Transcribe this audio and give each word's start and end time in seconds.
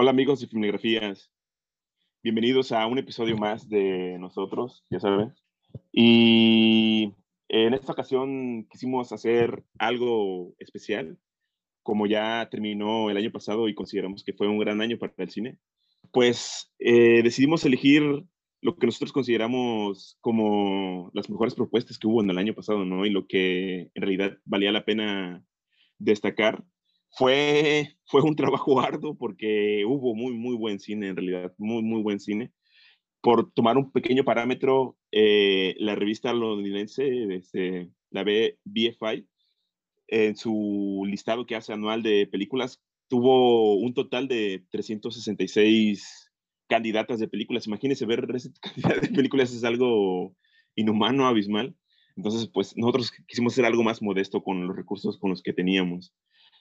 Hola 0.00 0.12
amigos 0.12 0.38
de 0.38 0.46
Filmografías, 0.46 1.28
bienvenidos 2.22 2.70
a 2.70 2.86
un 2.86 2.98
episodio 2.98 3.36
más 3.36 3.68
de 3.68 4.16
nosotros, 4.20 4.84
ya 4.90 5.00
saben. 5.00 5.34
Y 5.90 7.14
en 7.48 7.74
esta 7.74 7.94
ocasión 7.94 8.68
quisimos 8.70 9.10
hacer 9.10 9.64
algo 9.76 10.54
especial, 10.60 11.18
como 11.82 12.06
ya 12.06 12.48
terminó 12.48 13.10
el 13.10 13.16
año 13.16 13.32
pasado 13.32 13.68
y 13.68 13.74
consideramos 13.74 14.22
que 14.22 14.34
fue 14.34 14.46
un 14.46 14.60
gran 14.60 14.80
año 14.80 14.98
para 14.98 15.12
el 15.16 15.30
cine, 15.30 15.58
pues 16.12 16.72
eh, 16.78 17.24
decidimos 17.24 17.64
elegir 17.64 18.04
lo 18.60 18.76
que 18.76 18.86
nosotros 18.86 19.10
consideramos 19.10 20.16
como 20.20 21.10
las 21.12 21.28
mejores 21.28 21.56
propuestas 21.56 21.98
que 21.98 22.06
hubo 22.06 22.22
en 22.22 22.30
el 22.30 22.38
año 22.38 22.54
pasado, 22.54 22.84
¿no? 22.84 23.04
Y 23.04 23.10
lo 23.10 23.26
que 23.26 23.90
en 23.92 24.00
realidad 24.00 24.38
valía 24.44 24.70
la 24.70 24.84
pena 24.84 25.44
destacar 25.98 26.62
fue, 27.10 27.96
fue 28.06 28.22
un 28.22 28.36
trabajo 28.36 28.80
arduo 28.80 29.16
porque 29.16 29.84
hubo 29.86 30.14
muy, 30.14 30.34
muy 30.34 30.56
buen 30.56 30.78
cine, 30.80 31.08
en 31.08 31.16
realidad, 31.16 31.52
muy, 31.58 31.82
muy 31.82 32.02
buen 32.02 32.20
cine. 32.20 32.52
Por 33.20 33.50
tomar 33.52 33.76
un 33.76 33.90
pequeño 33.90 34.24
parámetro, 34.24 34.96
eh, 35.10 35.74
la 35.78 35.94
revista 35.94 36.32
londinense, 36.32 37.34
este, 37.34 37.90
la 38.10 38.22
BFI, 38.22 39.26
en 40.08 40.36
su 40.36 41.04
listado 41.06 41.44
que 41.44 41.56
hace 41.56 41.72
anual 41.72 42.02
de 42.02 42.26
películas, 42.26 42.80
tuvo 43.08 43.76
un 43.76 43.94
total 43.94 44.28
de 44.28 44.64
366 44.70 46.30
candidatas 46.68 47.18
de 47.18 47.28
películas. 47.28 47.66
Imagínense 47.66 48.06
ver 48.06 48.26
esa 48.34 48.50
de 49.02 49.08
películas 49.08 49.52
es 49.52 49.64
algo 49.64 50.34
inhumano, 50.76 51.26
abismal. 51.26 51.74
Entonces, 52.16 52.48
pues 52.52 52.76
nosotros 52.76 53.12
quisimos 53.26 53.52
hacer 53.52 53.64
algo 53.64 53.82
más 53.82 54.02
modesto 54.02 54.42
con 54.42 54.66
los 54.66 54.76
recursos 54.76 55.18
con 55.18 55.30
los 55.30 55.42
que 55.42 55.52
teníamos. 55.52 56.12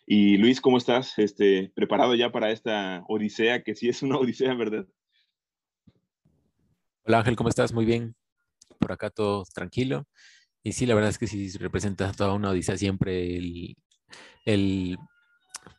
Y 0.09 0.37
Luis, 0.37 0.61
¿cómo 0.61 0.77
estás? 0.77 1.19
Este, 1.19 1.69
¿Preparado 1.75 2.15
ya 2.15 2.31
para 2.31 2.49
esta 2.51 3.03
odisea? 3.09 3.61
Que 3.61 3.75
sí 3.75 3.89
es 3.89 4.01
una 4.01 4.17
odisea, 4.17 4.53
¿verdad? 4.53 4.87
Hola 7.03 7.19
Ángel, 7.19 7.35
¿cómo 7.35 7.49
estás? 7.49 7.73
Muy 7.73 7.83
bien. 7.83 8.15
Por 8.79 8.93
acá 8.93 9.09
todo 9.09 9.43
tranquilo. 9.53 10.07
Y 10.63 10.71
sí, 10.71 10.85
la 10.85 10.95
verdad 10.95 11.09
es 11.09 11.17
que 11.17 11.27
sí 11.27 11.49
representa 11.57 12.13
toda 12.13 12.33
una 12.33 12.51
odisea 12.51 12.77
siempre 12.77 13.35
el, 13.35 13.75
el 14.45 14.97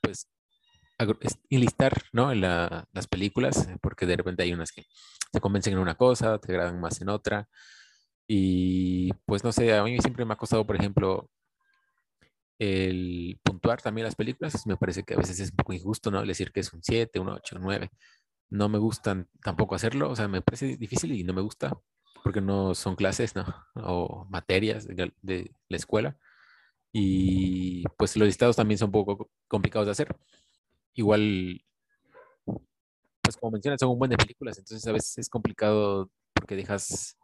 pues, 0.02 0.28
enlistar 1.48 1.94
¿no? 2.12 2.34
Las 2.34 3.06
películas, 3.08 3.66
porque 3.80 4.04
de 4.04 4.16
repente 4.16 4.42
hay 4.42 4.52
unas 4.52 4.72
que 4.72 4.84
se 5.32 5.40
convencen 5.40 5.72
en 5.72 5.78
una 5.78 5.94
cosa, 5.94 6.38
te 6.38 6.52
agradan 6.52 6.78
más 6.80 7.00
en 7.00 7.08
otra. 7.08 7.48
Y 8.26 9.10
pues 9.24 9.42
no 9.42 9.52
sé, 9.52 9.74
a 9.74 9.82
mí 9.84 9.98
siempre 10.00 10.26
me 10.26 10.34
ha 10.34 10.36
costado, 10.36 10.66
por 10.66 10.76
ejemplo, 10.76 11.30
el 12.58 13.38
puntuar 13.42 13.80
también 13.80 14.04
las 14.04 14.16
películas, 14.16 14.66
me 14.66 14.76
parece 14.76 15.04
que 15.04 15.14
a 15.14 15.16
veces 15.18 15.38
es 15.40 15.50
un 15.50 15.56
poco 15.56 15.72
injusto, 15.72 16.10
¿no? 16.10 16.24
Decir 16.24 16.52
que 16.52 16.60
es 16.60 16.72
un 16.72 16.82
7, 16.82 17.20
un 17.20 17.28
8, 17.28 17.56
un 17.56 17.62
9. 17.62 17.90
No 18.50 18.68
me 18.68 18.78
gustan 18.78 19.28
tampoco 19.42 19.74
hacerlo, 19.74 20.10
o 20.10 20.16
sea, 20.16 20.28
me 20.28 20.42
parece 20.42 20.76
difícil 20.76 21.12
y 21.12 21.24
no 21.24 21.34
me 21.34 21.42
gusta 21.42 21.78
porque 22.22 22.40
no 22.40 22.74
son 22.74 22.96
clases, 22.96 23.34
¿no? 23.36 23.44
O 23.76 24.26
materias 24.30 24.86
de, 24.88 25.12
la 25.68 25.76
escuela. 25.76 26.18
Y 26.92 27.84
pues 27.96 28.16
los 28.16 28.26
listados 28.26 28.56
también 28.56 28.78
son 28.78 28.88
un 28.88 28.92
poco 28.92 29.30
complicados 29.46 29.86
de 29.86 29.92
hacer. 29.92 30.16
Igual, 30.94 31.64
pues 32.44 33.36
como 33.38 33.52
mencionas, 33.52 33.80
son 33.80 33.90
un 33.90 33.98
buen 33.98 34.10
películas, 34.10 34.58
entonces 34.58 34.86
a 34.88 34.92
veces 34.92 35.18
es 35.18 35.28
complicado 35.28 36.10
porque 36.34 36.56
dejas, 36.56 37.16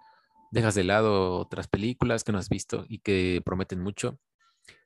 dejas 0.53 0.75
de 0.75 0.85
lado 0.85 1.39
otras 1.39 1.67
películas 1.69 2.25
que 2.25 2.33
no 2.33 2.39
has 2.39 2.49
visto 2.49 2.85
y 2.89 2.99
que 3.01 3.43
prometen 3.45 3.81
mucho 3.81 4.19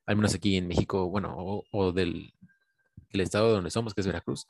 al 0.09 0.17
menos 0.17 0.35
aquí 0.35 0.57
en 0.57 0.67
México, 0.69 1.11
bueno, 1.11 1.37
o, 1.37 1.93
del, 1.93 2.33
estado 3.11 3.53
donde 3.53 3.71
somos, 3.71 3.93
que 3.93 4.01
es 4.01 4.07
Veracruz, 4.07 4.47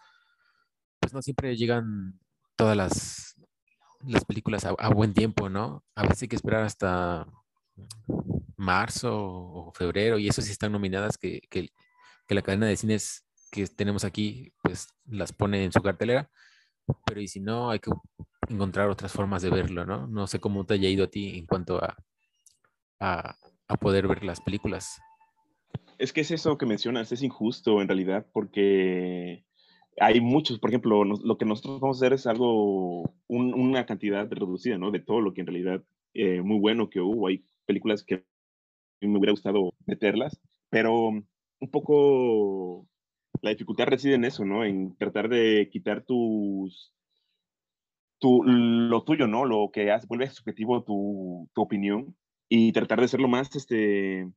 pues 1.01 1.13
no 1.13 1.21
siempre 1.21 1.57
llegan 1.57 2.21
todas 2.57 2.77
las, 2.77 3.35
las 4.07 4.25
películas 4.25 4.65
a, 4.65 4.89
buen 4.91 5.15
tiempo, 5.15 5.49
¿no? 5.49 5.85
A 5.97 6.03
veces 6.03 6.23
hay 6.23 6.29
que 6.29 6.37
esperar 6.37 6.63
hasta 6.63 7.27
marzo 8.57 9.17
o 9.21 9.73
febrero, 9.75 10.19
y 10.19 10.29
eso 10.29 10.43
sí 10.43 10.53
están 10.53 10.71
nominadas 10.71 11.19
que, 11.19 11.41
que, 11.51 11.71
la 12.29 12.43
cadena 12.43 12.67
de 12.67 12.77
cines 12.77 13.27
que 13.51 13.67
tenemos 13.67 14.05
aquí, 14.05 14.53
pues 14.63 14.87
las 15.07 15.33
pone 15.33 15.65
en 15.65 15.73
su 15.73 15.81
cartelera, 15.83 16.31
pero 17.05 17.21
y 17.21 17.27
si 17.27 17.41
no, 17.41 17.71
hay 17.71 17.81
que 17.81 17.91
encontrar 18.49 18.91
otras 18.91 19.11
formas 19.11 19.43
de 19.43 19.51
verlo, 19.51 19.85
¿no? 19.85 20.07
No 20.07 20.29
sé 20.29 20.39
cómo 20.39 20.65
te 20.67 20.75
haya 20.75 20.89
ido 20.89 21.05
a 21.05 21.11
ti 21.11 21.37
en 21.37 21.47
cuanto 21.47 21.83
a, 21.83 21.97
a, 23.01 23.37
a 23.67 23.77
poder 23.77 24.07
ver 24.07 24.23
las 24.23 24.41
películas. 24.41 25.01
Es 25.99 26.13
que 26.13 26.21
es 26.21 26.31
eso 26.31 26.57
que 26.59 26.67
mencionas, 26.67 27.11
es 27.13 27.23
injusto 27.23 27.83
en 27.83 27.89
realidad, 27.89 28.27
porque 28.33 29.45
hay 30.01 30.21
muchos, 30.21 30.59
por 30.61 30.71
ejemplo, 30.71 31.05
lo 31.05 31.39
que 31.39 31.45
nosotros 31.45 31.81
vamos 31.81 31.97
a 31.97 32.07
hacer 32.07 32.13
es 32.13 32.27
algo, 32.27 33.15
una 33.27 33.85
cantidad 33.85 34.31
reducida, 34.31 34.79
¿no? 34.79 34.91
De 34.93 35.01
todo 35.01 35.21
lo 35.21 35.35
que 35.35 35.41
en 35.41 35.49
realidad 35.49 35.85
eh, 36.15 36.41
muy 36.43 36.59
bueno 36.59 36.89
que 36.89 37.01
hubo. 37.01 37.27
Hay 37.27 37.45
películas 37.67 38.05
que 38.05 38.25
me 39.01 39.19
hubiera 39.19 39.33
gustado 39.33 39.73
meterlas, 39.87 40.41
pero 40.71 41.09
un 41.09 41.71
poco 41.71 42.87
la 43.43 43.51
dificultad 43.51 43.87
reside 43.87 44.15
en 44.15 44.25
eso, 44.25 44.45
¿no? 44.45 44.65
En 44.65 44.97
tratar 44.97 45.29
de 45.29 45.69
quitar 45.71 46.05
tus, 46.05 46.95
tu, 48.19 48.43
lo 48.45 49.03
tuyo, 49.05 49.27
¿no? 49.27 49.45
Lo 49.45 49.71
que 49.73 49.91
hace, 49.91 50.07
vuelve 50.07 50.29
subjetivo 50.31 50.85
tu, 50.85 51.49
tu 51.55 51.63
opinión 51.63 52.17
y 52.49 52.73
tratar 52.73 53.01
de 53.01 53.07
hacerlo 53.07 53.29
más, 53.29 53.55
este, 53.57 54.29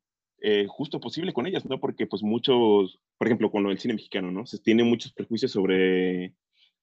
eh, 0.42 0.66
justo 0.68 1.00
posible 1.00 1.34
con 1.34 1.46
ellas, 1.46 1.66
¿no? 1.66 1.80
Porque 1.80 2.08
pues 2.08 2.24
muchos, 2.24 3.00
por 3.18 3.28
ejemplo, 3.28 3.52
con 3.52 3.64
lo 3.64 3.70
del 3.70 3.80
cine 3.80 3.94
mexicano, 3.94 4.32
¿no? 4.32 4.46
Se 4.46 4.60
tiene 4.60 4.84
muchos 4.84 5.14
prejuicios 5.14 5.52
sobre 5.52 6.34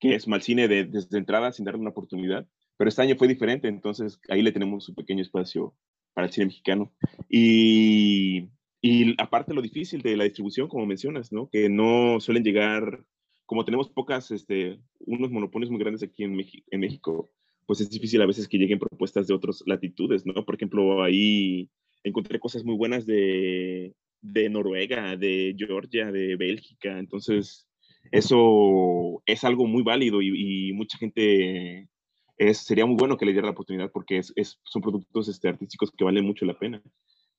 que 0.01 0.15
es 0.15 0.29
mal 0.29 0.43
cine 0.43 0.69
desde 0.69 1.19
entrada 1.19 1.53
sin 1.53 1.65
darle 1.65 1.81
una 1.81 1.91
oportunidad, 1.91 2.47
pero 2.77 2.89
este 2.89 3.03
año 3.03 3.17
fue 3.17 3.27
diferente, 3.27 3.67
entonces 3.67 4.21
ahí 4.29 4.43
le 4.43 4.53
tenemos 4.53 4.89
un 4.89 4.95
pequeño 4.95 5.23
espacio 5.23 5.75
para 6.15 6.29
el 6.29 6.33
cine 6.33 6.47
mexicano. 6.47 6.93
Y, 7.29 8.49
y 8.81 9.21
aparte 9.21 9.55
lo 9.55 9.63
difícil 9.63 10.03
de 10.03 10.17
la 10.17 10.25
distribución, 10.25 10.69
como 10.69 10.87
mencionas, 10.87 11.33
¿no? 11.33 11.49
Que 11.51 11.69
no 11.69 12.21
suelen 12.21 12.45
llegar, 12.45 13.05
como 13.45 13.65
tenemos 13.65 13.89
pocas, 13.89 14.31
este, 14.31 14.79
unos 15.01 15.33
monopolios 15.33 15.71
muy 15.71 15.81
grandes 15.81 16.05
aquí 16.05 16.23
en, 16.23 16.39
en 16.39 16.81
México, 16.81 17.33
pues 17.67 17.81
es 17.81 17.91
difícil 17.91 18.23
a 18.23 18.27
veces 18.27 18.47
que 18.47 18.57
lleguen 18.57 18.79
propuestas 18.79 19.27
de 19.27 19.35
otras 19.35 19.65
latitudes, 19.67 20.25
¿no? 20.25 20.45
Por 20.45 20.55
ejemplo, 20.55 21.03
ahí 21.03 21.69
encontré 22.04 22.38
cosas 22.38 22.64
muy 22.64 22.76
buenas 22.76 23.06
de, 23.06 23.94
de 24.20 24.48
Noruega, 24.48 25.16
de 25.16 25.54
Georgia, 25.56 26.10
de 26.10 26.36
Bélgica. 26.36 26.98
Entonces, 26.98 27.69
eso 28.10 29.22
es 29.26 29.44
algo 29.44 29.66
muy 29.66 29.82
válido 29.82 30.22
y, 30.22 30.72
mucha 30.72 30.98
gente 30.98 31.88
es, 32.36 32.59
sería 32.59 32.86
muy 32.86 32.97
bueno 32.97 33.16
que 33.16 33.26
le 33.26 33.32
diera 33.32 33.47
la 33.47 33.53
oportunidad 33.53 33.91
porque 33.92 34.19
es, 34.19 34.60
son 34.62 34.82
productos 34.82 35.28
este, 35.28 35.48
artísticos 35.48 35.91
que 35.91 36.04
valen 36.04 36.25
mucho 36.25 36.44
la 36.44 36.59
pena. 36.59 36.82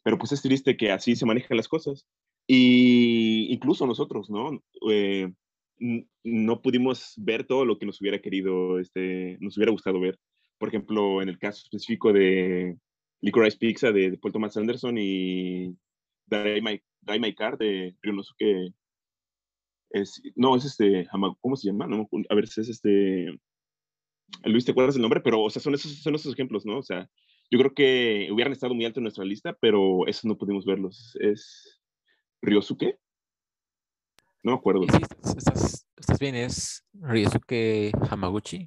Pero 0.04 0.18
pues 0.18 0.32
es 0.32 0.42
triste 0.42 0.78
que 0.78 0.92
así 0.92 1.16
se 1.16 1.26
manejan 1.26 1.58
las 1.58 1.68
cosas. 1.68 2.06
Y 2.48 3.54
incluso 3.54 3.86
nosotros, 3.86 4.30
¿no? 4.30 4.64
Eh, 4.90 5.32
no 6.24 6.62
pudimos 6.62 7.14
ver 7.18 7.46
todo 7.46 7.64
lo 7.64 7.78
que 7.78 7.86
nos 7.86 8.02
hubiera 8.02 8.20
querido, 8.20 8.80
este, 8.80 9.38
nos 9.40 9.56
hubiera 9.58 9.72
gustado 9.72 10.00
ver. 10.00 10.18
Por 10.58 10.70
ejemplo, 10.70 11.22
en 11.22 11.30
el 11.30 11.38
caso 11.38 11.62
específico 11.64 12.12
de, 12.12 12.78
Licorice 13.22 13.58
Pizza 13.58 13.92
de, 13.92 14.18
Paul 14.18 14.34
Thomas 14.34 14.56
Anderson 14.58 14.98
y 14.98 15.76
Drive 16.28 16.62
My, 16.62 17.36
Car 17.36 17.58
de 17.58 17.96
Ryonosuke. 18.02 18.74
Es, 19.92 20.22
no, 20.36 20.56
es 20.56 20.66
este, 20.66 21.08
¿cómo 21.42 21.56
se 21.56 21.68
llama? 21.68 21.88
No, 21.88 22.08
a 22.30 22.36
ver 22.36 22.44
es 22.44 22.58
este. 22.58 23.38
Luis, 24.44 24.64
¿te 24.64 24.72
acuerdas 24.72 24.96
el 24.96 25.02
nombre? 25.02 25.22
Pero, 25.22 25.42
o 25.42 25.50
sea, 25.50 25.62
son 25.62 25.74
esos, 25.74 25.92
son 26.04 26.14
esos 26.14 26.34
ejemplos, 26.34 26.66
¿no? 26.66 26.78
O 26.78 26.84
sea, 26.84 27.10
yo 27.50 27.58
creo 27.58 27.74
que 27.74 28.30
hubieran 28.32 28.54
estado 28.54 28.76
muy 28.76 28.86
alto 28.86 29.00
en 29.00 29.06
nuestra 29.06 29.26
lista, 29.26 29.58
pero 29.60 30.06
esos 30.06 30.26
no 30.26 30.38
pudimos 30.38 30.66
verlos. 30.66 31.18
Es 31.20 31.82
Ryosuke. 32.42 33.00
No 34.44 34.52
me 34.52 34.58
acuerdo. 34.58 34.84
Sí, 34.84 34.98
estás, 35.36 35.88
estás, 35.98 36.20
bien, 36.20 36.36
es 36.36 36.86
Ryosuke 36.94 37.92
Hamaguchi, 38.10 38.66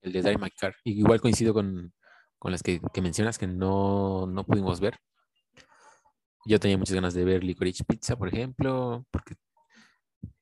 el 0.00 0.12
de 0.12 0.50
Car. 0.58 0.74
igual 0.84 1.20
coincido 1.20 1.52
con, 1.52 1.92
con 2.46 2.52
las 2.52 2.62
que, 2.62 2.80
mencionas 3.02 3.38
que 3.38 3.48
no, 3.48 4.24
no, 4.28 4.44
pudimos 4.44 4.78
ver. 4.78 5.00
Yo 6.44 6.60
tenía 6.60 6.78
muchas 6.78 6.94
ganas 6.94 7.12
de 7.12 7.24
ver 7.24 7.42
Licorice 7.42 7.82
Pizza, 7.82 8.14
por 8.14 8.28
ejemplo, 8.28 9.04
porque, 9.10 9.34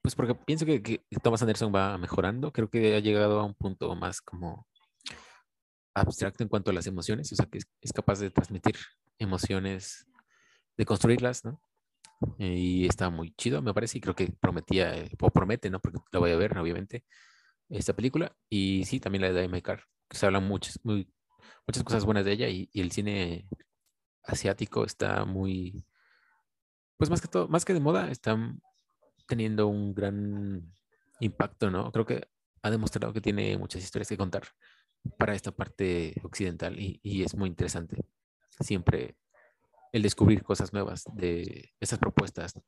pues 0.03 0.15
porque 0.15 0.35
pienso 0.35 0.67
que, 0.67 0.83
que, 0.83 1.01
Thomas 1.23 1.41
Anderson 1.41 1.75
va 1.75 1.97
mejorando. 1.97 2.53
Creo 2.53 2.69
que 2.69 2.95
ha 2.95 2.99
llegado 2.99 3.41
a 3.41 3.45
un 3.45 3.55
punto 3.55 3.95
más 3.97 4.21
como 4.21 4.67
abstracto 5.95 6.43
en 6.43 6.51
cuanto 6.51 6.73
a 6.73 6.75
las 6.75 6.87
emociones, 6.87 7.33
o 7.33 7.37
sea, 7.37 7.47
que 7.47 7.61
es, 7.81 7.93
capaz 7.95 8.19
de 8.19 8.31
transmitir 8.31 8.77
emociones, 9.19 10.07
de 10.77 10.85
construirlas, 10.85 11.43
¿no? 11.43 11.59
Y 12.37 12.87
está 12.87 13.09
muy 13.09 13.33
chido, 13.35 13.63
me 13.63 13.73
parece, 13.73 13.97
y 13.97 14.03
creo 14.03 14.15
que 14.15 14.31
prometía, 14.31 15.09
o 15.23 15.31
promete, 15.31 15.71
¿no? 15.71 15.81
Porque 15.81 16.01
la 16.13 16.19
voy 16.19 16.33
a 16.33 16.37
ver, 16.37 16.59
obviamente, 16.59 17.07
esta 17.71 17.97
película. 17.97 18.37
Y 18.51 18.85
sí, 18.85 19.01
también 19.01 19.23
la 19.23 19.33
de 19.33 19.49
My 19.49 19.63
Car, 19.63 19.85
que 20.07 20.19
se 20.19 20.27
hablan 20.27 20.47
muchas, 20.47 20.79
muy, 20.85 21.09
muchas 21.67 21.85
cosas 21.85 22.05
buenas 22.05 22.25
de 22.25 22.33
ella 22.33 22.49
y, 22.49 22.69
el 22.75 22.93
cine 22.93 23.49
asiático 24.25 24.85
está 24.85 25.25
muy, 25.25 25.85
pues 26.97 27.11
más 27.11 27.21
que 27.21 27.29
todo, 27.29 27.49
más 27.49 27.65
que 27.65 27.75
de 27.75 27.81
moda, 27.81 28.11
están 28.11 28.61
teniendo 29.27 29.67
un 29.67 29.95
gran 29.95 30.73
impacto, 31.21 31.71
¿no? 31.71 31.91
Creo 31.93 32.07
que 32.07 32.29
ha 32.63 32.71
demostrado 32.71 33.13
que 33.13 33.21
tiene 33.21 33.57
muchas 33.59 33.83
historias 33.83 34.09
que 34.09 34.17
contar 34.17 34.45
para 35.19 35.35
esta 35.35 35.53
parte 35.53 36.15
occidental 36.23 36.79
y, 36.79 37.01
y 37.03 37.23
es 37.23 37.35
muy 37.35 37.49
interesante 37.49 38.05
siempre 38.61 39.17
el 39.95 40.03
descubrir 40.03 40.43
cosas 40.43 40.73
nuevas 40.73 41.05
de 41.15 41.73
esas 41.81 41.99
propuestas. 41.99 42.61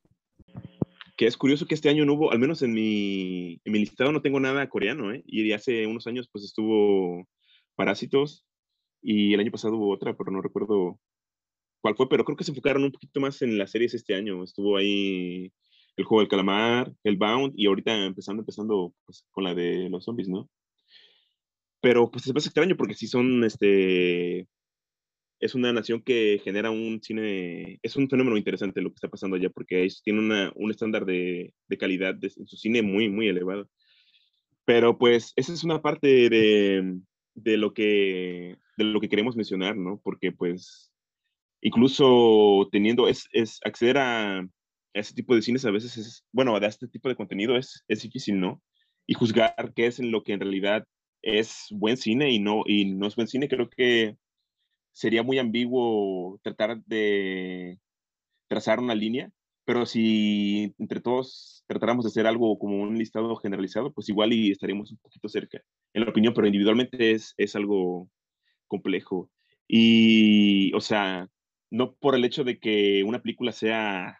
Que 1.16 1.26
es 1.26 1.36
curioso 1.36 1.66
que 1.66 1.74
este 1.74 1.88
año 1.88 2.04
no 2.04 2.14
hubo, 2.14 2.30
al 2.30 2.38
menos 2.38 2.62
en 2.62 2.72
mi, 2.72 3.60
en 3.64 3.72
mi 3.72 3.80
listado 3.80 4.12
no 4.12 4.22
tengo 4.22 4.38
nada 4.38 4.68
coreano, 4.68 5.12
¿eh? 5.12 5.24
Y 5.26 5.50
hace 5.52 5.86
unos 5.86 6.06
años 6.06 6.28
pues 6.30 6.44
estuvo 6.44 7.26
Parásitos 7.74 8.46
y 9.08 9.34
el 9.34 9.40
año 9.40 9.52
pasado 9.52 9.76
hubo 9.76 9.94
otra, 9.94 10.16
pero 10.16 10.32
no 10.32 10.42
recuerdo 10.42 10.98
cuál 11.80 11.94
fue, 11.94 12.08
pero 12.08 12.24
creo 12.24 12.36
que 12.36 12.42
se 12.42 12.50
enfocaron 12.50 12.82
un 12.82 12.90
poquito 12.90 13.20
más 13.20 13.40
en 13.40 13.56
las 13.56 13.70
series 13.70 13.94
este 13.94 14.16
año. 14.16 14.42
Estuvo 14.42 14.76
ahí 14.76 15.52
el 15.96 16.04
juego 16.04 16.22
del 16.22 16.28
calamar, 16.28 16.92
el 17.04 17.16
Bound 17.16 17.52
y 17.56 17.66
ahorita 17.66 18.04
empezando, 18.04 18.42
empezando 18.42 18.92
pues, 19.04 19.24
con 19.30 19.44
la 19.44 19.54
de 19.54 19.88
los 19.90 20.04
zombies, 20.04 20.28
¿no? 20.28 20.50
Pero 21.80 22.10
pues 22.10 22.26
es 22.26 22.34
más 22.34 22.46
extraño 22.46 22.76
porque 22.76 22.94
si 22.94 23.06
son, 23.06 23.44
este, 23.44 24.48
es 25.38 25.54
una 25.54 25.72
nación 25.72 26.02
que 26.02 26.40
genera 26.42 26.72
un 26.72 27.00
cine, 27.00 27.78
es 27.84 27.94
un 27.94 28.08
fenómeno 28.08 28.36
interesante 28.36 28.80
lo 28.80 28.90
que 28.90 28.96
está 28.96 29.08
pasando 29.08 29.36
allá 29.36 29.50
porque 29.50 29.82
ellos 29.82 30.02
tienen 30.02 30.50
un 30.56 30.70
estándar 30.72 31.06
de, 31.06 31.54
de 31.68 31.78
calidad 31.78 32.16
en 32.22 32.46
su 32.48 32.56
cine 32.56 32.82
muy, 32.82 33.08
muy 33.08 33.28
elevado. 33.28 33.70
Pero 34.64 34.98
pues 34.98 35.32
esa 35.36 35.52
es 35.52 35.62
una 35.62 35.80
parte 35.80 36.28
de, 36.28 36.98
de, 37.36 37.56
lo 37.56 37.72
que, 37.72 38.58
de 38.76 38.84
lo 38.84 39.00
que 39.00 39.08
queremos 39.08 39.36
mencionar, 39.36 39.76
¿no? 39.76 40.00
Porque 40.02 40.32
pues 40.32 40.92
incluso 41.60 42.68
teniendo, 42.72 43.08
es, 43.08 43.28
es 43.32 43.60
acceder 43.64 43.98
a, 43.98 44.48
ese 44.94 45.14
tipo 45.14 45.34
de 45.34 45.42
cines 45.42 45.64
a 45.64 45.70
veces 45.70 45.96
es, 45.98 46.24
bueno, 46.32 46.58
de 46.58 46.66
este 46.66 46.88
tipo 46.88 47.08
de 47.08 47.16
contenido 47.16 47.56
es, 47.56 47.84
es 47.86 48.02
difícil, 48.02 48.40
¿no? 48.40 48.62
Y 49.06 49.14
juzgar 49.14 49.72
qué 49.74 49.86
es 49.86 50.00
en 50.00 50.10
lo 50.10 50.22
que 50.22 50.32
en 50.32 50.40
realidad 50.40 50.84
es 51.22 51.66
buen 51.70 51.96
cine 51.96 52.30
y 52.30 52.38
no, 52.38 52.62
y 52.66 52.86
no 52.86 53.06
es 53.06 53.14
buen 53.14 53.28
cine, 53.28 53.48
creo 53.48 53.68
que 53.68 54.16
sería 54.92 55.22
muy 55.22 55.38
ambiguo 55.38 56.40
tratar 56.42 56.82
de 56.86 57.78
trazar 58.48 58.80
una 58.80 58.94
línea, 58.94 59.30
pero 59.66 59.84
si 59.84 60.74
entre 60.78 61.00
todos 61.00 61.64
tratáramos 61.66 62.04
de 62.04 62.10
hacer 62.10 62.26
algo 62.26 62.56
como 62.58 62.80
un 62.80 62.96
listado 62.96 63.34
generalizado, 63.36 63.92
pues 63.92 64.08
igual 64.08 64.32
y 64.32 64.52
estaríamos 64.52 64.92
un 64.92 64.98
poquito 64.98 65.28
cerca, 65.28 65.60
en 65.92 66.04
la 66.04 66.10
opinión, 66.10 66.32
pero 66.32 66.46
individualmente 66.46 67.10
es, 67.10 67.34
es 67.36 67.56
algo 67.56 68.08
complejo. 68.68 69.28
Y, 69.66 70.72
o 70.72 70.80
sea, 70.80 71.28
no 71.70 71.94
por 71.96 72.14
el 72.14 72.24
hecho 72.24 72.44
de 72.44 72.60
que 72.60 73.02
una 73.04 73.20
película 73.20 73.50
sea 73.50 74.18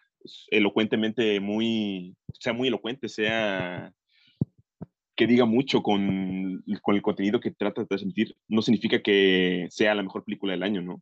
elocuentemente 0.49 1.39
muy, 1.39 2.17
sea 2.33 2.51
muy 2.51 2.67
elocuente, 2.67 3.07
sea 3.07 3.93
que 5.15 5.27
diga 5.27 5.45
mucho 5.45 5.81
con, 5.81 6.63
con 6.81 6.95
el 6.95 7.01
contenido 7.01 7.39
que 7.39 7.51
trata 7.51 7.81
de 7.81 7.87
transmitir, 7.87 8.35
no 8.49 8.61
significa 8.61 9.01
que 9.01 9.67
sea 9.69 9.95
la 9.95 10.03
mejor 10.03 10.25
película 10.25 10.51
del 10.51 10.63
año, 10.63 10.81
¿no? 10.81 11.01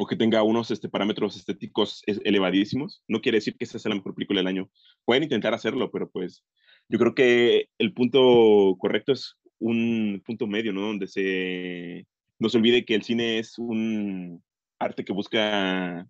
O 0.00 0.06
que 0.06 0.16
tenga 0.16 0.42
unos 0.44 0.70
este, 0.70 0.88
parámetros 0.88 1.36
estéticos 1.36 2.02
elevadísimos. 2.06 3.02
No 3.08 3.20
quiere 3.20 3.38
decir 3.38 3.56
que 3.56 3.64
esa 3.64 3.78
sea 3.78 3.90
la 3.90 3.96
mejor 3.96 4.14
película 4.14 4.40
del 4.40 4.46
año. 4.46 4.70
Pueden 5.04 5.24
intentar 5.24 5.54
hacerlo, 5.54 5.90
pero 5.90 6.08
pues 6.08 6.44
yo 6.88 6.98
creo 6.98 7.14
que 7.14 7.68
el 7.78 7.92
punto 7.92 8.76
correcto 8.78 9.12
es 9.12 9.36
un 9.58 10.22
punto 10.24 10.46
medio, 10.46 10.72
¿no? 10.72 10.82
Donde 10.82 11.08
se 11.08 12.06
no 12.38 12.48
se 12.48 12.58
olvide 12.58 12.84
que 12.84 12.94
el 12.94 13.02
cine 13.02 13.38
es 13.38 13.58
un 13.58 14.42
arte 14.78 15.04
que 15.04 15.12
busca 15.12 16.06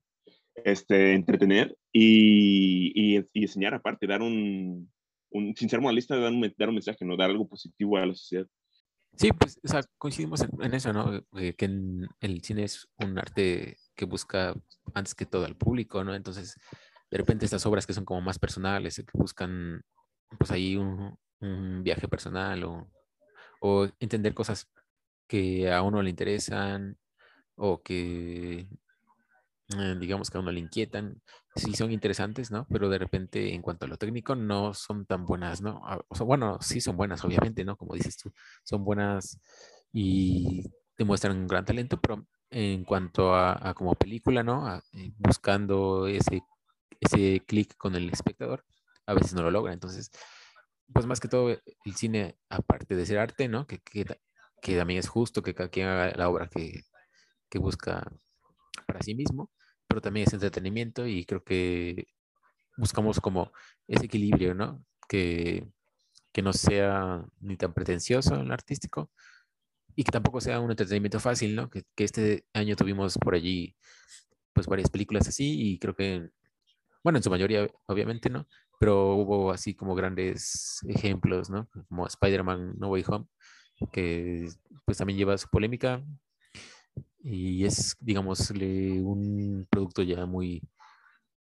este, 0.65 1.15
entretener 1.15 1.77
y, 1.93 3.17
enseñar 3.35 3.75
aparte, 3.75 4.07
dar 4.07 4.23
un, 4.23 4.91
un, 5.31 5.55
sin 5.57 5.69
ser 5.69 5.81
moralista, 5.81 6.17
dar 6.17 6.33
un, 6.33 6.55
dar 6.57 6.69
un 6.69 6.75
mensaje, 6.75 7.05
¿no? 7.05 7.17
Dar 7.17 7.31
algo 7.31 7.49
positivo 7.49 7.97
a 7.97 8.07
la 8.07 8.15
sociedad. 8.15 8.47
Sí, 9.17 9.33
pues, 9.33 9.59
o 9.65 9.69
sea, 9.69 9.83
coincidimos 9.99 10.43
en, 10.43 10.75
eso, 10.75 10.93
¿no? 10.93 11.21
Eh, 11.37 11.55
que 11.55 11.65
el 12.21 12.43
cine 12.43 12.65
es 12.65 12.89
un 12.99 13.19
arte 13.19 13.77
que 13.97 14.05
busca 14.05 14.55
antes 14.95 15.15
que 15.15 15.27
todo 15.27 15.45
al 15.45 15.57
público, 15.57 16.05
¿no? 16.05 16.15
Entonces, 16.15 16.57
de 17.11 17.19
repente 17.19 17.45
estas 17.45 17.67
obras 17.67 17.87
que 17.87 17.95
son 17.95 18.05
como 18.05 18.21
más 18.21 18.39
personales, 18.39 18.97
que 18.97 19.19
buscan, 19.19 19.83
pues 20.39 20.51
ahí 20.51 20.77
un, 20.77 21.19
un 21.41 21.83
viaje 21.83 22.09
personal 22.09 22.65
o, 22.65 22.91
o, 23.61 23.89
entender 24.01 24.35
cosas 24.35 24.69
que 25.27 25.73
a 25.73 25.83
uno 25.83 26.03
le 26.03 26.11
interesan 26.11 26.97
o 27.57 27.83
que 27.83 28.69
eh, 29.77 29.97
digamos 30.01 30.31
que 30.31 30.39
a 30.39 30.41
uno 30.41 30.51
le 30.51 30.61
inquietan, 30.61 31.21
sí 31.55 31.75
son 31.75 31.93
interesantes, 31.93 32.51
¿no? 32.51 32.67
Pero 32.71 32.89
de 32.89 32.99
repente 32.99 33.53
en 33.55 33.61
cuanto 33.63 33.85
a 33.85 33.89
lo 33.89 33.99
técnico 33.99 34.35
no 34.35 34.73
son 34.75 35.05
tan 35.07 35.27
buenas, 35.27 35.61
¿no? 35.61 35.83
Ah, 35.85 36.01
o 36.09 36.15
sea, 36.15 36.25
bueno, 36.25 36.59
sí 36.61 36.81
son 36.81 36.97
buenas, 36.97 37.25
obviamente, 37.25 37.65
¿no? 37.65 37.77
Como 37.77 37.95
dices 37.95 38.17
tú, 38.17 38.33
son 38.65 38.85
buenas 38.85 39.39
y 39.93 40.65
demuestran 40.97 41.37
un 41.37 41.47
gran 41.47 41.65
talento, 41.65 42.01
pero 42.01 42.27
en 42.51 42.85
cuanto 42.85 43.35
a, 43.35 43.75
como 43.75 43.95
película, 43.95 44.43
¿no? 44.43 44.79
Eh, 44.93 45.13
buscando 45.19 46.07
ese, 46.07 46.43
ese 47.01 47.41
clic 47.47 47.77
con 47.77 47.95
el 47.95 48.09
espectador, 48.11 48.65
a 49.07 49.15
veces 49.15 49.35
no 49.35 49.43
lo 49.43 49.51
logra. 49.51 49.73
Entonces, 49.75 50.11
pues 50.93 51.07
más 51.07 51.21
que 51.21 51.29
todo, 51.29 51.51
el 51.51 51.95
cine, 51.95 52.39
aparte 52.49 52.97
de 52.97 53.07
ser 53.07 53.19
arte, 53.19 53.49
¿no? 53.49 53.67
Que, 53.67 53.81
que, 53.81 54.07
que 54.63 54.77
también 54.79 55.01
es 55.01 55.09
justo 55.09 55.43
que 55.43 55.55
cada 55.55 55.69
quien 55.71 55.89
haga 55.89 56.13
la 56.17 56.29
obra 56.31 56.49
que, 56.49 56.85
que 57.51 57.59
busca 57.59 58.11
para 58.87 59.03
sí 59.03 59.15
mismo, 59.15 59.51
pero 59.89 60.01
también 60.01 60.27
es 60.27 60.35
entretenimiento 60.35 61.07
y 61.07 61.25
creo 61.25 61.43
que 61.43 62.09
buscamos 62.77 63.21
como 63.21 63.53
ese 63.89 64.07
equilibrio, 64.07 64.55
¿no? 64.55 64.85
Que, 65.09 65.67
que 66.33 66.43
no 66.43 66.53
sea 66.53 67.25
ni 67.41 67.57
tan 67.57 67.73
pretencioso 67.75 68.37
en 68.37 68.49
lo 68.49 68.55
artístico 68.55 69.11
y 69.97 70.05
que 70.05 70.13
tampoco 70.13 70.41
sea 70.41 70.61
un 70.61 70.71
entretenimiento 70.71 71.19
fácil, 71.19 71.57
¿no? 71.57 71.71
Que, 71.71 71.85
que 71.97 72.05
este 72.05 72.45
año 72.53 72.77
tuvimos 72.77 73.19
por 73.19 73.35
allí 73.35 73.75
pues 74.53 74.67
varias 74.67 74.91
películas 74.91 75.27
así 75.29 75.73
y 75.73 75.79
creo 75.79 75.95
que, 75.95 76.31
bueno, 77.03 77.19
en 77.19 77.23
su 77.23 77.31
mayoría 77.31 77.69
obviamente, 77.87 78.31
¿no? 78.31 78.47
Pero 78.79 79.15
hubo 79.15 79.51
así 79.51 79.75
como 79.75 79.95
grandes 79.95 80.81
ejemplos, 80.87 81.51
¿no? 81.51 81.69
Como 81.89 82.07
Spider-Man 82.07 82.75
No 82.79 82.89
Way 82.91 83.05
Home, 83.09 83.27
que 83.93 84.49
pues 84.85 84.99
también 84.99 85.19
lleva 85.19 85.39
su 85.39 85.49
polémica, 85.49 86.05
y 87.21 87.65
es, 87.65 87.97
digamos, 88.01 88.51
un 88.51 89.67
producto 89.71 90.03
ya 90.03 90.27
muy 90.27 90.63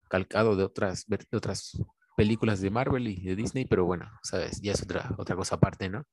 calcado 0.08 0.56
de 0.56 0.64
otras, 0.64 1.06
de 1.06 1.18
otras 1.36 1.78
películas 2.16 2.60
de 2.60 2.70
Marvel 2.70 3.08
y 3.08 3.20
de 3.22 3.36
Disney, 3.36 3.66
pero 3.66 3.84
bueno, 3.84 4.10
sabes, 4.22 4.60
ya 4.62 4.72
es 4.72 4.82
otra, 4.82 5.14
otra 5.18 5.36
cosa 5.36 5.56
aparte, 5.56 5.88
¿no? 5.88 6.04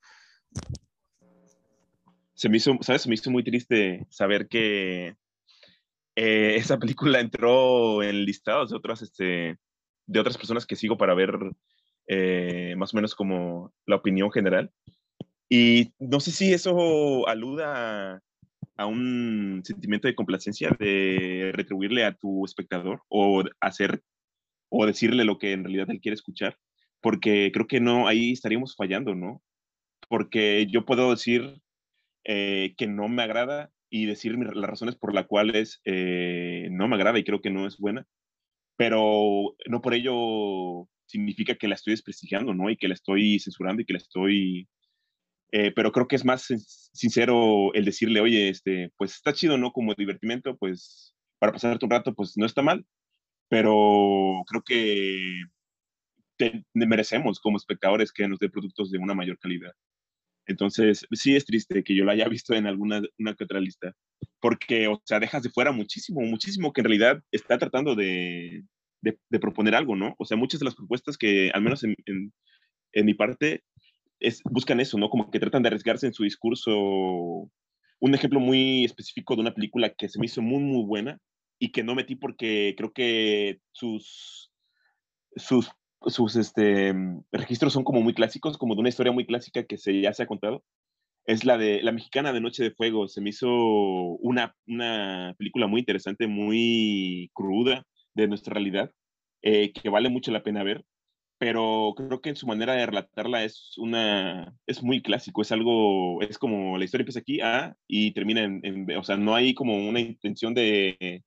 Se 2.33 2.49
me 2.49 2.57
hizo, 2.57 2.77
¿sabes? 2.81 3.03
Se 3.03 3.09
me 3.09 3.15
hizo 3.15 3.31
muy 3.31 3.43
triste 3.43 4.05
saber 4.09 4.47
que 4.47 5.15
eh, 6.15 6.55
esa 6.55 6.77
película 6.77 7.19
entró 7.19 8.03
en 8.03 8.25
listados 8.25 8.71
de 8.71 8.77
otras, 8.77 9.01
este, 9.01 9.57
de 10.07 10.19
otras 10.19 10.37
personas 10.37 10.65
que 10.65 10.75
sigo 10.75 10.97
para 10.97 11.13
ver 11.13 11.31
eh, 12.07 12.75
más 12.77 12.93
o 12.93 12.97
menos 12.97 13.15
como 13.15 13.73
la 13.85 13.95
opinión 13.95 14.31
general. 14.31 14.71
Y 15.47 15.93
no 15.99 16.19
sé 16.19 16.31
si 16.31 16.53
eso 16.53 17.27
aluda 17.27 18.21
a 18.75 18.85
un 18.85 19.61
sentimiento 19.63 20.07
de 20.07 20.15
complacencia, 20.15 20.75
de 20.79 21.51
retribuirle 21.53 22.05
a 22.05 22.15
tu 22.15 22.45
espectador 22.45 23.01
o 23.09 23.43
hacer 23.61 24.01
o 24.69 24.85
decirle 24.85 25.23
lo 25.23 25.37
que 25.37 25.51
en 25.51 25.63
realidad 25.63 25.89
él 25.91 26.01
quiere 26.01 26.15
escuchar, 26.15 26.57
porque 27.01 27.51
creo 27.53 27.67
que 27.67 27.79
no, 27.79 28.07
ahí 28.07 28.31
estaríamos 28.31 28.75
fallando, 28.75 29.13
¿no? 29.13 29.43
Porque 30.09 30.65
yo 30.71 30.85
puedo 30.85 31.11
decir 31.11 31.61
eh, 32.25 32.73
que 32.77 32.87
no 32.87 33.07
me 33.07 33.23
agrada 33.23 33.71
y 33.89 34.07
decir 34.07 34.35
las 34.37 34.69
razones 34.69 34.95
por 34.95 35.13
las 35.13 35.27
cuales 35.27 35.79
eh, 35.85 36.67
no 36.71 36.87
me 36.87 36.95
agrada 36.95 37.19
y 37.19 37.23
creo 37.23 37.41
que 37.41 37.51
no 37.51 37.67
es 37.67 37.77
buena, 37.77 38.07
pero 38.77 39.55
no 39.67 39.81
por 39.81 39.93
ello 39.93 40.89
significa 41.05 41.55
que 41.55 41.67
la 41.67 41.75
estoy 41.75 41.93
desprestigiando, 41.93 42.55
¿no? 42.55 42.71
Y 42.71 42.77
que 42.77 42.87
la 42.87 42.95
estoy 42.95 43.37
censurando 43.39 43.83
y 43.83 43.85
que 43.85 43.93
la 43.93 43.99
estoy 43.99 44.67
eh, 45.55 45.71
pero 45.71 45.91
creo 45.91 46.07
que 46.07 46.15
es 46.15 46.25
más 46.25 46.47
sincero 46.93 47.71
el 47.75 47.85
decirle, 47.85 48.21
oye, 48.21 48.49
este, 48.49 48.91
pues 48.97 49.13
está 49.13 49.33
chido, 49.33 49.55
¿no? 49.55 49.71
Como 49.71 49.93
divertimento, 49.93 50.57
pues 50.57 51.15
para 51.37 51.53
pasarte 51.53 51.85
un 51.85 51.91
rato, 51.91 52.15
pues 52.15 52.33
no 52.37 52.47
está 52.47 52.63
mal, 52.63 52.87
pero 53.49 54.43
creo 54.47 54.63
que 54.63 55.43
merecemos 56.73 57.39
como 57.39 57.57
espectadores 57.57 58.11
que 58.11 58.27
nos 58.27 58.39
dé 58.39 58.49
productos 58.49 58.89
de 58.89 58.97
una 58.97 59.13
mayor 59.13 59.37
calidad. 59.37 59.73
Entonces, 60.47 61.05
sí 61.11 61.35
es 61.35 61.45
triste 61.45 61.83
que 61.83 61.95
yo 61.95 62.03
lo 62.03 62.11
haya 62.11 62.27
visto 62.27 62.55
en 62.55 62.65
alguna 62.65 63.03
una 63.19 63.31
otra 63.39 63.59
lista, 63.59 63.95
porque, 64.41 64.87
o 64.87 65.01
sea, 65.05 65.19
dejas 65.19 65.43
de 65.43 65.51
fuera 65.51 65.71
muchísimo, 65.71 66.21
muchísimo 66.21 66.73
que 66.73 66.81
en 66.81 66.85
realidad 66.85 67.23
está 67.31 67.59
tratando 67.59 67.93
de, 67.95 68.63
de, 69.01 69.39
proponer 69.39 69.75
algo, 69.75 69.95
¿no? 69.95 70.15
O 70.17 70.25
sea, 70.25 70.35
muchas 70.35 70.59
de 70.61 70.65
las 70.65 70.75
propuestas 70.75 71.15
que, 71.15 71.51
al 71.53 71.61
menos 71.61 71.83
en, 71.83 71.95
en, 72.07 72.33
en 72.93 73.05
mi 73.05 73.13
parte, 73.13 73.63
buscan 74.45 74.79
eso, 74.79 74.97
¿no? 74.97 75.09
Como 75.09 75.29
que 75.29 75.39
tratan 75.39 75.63
de 75.63 75.67
arriesgarse 75.67 76.07
en 76.07 76.13
su 76.13 76.23
discurso. 76.23 76.71
Un 77.99 78.15
ejemplo 78.15 78.39
muy 78.39 78.85
específico 78.85 79.35
de 79.35 79.41
una 79.41 79.53
película 79.53 79.89
que 79.89 80.09
se 80.09 80.19
me 80.19 80.25
hizo 80.25 80.41
muy, 80.41 80.59
muy 80.59 80.83
buena 80.85 81.19
y 81.59 81.71
que 81.71 81.83
no 81.83 81.95
metí 81.95 82.15
porque 82.15 82.73
creo 82.77 82.91
que 82.91 83.59
sus, 83.71 84.51
sus 85.35 85.71
sus 86.07 86.35
este, 86.35 86.93
registros 87.31 87.73
son 87.73 87.83
como 87.83 88.01
muy 88.01 88.13
clásicos, 88.13 88.57
como 88.57 88.75
de 88.75 88.81
una 88.81 88.89
historia 88.89 89.11
muy 89.11 89.25
clásica 89.25 89.63
que 89.63 89.77
se, 89.77 90.01
ya 90.01 90.13
se 90.13 90.23
ha 90.23 90.27
contado. 90.27 90.63
Es 91.25 91.45
la 91.45 91.57
de 91.57 91.81
la 91.81 91.93
mexicana 91.93 92.33
de 92.33 92.41
Noche 92.41 92.63
de 92.63 92.71
Fuego. 92.71 93.07
Se 93.07 93.21
me 93.21 93.29
hizo 93.29 93.49
una, 93.49 94.55
una 94.67 95.33
película 95.37 95.67
muy 95.67 95.79
interesante, 95.79 96.27
muy 96.27 97.31
cruda 97.33 97.85
de 98.13 98.27
nuestra 98.27 98.53
realidad, 98.53 98.91
eh, 99.41 99.71
que 99.71 99.89
vale 99.89 100.09
mucho 100.09 100.31
la 100.31 100.43
pena 100.43 100.63
ver 100.63 100.83
pero 101.43 101.93
creo 101.97 102.21
que 102.21 102.29
en 102.29 102.37
su 102.37 102.47
manera 102.47 102.71
de 102.71 102.85
relatarla 102.85 103.43
es 103.43 103.73
una 103.77 104.55
es 104.65 104.81
muy 104.81 105.01
clásico, 105.01 105.41
es 105.41 105.51
algo, 105.51 106.21
es 106.21 106.37
como 106.37 106.77
la 106.77 106.85
historia 106.85 107.01
empieza 107.01 107.19
aquí 107.19 107.41
A 107.41 107.75
y 107.85 108.11
termina 108.13 108.43
en, 108.45 108.61
en, 108.63 108.85
B, 108.85 108.95
o 108.95 109.03
sea, 109.03 109.17
no 109.17 109.35
hay 109.35 109.53
como 109.53 109.75
una 109.75 109.99
intención 109.99 110.53
de, 110.53 111.21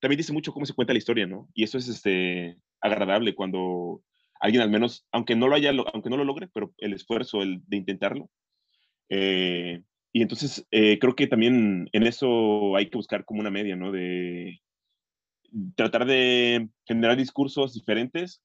también 0.00 0.16
dice 0.16 0.32
mucho 0.32 0.52
cómo 0.52 0.66
se 0.66 0.74
cuenta 0.74 0.92
la 0.92 0.98
historia, 0.98 1.28
¿no? 1.28 1.48
Y 1.54 1.62
eso 1.62 1.78
es 1.78 1.86
este, 1.86 2.56
agradable 2.80 3.36
cuando 3.36 4.02
alguien 4.40 4.60
al 4.60 4.70
menos, 4.70 5.06
aunque 5.12 5.36
no 5.36 5.46
lo 5.46 5.54
haya, 5.54 5.70
aunque 5.92 6.10
no 6.10 6.16
lo 6.16 6.24
logre, 6.24 6.48
pero 6.52 6.74
el 6.78 6.92
esfuerzo 6.92 7.40
el 7.40 7.60
de 7.68 7.76
intentarlo. 7.76 8.28
Eh, 9.08 9.82
y 10.12 10.22
entonces 10.22 10.66
eh, 10.72 10.98
creo 10.98 11.14
que 11.14 11.28
también 11.28 11.88
en 11.92 12.02
eso 12.08 12.74
hay 12.74 12.90
que 12.90 12.98
buscar 12.98 13.24
como 13.24 13.38
una 13.38 13.52
media, 13.52 13.76
¿no? 13.76 13.92
De 13.92 14.60
tratar 15.76 16.06
de 16.06 16.68
generar 16.86 17.16
discursos 17.16 17.72
diferentes 17.72 18.42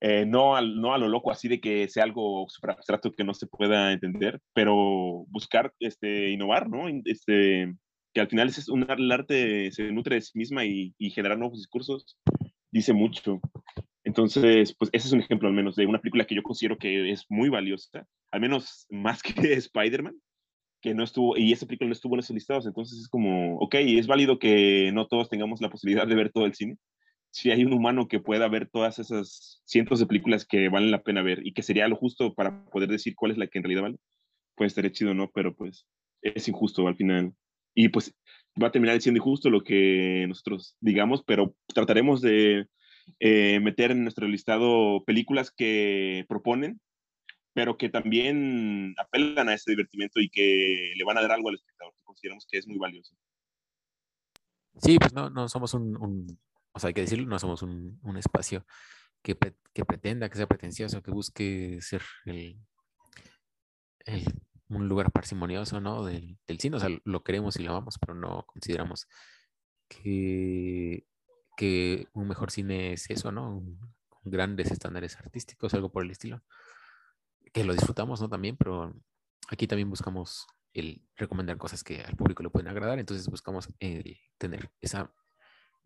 eh, 0.00 0.26
no, 0.26 0.56
al, 0.56 0.80
no 0.80 0.92
a 0.94 0.98
lo 0.98 1.08
loco, 1.08 1.30
así 1.30 1.48
de 1.48 1.60
que 1.60 1.88
sea 1.88 2.04
algo 2.04 2.46
súper 2.48 2.70
abstracto 2.70 3.14
que 3.14 3.24
no 3.24 3.34
se 3.34 3.46
pueda 3.46 3.92
entender, 3.92 4.40
pero 4.52 5.24
buscar 5.28 5.72
este, 5.80 6.30
innovar, 6.30 6.68
¿no? 6.68 6.88
Este, 7.04 7.74
que 8.12 8.20
al 8.20 8.28
final 8.28 8.48
es 8.48 8.68
un, 8.68 8.86
el 8.88 9.12
arte 9.12 9.70
se 9.72 9.90
nutre 9.92 10.16
de 10.16 10.20
sí 10.22 10.38
misma 10.38 10.64
y, 10.64 10.94
y, 10.98 11.10
generar 11.10 11.38
nuevos 11.38 11.58
discursos, 11.58 12.18
dice 12.70 12.92
mucho. 12.92 13.40
Entonces, 14.04 14.74
pues 14.78 14.90
ese 14.92 15.08
es 15.08 15.12
un 15.12 15.20
ejemplo 15.20 15.48
al 15.48 15.54
menos 15.54 15.76
de 15.76 15.86
una 15.86 16.00
película 16.00 16.26
que 16.26 16.34
yo 16.34 16.42
considero 16.42 16.78
que 16.78 17.10
es 17.10 17.24
muy 17.28 17.48
valiosa, 17.48 18.06
al 18.30 18.40
menos 18.40 18.86
más 18.90 19.22
que 19.22 19.54
Spider-Man, 19.54 20.16
que 20.82 20.94
no 20.94 21.04
estuvo, 21.04 21.36
y 21.36 21.52
esa 21.52 21.66
película 21.66 21.88
no 21.88 21.94
estuvo 21.94 22.14
en 22.14 22.20
esos 22.20 22.34
listados, 22.34 22.66
entonces 22.66 22.98
es 23.00 23.08
como, 23.08 23.56
ok, 23.58 23.74
es 23.78 24.06
válido 24.06 24.38
que 24.38 24.92
no 24.92 25.06
todos 25.06 25.28
tengamos 25.28 25.60
la 25.60 25.70
posibilidad 25.70 26.06
de 26.06 26.14
ver 26.14 26.30
todo 26.30 26.46
el 26.46 26.54
cine, 26.54 26.76
si 27.36 27.50
hay 27.50 27.66
un 27.66 27.74
humano 27.74 28.08
que 28.08 28.18
pueda 28.18 28.48
ver 28.48 28.66
todas 28.66 28.98
esas 28.98 29.60
cientos 29.66 30.00
de 30.00 30.06
películas 30.06 30.46
que 30.46 30.70
valen 30.70 30.90
la 30.90 31.02
pena 31.02 31.20
ver 31.20 31.46
y 31.46 31.52
que 31.52 31.62
sería 31.62 31.86
lo 31.86 31.94
justo 31.94 32.34
para 32.34 32.64
poder 32.64 32.88
decir 32.88 33.14
cuál 33.14 33.30
es 33.30 33.36
la 33.36 33.46
que 33.46 33.58
en 33.58 33.64
realidad 33.64 33.82
vale, 33.82 33.98
pues 34.54 34.68
estaría 34.68 34.90
chido, 34.90 35.12
¿no? 35.12 35.30
Pero 35.32 35.54
pues 35.54 35.86
es 36.22 36.48
injusto 36.48 36.88
al 36.88 36.96
final. 36.96 37.34
Y 37.74 37.90
pues 37.90 38.16
va 38.60 38.68
a 38.68 38.72
terminar 38.72 38.98
siendo 39.02 39.18
injusto 39.18 39.50
lo 39.50 39.62
que 39.62 40.24
nosotros 40.26 40.78
digamos, 40.80 41.22
pero 41.24 41.54
trataremos 41.74 42.22
de 42.22 42.68
eh, 43.20 43.60
meter 43.60 43.90
en 43.90 44.02
nuestro 44.04 44.26
listado 44.26 45.04
películas 45.04 45.52
que 45.54 46.24
proponen, 46.30 46.80
pero 47.52 47.76
que 47.76 47.90
también 47.90 48.94
apelan 48.96 49.50
a 49.50 49.54
ese 49.54 49.72
divertimento 49.72 50.20
y 50.20 50.30
que 50.30 50.94
le 50.96 51.04
van 51.04 51.18
a 51.18 51.20
dar 51.20 51.32
algo 51.32 51.50
al 51.50 51.56
espectador, 51.56 51.92
que 51.96 52.02
consideramos 52.02 52.46
que 52.50 52.56
es 52.56 52.66
muy 52.66 52.78
valioso. 52.78 53.14
Sí, 54.78 54.96
pues 54.98 55.12
no, 55.12 55.28
no 55.28 55.50
somos 55.50 55.74
un, 55.74 55.98
un 55.98 56.38
o 56.76 56.78
sea, 56.78 56.88
hay 56.88 56.94
que 56.94 57.00
decirlo, 57.00 57.26
no 57.26 57.38
somos 57.38 57.62
un, 57.62 57.98
un 58.02 58.18
espacio 58.18 58.66
que, 59.22 59.34
que, 59.72 59.84
pretenda, 59.86 60.28
que 60.28 60.36
sea 60.36 60.46
pretencioso, 60.46 61.02
que 61.02 61.10
busque 61.10 61.78
ser 61.80 62.02
el, 62.26 62.60
el, 64.04 64.24
un 64.68 64.86
lugar 64.86 65.10
parsimonioso, 65.10 65.80
¿no? 65.80 66.04
Del, 66.04 66.38
cine, 66.58 66.76
o 66.76 66.80
sea, 66.80 66.90
lo 67.04 67.24
queremos 67.24 67.56
y 67.56 67.62
lo 67.62 67.70
amamos, 67.70 67.98
pero 67.98 68.14
no 68.14 68.44
consideramos 68.46 69.08
que, 69.88 71.06
que 71.56 72.08
un 72.12 72.28
mejor 72.28 72.50
cine 72.50 72.92
es 72.92 73.08
eso, 73.08 73.32
¿no? 73.32 73.56
Un, 73.56 73.80
grandes 74.22 74.70
estándares 74.70 75.16
artísticos, 75.16 75.72
algo 75.72 75.90
por 75.90 76.04
el 76.04 76.10
estilo. 76.10 76.42
Que 77.54 77.64
lo 77.64 77.72
disfrutamos, 77.72 78.20
¿no? 78.20 78.28
También, 78.28 78.58
pero 78.58 78.94
aquí 79.48 79.66
también 79.66 79.88
buscamos 79.88 80.46
el 80.74 81.00
recomendar 81.16 81.56
cosas 81.56 81.82
que 81.82 82.02
al 82.02 82.16
público 82.16 82.42
le 82.42 82.50
pueden 82.50 82.68
agradar, 82.68 82.98
entonces 82.98 83.26
buscamos 83.28 83.70
el 83.78 84.18
tener 84.36 84.70
esa 84.82 85.10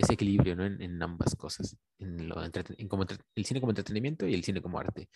ese 0.01 0.15
equilibrio 0.15 0.57
¿no? 0.57 0.65
en, 0.65 0.81
en, 0.81 1.03
ambas 1.03 1.35
cosas, 1.37 1.77
en, 1.99 2.29
lo 2.29 2.43
en 2.43 2.89
como 2.89 3.07
el 3.35 3.45
cine 3.45 3.61
como 3.61 3.73
entretenimiento 3.73 4.27
y 4.27 4.35
el 4.35 4.45
cine 4.45 4.63
como 4.63 4.79
arte. 4.79 5.09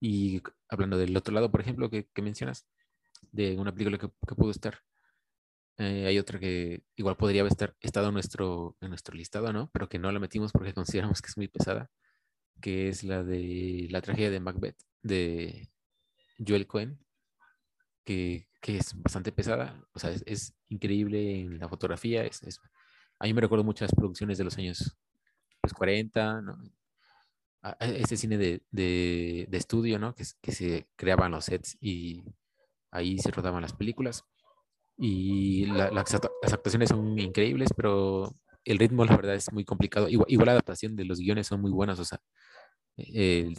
Y 0.00 0.42
hablando 0.68 0.98
del 0.98 1.16
otro 1.16 1.34
lado, 1.34 1.50
por 1.50 1.60
ejemplo, 1.60 1.90
que, 1.90 2.08
que 2.12 2.22
mencionas, 2.22 2.66
de 3.32 3.56
una 3.56 3.72
película 3.72 3.98
que, 3.98 4.08
que 4.26 4.34
pudo 4.34 4.50
estar, 4.50 4.80
eh, 5.78 6.06
hay 6.06 6.18
otra 6.18 6.38
que 6.38 6.82
igual 6.96 7.16
podría 7.16 7.42
haber 7.42 7.52
estar, 7.52 7.76
estado 7.80 8.08
en 8.08 8.14
nuestro, 8.14 8.76
en 8.80 8.90
nuestro 8.90 9.14
listado, 9.14 9.52
¿no? 9.52 9.70
Pero 9.72 9.88
que 9.88 9.98
no 9.98 10.10
la 10.12 10.20
metimos 10.20 10.52
porque 10.52 10.74
consideramos 10.74 11.20
que 11.22 11.28
es 11.28 11.36
muy 11.36 11.48
pesada, 11.48 11.90
que 12.60 12.88
es 12.88 13.04
la 13.04 13.22
de 13.22 13.88
la 13.90 14.00
tragedia 14.02 14.30
de 14.30 14.40
Macbeth, 14.40 14.78
de 15.02 15.68
Joel 16.46 16.66
Cohen, 16.66 16.98
que, 18.04 18.48
que 18.60 18.78
es 18.78 18.94
bastante 19.02 19.32
pesada, 19.32 19.84
o 19.92 19.98
sea, 19.98 20.10
es, 20.10 20.22
es 20.26 20.54
increíble 20.68 21.40
en 21.40 21.58
la 21.58 21.68
fotografía, 21.68 22.24
es, 22.24 22.42
es 22.42 22.60
a 23.18 23.24
mí 23.24 23.34
me 23.34 23.40
recuerdo 23.40 23.64
muchas 23.64 23.90
producciones 23.94 24.38
de 24.38 24.44
los 24.44 24.56
años 24.58 24.96
pues, 25.60 25.72
40, 25.72 26.42
¿no? 26.42 26.58
Este 27.80 28.16
cine 28.16 28.38
de, 28.38 28.62
de, 28.70 29.46
de 29.48 29.56
estudio, 29.58 29.98
¿no? 29.98 30.14
Que, 30.14 30.24
que, 30.40 30.52
se 30.52 30.86
creaban 30.94 31.32
los 31.32 31.46
sets 31.46 31.76
y 31.80 32.22
ahí 32.92 33.18
se 33.18 33.32
rodaban 33.32 33.62
las 33.62 33.72
películas. 33.72 34.24
Y 34.96 35.66
la, 35.66 35.90
las 35.90 36.14
actuaciones 36.14 36.90
son 36.90 37.18
increíbles, 37.18 37.70
pero 37.76 38.32
el 38.64 38.78
ritmo, 38.78 39.04
la 39.04 39.16
verdad, 39.16 39.34
es 39.34 39.52
muy 39.52 39.64
complicado. 39.64 40.08
Igual, 40.08 40.30
igual 40.30 40.46
la 40.46 40.52
adaptación 40.52 40.94
de 40.94 41.04
los 41.04 41.18
guiones 41.18 41.48
son 41.48 41.60
muy 41.60 41.72
buenas, 41.72 41.98
o 41.98 42.04
sea, 42.04 42.20
el, 42.96 43.58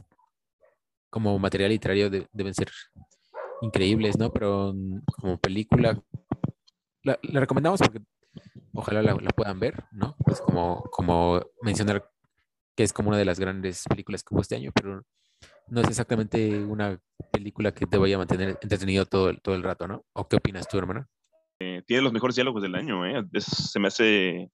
como 1.09 1.37
material 1.37 1.71
literario 1.71 2.09
de, 2.09 2.27
deben 2.31 2.53
ser 2.53 2.71
increíbles, 3.61 4.17
¿no? 4.17 4.31
Pero 4.31 4.73
como 5.19 5.37
película, 5.37 6.01
la, 7.03 7.19
la 7.23 7.39
recomendamos 7.41 7.81
porque 7.81 7.99
ojalá 8.74 9.01
la, 9.01 9.15
puedan 9.15 9.60
ver, 9.60 9.86
¿no? 9.91 10.15
Pues 10.25 10.41
como, 10.41 10.84
como 10.91 11.41
mencionar 11.62 12.10
que 12.75 12.84
es 12.84 12.94
como 12.94 13.10
una 13.10 13.17
de 13.17 13.25
las 13.25 13.39
grandes 13.39 13.84
películas 13.89 14.24
que 14.24 14.34
hubo 14.34 14.41
este 14.41 14.56
año, 14.56 14.72
pero 14.74 15.03
no 15.67 15.82
es 15.82 15.88
exactamente 15.88 16.63
una 16.63 17.00
película 17.32 17.74
que 17.74 17.88
te 17.88 17.98
vaya 17.98 18.15
a 18.15 18.20
mantener 18.20 18.58
entretenido 18.62 19.06
todo, 19.06 19.36
todo 19.38 19.56
el 19.56 19.63
rato, 19.63 19.88
¿no? 19.88 20.06
¿O 20.13 20.27
qué 20.27 20.38
opinas 20.38 20.67
tú, 20.67 20.77
hermano? 20.77 21.08
Eh, 21.60 21.82
tiene 21.88 22.03
los 22.03 22.13
mejores 22.13 22.36
diálogos 22.36 22.62
del 22.62 22.75
año, 22.75 23.06
¿eh? 23.06 23.24
se 23.39 23.79
me 23.79 23.88
hace 23.88 24.51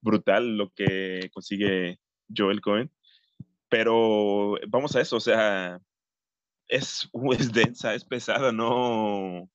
brutal 0.00 0.56
lo 0.56 0.70
que 0.70 1.28
consigue 1.34 1.98
Joel 2.34 2.62
Cohen. 2.62 2.90
Pero 3.68 4.56
vamos 4.68 4.96
a 4.96 5.00
eso, 5.00 5.16
o 5.16 5.20
sea, 5.20 5.78
es, 6.66 7.08
es 7.38 7.52
densa, 7.52 7.94
es 7.94 8.04
pesada, 8.04 8.52
no, 8.52 9.50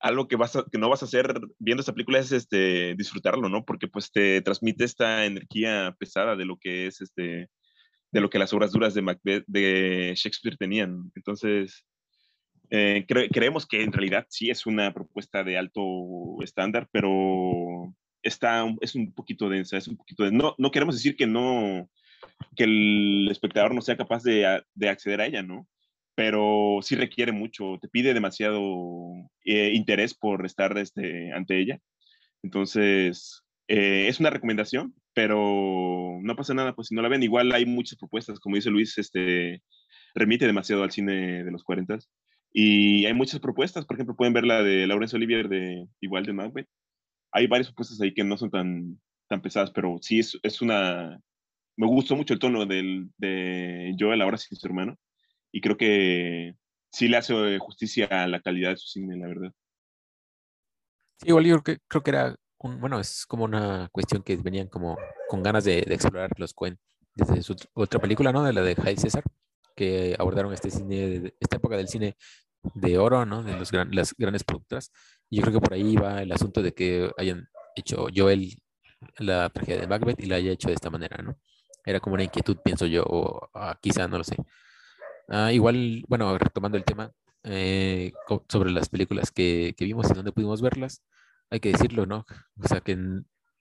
algo 0.00 0.28
que, 0.28 0.36
vas 0.36 0.58
que 0.72 0.78
no 0.78 0.88
vas 0.88 1.02
a 1.02 1.04
hacer 1.04 1.40
viendo 1.58 1.80
esta 1.80 1.92
película 1.92 2.18
es 2.18 2.32
este, 2.32 2.94
disfrutarlo, 2.96 3.48
¿no? 3.48 3.64
Porque 3.64 3.86
pues 3.86 4.10
te 4.10 4.40
transmite 4.40 4.84
esta 4.84 5.26
energía 5.26 5.94
pesada 5.98 6.36
de 6.36 6.46
lo 6.46 6.58
que 6.58 6.86
es 6.86 7.00
este, 7.00 7.48
de 8.10 8.20
lo 8.20 8.30
que 8.30 8.38
las 8.38 8.52
obras 8.52 8.72
duras 8.72 8.94
de 8.94 9.02
Macbeth, 9.02 9.44
de 9.46 10.14
Shakespeare 10.16 10.56
tenían. 10.56 11.12
Entonces, 11.14 11.86
eh, 12.70 13.04
creemos 13.06 13.66
que 13.66 13.82
en 13.82 13.92
realidad 13.92 14.26
sí 14.30 14.50
es 14.50 14.64
una 14.66 14.92
propuesta 14.94 15.44
de 15.44 15.58
alto 15.58 15.82
estándar, 16.42 16.88
pero 16.92 17.94
está, 18.22 18.66
es 18.80 18.94
un 18.94 19.12
poquito 19.12 19.48
densa, 19.48 19.76
es 19.76 19.88
un 19.88 19.96
poquito 19.96 20.30
no, 20.30 20.54
no 20.56 20.70
queremos 20.70 20.94
decir 20.94 21.16
que 21.16 21.26
no, 21.26 21.90
que 22.56 22.64
el 22.64 23.28
espectador 23.30 23.74
no 23.74 23.82
sea 23.82 23.96
capaz 23.96 24.22
de, 24.22 24.62
de 24.74 24.88
acceder 24.88 25.20
a 25.20 25.26
ella, 25.26 25.42
¿no? 25.42 25.66
Pero 26.14 26.78
sí 26.82 26.96
requiere 26.96 27.32
mucho, 27.32 27.78
te 27.80 27.88
pide 27.88 28.14
demasiado 28.14 28.60
eh, 29.44 29.72
interés 29.74 30.14
por 30.14 30.44
estar 30.46 30.76
este, 30.78 31.32
ante 31.32 31.60
ella. 31.60 31.78
Entonces, 32.42 33.42
eh, 33.68 34.08
es 34.08 34.20
una 34.20 34.30
recomendación, 34.30 34.94
pero 35.14 36.18
no 36.22 36.36
pasa 36.36 36.54
nada, 36.54 36.74
pues 36.74 36.88
si 36.88 36.94
no 36.94 37.02
la 37.02 37.08
ven, 37.08 37.22
igual 37.22 37.52
hay 37.52 37.66
muchas 37.66 37.98
propuestas, 37.98 38.40
como 38.40 38.56
dice 38.56 38.70
Luis, 38.70 38.98
este, 38.98 39.62
remite 40.14 40.46
demasiado 40.46 40.82
al 40.82 40.90
cine 40.90 41.44
de 41.44 41.50
los 41.50 41.64
40 41.64 41.98
y 42.52 43.06
hay 43.06 43.14
muchas 43.14 43.40
propuestas, 43.40 43.84
por 43.86 43.96
ejemplo, 43.96 44.16
pueden 44.16 44.34
ver 44.34 44.44
la 44.44 44.62
de 44.62 44.86
Laurence 44.86 45.16
Olivier 45.16 45.48
de 45.48 45.86
igual 46.00 46.24
de 46.26 46.32
Macbeth. 46.32 46.68
Hay 47.32 47.46
varias 47.46 47.68
propuestas 47.68 48.00
ahí 48.00 48.12
que 48.12 48.24
no 48.24 48.36
son 48.36 48.50
tan, 48.50 49.00
tan 49.28 49.40
pesadas, 49.40 49.70
pero 49.70 49.98
sí 50.00 50.18
es, 50.18 50.38
es 50.42 50.60
una... 50.60 51.20
Me 51.76 51.86
gustó 51.86 52.16
mucho 52.16 52.34
el 52.34 52.40
tono 52.40 52.66
del, 52.66 53.08
de 53.18 53.94
Joel 53.98 54.20
ahora 54.20 54.36
sin 54.36 54.58
su 54.58 54.66
hermano 54.66 54.98
y 55.52 55.60
creo 55.60 55.76
que 55.76 56.54
sí 56.92 57.08
le 57.08 57.16
hace 57.16 57.58
justicia 57.58 58.06
a 58.06 58.26
la 58.26 58.40
calidad 58.40 58.70
de 58.70 58.76
su 58.76 58.88
cine, 58.88 59.16
la 59.16 59.28
verdad. 59.28 59.52
Sí, 61.18 61.28
igual 61.28 61.44
yo 61.44 61.62
creo 61.62 62.02
que, 62.02 62.10
era, 62.10 62.36
un, 62.58 62.80
bueno, 62.80 62.98
es 62.98 63.26
como 63.26 63.44
una 63.44 63.88
cuestión 63.92 64.22
que 64.22 64.36
venían 64.36 64.68
como 64.68 64.96
con 65.28 65.42
ganas 65.42 65.64
de, 65.64 65.80
explorar 65.80 66.30
los 66.38 66.54
Coen 66.54 66.78
desde 67.14 67.42
su 67.42 67.56
otra 67.74 68.00
película, 68.00 68.32
¿no? 68.32 68.44
De 68.44 68.52
la 68.52 68.62
de 68.62 68.74
High 68.74 68.96
César, 68.96 69.24
que 69.76 70.16
abordaron 70.18 70.52
este 70.52 70.70
cine, 70.70 71.34
esta 71.40 71.56
época 71.56 71.76
del 71.76 71.88
cine 71.88 72.16
de 72.74 72.98
oro, 72.98 73.26
¿no? 73.26 73.42
De 73.42 73.56
los 73.56 73.72
las 73.72 74.14
grandes 74.16 74.44
productoras. 74.44 74.92
Y 75.28 75.36
yo 75.36 75.42
creo 75.42 75.54
que 75.54 75.60
por 75.60 75.74
ahí 75.74 75.96
va 75.96 76.22
el 76.22 76.32
asunto 76.32 76.62
de 76.62 76.72
que 76.72 77.10
hayan 77.18 77.48
hecho 77.76 78.06
Joel 78.14 78.56
la 79.18 79.48
tragedia 79.50 79.80
de 79.82 79.86
Macbeth 79.86 80.20
y 80.20 80.26
la 80.26 80.36
haya 80.36 80.52
hecho 80.52 80.68
de 80.68 80.74
esta 80.74 80.90
manera, 80.90 81.22
¿no? 81.22 81.38
era 81.84 82.00
como 82.00 82.14
una 82.14 82.24
inquietud, 82.24 82.58
pienso 82.62 82.86
yo, 82.86 83.04
o 83.06 83.50
ah, 83.54 83.78
quizá, 83.80 84.08
no 84.08 84.18
lo 84.18 84.24
sé. 84.24 84.36
Ah, 85.30 85.52
igual, 85.52 86.04
bueno, 86.08 86.36
retomando 86.38 86.76
el 86.76 86.84
tema 86.84 87.12
eh, 87.44 88.12
sobre 88.48 88.72
las 88.72 88.88
películas 88.88 89.30
que, 89.30 89.74
que, 89.76 89.84
vimos 89.84 90.10
y 90.10 90.14
dónde 90.14 90.32
pudimos 90.32 90.60
verlas, 90.60 91.02
hay 91.50 91.60
que 91.60 91.70
decirlo, 91.72 92.04
¿no? 92.04 92.26
O 92.62 92.68
sea, 92.68 92.80
que 92.80 92.98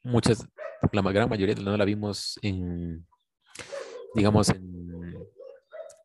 muchas, 0.04 0.48
la 0.92 1.02
gran 1.04 1.30
mayoría 1.30 1.56
no 1.56 1.78
la 1.78 1.86
vimos 1.86 2.40
en, 2.42 3.06
digamos, 4.16 4.50
en, 4.50 5.16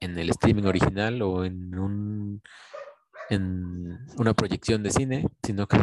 en 0.01 0.19
el 0.19 0.31
streaming 0.31 0.65
original 0.65 1.23
o 1.23 1.45
en 1.45 1.79
un 1.79 2.43
en 3.31 4.07
una 4.19 4.35
proyección 4.35 4.83
de 4.83 4.91
cine, 4.91 5.27
sino 5.43 5.67
que, 5.67 5.79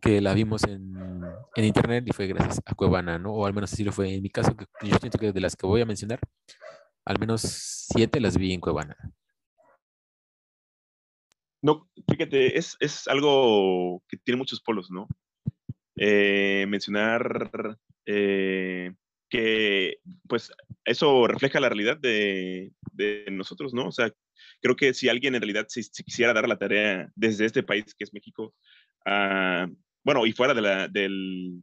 que 0.00 0.20
la 0.20 0.34
vimos 0.34 0.64
en, 0.64 1.22
en, 1.54 1.64
internet 1.64 2.04
y 2.06 2.12
fue 2.12 2.26
gracias 2.26 2.62
a 2.64 2.74
Cuevana, 2.74 3.18
¿no? 3.18 3.32
O 3.32 3.46
al 3.46 3.54
menos 3.54 3.72
así 3.72 3.84
lo 3.84 3.92
fue 3.92 4.14
en 4.14 4.22
mi 4.22 4.30
caso, 4.30 4.56
que 4.56 4.66
yo 4.82 4.96
siento 4.98 5.18
que 5.18 5.32
de 5.32 5.40
las 5.40 5.56
que 5.56 5.66
voy 5.66 5.82
a 5.82 5.86
mencionar, 5.86 6.20
al 7.06 7.18
menos 7.18 7.42
siete 7.42 8.20
las 8.20 8.36
vi 8.36 8.52
en 8.52 8.60
Cuevana. 8.60 8.96
No, 11.62 11.88
fíjate, 12.08 12.58
es, 12.58 12.76
es 12.80 13.08
algo 13.08 14.02
que 14.08 14.16
tiene 14.18 14.38
muchos 14.38 14.60
polos, 14.60 14.90
¿no? 14.90 15.08
Eh, 15.96 16.66
mencionar 16.68 17.78
eh, 18.04 18.92
que, 19.30 19.96
pues, 20.28 20.52
eso 20.84 21.26
refleja 21.26 21.60
la 21.60 21.68
realidad 21.68 21.96
de, 21.96 22.72
de, 22.92 23.24
nosotros, 23.30 23.72
¿no? 23.72 23.86
O 23.88 23.92
sea, 23.92 24.12
creo 24.60 24.76
que 24.76 24.92
si 24.92 25.08
alguien 25.08 25.34
en 25.34 25.40
realidad 25.40 25.66
si, 25.68 25.82
quisiera 26.04 26.34
dar 26.34 26.48
la 26.48 26.58
tarea 26.58 27.10
desde 27.14 27.46
este 27.46 27.62
país 27.62 27.94
que 27.94 28.04
es 28.04 28.12
México, 28.12 28.54
uh, 29.06 29.72
bueno, 30.04 30.26
y 30.26 30.32
fuera 30.32 30.54
de 30.54 30.62
la, 30.62 30.88
del, 30.88 31.62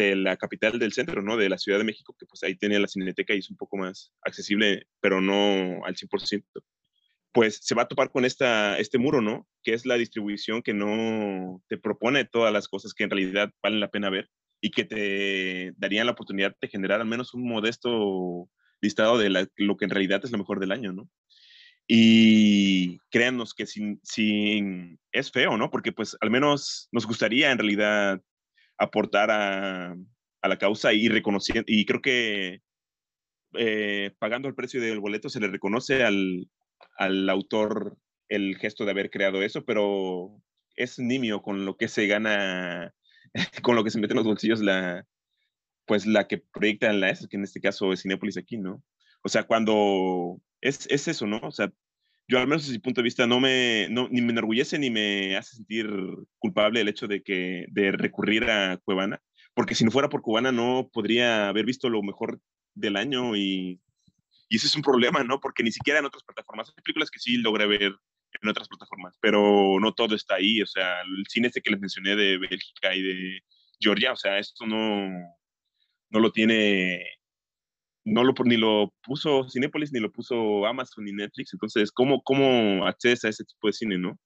de 0.00 0.16
la 0.16 0.36
capital 0.36 0.78
del 0.78 0.92
centro, 0.92 1.22
¿no? 1.22 1.36
De 1.36 1.48
la 1.48 1.58
Ciudad 1.58 1.78
de 1.78 1.84
México, 1.84 2.14
que 2.18 2.26
pues 2.26 2.42
ahí 2.42 2.56
tiene 2.56 2.78
la 2.78 2.88
cineteca 2.88 3.34
y 3.34 3.38
es 3.38 3.50
un 3.50 3.56
poco 3.56 3.76
más 3.76 4.12
accesible, 4.22 4.86
pero 5.00 5.20
no 5.20 5.84
al 5.84 5.96
100%, 5.96 6.44
pues 7.32 7.60
se 7.62 7.74
va 7.74 7.82
a 7.82 7.88
topar 7.88 8.10
con 8.10 8.24
esta, 8.24 8.78
este 8.78 8.98
muro, 8.98 9.20
¿no? 9.20 9.46
Que 9.62 9.74
es 9.74 9.86
la 9.86 9.96
distribución 9.96 10.62
que 10.62 10.74
no 10.74 11.62
te 11.68 11.78
propone 11.78 12.24
todas 12.24 12.52
las 12.52 12.68
cosas 12.68 12.94
que 12.94 13.04
en 13.04 13.10
realidad 13.10 13.52
valen 13.62 13.80
la 13.80 13.90
pena 13.90 14.10
ver 14.10 14.28
y 14.60 14.70
que 14.70 14.84
te 14.84 15.72
darían 15.76 16.06
la 16.06 16.12
oportunidad 16.12 16.56
de 16.60 16.68
generar 16.68 17.00
al 17.00 17.06
menos 17.06 17.34
un 17.34 17.46
modesto 17.46 18.48
listado 18.80 19.18
de 19.18 19.48
lo 19.56 19.76
que 19.76 19.84
en 19.84 19.90
realidad 19.90 20.20
es 20.24 20.32
lo 20.32 20.38
mejor 20.38 20.60
del 20.60 20.72
año, 20.72 20.92
¿no? 20.92 21.08
Y 21.86 22.98
créannos 23.10 23.52
que 23.52 23.66
sin, 23.66 24.00
sin, 24.04 24.98
es 25.12 25.32
feo, 25.32 25.56
¿no? 25.56 25.70
Porque 25.70 25.92
pues 25.92 26.16
al 26.20 26.30
menos 26.30 26.88
nos 26.92 27.06
gustaría 27.06 27.50
en 27.50 27.58
realidad 27.58 28.20
aportar 28.80 29.30
a, 29.30 29.94
la 30.42 30.58
causa 30.58 30.92
y 30.92 31.08
reconociendo, 31.08 31.64
y 31.66 31.84
creo 31.84 32.00
que 32.00 32.62
eh, 33.54 34.12
pagando 34.18 34.48
el 34.48 34.54
precio 34.54 34.80
del 34.80 35.00
boleto 35.00 35.28
se 35.28 35.38
le 35.38 35.48
reconoce 35.48 36.02
al, 36.02 36.48
autor 37.28 37.98
el 38.28 38.56
gesto 38.56 38.84
de 38.84 38.92
haber 38.92 39.10
creado 39.10 39.42
eso, 39.42 39.64
pero 39.64 40.42
es 40.76 40.98
nimio 40.98 41.42
con 41.42 41.66
lo 41.66 41.76
que 41.76 41.88
se 41.88 42.06
gana, 42.06 42.94
con 43.62 43.76
lo 43.76 43.84
que 43.84 43.90
se 43.90 44.00
mete 44.00 44.14
en 44.14 44.18
los 44.18 44.26
bolsillos 44.26 44.60
la, 44.60 45.06
pues 45.86 46.06
la 46.06 46.26
que 46.26 46.38
proyecta 46.38 46.88
en 46.88 47.00
la 47.00 47.12
que 47.12 47.36
en 47.36 47.44
este 47.44 47.60
caso 47.60 47.92
es 47.92 48.02
Cinépolis 48.02 48.38
aquí, 48.38 48.56
¿no? 48.56 48.82
O 49.22 49.28
sea, 49.28 49.44
cuando 49.44 50.40
es, 50.62 50.86
es 50.90 51.06
eso, 51.06 51.26
¿no? 51.26 51.38
O 51.42 51.52
sea, 51.52 51.70
yo 52.30 52.38
al 52.38 52.46
menos 52.46 52.62
desde 52.62 52.74
mi 52.74 52.78
punto 52.78 53.00
de 53.00 53.06
vista 53.06 53.26
no 53.26 53.40
me, 53.40 53.88
ni 53.88 54.20
me 54.20 54.30
enorgullece 54.30 54.78
ni 54.78 54.88
me 54.88 55.36
hace 55.36 55.56
sentir 55.56 55.90
culpable 56.38 56.80
el 56.80 56.88
hecho 56.88 57.08
de 57.08 57.24
que, 57.24 57.66
de 57.70 57.90
recurrir 57.90 58.44
a 58.44 58.76
Cuevana, 58.76 59.20
porque 59.52 59.74
si 59.74 59.84
no 59.84 59.90
fuera 59.90 60.08
por 60.08 60.22
Cuevana 60.22 60.52
no 60.52 60.88
podría 60.92 61.48
haber 61.48 61.66
visto 61.66 61.88
lo 61.88 62.04
mejor 62.04 62.40
del 62.74 62.96
año 62.96 63.34
y, 63.34 63.80
y 64.48 64.56
ese 64.56 64.68
es 64.68 64.76
un 64.76 64.82
problema, 64.82 65.24
¿no? 65.24 65.40
Porque 65.40 65.64
ni 65.64 65.72
siquiera 65.72 65.98
en 65.98 66.04
otras 66.04 66.22
plataformas, 66.22 66.68
hay 66.68 66.82
películas 66.84 67.10
que 67.10 67.18
sí 67.18 67.36
logré 67.36 67.66
ver 67.66 67.96
en 68.40 68.48
otras 68.48 68.68
plataformas, 68.68 69.18
pero 69.20 69.80
no 69.80 69.92
todo 69.92 70.14
está 70.14 70.36
ahí, 70.36 70.62
o 70.62 70.66
sea, 70.66 71.00
el 71.00 71.24
cine 71.28 71.48
este 71.48 71.60
que 71.60 71.72
les 71.72 71.80
mencioné 71.80 72.14
de 72.14 72.38
Bélgica 72.38 72.94
y 72.94 73.02
de 73.02 73.40
Georgia, 73.80 74.12
o 74.12 74.16
sea, 74.16 74.38
esto 74.38 74.66
no, 74.66 75.08
no 76.10 76.20
lo 76.20 76.30
tiene 76.30 77.04
no 78.04 78.24
lo, 78.24 78.34
ni 78.44 78.56
lo 78.56 78.92
puso 79.02 79.48
Cinepolis, 79.48 79.92
ni 79.92 80.00
lo 80.00 80.10
puso 80.10 80.66
Amazon, 80.66 81.04
ni 81.04 81.12
Netflix. 81.12 81.52
Entonces, 81.52 81.90
¿cómo, 81.92 82.22
cómo 82.22 82.86
accedes 82.86 83.24
a 83.24 83.28
ese 83.28 83.44
tipo 83.44 83.66
de 83.66 83.72
cine, 83.72 83.98
no? 83.98 84.18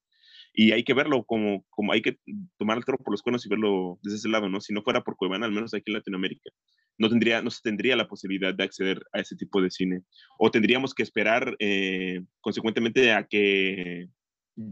Y 0.53 0.71
hay 0.71 0.85
que 0.85 0.95
verlo 0.95 1.25
como, 1.25 1.65
como 1.71 1.93
hay 1.93 2.01
que 2.01 2.17
tomar 2.59 2.79
el 2.79 2.85
toro 2.85 2.99
por 2.99 3.13
los 3.13 3.23
cuernos 3.23 3.45
y 3.45 3.49
verlo 3.49 3.99
desde 4.03 4.19
ese 4.19 4.29
lado, 4.29 4.49
¿no? 4.49 4.61
Si 4.61 4.73
no 4.73 4.83
fuera 4.83 5.03
por 5.03 5.17
Cuevana, 5.17 5.47
al 5.47 5.53
menos 5.53 5.75
aquí 5.75 5.91
en 5.91 5.95
Latinoamérica, 5.95 6.51
no, 6.97 7.09
tendría, 7.09 7.43
no 7.43 7.51
se 7.51 7.61
tendría 7.63 7.97
la 7.97 8.07
posibilidad 8.07 8.55
de 8.55 8.63
acceder 8.63 9.03
a 9.13 9.21
ese 9.21 9.35
tipo 9.35 9.61
de 9.61 9.71
cine. 9.71 10.03
O 10.39 10.53
tendríamos 10.53 10.95
que 10.95 11.03
esperar, 11.03 11.57
eh, 11.59 12.21
consecuentemente, 12.41 13.13
a 13.13 13.27
que 13.27 14.07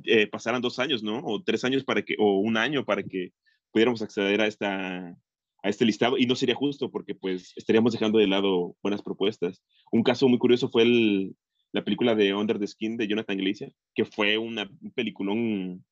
eh, 0.05 0.27
pasaran 0.29 0.62
dos 0.62 0.79
años, 0.79 1.03
¿no? 1.03 1.21
O 1.25 1.43
tres 1.43 1.65
años 1.65 1.83
para 1.83 2.03
que, 2.03 2.15
o 2.19 2.38
un 2.38 2.57
año 2.57 2.85
para 2.85 3.03
que 3.03 3.31
pudiéramos 3.73 4.03
acceder 4.03 4.41
a 4.41 4.47
esta, 4.47 5.17
a 5.62 5.68
este 5.68 5.85
listado 5.85 6.18
y 6.18 6.27
no 6.27 6.35
sería 6.35 6.55
justo 6.55 6.90
porque 6.90 7.14
pues 7.14 7.53
estaríamos 7.57 7.92
dejando 7.92 8.18
de 8.18 8.27
lado 8.27 8.77
buenas 8.83 9.03
propuestas. 9.03 9.62
Un 9.90 10.03
caso 10.03 10.29
muy 10.29 10.38
curioso 10.38 10.68
fue 10.68 10.83
el, 10.83 11.37
la 11.72 11.85
película 11.85 12.14
de 12.14 12.35
Under 12.35 12.59
the 12.59 12.66
Skin 12.66 12.96
de 12.96 13.09
Jonathan 13.09 13.38
Glazer, 13.38 13.72
que 13.94 14.05
fue 14.05 14.38
una, 14.38 14.70
un 14.81 14.92
peliculón 14.92 15.85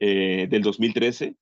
eh, 0.00 0.46
del 0.50 0.62
2013 0.62 1.36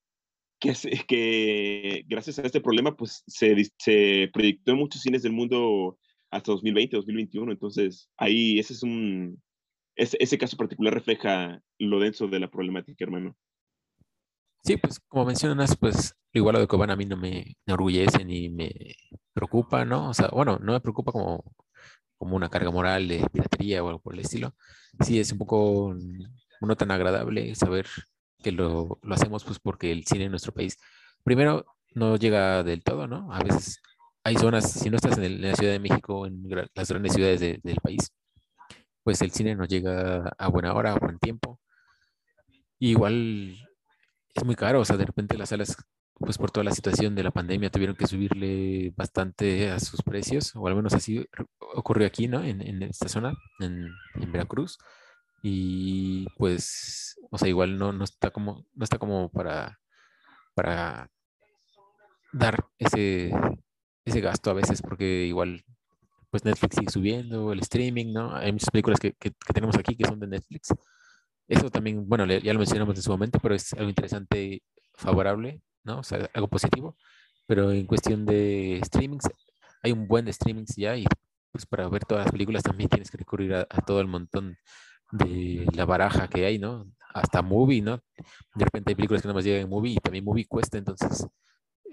que, 0.58 0.74
que 1.06 2.04
gracias 2.08 2.38
a 2.38 2.42
este 2.42 2.60
problema 2.60 2.96
pues 2.96 3.22
se, 3.26 3.54
se 3.78 4.28
proyectó 4.32 4.72
en 4.72 4.78
muchos 4.78 5.02
cines 5.02 5.22
del 5.22 5.32
mundo 5.32 5.98
hasta 6.30 6.52
2020, 6.52 6.96
2021. 6.96 7.52
Entonces 7.52 8.10
ahí 8.16 8.58
ese 8.58 8.72
es 8.72 8.82
un, 8.82 9.40
ese, 9.96 10.16
ese 10.20 10.38
caso 10.38 10.56
particular 10.56 10.94
refleja 10.94 11.62
lo 11.78 12.00
denso 12.00 12.28
de 12.28 12.40
la 12.40 12.50
problemática, 12.50 13.04
hermano. 13.04 13.36
Sí, 14.64 14.76
pues 14.76 15.00
como 15.08 15.24
mencionas, 15.24 15.76
pues 15.76 16.14
igual 16.32 16.54
lo 16.54 16.60
de 16.60 16.66
Cobán 16.66 16.90
a 16.90 16.96
mí 16.96 17.04
no 17.06 17.16
me 17.16 17.56
enorgullece 17.66 18.24
ni 18.24 18.48
me 18.50 18.70
preocupa, 19.32 19.84
¿no? 19.84 20.10
O 20.10 20.14
sea, 20.14 20.28
bueno, 20.28 20.58
no 20.60 20.72
me 20.72 20.80
preocupa 20.80 21.12
como, 21.12 21.44
como 22.18 22.36
una 22.36 22.48
carga 22.50 22.70
moral 22.70 23.08
de 23.08 23.26
piratería 23.32 23.82
o 23.82 23.88
algo 23.88 24.00
por 24.00 24.14
el 24.14 24.20
estilo. 24.20 24.54
Sí, 25.04 25.20
es 25.20 25.32
un 25.32 25.38
poco 25.38 25.94
no 26.60 26.76
tan 26.76 26.90
agradable 26.90 27.54
saber 27.54 27.86
que 28.42 28.52
lo, 28.52 28.98
lo 29.02 29.14
hacemos 29.14 29.44
pues 29.44 29.58
porque 29.60 29.92
el 29.92 30.04
cine 30.06 30.24
en 30.24 30.30
nuestro 30.30 30.52
país, 30.52 30.76
primero, 31.24 31.66
no 31.94 32.16
llega 32.16 32.62
del 32.62 32.82
todo, 32.84 33.06
¿no? 33.06 33.32
A 33.32 33.40
veces 33.42 33.80
hay 34.24 34.36
zonas, 34.36 34.70
si 34.72 34.90
no 34.90 34.96
estás 34.96 35.18
en, 35.18 35.40
la 35.42 35.54
Ciudad 35.54 35.72
de 35.72 35.80
México, 35.80 36.26
en 36.26 36.42
las 36.74 36.88
grandes 36.88 37.14
ciudades 37.14 37.40
del 37.40 37.76
país, 37.82 38.12
pues 39.02 39.22
el 39.22 39.30
cine 39.32 39.54
no 39.54 39.64
llega 39.64 40.32
a 40.38 40.48
buena 40.48 40.74
hora, 40.74 40.92
a 40.92 40.98
buen 40.98 41.18
tiempo. 41.18 41.60
igual 42.78 43.67
es 44.34 44.44
muy 44.44 44.54
caro, 44.54 44.80
o 44.80 44.84
sea, 44.84 44.96
de 44.96 45.06
repente 45.06 45.38
las 45.38 45.50
salas, 45.50 45.76
pues 46.14 46.38
por 46.38 46.50
toda 46.50 46.64
la 46.64 46.72
situación 46.72 47.14
de 47.14 47.22
la 47.22 47.30
pandemia, 47.30 47.70
tuvieron 47.70 47.96
que 47.96 48.06
subirle 48.06 48.92
bastante 48.96 49.70
a 49.70 49.80
sus 49.80 50.02
precios, 50.02 50.54
o 50.56 50.66
al 50.66 50.76
menos 50.76 50.94
así 50.94 51.26
ocurrió 51.58 52.06
aquí, 52.06 52.28
¿no? 52.28 52.42
En, 52.42 52.60
en 52.62 52.82
esta 52.82 53.08
zona, 53.08 53.34
en, 53.60 53.88
en, 54.14 54.32
Veracruz. 54.32 54.78
Y 55.42 56.26
pues, 56.36 57.18
o 57.30 57.38
sea, 57.38 57.48
igual 57.48 57.78
no, 57.78 57.92
no 57.92 58.04
está 58.04 58.30
como, 58.30 58.66
no 58.74 58.84
está 58.84 58.98
como 58.98 59.30
para, 59.30 59.78
para 60.54 61.10
dar 62.32 62.66
ese, 62.78 63.32
ese 64.04 64.20
gasto 64.20 64.50
a 64.50 64.54
veces, 64.54 64.82
porque 64.82 65.26
igual 65.26 65.64
pues 66.30 66.44
Netflix 66.44 66.76
sigue 66.76 66.90
subiendo, 66.90 67.52
el 67.52 67.60
streaming, 67.60 68.12
¿no? 68.12 68.34
Hay 68.34 68.52
muchas 68.52 68.70
películas 68.70 69.00
que, 69.00 69.14
que, 69.14 69.30
que 69.30 69.52
tenemos 69.54 69.76
aquí 69.76 69.96
que 69.96 70.06
son 70.06 70.20
de 70.20 70.26
Netflix 70.26 70.74
eso 71.48 71.70
también, 71.70 72.06
bueno, 72.08 72.26
ya 72.26 72.52
lo 72.52 72.58
mencionamos 72.58 72.94
en 72.96 73.02
su 73.02 73.10
momento, 73.10 73.38
pero 73.40 73.54
es 73.54 73.72
algo 73.72 73.88
interesante, 73.88 74.62
favorable, 74.94 75.62
¿no? 75.84 76.00
O 76.00 76.02
sea, 76.02 76.28
algo 76.34 76.48
positivo. 76.48 76.96
Pero 77.46 77.72
en 77.72 77.86
cuestión 77.86 78.26
de 78.26 78.80
streamings, 78.84 79.24
hay 79.82 79.92
un 79.92 80.06
buen 80.06 80.26
de 80.26 80.32
streamings 80.32 80.76
ya 80.76 80.96
y 80.96 81.06
pues 81.50 81.66
para 81.66 81.88
ver 81.88 82.04
todas 82.04 82.26
las 82.26 82.32
películas 82.32 82.62
también 82.62 82.90
tienes 82.90 83.10
que 83.10 83.16
recurrir 83.16 83.54
a, 83.54 83.64
todo 83.86 84.00
el 84.00 84.06
montón 84.06 84.56
de 85.12 85.66
la 85.72 85.86
baraja 85.86 86.28
que 86.28 86.44
hay, 86.44 86.58
¿no? 86.58 86.86
Hasta 87.14 87.40
movie, 87.42 87.80
¿no? 87.80 88.02
De 88.54 88.64
repente 88.64 88.90
hay 88.90 88.94
películas 88.96 89.22
que 89.22 89.28
no 89.28 89.34
más 89.34 89.44
llegan 89.44 89.62
en 89.62 89.70
movie 89.70 89.92
y 89.92 89.96
también 89.96 90.24
movie 90.24 90.46
cuesta, 90.46 90.76
entonces 90.76 91.26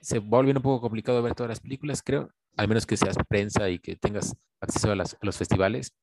se 0.02 0.20
va 0.20 0.38
volviendo 0.38 0.60
un 0.60 0.64
poco 0.64 0.82
complicado 0.82 1.24
ver 1.24 1.34
todas 1.36 1.50
las 1.50 1.62
películas, 1.62 2.02
creo, 2.04 2.30
al 2.58 2.68
menos 2.68 2.86
que 2.86 2.98
seas 2.98 3.16
prensa 3.28 3.70
y 3.70 3.80
que 3.80 3.96
tengas 3.96 4.36
acceso 4.60 4.92
a, 4.92 4.96
las, 4.96 5.14
a 5.14 5.20
los 5.22 5.38
festivales. 5.38 5.94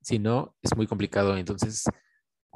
Si 0.00 0.18
no, 0.20 0.54
es 0.62 0.76
muy 0.76 0.86
complicado, 0.86 1.36
entonces 1.36 1.84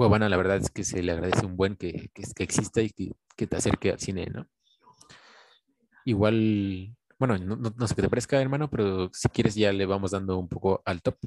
Cuevana, 0.00 0.30
la 0.30 0.38
verdad 0.38 0.56
es 0.56 0.70
que 0.70 0.82
se 0.82 1.02
le 1.02 1.12
agradece 1.12 1.44
un 1.44 1.58
buen 1.58 1.76
que, 1.76 2.08
que, 2.14 2.22
que 2.34 2.42
exista 2.42 2.80
y 2.80 2.88
que, 2.88 3.10
que, 3.36 3.46
te 3.46 3.56
acerque 3.56 3.90
al 3.90 4.00
cine, 4.00 4.24
¿no? 4.32 4.48
Igual, 6.06 6.96
bueno, 7.18 7.36
no, 7.36 7.56
no, 7.56 7.86
sé 7.86 7.94
qué 7.94 8.00
te 8.00 8.08
parezca, 8.08 8.40
hermano, 8.40 8.70
pero 8.70 9.10
si 9.12 9.28
quieres 9.28 9.54
ya 9.56 9.70
le 9.74 9.84
vamos 9.84 10.12
dando 10.12 10.38
un 10.38 10.48
poco 10.48 10.80
al 10.86 11.02
top. 11.02 11.18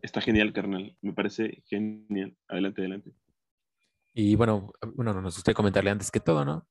Está 0.00 0.22
genial, 0.22 0.54
carnal. 0.54 0.96
Me 1.02 1.12
parece 1.12 1.62
genial. 1.66 2.34
Adelante, 2.48 2.80
adelante. 2.80 3.12
Y 4.14 4.34
bueno, 4.34 4.72
bueno, 4.94 5.12
nos 5.20 5.34
gustaría 5.34 5.54
comentarle 5.54 5.90
antes 5.90 6.10
que 6.10 6.20
todo, 6.20 6.46
¿no? 6.46 6.66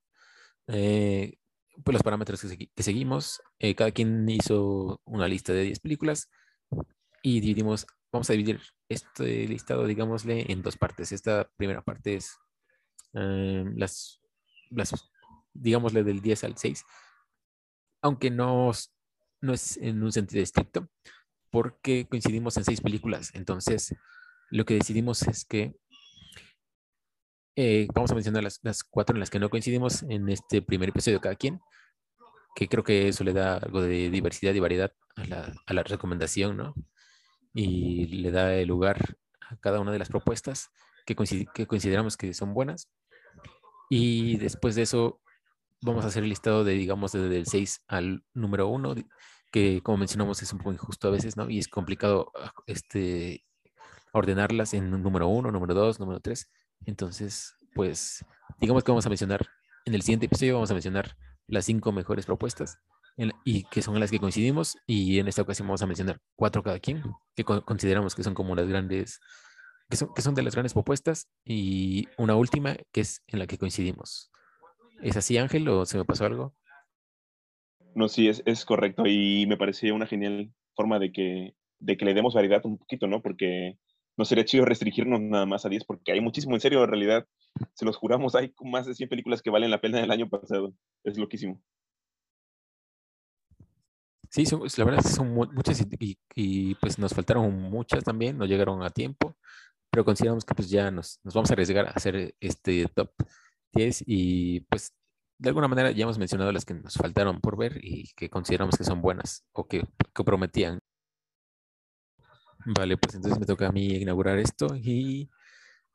Eh, 0.66 1.38
pues 1.84 1.94
los 1.94 2.02
parámetros 2.02 2.42
que, 2.42 2.84
seguimos. 2.84 3.44
Eh, 3.60 3.76
cada 3.76 3.92
quien 3.92 4.28
hizo 4.28 5.02
una 5.06 5.28
lista 5.28 5.54
de 5.54 5.62
10 5.62 5.82
películas 5.82 6.32
y 7.26 7.40
dividimos, 7.40 7.88
vamos 8.12 8.30
a 8.30 8.34
dividir 8.34 8.62
este 8.88 9.48
listado, 9.48 9.88
digámosle, 9.88 10.46
en 10.52 10.62
dos 10.62 10.78
partes. 10.78 11.12
Esta 11.12 11.50
primera 11.58 11.82
parte 11.82 12.14
es 12.18 12.38
eh, 13.14 13.66
las, 13.76 14.22
las, 14.70 15.10
digámosle, 15.52 16.04
del 16.04 16.22
10 16.22 16.44
al 16.44 16.56
6, 16.56 16.86
aunque 18.04 18.30
no, 18.30 18.72
no 19.42 19.54
es 19.54 19.78
en 19.78 20.04
un 20.04 20.12
sentido 20.12 20.44
estricto, 20.44 20.88
porque 21.50 22.06
coincidimos 22.08 22.58
en 22.58 22.66
seis 22.66 22.80
películas. 22.80 23.32
Entonces, 23.34 23.96
lo 24.52 24.64
que 24.64 24.76
decidimos 24.76 25.24
es 25.24 25.44
que 25.44 25.76
eh, 27.56 27.88
vamos 27.92 28.12
a 28.12 28.14
mencionar 28.14 28.44
las, 28.44 28.60
las, 28.62 28.84
cuatro 28.84 29.16
en 29.16 29.22
las 29.22 29.32
que 29.32 29.40
no 29.40 29.50
coincidimos 29.50 30.04
en 30.04 30.30
este 30.30 30.62
primer 30.62 30.90
episodio 30.90 31.22
cada 31.22 31.34
quien, 31.34 31.60
que 32.56 32.68
creo 32.68 32.84
que 32.84 33.08
eso 33.08 33.24
le 33.24 33.34
da 33.34 33.58
algo 33.58 33.82
de 33.82 34.12
diversidad 34.12 34.54
y 34.54 34.60
variedad 34.60 34.94
a 35.16 35.26
la, 35.26 35.54
a 35.66 35.74
la 35.74 35.82
recomendación, 35.82 36.58
¿no? 36.58 36.76
Y 37.56 38.08
le 38.08 38.32
da 38.32 38.62
lugar 38.66 39.18
a 39.50 39.56
cada 39.58 39.80
una 39.80 39.92
de 39.92 40.00
las 40.00 40.10
propuestas 40.10 40.70
que, 41.06 41.16
que 41.54 41.66
consideramos 41.66 42.18
que 42.18 42.34
son 42.34 42.54
buenas. 42.54 42.90
Y 43.90 44.38
después 44.38 44.76
de 44.76 44.82
eso, 44.84 45.22
vamos 45.82 46.04
a 46.04 46.10
hacer 46.10 46.24
el 46.24 46.30
listado 46.30 46.64
de, 46.64 46.74
digamos, 46.74 47.14
desde 47.14 47.38
el 47.38 47.46
6 47.46 47.84
al 47.88 48.24
número 48.34 48.68
1, 48.68 48.96
que 49.52 49.82
como 49.82 50.00
mencionamos 50.00 50.42
es 50.44 50.52
un 50.52 50.60
poco 50.60 50.74
injusto 50.74 51.08
a 51.08 51.12
veces, 51.12 51.38
¿no? 51.38 51.50
Y 51.50 51.60
es 51.60 51.68
complicado 51.68 52.32
ah, 52.36 52.52
este, 52.68 53.46
ordenarlas 54.12 54.74
en 54.74 54.90
número 55.02 55.28
1, 55.28 55.52
número 55.52 55.74
2, 55.74 56.00
número 56.00 56.20
3. 56.20 56.52
Entonces, 56.86 57.56
pues, 57.74 58.26
digamos 58.60 58.84
que 58.84 58.92
vamos 58.92 59.06
a 59.06 59.10
mencionar, 59.10 59.48
en 59.86 59.94
el 59.94 60.02
siguiente 60.02 60.26
episodio 60.26 60.56
vamos 60.56 60.72
a 60.72 60.74
mencionar 60.74 61.16
las 61.48 61.66
cinco 61.66 61.92
mejores 61.92 62.26
propuestas 62.26 62.80
y 63.44 63.64
que 63.64 63.82
son 63.82 64.00
las 64.00 64.12
que 64.12 64.20
coincidimos 64.20 64.78
y 64.86 65.20
en 65.20 65.28
esta 65.28 65.42
ocasión 65.42 65.68
vamos 65.68 65.82
a 65.82 65.88
mencionar 65.88 66.20
cuatro 66.36 66.62
cada 66.64 66.80
quien 66.80 67.02
que 67.36 67.44
consideramos 67.44 68.14
que 68.14 68.24
son 68.24 68.34
como 68.34 68.56
las 68.56 68.68
grandes 68.68 69.20
que 69.90 69.98
son, 69.98 70.14
que 70.14 70.22
son 70.22 70.36
de 70.36 70.44
las 70.44 70.54
grandes 70.54 70.74
propuestas 70.74 71.30
y 71.46 72.08
una 72.18 72.36
última 72.36 72.76
que 72.92 73.02
es 73.02 73.24
en 73.28 73.40
la 73.40 73.48
que 73.48 73.58
coincidimos. 73.58 74.32
¿Es 75.02 75.16
así 75.16 75.38
Ángel 75.38 75.68
o 75.70 75.86
se 75.86 75.98
me 75.98 76.06
pasó 76.06 76.26
algo? 76.26 76.56
No, 77.94 78.10
sí, 78.10 78.28
es, 78.28 78.42
es 78.46 78.66
correcto 78.66 79.06
y 79.06 79.46
me 79.48 79.58
parecía 79.58 79.94
una 79.94 80.08
genial 80.08 80.52
forma 80.76 81.00
de 81.00 81.12
que, 81.12 81.56
de 81.80 81.98
que 81.98 82.06
le 82.06 82.14
demos 82.14 82.34
variedad 82.34 82.66
un 82.66 82.78
poquito, 82.78 83.08
¿no? 83.08 83.22
Porque 83.22 83.78
no 84.18 84.26
sería 84.26 84.46
chido 84.46 84.66
restringirnos 84.66 85.22
nada 85.22 85.46
más 85.46 85.66
a 85.66 85.70
10 85.70 85.86
porque 85.86 86.12
hay 86.12 86.22
muchísimo, 86.22 86.56
en 86.56 86.62
serio, 86.62 86.84
en 86.84 86.90
realidad, 86.90 87.28
se 87.74 87.86
los 87.86 87.96
juramos, 87.96 88.36
hay 88.36 88.54
más 88.62 88.86
de 88.86 88.96
100 88.96 89.10
películas 89.10 89.42
que 89.42 89.50
valen 89.50 89.72
la 89.72 89.82
pena 89.82 90.00
del 90.00 90.12
año 90.12 90.30
pasado. 90.30 90.74
Es 91.04 91.18
loquísimo. 91.18 91.62
Sí, 94.36 94.46
son, 94.46 94.64
la 94.78 94.84
verdad 94.84 95.02
son 95.02 95.34
muchas 95.34 95.88
y, 96.36 96.76
pues 96.76 97.00
nos 97.00 97.14
faltaron 97.14 97.54
muchas 97.54 98.04
también, 98.04 98.38
no 98.38 98.46
llegaron 98.46 98.84
a 98.84 98.90
tiempo, 98.90 99.38
pero 99.90 100.04
consideramos 100.04 100.44
que 100.44 100.54
pues 100.54 100.70
ya 100.70 100.92
nos, 100.92 101.22
nos 101.24 101.34
vamos 101.34 101.50
a 101.52 101.54
arriesgar 101.54 101.88
a 101.88 101.92
hacer 101.92 102.36
este 102.42 102.86
top 102.94 103.12
10 103.72 104.04
y 104.06 104.60
pues 104.70 104.94
de 105.38 105.50
alguna 105.50 105.70
manera 105.70 105.92
ya 105.92 106.04
hemos 106.04 106.18
mencionado 106.18 106.52
las 106.52 106.66
que 106.66 106.74
nos 106.74 106.96
faltaron 106.96 107.40
por 107.40 107.58
ver 107.58 107.80
y 107.82 108.12
que 108.14 108.30
consideramos 108.30 108.76
que 108.78 108.84
son 108.84 109.02
buenas 109.02 109.46
o 109.54 109.68
que, 109.70 109.88
que 110.14 110.24
prometían. 110.26 110.80
Vale, 112.66 112.98
pues 112.98 113.16
entonces 113.16 113.40
me 113.40 113.46
toca 113.46 113.68
a 113.70 113.72
mí 113.72 113.88
inaugurar 113.96 114.38
esto 114.40 114.76
y 114.76 115.30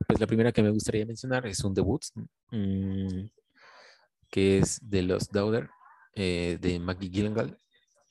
pues 0.07 0.19
la 0.19 0.27
primera 0.27 0.53
que 0.53 0.63
me 0.63 0.71
gustaría 0.71 1.05
mencionar 1.05 1.47
es 1.47 1.63
un 1.63 1.75
debut 1.75 2.03
mm, 2.53 3.27
que 4.31 4.59
es 4.59 4.79
de 4.83 5.03
los 5.03 5.29
Dauder 5.31 5.69
eh, 6.15 6.57
de 6.59 6.79
Maggie 6.81 7.11
Gyllenhaal 7.11 7.59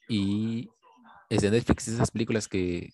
y 0.10 0.70
es 1.30 1.42
de 1.42 1.52
Netflix, 1.52 1.88
esas 1.88 2.12
películas 2.12 2.48
que, 2.48 2.90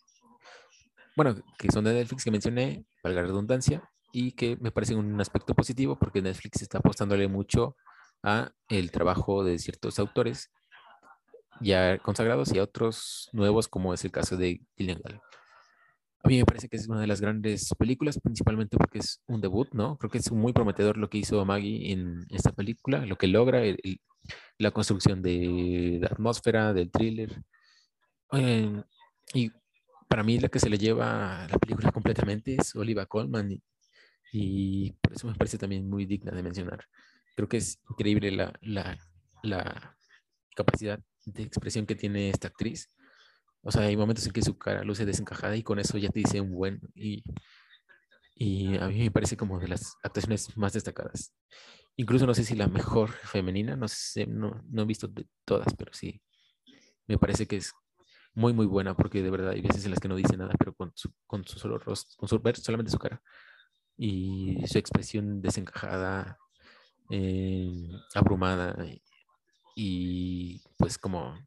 bueno, 1.16 1.36
que 1.58 1.72
son 1.72 1.86
de 1.86 1.94
Netflix 1.94 2.24
que 2.24 2.32
mencioné, 2.32 2.86
valga 3.04 3.22
la 3.22 3.28
redundancia, 3.28 3.90
y 4.12 4.32
que 4.32 4.58
me 4.62 4.72
parecen 4.72 4.98
un 4.98 5.20
aspecto 5.20 5.54
positivo 5.54 5.98
porque 5.98 6.22
Netflix 6.22 6.62
está 6.62 6.78
apostándole 6.78 7.28
mucho 7.28 7.76
a 8.24 8.52
el 8.70 8.90
trabajo 8.90 9.44
de 9.44 9.60
ciertos 9.60 10.00
autores 10.00 10.52
ya 11.60 11.98
consagrados 12.00 12.54
y 12.54 12.60
a 12.60 12.64
otros 12.64 13.30
nuevos 13.34 13.68
como 13.68 13.94
es 13.94 14.06
el 14.06 14.12
caso 14.12 14.38
de 14.38 14.62
Gyllenhaal. 14.78 15.22
A 16.24 16.28
mí 16.28 16.38
me 16.38 16.46
parece 16.46 16.70
que 16.70 16.78
es 16.78 16.88
una 16.88 17.02
de 17.02 17.08
las 17.08 17.22
grandes 17.22 17.70
películas, 17.78 18.20
principalmente 18.20 18.78
porque 18.78 19.00
es 19.00 19.22
un 19.28 19.42
debut, 19.42 19.68
¿no? 19.74 19.98
Creo 19.98 20.10
que 20.10 20.18
es 20.18 20.32
muy 20.32 20.54
prometedor 20.54 20.98
lo 20.98 21.10
que 21.10 21.18
hizo 21.20 21.44
Maggie 21.46 21.92
en 21.92 22.26
esta 22.30 22.52
película, 22.52 23.06
lo 23.06 23.18
que 23.18 23.28
logra, 23.28 23.62
la 24.58 24.72
construcción 24.72 25.22
de 25.22 26.00
la 26.02 26.08
atmósfera, 26.08 26.74
del 26.74 26.92
thriller. 26.92 27.44
Y 29.34 29.52
para 30.08 30.24
mí 30.24 30.40
la 30.40 30.50
que 30.50 30.60
se 30.60 30.70
le 30.70 30.78
lleva 30.78 31.48
la 31.50 31.58
película 31.58 31.92
completamente 31.94 32.56
es 32.60 32.76
Oliva 32.76 33.06
Colman 33.06 33.62
y, 34.32 34.92
por 35.02 35.14
eso 35.14 35.28
me 35.28 35.36
parece 35.36 35.58
también 35.58 35.90
muy 35.90 36.06
digna 36.06 36.32
de 36.32 36.44
mencionar. 36.44 36.86
Creo 37.36 37.48
que 37.48 37.58
es 37.58 37.80
increíble 37.90 38.32
la, 38.32 38.54
la, 38.62 38.98
la 39.44 39.98
capacidad 40.56 41.00
de 41.26 41.44
expresión 41.44 41.86
que 41.86 41.96
tiene 41.96 42.30
esta 42.30 42.50
actriz 42.50 42.90
o 43.68 43.72
sea, 43.72 43.82
hay 43.82 43.98
momentos 43.98 44.26
en 44.28 44.32
que 44.32 44.44
su 44.44 44.60
cara 44.60 44.84
luce 44.84 45.06
desencajada 45.06 45.56
y 45.56 45.64
con 45.64 45.80
eso 45.80 45.98
ya 45.98 46.10
te 46.10 46.20
dice 46.20 46.40
un 46.40 46.52
buen. 46.52 46.80
Y, 46.94 47.24
y 48.36 48.78
a 48.78 48.88
mí 48.90 49.00
me 49.00 49.10
parece 49.10 49.36
como 49.36 49.60
de 49.60 49.68
las 49.68 49.96
actuaciones 50.04 50.56
más 50.56 50.74
destacadas. 50.74 51.34
Incluso 51.98 52.26
no 52.26 52.34
sé 52.34 52.44
si 52.44 52.56
la 52.56 52.68
mejor 52.68 53.12
femenina, 53.12 53.76
no 53.76 53.88
sé, 53.88 54.26
no, 54.28 54.62
no 54.70 54.82
he 54.82 54.86
visto 54.86 55.08
de 55.08 55.28
todas, 55.46 55.74
pero 55.78 55.94
sí, 55.94 56.22
me 57.08 57.18
parece 57.18 57.48
que 57.48 57.58
es 57.58 57.72
muy, 58.34 58.54
muy 58.54 58.66
buena 58.66 58.96
porque 58.96 59.24
de 59.24 59.30
verdad 59.30 59.52
hay 59.52 59.62
veces 59.62 59.86
en 59.86 59.92
las 59.92 60.00
que 60.00 60.10
no 60.10 60.16
dice 60.16 60.36
nada, 60.36 60.54
pero 60.60 60.74
con 60.74 60.92
su, 60.96 61.14
con 61.26 61.46
solo 61.46 61.78
rostro, 61.78 62.16
con 62.18 62.28
su, 62.28 62.40
ver 62.40 62.58
solamente 62.58 62.92
su 62.92 63.00
cara 63.00 63.22
y 63.98 64.66
su 64.68 64.78
expresión 64.78 65.42
desencajada, 65.42 66.38
eh, 67.10 67.90
abrumada 68.14 68.76
y 69.76 70.62
pues 70.78 70.98
como 70.98 71.38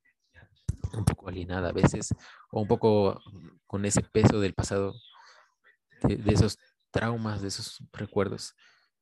un 0.93 1.05
poco 1.05 1.29
alienada 1.29 1.71
a 1.71 1.73
veces, 1.73 2.15
o 2.51 2.61
un 2.63 2.69
poco 2.69 3.21
con 3.67 3.85
ese 3.85 4.03
peso 4.03 4.41
del 4.41 4.55
pasado, 4.55 4.95
de, 6.03 6.33
esos 6.33 6.59
traumas, 6.91 7.43
de 7.43 7.49
esos 7.49 7.83
recuerdos, 7.93 8.55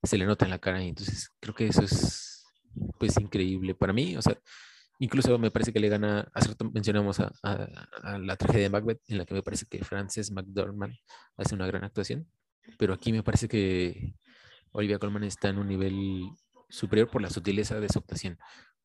se 0.02 0.18
le 0.18 0.26
nota 0.26 0.44
en 0.44 0.50
la 0.50 0.58
cara 0.58 0.82
y 0.82 0.88
entonces 0.88 1.30
creo 1.40 1.54
que 1.54 1.66
eso 1.66 1.82
es 1.82 2.44
pues 2.98 3.18
increíble 3.18 3.74
para 3.74 3.92
mí, 3.92 4.16
o 4.16 4.22
sea, 4.22 4.38
incluso 4.98 5.38
me 5.38 5.50
parece 5.50 5.72
que 5.72 5.80
le 5.80 5.88
gana, 5.88 6.28
hace 6.34 6.48
rato 6.48 6.70
mencionamos 6.70 7.20
a, 7.20 7.32
la 8.18 8.36
tragedia 8.36 8.64
de 8.64 8.70
Macbeth, 8.70 9.00
en 9.08 9.18
la 9.18 9.26
que 9.26 9.34
me 9.34 9.42
parece 9.42 9.66
que 9.66 9.84
Frances 9.84 10.30
McDormand 10.30 10.94
hace 11.36 11.54
una 11.54 11.66
gran 11.66 11.84
actuación, 11.84 12.28
pero 12.78 12.94
aquí 12.94 13.12
me 13.12 13.22
parece 13.22 13.48
que 13.48 14.14
Olivia 14.72 14.98
Colman 14.98 15.24
está 15.24 15.48
en 15.48 15.58
un 15.58 15.68
nivel 15.68 16.30
superior 16.68 17.10
por 17.10 17.22
la 17.22 17.30
sutileza 17.30 17.80
de 17.80 17.88
su 17.88 17.98
actuación, 17.98 18.38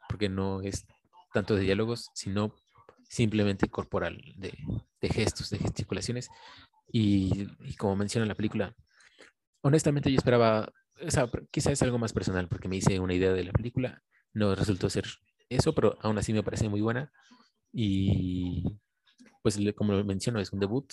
porque 0.08 0.30
no 0.30 0.62
es 0.62 0.86
tanto 1.34 1.56
de 1.56 1.62
diálogos, 1.62 2.10
sino 2.13 2.56
simplemente 3.12 3.69
corporal, 3.69 4.21
de, 4.38 4.54
gestos, 5.10 5.50
de 5.50 5.58
gesticulaciones. 5.58 6.30
Y, 6.91 7.47
como 7.78 7.95
menciona 7.95 8.26
la 8.26 8.36
película, 8.36 8.76
honestamente 9.62 10.12
yo 10.12 10.17
esperaba, 10.17 10.71
o 11.01 11.31
quizás 11.51 11.73
es 11.73 11.81
algo 11.81 11.97
más 11.97 12.13
personal 12.13 12.47
porque 12.47 12.67
me 12.67 12.77
hice 12.77 12.99
una 12.99 13.13
idea 13.13 13.33
de 13.33 13.43
la 13.43 13.51
película, 13.51 14.03
no 14.33 14.55
resultó 14.55 14.89
ser 14.89 15.05
eso, 15.49 15.73
pero 15.73 15.97
aún 16.01 16.17
así 16.17 16.33
me 16.33 16.43
parece 16.43 16.69
muy 16.69 16.81
buena. 16.81 17.11
Y 17.73 18.63
pues 19.41 19.57
como 19.75 19.93
lo 19.93 20.03
menciono, 20.03 20.39
es 20.39 20.51
un 20.51 20.59
debut, 20.59 20.91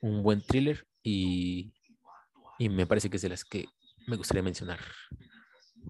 un 0.00 0.22
buen 0.22 0.42
thriller 0.42 0.86
y, 1.02 1.72
y 2.58 2.68
me 2.68 2.86
parece 2.86 3.10
que 3.10 3.16
es 3.16 3.22
de 3.22 3.28
las 3.28 3.44
que 3.44 3.66
me 4.06 4.16
gustaría 4.16 4.42
mencionar 4.42 4.80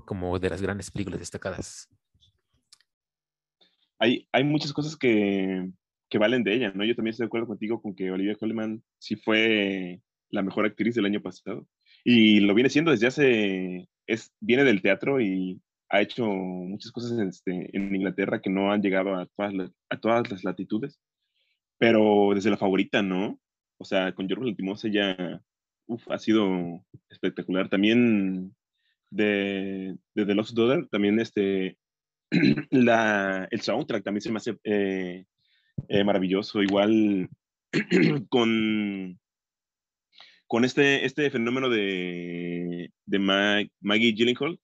como 0.06 0.38
de 0.38 0.50
las 0.50 0.60
grandes 0.60 0.90
películas 0.90 1.20
destacadas 1.20 1.88
hay, 3.98 4.28
hay 4.32 4.44
muchas 4.44 4.72
cosas 4.72 4.96
que, 4.96 5.70
que, 6.08 6.18
valen 6.18 6.44
de 6.44 6.54
ella, 6.54 6.72
¿no? 6.74 6.84
Yo 6.84 6.94
también 6.94 7.12
estoy 7.12 7.24
de 7.24 7.28
acuerdo 7.28 7.46
contigo 7.46 7.80
con 7.80 7.94
que 7.94 8.10
Olivia 8.10 8.36
Colman 8.36 8.82
sí 8.98 9.16
fue 9.16 10.00
la 10.30 10.42
mejor 10.42 10.66
actriz 10.66 10.94
del 10.94 11.06
año 11.06 11.22
pasado. 11.22 11.66
Y 12.04 12.40
lo 12.40 12.54
viene 12.54 12.70
siendo 12.70 12.90
desde 12.90 13.06
hace, 13.06 13.88
es, 14.06 14.32
viene 14.40 14.64
del 14.64 14.82
teatro 14.82 15.20
y 15.20 15.60
ha 15.88 16.02
hecho 16.02 16.26
muchas 16.26 16.92
cosas 16.92 17.12
en, 17.12 17.28
este, 17.28 17.76
en 17.76 17.94
Inglaterra 17.94 18.40
que 18.40 18.50
no 18.50 18.70
han 18.70 18.82
llegado 18.82 19.16
a 19.16 19.26
todas, 19.26 19.54
las, 19.54 19.72
a 19.90 19.98
todas 19.98 20.30
las 20.30 20.44
latitudes. 20.44 21.00
Pero 21.78 22.32
desde 22.34 22.50
la 22.50 22.56
favorita, 22.56 23.02
¿no? 23.02 23.40
O 23.78 23.84
sea, 23.84 24.14
con 24.14 24.28
Yorgos 24.28 24.46
Lanthimos 24.46 24.84
ella 24.84 25.42
uf, 25.86 26.08
ha 26.10 26.18
sido 26.18 26.84
espectacular. 27.08 27.68
También 27.68 28.54
de, 29.10 29.96
de 30.14 30.26
The 30.26 30.34
Lost 30.34 30.54
Daughter, 30.54 30.88
también 30.88 31.18
este, 31.20 31.78
la, 32.70 33.48
el 33.50 33.60
soundtrack 33.60 34.04
también 34.04 34.22
se 34.22 34.30
me 34.30 34.38
hace 34.38 34.58
eh, 34.64 35.24
eh, 35.88 36.04
maravilloso. 36.04 36.62
Igual 36.62 37.28
con, 38.28 39.18
con 40.54 40.64
este, 40.64 41.04
este 41.04 41.28
fenómeno 41.32 41.68
de, 41.68 42.88
Maggie 43.08 44.12
Gyllenhaal, 44.12 44.60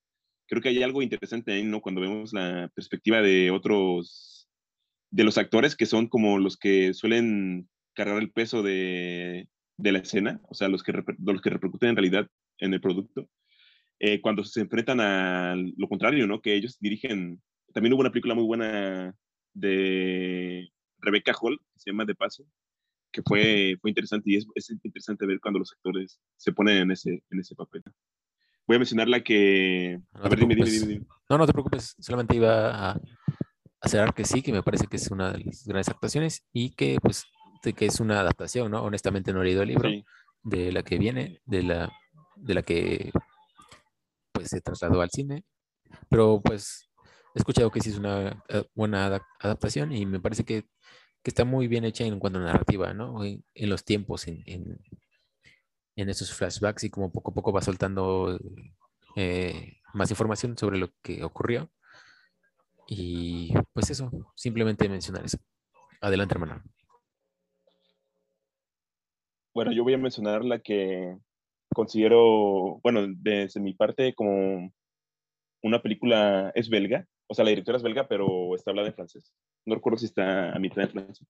creo 0.47 0.63
que 0.63 0.69
hay 0.69 0.85
algo 0.85 1.03
interesante 1.03 1.51
ahí, 1.51 1.65
¿no? 1.65 1.81
Cuando 1.81 2.01
vemos 2.01 2.33
la 2.33 2.71
perspectiva 2.77 3.21
de 3.21 3.51
otros, 3.51 4.49
de 5.11 5.25
los 5.25 5.37
actores 5.37 5.75
que 5.75 5.87
son 5.87 6.07
como 6.07 6.39
los 6.39 6.57
que 6.57 6.95
suelen 6.95 7.69
cargar 7.93 8.23
el 8.23 8.31
peso 8.31 8.63
de, 8.63 9.49
de 9.79 9.91
la 9.91 9.99
escena, 9.99 10.41
o 10.49 10.55
sea, 10.55 10.69
los 10.69 10.85
que, 10.85 10.93
los 11.19 11.43
que 11.43 11.51
repercuten 11.51 11.89
en 11.89 11.97
realidad 11.97 12.29
en 12.59 12.73
el 12.73 12.81
producto, 12.81 13.29
eh, 13.99 14.21
cuando 14.21 14.45
se 14.45 14.61
enfrentan 14.61 15.01
a 15.01 15.57
lo 15.57 15.89
contrario, 15.89 16.25
¿no? 16.29 16.41
Que 16.41 16.55
ellos 16.55 16.79
dirigen, 16.79 17.43
también 17.75 17.95
hubo 17.95 18.03
una 18.03 18.13
película 18.13 18.37
muy 18.37 18.45
buena 18.45 19.13
de 19.55 20.71
Rebecca 20.99 21.33
Hall, 21.33 21.61
se 21.75 21.91
llama 21.91 22.05
De 22.05 22.15
Paso, 22.15 22.47
que 23.13 23.23
fue, 23.23 23.77
fue 23.81 23.91
interesante 23.91 24.31
y 24.31 24.37
es, 24.37 24.47
es, 24.55 24.71
interesante 24.71 25.27
ver 25.27 25.41
cuando 25.41 25.59
los 25.59 25.73
actores 25.73 26.21
se 26.37 26.53
ponen 26.53 26.79
en 26.79 26.91
ese, 26.91 27.23
en 27.31 27.41
ese 27.41 27.55
papel. 27.55 27.83
Voy 28.67 28.77
a 28.77 28.79
mencionar 28.79 29.09
la 29.09 29.23
que... 29.23 29.99
No, 30.13 30.25
a 30.25 30.29
ver, 30.29 30.39
dime, 30.39 30.55
dime, 30.55 30.71
dime, 30.71 31.07
no, 31.29 31.39
no 31.39 31.47
te 31.47 31.53
preocupes, 31.53 31.97
solamente 31.99 32.37
iba 32.37 32.91
a 32.91 33.01
aclarar 33.81 34.15
que 34.15 34.25
sí, 34.25 34.43
que 34.43 34.53
me 34.53 34.63
parece 34.63 34.87
que 34.87 34.97
es 34.97 35.11
una 35.11 35.33
de 35.33 35.45
las 35.45 35.65
grandes 35.65 35.89
actuaciones 35.89 36.45
y 36.53 36.71
que 36.75 36.99
pues 37.03 37.25
que 37.77 37.87
es 37.87 38.01
una 38.01 38.21
adaptación, 38.21 38.71
¿no? 38.71 38.83
Honestamente 38.83 39.33
no 39.33 39.43
he 39.43 39.45
leído 39.45 39.63
el 39.63 39.69
libro 39.69 39.91
de 40.43 40.73
la 40.73 40.83
que 40.83 40.99
viene, 40.99 41.41
de 41.45 41.63
la, 41.63 41.93
de 42.37 42.55
la 42.55 42.63
que 42.63 43.13
pues 44.33 44.49
se 44.49 44.61
trasladó 44.61 45.03
al 45.03 45.11
cine, 45.11 45.45
pero 46.09 46.41
pues 46.43 46.89
he 47.35 47.39
escuchado 47.39 47.71
que 47.71 47.81
sí 47.81 47.91
es 47.91 47.99
una 47.99 48.43
eh, 48.49 48.65
buena 48.75 49.21
adaptación 49.41 49.93
y 49.93 50.07
me 50.07 50.21
parece 50.21 50.45
que, 50.45 50.65
que 51.23 51.31
está 51.31 51.45
muy 51.45 51.69
bien 51.69 51.85
hecha 51.85 52.05
en 52.05 52.19
cuanto 52.19 52.39
a 52.39 52.43
narrativa, 52.43 52.95
¿no? 52.95 53.25
En, 53.25 53.43
los 53.55 53.85
tiempos, 53.85 54.27
en, 54.27 54.43
en, 54.47 54.79
en, 55.97 56.09
esos 56.09 56.33
flashbacks 56.33 56.85
y 56.85 56.91
como 56.91 57.13
poco 57.13 57.31
a 57.31 57.35
poco 57.35 57.53
va 57.53 57.61
soltando 57.61 58.39
eh, 59.17 59.79
más 59.93 60.11
información 60.11 60.57
sobre 60.57 60.79
lo 60.79 60.91
que 61.03 61.23
ocurrió. 61.25 61.71
Y 62.87 63.53
pues 63.73 63.91
eso, 63.91 64.11
simplemente 64.35 64.89
mencionar 64.89 65.25
eso. 65.25 65.39
Adelante, 66.01 66.35
hermano. 66.35 66.63
Bueno, 69.55 69.73
yo 69.73 69.85
voy 69.85 69.95
a 69.95 69.99
mencionar 69.99 70.45
la 70.45 70.61
que 70.61 71.17
considero, 71.75 72.81
bueno, 72.83 73.07
desde 73.09 73.61
mi 73.61 73.75
parte 73.75 74.15
como 74.15 74.73
una 75.63 75.83
película, 75.83 76.51
es 76.55 76.69
belga, 76.69 77.07
o 77.31 77.35
sea, 77.35 77.45
la 77.45 77.51
directora 77.51 77.77
es 77.77 77.85
belga, 77.85 78.09
pero 78.09 78.57
está 78.57 78.73
hablada 78.73 78.89
en 78.89 78.95
francés. 78.95 79.33
No 79.65 79.77
recuerdo 79.77 79.99
si 79.99 80.07
está 80.07 80.51
a 80.51 80.59
mitad 80.59 80.83
en 80.83 80.91
francés. 80.91 81.29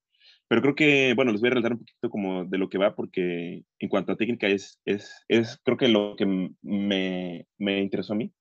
Pero 0.49 0.63
creo 0.63 0.75
que, 0.75 1.13
bueno, 1.15 1.31
les 1.31 1.43
voy 1.43 1.49
a 1.49 1.51
relatar 1.51 1.73
un 1.73 1.81
poquito 1.81 2.09
como 2.09 2.47
de 2.47 2.57
lo 2.57 2.71
que 2.71 2.79
va, 2.79 2.95
porque 2.95 3.65
en 3.79 3.89
cuanto 3.91 4.13
a 4.13 4.17
técnica 4.17 4.47
es, 4.49 4.81
es, 4.87 5.25
es 5.29 5.61
creo 5.63 5.77
que 5.77 5.89
lo 5.89 6.17
que 6.17 6.25
me, 6.63 7.47
me 7.59 7.83
interesó 7.83 8.15
a 8.15 8.17
mí. 8.17 8.33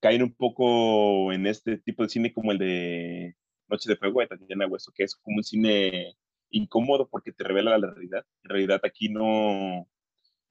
Caer 0.00 0.22
un 0.22 0.34
poco 0.34 1.32
en 1.32 1.46
este 1.46 1.78
tipo 1.78 2.02
de 2.02 2.10
cine 2.10 2.30
como 2.30 2.52
el 2.52 2.58
de 2.58 3.36
Noche 3.68 3.88
de 3.88 3.96
Fuego 3.96 4.20
de 4.20 4.26
Tatiana 4.26 4.66
Hueso, 4.66 4.92
que 4.94 5.04
es 5.04 5.16
como 5.16 5.38
un 5.38 5.44
cine 5.44 6.14
incómodo 6.50 7.08
porque 7.08 7.32
te 7.32 7.42
revela 7.42 7.78
la 7.78 7.90
realidad. 7.90 8.26
En 8.42 8.50
realidad 8.50 8.80
aquí 8.84 9.08
no, 9.08 9.88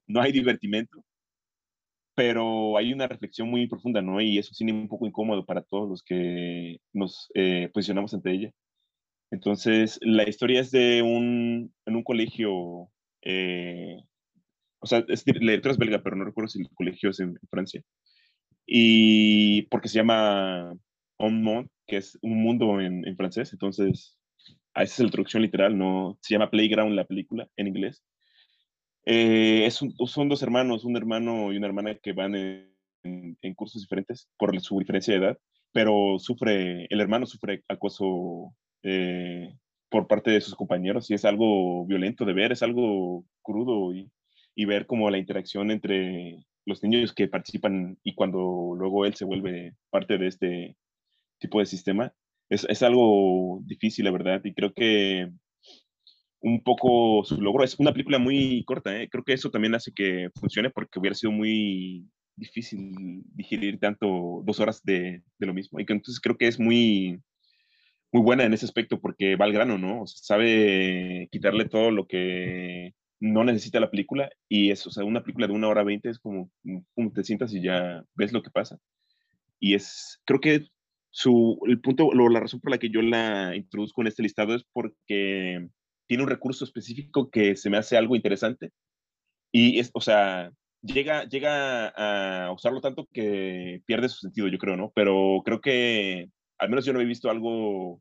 no 0.08 0.20
hay 0.20 0.32
divertimento, 0.32 1.04
pero 2.18 2.76
hay 2.76 2.92
una 2.92 3.06
reflexión 3.06 3.48
muy 3.48 3.68
profunda, 3.68 4.02
¿no? 4.02 4.20
Y 4.20 4.38
eso 4.38 4.52
sí 4.52 4.64
un 4.64 4.88
poco 4.88 5.06
incómodo 5.06 5.46
para 5.46 5.62
todos 5.62 5.88
los 5.88 6.02
que 6.02 6.80
nos 6.92 7.30
eh, 7.32 7.70
posicionamos 7.72 8.12
ante 8.12 8.32
ella. 8.32 8.50
Entonces, 9.30 10.00
la 10.02 10.28
historia 10.28 10.60
es 10.60 10.72
de 10.72 11.00
un, 11.02 11.72
en 11.86 11.94
un 11.94 12.02
colegio, 12.02 12.90
eh, 13.22 14.02
o 14.80 14.86
sea, 14.88 15.04
es, 15.06 15.24
la 15.28 15.32
directora 15.52 15.74
es 15.74 15.78
belga, 15.78 16.02
pero 16.02 16.16
no 16.16 16.24
recuerdo 16.24 16.48
si 16.48 16.60
el 16.60 16.68
colegio 16.74 17.10
es 17.10 17.20
en, 17.20 17.38
Francia. 17.50 17.84
Y 18.66 19.62
porque 19.68 19.88
se 19.88 19.98
llama 19.98 20.72
Un 21.20 21.44
Monde, 21.44 21.70
que 21.86 21.98
es 21.98 22.18
un 22.20 22.42
mundo 22.42 22.80
en, 22.80 23.06
en 23.06 23.16
francés, 23.16 23.52
entonces 23.52 24.18
esa 24.74 24.82
es 24.82 24.98
la 24.98 25.10
traducción 25.10 25.42
literal, 25.42 25.78
no 25.78 26.18
se 26.20 26.34
llama 26.34 26.50
Playground 26.50 26.96
la 26.96 27.04
película 27.04 27.48
en 27.56 27.68
inglés. 27.68 28.02
Eh, 29.04 29.66
es 29.66 29.80
son 30.06 30.28
dos 30.28 30.42
hermanos, 30.42 30.84
un 30.84 30.96
hermano 30.96 31.52
y 31.52 31.56
una 31.56 31.66
hermana 31.66 31.94
que 31.94 32.12
van 32.12 32.34
en, 32.34 33.54
cursos 33.54 33.82
diferentes 33.82 34.28
por 34.36 34.58
su 34.60 34.78
diferencia 34.78 35.14
de 35.14 35.20
edad, 35.24 35.38
pero 35.72 36.18
sufre, 36.18 36.86
el 36.90 37.00
hermano 37.00 37.26
sufre 37.26 37.62
acoso 37.68 38.54
eh, 38.82 39.54
por 39.88 40.06
parte 40.06 40.30
de 40.30 40.40
sus 40.40 40.54
compañeros 40.54 41.10
y 41.10 41.14
es 41.14 41.24
algo 41.24 41.86
violento 41.86 42.24
de 42.24 42.34
ver, 42.34 42.52
es 42.52 42.62
algo 42.62 43.24
crudo 43.42 43.94
y, 43.94 44.10
y 44.54 44.64
ver 44.66 44.86
como 44.86 45.10
la 45.10 45.18
interacción 45.18 45.70
entre 45.70 46.44
los 46.66 46.82
niños 46.82 47.14
que 47.14 47.28
participan 47.28 47.98
y 48.02 48.14
cuando 48.14 48.74
luego 48.76 49.06
él 49.06 49.14
se 49.14 49.24
vuelve 49.24 49.74
parte 49.90 50.18
de 50.18 50.26
este 50.26 50.76
tipo 51.38 51.60
de 51.60 51.66
sistema 51.66 52.12
es, 52.48 52.66
es, 52.68 52.82
algo 52.82 53.60
difícil, 53.64 54.04
la 54.06 54.10
verdad, 54.10 54.40
y 54.44 54.54
creo 54.54 54.72
que 54.72 55.30
un 56.40 56.62
poco 56.62 57.24
su 57.24 57.40
logro 57.40 57.64
es 57.64 57.78
una 57.78 57.92
película 57.92 58.18
muy 58.18 58.64
corta, 58.64 59.00
¿eh? 59.00 59.08
creo 59.08 59.24
que 59.24 59.32
eso 59.32 59.50
también 59.50 59.74
hace 59.74 59.92
que 59.92 60.30
funcione 60.38 60.70
porque 60.70 60.98
hubiera 60.98 61.14
sido 61.14 61.32
muy 61.32 62.06
difícil 62.36 63.22
digerir 63.34 63.80
tanto 63.80 64.42
dos 64.44 64.60
horas 64.60 64.82
de, 64.84 65.22
de 65.38 65.46
lo 65.46 65.54
mismo, 65.54 65.80
y 65.80 65.86
que 65.86 65.92
entonces 65.92 66.20
creo 66.20 66.36
que 66.36 66.46
es 66.46 66.60
muy, 66.60 67.20
muy 68.12 68.22
buena 68.22 68.44
en 68.44 68.52
ese 68.52 68.64
aspecto 68.64 69.00
porque 69.00 69.36
va 69.36 69.44
al 69.44 69.52
grano, 69.52 69.78
¿no? 69.78 70.06
Sabe 70.06 71.28
quitarle 71.32 71.64
todo 71.64 71.90
lo 71.90 72.06
que 72.06 72.94
no 73.20 73.42
necesita 73.44 73.80
la 73.80 73.90
película 73.90 74.30
y 74.48 74.70
es, 74.70 74.86
o 74.86 74.90
sea, 74.90 75.04
una 75.04 75.22
película 75.22 75.48
de 75.48 75.52
una 75.52 75.68
hora 75.68 75.82
veinte 75.82 76.08
es 76.08 76.18
como, 76.18 76.50
como 76.94 77.12
te 77.12 77.24
sientas 77.24 77.52
y 77.52 77.60
ya 77.60 78.04
ves 78.14 78.32
lo 78.32 78.42
que 78.42 78.50
pasa. 78.50 78.78
Y 79.58 79.74
es, 79.74 80.20
creo 80.24 80.40
que 80.40 80.66
su, 81.10 81.58
el 81.66 81.80
punto, 81.80 82.12
la 82.12 82.40
razón 82.40 82.60
por 82.60 82.70
la 82.70 82.78
que 82.78 82.90
yo 82.90 83.02
la 83.02 83.56
introduzco 83.56 84.02
en 84.02 84.06
este 84.06 84.22
listado 84.22 84.54
es 84.54 84.64
porque 84.72 85.68
tiene 86.08 86.24
un 86.24 86.28
recurso 86.28 86.64
específico 86.64 87.30
que 87.30 87.54
se 87.54 87.70
me 87.70 87.76
hace 87.76 87.96
algo 87.96 88.16
interesante. 88.16 88.72
Y 89.52 89.78
es, 89.78 89.90
o 89.94 90.00
sea, 90.00 90.50
llega, 90.82 91.24
llega 91.24 91.88
a 91.88 92.52
usarlo 92.52 92.80
tanto 92.80 93.08
que 93.12 93.82
pierde 93.86 94.08
su 94.08 94.18
sentido, 94.18 94.48
yo 94.48 94.58
creo, 94.58 94.76
¿no? 94.76 94.90
Pero 94.94 95.42
creo 95.44 95.60
que 95.60 96.30
al 96.58 96.70
menos 96.70 96.84
yo 96.84 96.92
no 96.92 97.00
he 97.00 97.04
visto 97.04 97.30
algo 97.30 98.00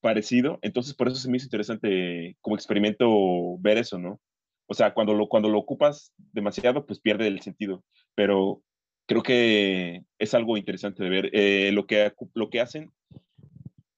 parecido, 0.00 0.58
entonces 0.62 0.94
por 0.94 1.08
eso 1.08 1.16
se 1.16 1.30
me 1.30 1.36
hizo 1.36 1.46
interesante 1.46 2.36
como 2.40 2.56
experimento 2.56 3.58
ver 3.58 3.78
eso, 3.78 3.98
¿no? 3.98 4.20
O 4.66 4.74
sea, 4.74 4.94
cuando 4.94 5.12
lo, 5.12 5.28
cuando 5.28 5.48
lo 5.48 5.58
ocupas 5.58 6.12
demasiado, 6.32 6.86
pues 6.86 7.00
pierde 7.00 7.26
el 7.26 7.40
sentido, 7.40 7.84
pero 8.14 8.62
creo 9.06 9.22
que 9.22 10.04
es 10.18 10.34
algo 10.34 10.56
interesante 10.56 11.04
de 11.04 11.10
ver. 11.10 11.30
Eh, 11.32 11.70
lo, 11.72 11.86
que, 11.86 12.12
lo 12.34 12.50
que 12.50 12.60
hacen 12.60 12.90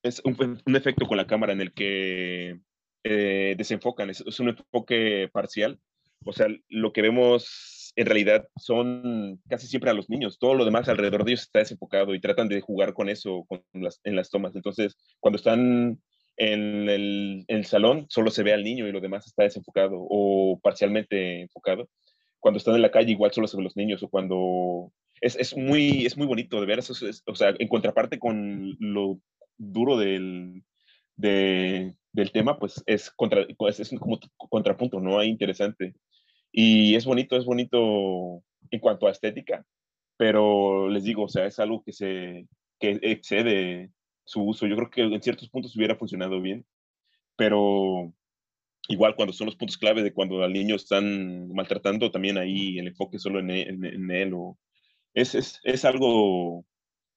es 0.02 0.20
un, 0.24 0.60
un, 0.66 0.76
efecto 0.76 1.06
con 1.06 1.16
la 1.16 1.26
cámara 1.26 1.52
en 1.52 1.60
el 1.60 1.72
que 1.72 2.58
eh, 3.04 3.54
desenfocan, 3.56 4.10
es, 4.10 4.40
un 4.40 4.48
enfoque 4.48 5.28
parcial. 5.32 5.78
O 6.24 6.32
sea, 6.32 6.46
lo 6.68 6.92
que 6.92 7.02
vemos 7.02 7.92
en 7.96 8.06
realidad 8.06 8.48
son 8.56 9.40
casi 9.48 9.66
siempre 9.66 9.90
a 9.90 9.94
los 9.94 10.10
niños, 10.10 10.38
todo 10.38 10.54
lo 10.54 10.64
demás 10.64 10.88
alrededor 10.88 11.24
de 11.24 11.32
ellos 11.32 11.42
está 11.42 11.60
desenfocado 11.60 12.14
y 12.14 12.20
tratan 12.20 12.48
de 12.48 12.60
jugar 12.60 12.92
con 12.92 13.08
eso 13.08 13.44
con 13.46 13.62
las, 13.72 14.00
en 14.04 14.16
las 14.16 14.30
tomas. 14.30 14.56
Entonces, 14.56 14.96
cuando 15.20 15.36
están 15.36 16.00
en 16.36 16.88
el, 16.88 17.44
en 17.46 17.58
el 17.58 17.66
salón, 17.66 18.06
solo 18.08 18.30
se 18.30 18.42
ve 18.42 18.52
al 18.52 18.64
niño 18.64 18.88
y 18.88 18.92
lo 18.92 19.00
demás 19.00 19.26
está 19.26 19.44
desenfocado 19.44 19.94
o 19.96 20.58
parcialmente 20.60 21.42
enfocado 21.42 21.88
cuando 22.44 22.58
están 22.58 22.74
en 22.74 22.82
la 22.82 22.90
calle 22.90 23.10
igual 23.10 23.32
solo 23.32 23.48
se 23.48 23.56
ven 23.56 23.64
los 23.64 23.74
niños 23.74 24.02
o 24.02 24.08
cuando 24.10 24.92
es, 25.22 25.34
es, 25.36 25.56
muy, 25.56 26.04
es 26.04 26.18
muy 26.18 26.26
bonito 26.26 26.60
de 26.60 26.66
ver 26.66 26.80
eso, 26.80 26.92
es, 27.08 27.22
o 27.24 27.34
sea, 27.34 27.54
en 27.58 27.68
contraparte 27.68 28.18
con 28.18 28.76
lo 28.80 29.18
duro 29.56 29.96
del, 29.96 30.62
de, 31.16 31.94
del 32.14 32.30
tema, 32.30 32.58
pues 32.58 32.82
es, 32.86 33.10
contra, 33.10 33.44
pues 33.58 33.80
es 33.80 33.90
como 33.98 34.20
contrapunto, 34.36 35.00
¿no? 35.00 35.18
Hay 35.18 35.28
interesante. 35.28 35.94
Y 36.52 36.94
es 36.94 37.04
bonito, 37.04 37.36
es 37.36 37.44
bonito 37.44 38.42
en 38.70 38.80
cuanto 38.80 39.06
a 39.06 39.10
estética, 39.10 39.66
pero 40.16 40.88
les 40.88 41.04
digo, 41.04 41.24
o 41.24 41.28
sea, 41.28 41.46
es 41.46 41.58
algo 41.58 41.82
que 41.84 41.92
se 41.92 42.46
que 42.78 42.98
excede 43.02 43.90
su 44.24 44.42
uso. 44.42 44.66
Yo 44.66 44.76
creo 44.76 44.90
que 44.90 45.02
en 45.02 45.22
ciertos 45.22 45.50
puntos 45.50 45.76
hubiera 45.76 45.96
funcionado 45.96 46.40
bien, 46.40 46.64
pero 47.36 48.14
igual 48.88 49.16
cuando 49.16 49.32
son 49.32 49.46
los 49.46 49.56
puntos 49.56 49.76
clave 49.76 50.02
de 50.04 50.14
cuando 50.14 50.44
al 50.44 50.52
niño 50.52 50.76
están 50.76 51.48
maltratando, 51.52 52.12
también 52.12 52.38
ahí 52.38 52.78
el 52.78 52.88
enfoque 52.88 53.18
solo 53.18 53.40
en, 53.40 53.50
e, 53.50 53.62
en, 53.62 54.10
él. 54.12 54.34
O, 54.34 54.56
es, 55.14 55.34
es, 55.34 55.60
es, 55.64 55.84
algo, 55.84 56.64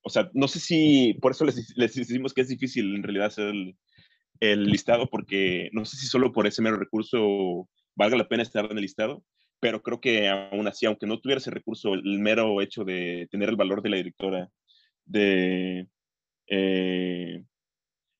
o 0.01 0.09
sea, 0.09 0.31
no 0.33 0.47
sé 0.47 0.59
si, 0.59 1.13
por 1.21 1.33
eso 1.33 1.45
les, 1.45 1.77
les 1.77 1.93
decimos 1.93 2.33
que 2.33 2.41
es 2.41 2.47
difícil 2.49 2.95
en 2.95 3.03
realidad 3.03 3.27
hacer 3.27 3.49
el, 3.49 3.77
el, 4.39 4.65
listado, 4.65 5.09
porque 5.09 5.69
no 5.73 5.85
sé 5.85 5.97
si 5.97 6.07
solo 6.07 6.31
por 6.31 6.47
ese 6.47 6.61
mero 6.61 6.77
recurso 6.77 7.69
valga 7.95 8.17
la 8.17 8.27
pena 8.27 8.43
estar 8.43 8.65
en 8.65 8.77
el 8.77 8.81
listado, 8.81 9.23
pero 9.59 9.81
creo 9.81 9.99
que 9.99 10.29
aún 10.29 10.67
así, 10.67 10.85
aunque 10.85 11.07
no 11.07 11.19
tuviera 11.19 11.39
ese 11.39 11.51
recurso, 11.51 11.93
el 11.93 12.19
mero 12.19 12.61
hecho 12.61 12.83
de 12.83 13.27
tener 13.31 13.49
el 13.49 13.55
valor 13.55 13.81
de 13.81 13.89
la 13.89 13.97
directora, 13.97 14.49
de 15.05 15.87
eh, 16.47 17.43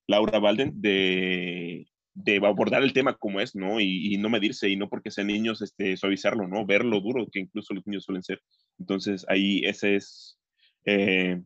Laura 0.08 0.40
Balden, 0.40 0.82
de 0.82 1.88
de 2.18 2.38
abordar 2.38 2.82
el 2.82 2.94
tema 2.94 3.16
como 3.16 3.40
es, 3.40 3.56
¿no? 3.56 3.80
Y, 3.80 4.18
no 4.18 4.30
medirse, 4.30 4.70
y 4.70 4.76
no 4.76 4.90
porque 4.90 5.12
sean 5.12 5.28
niños, 5.28 5.62
este, 5.62 5.96
suavizarlo, 5.98 6.48
¿no? 6.48 6.66
Ver 6.66 6.84
lo 6.84 7.00
duro 7.00 7.28
que 7.32 7.40
incluso 7.40 7.76
los 7.76 7.86
niños 7.86 8.06
suelen 8.06 8.24
ser. 8.24 8.42
Entonces, 8.80 9.24
ahí 9.30 9.62
ese 9.66 9.96
es, 9.96 10.40
eh, 10.86 11.40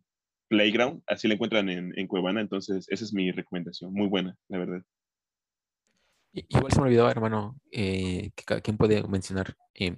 Playground, 0.52 1.02
así 1.08 1.30
la 1.30 1.36
encuentran 1.36 1.70
en, 1.70 1.98
en 1.98 2.08
Cuevana, 2.08 2.42
entonces 2.42 2.86
esa 2.90 3.06
es 3.06 3.14
mi 3.14 3.32
recomendación, 3.32 3.94
muy 3.94 4.10
buena, 4.10 4.36
la 4.50 4.58
verdad. 4.58 4.82
Igual 6.34 6.74
se 6.74 6.82
me 6.82 6.88
olvidó, 6.88 7.10
hermano, 7.10 7.58
eh, 7.72 8.32
quien 8.62 8.76
puede 8.76 9.02
mencionar 9.08 9.56
eh, 9.74 9.96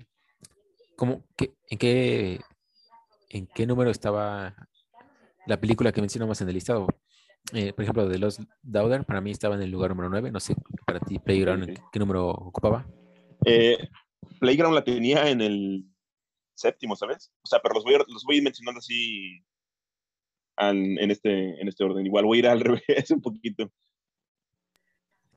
¿cómo, 0.96 1.26
qué, 1.36 1.56
en, 1.72 1.78
qué, 1.80 2.40
en 3.30 3.48
qué 3.48 3.66
número 3.66 3.90
estaba 3.90 4.56
la 5.48 5.60
película 5.60 5.92
que 5.92 6.02
mencionamos 6.02 6.40
en 6.42 6.48
el 6.48 6.54
listado. 6.54 6.86
Eh, 7.52 7.74
por 7.74 7.82
ejemplo, 7.82 8.08
de 8.08 8.20
los 8.20 8.40
Dauder, 8.62 9.06
para 9.06 9.22
mí 9.22 9.32
estaba 9.32 9.56
en 9.56 9.64
el 9.64 9.72
lugar 9.72 9.90
número 9.90 10.10
9. 10.10 10.30
No 10.30 10.40
sé, 10.40 10.56
para 10.86 11.00
ti, 11.00 11.18
Playground, 11.18 11.80
¿qué 11.92 12.00
número 12.00 12.30
ocupaba? 12.30 12.88
Playground 14.40 14.76
la 14.76 14.84
tenía 14.84 15.32
en 15.32 15.42
el 15.42 15.86
séptimo, 16.54 16.96
¿sabes? 16.96 17.34
O 17.42 17.48
sea, 17.48 17.60
pero 17.60 17.74
los 17.74 17.84
voy, 17.84 17.94
los 17.94 18.24
voy 18.24 18.40
mencionando 18.40 18.78
así 18.78 19.44
en, 20.58 21.12
este, 21.12 21.60
en 21.62 21.68
este 21.68 21.84
orden. 21.84 22.06
Igual 22.06 22.26
voy 22.26 22.38
a 22.38 22.40
ir 22.40 22.48
al 22.48 22.60
revés 22.62 23.12
un 23.12 23.22
poquito. 23.22 23.72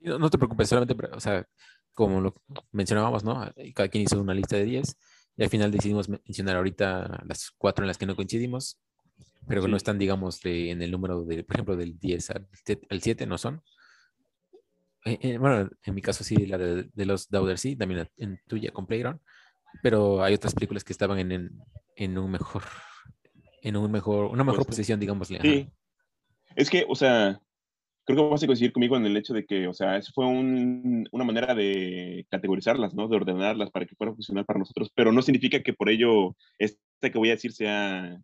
No, 0.00 0.30
te 0.30 0.38
preocupes, 0.38 0.68
solamente, 0.68 0.94
o 1.12 1.20
sea, 1.20 1.46
como 1.94 2.20
lo 2.20 2.34
mencionábamos, 2.70 3.24
¿no? 3.24 3.50
Cada 3.74 3.88
quien 3.88 4.04
hizo 4.04 4.20
una 4.20 4.34
lista 4.34 4.56
de 4.56 4.64
10 4.64 4.96
y 5.38 5.42
al 5.42 5.50
final 5.50 5.70
decidimos 5.70 6.08
mencionar 6.08 6.56
ahorita 6.56 7.24
las 7.26 7.50
cuatro 7.58 7.84
en 7.84 7.88
las 7.88 7.98
que 7.98 8.06
no 8.06 8.14
coincidimos, 8.14 8.78
pero 9.48 9.62
que 9.62 9.68
no 9.68 9.76
están, 9.76 9.98
digamos, 9.98 10.40
en 10.44 10.80
el 10.80 10.90
número, 10.90 11.24
de, 11.24 11.42
por 11.44 11.56
ejemplo, 11.56 11.76
del 11.76 11.98
10 11.98 12.30
al, 12.30 12.48
7, 13.00 13.26
no 13.26 13.38
son. 13.38 13.62
Eh, 15.04 15.18
eh, 15.22 15.38
bueno, 15.38 15.70
en 15.84 15.94
mi 15.94 16.02
caso 16.02 16.24
sí, 16.24 16.46
la 16.46 16.58
de, 16.58 17.06
los 17.06 17.28
Dauder 17.28 17.58
sí, 17.58 17.76
también 17.76 18.08
en 18.16 18.40
tuya 18.46 18.72
con 18.72 18.86
Playground, 18.86 19.20
pero 19.82 20.22
hay 20.22 20.34
otras 20.34 20.54
películas 20.54 20.84
que 20.84 20.92
estaban 20.92 21.18
en, 21.18 21.60
en, 21.96 22.18
un 22.18 22.30
mejor, 22.30 22.62
en 23.66 23.76
un 23.76 23.90
mejor, 23.90 24.26
una 24.26 24.44
mejor 24.44 24.64
posición, 24.64 25.00
digamos. 25.00 25.26
Sí. 25.26 25.68
Es 26.54 26.70
que, 26.70 26.86
o 26.88 26.94
sea, 26.94 27.40
creo 28.04 28.16
que 28.16 28.30
vas 28.30 28.42
a 28.42 28.46
coincidir 28.46 28.72
conmigo 28.72 28.96
en 28.96 29.04
el 29.04 29.16
hecho 29.16 29.34
de 29.34 29.44
que, 29.44 29.66
o 29.66 29.74
sea, 29.74 29.96
eso 29.96 30.12
fue 30.14 30.24
una 30.24 31.24
manera 31.24 31.52
de 31.52 32.24
categorizarlas, 32.30 32.94
¿no? 32.94 33.08
De 33.08 33.16
ordenarlas 33.16 33.72
para 33.72 33.84
que 33.84 33.96
puedan 33.96 34.14
funcionar 34.14 34.44
para 34.44 34.60
nosotros, 34.60 34.92
pero 34.94 35.10
no 35.10 35.20
significa 35.20 35.62
que 35.64 35.72
por 35.72 35.90
ello 35.90 36.36
este 36.58 37.10
que 37.10 37.18
voy 37.18 37.30
a 37.30 37.32
decir 37.32 37.52
sea 37.52 38.16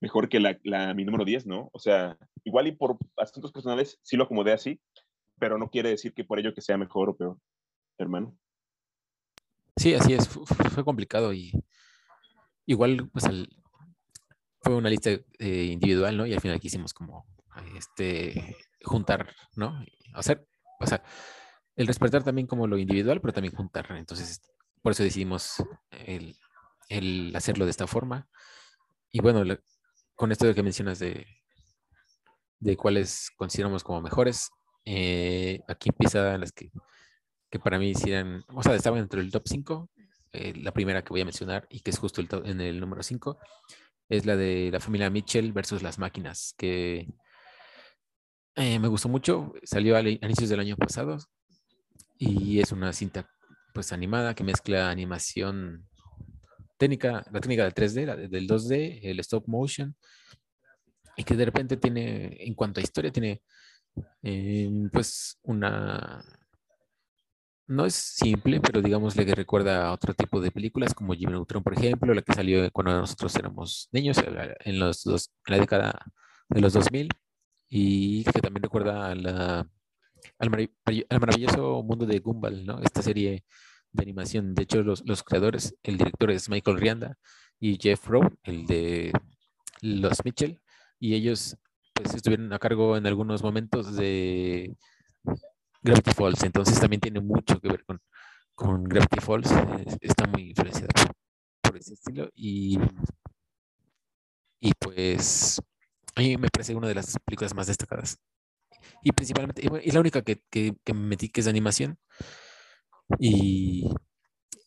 mejor 0.00 0.28
que 0.28 0.40
la, 0.40 0.58
la, 0.64 0.92
mi 0.94 1.04
número 1.04 1.24
10, 1.24 1.46
¿no? 1.46 1.70
O 1.72 1.78
sea, 1.78 2.18
igual 2.42 2.66
y 2.66 2.72
por 2.72 2.98
asuntos 3.18 3.52
personales 3.52 4.00
sí 4.02 4.16
lo 4.16 4.24
acomodé 4.24 4.52
así, 4.52 4.80
pero 5.38 5.58
no 5.58 5.70
quiere 5.70 5.90
decir 5.90 6.12
que 6.12 6.24
por 6.24 6.40
ello 6.40 6.54
que 6.54 6.60
sea 6.60 6.76
mejor 6.76 7.10
o 7.10 7.16
peor, 7.16 7.38
hermano. 7.98 8.36
Sí, 9.76 9.94
así 9.94 10.12
es, 10.12 10.28
fue, 10.28 10.84
complicado 10.84 11.32
y 11.32 11.52
igual 12.66 13.08
pues 13.12 13.26
una 14.76 14.90
lista 14.90 15.10
eh, 15.10 15.64
individual, 15.72 16.16
¿no? 16.16 16.26
Y 16.26 16.34
al 16.34 16.40
final 16.40 16.60
quisimos 16.60 16.92
como 16.92 17.26
este 17.76 18.56
juntar, 18.82 19.34
¿no? 19.56 19.84
Hacer, 20.14 20.46
o 20.80 20.86
sea, 20.86 21.02
el 21.76 21.86
respetar 21.86 22.22
también 22.24 22.46
como 22.46 22.66
lo 22.66 22.78
individual, 22.78 23.20
pero 23.20 23.32
también 23.32 23.54
juntar. 23.54 23.86
Entonces, 23.92 24.40
por 24.82 24.92
eso 24.92 25.02
decidimos 25.02 25.62
el, 25.90 26.36
el 26.88 27.34
hacerlo 27.34 27.64
de 27.64 27.70
esta 27.70 27.86
forma. 27.86 28.28
Y 29.10 29.20
bueno, 29.20 29.42
con 30.14 30.32
esto 30.32 30.46
de 30.46 30.54
que 30.54 30.62
mencionas 30.62 30.98
de, 30.98 31.26
de 32.60 32.76
cuáles 32.76 33.30
consideramos 33.36 33.84
como 33.84 34.00
mejores, 34.00 34.50
eh, 34.84 35.60
aquí 35.68 35.90
empiezan 35.90 36.40
las 36.40 36.52
que, 36.52 36.70
que 37.50 37.58
para 37.58 37.78
mí 37.78 37.90
hicieran, 37.90 38.44
o 38.48 38.62
sea, 38.62 38.74
estaban 38.74 39.00
entre 39.00 39.20
el 39.20 39.30
top 39.30 39.42
5. 39.46 39.90
Eh, 40.32 40.52
la 40.56 40.72
primera 40.72 41.02
que 41.02 41.10
voy 41.10 41.22
a 41.22 41.24
mencionar 41.24 41.66
y 41.70 41.80
que 41.80 41.90
es 41.90 41.98
justo 41.98 42.20
el 42.20 42.28
en 42.44 42.60
el 42.60 42.80
número 42.80 43.02
5 43.02 43.38
es 44.08 44.26
la 44.26 44.36
de 44.36 44.70
la 44.72 44.80
familia 44.80 45.10
Mitchell 45.10 45.52
versus 45.52 45.82
las 45.82 45.98
máquinas, 45.98 46.54
que 46.56 47.08
eh, 48.56 48.78
me 48.78 48.88
gustó 48.88 49.08
mucho, 49.08 49.52
salió 49.62 49.96
a, 49.96 50.00
inicios 50.00 50.48
del 50.48 50.60
año 50.60 50.76
pasado 50.76 51.18
y 52.16 52.60
es 52.60 52.72
una 52.72 52.92
cinta 52.92 53.28
pues 53.72 53.92
animada 53.92 54.34
que 54.34 54.44
mezcla 54.44 54.90
animación 54.90 55.86
técnica, 56.76 57.24
la 57.30 57.40
técnica 57.40 57.64
del 57.64 57.74
3D, 57.74 58.28
del 58.28 58.48
2D, 58.48 59.00
el 59.02 59.20
stop 59.20 59.46
motion 59.46 59.94
y 61.16 61.24
que 61.24 61.34
de 61.34 61.44
repente 61.44 61.76
tiene, 61.76 62.36
en 62.40 62.54
cuanto 62.54 62.80
a 62.80 62.82
historia, 62.82 63.12
tiene 63.12 63.42
em, 64.22 64.88
pues 64.90 65.38
una, 65.42 66.24
no 67.68 67.84
es 67.86 67.94
simple, 67.94 68.60
pero 68.60 68.80
digamos 68.82 69.14
que 69.14 69.24
recuerda 69.34 69.86
a 69.86 69.92
otro 69.92 70.14
tipo 70.14 70.40
de 70.40 70.50
películas 70.50 70.94
como 70.94 71.14
Jimmy 71.14 71.32
Neutron, 71.32 71.62
por 71.62 71.74
ejemplo, 71.74 72.14
la 72.14 72.22
que 72.22 72.32
salió 72.32 72.70
cuando 72.72 72.92
nosotros 72.98 73.34
éramos 73.36 73.88
niños, 73.92 74.16
en, 74.64 74.78
los 74.78 75.04
dos, 75.04 75.30
la 75.46 75.58
década 75.58 76.00
de 76.48 76.60
los 76.62 76.72
2000 76.72 77.10
y 77.68 78.24
que 78.24 78.40
también 78.40 78.62
recuerda 78.62 79.14
la, 79.14 79.68
al, 80.38 80.50
maravilloso 81.20 81.82
mundo 81.82 82.06
de 82.06 82.18
Gumball, 82.20 82.64
¿no? 82.64 82.80
Esta 82.80 83.02
serie 83.02 83.44
de 83.92 84.02
animación. 84.02 84.54
De 84.54 84.62
hecho, 84.62 84.82
los, 84.82 85.06
los 85.06 85.22
creadores, 85.22 85.76
el 85.82 85.98
director 85.98 86.30
es 86.30 86.48
Michael 86.48 86.78
Rianda 86.78 87.18
y 87.60 87.78
Jeff 87.80 88.06
Rowe, 88.06 88.30
el 88.44 88.66
de 88.66 89.12
Los 89.82 90.24
Mitchell, 90.24 90.60
y 90.98 91.14
ellos 91.14 91.56
pues 91.92 92.14
estuvieron 92.14 92.52
a 92.52 92.58
cargo 92.58 92.96
en 92.96 93.06
algunos 93.06 93.42
momentos 93.42 93.94
de 93.96 94.76
Gravity 95.82 96.12
Falls, 96.12 96.42
entonces 96.42 96.80
también 96.80 97.00
tiene 97.00 97.20
mucho 97.20 97.60
que 97.60 97.68
ver 97.68 97.84
con, 97.84 98.00
con 98.54 98.84
Gravity 98.84 99.20
Falls, 99.20 99.50
está 100.00 100.26
muy 100.26 100.50
influenciado 100.50 100.88
por, 101.62 101.76
ese 101.76 101.94
estilo 101.94 102.28
y, 102.34 102.78
y 104.60 104.72
pues 104.78 105.60
a 106.16 106.20
mí 106.20 106.36
me 106.36 106.48
parece 106.48 106.74
una 106.74 106.88
de 106.88 106.94
las 106.94 107.16
películas 107.24 107.54
más 107.54 107.68
destacadas. 107.68 108.18
Y 109.02 109.12
principalmente, 109.12 109.62
y 109.62 109.90
la 109.92 110.00
única 110.00 110.22
que, 110.22 110.42
que, 110.50 110.74
me 110.86 110.94
metí 110.94 111.28
que 111.28 111.40
es 111.40 111.44
de 111.44 111.50
animación. 111.50 111.98
Y 113.18 113.88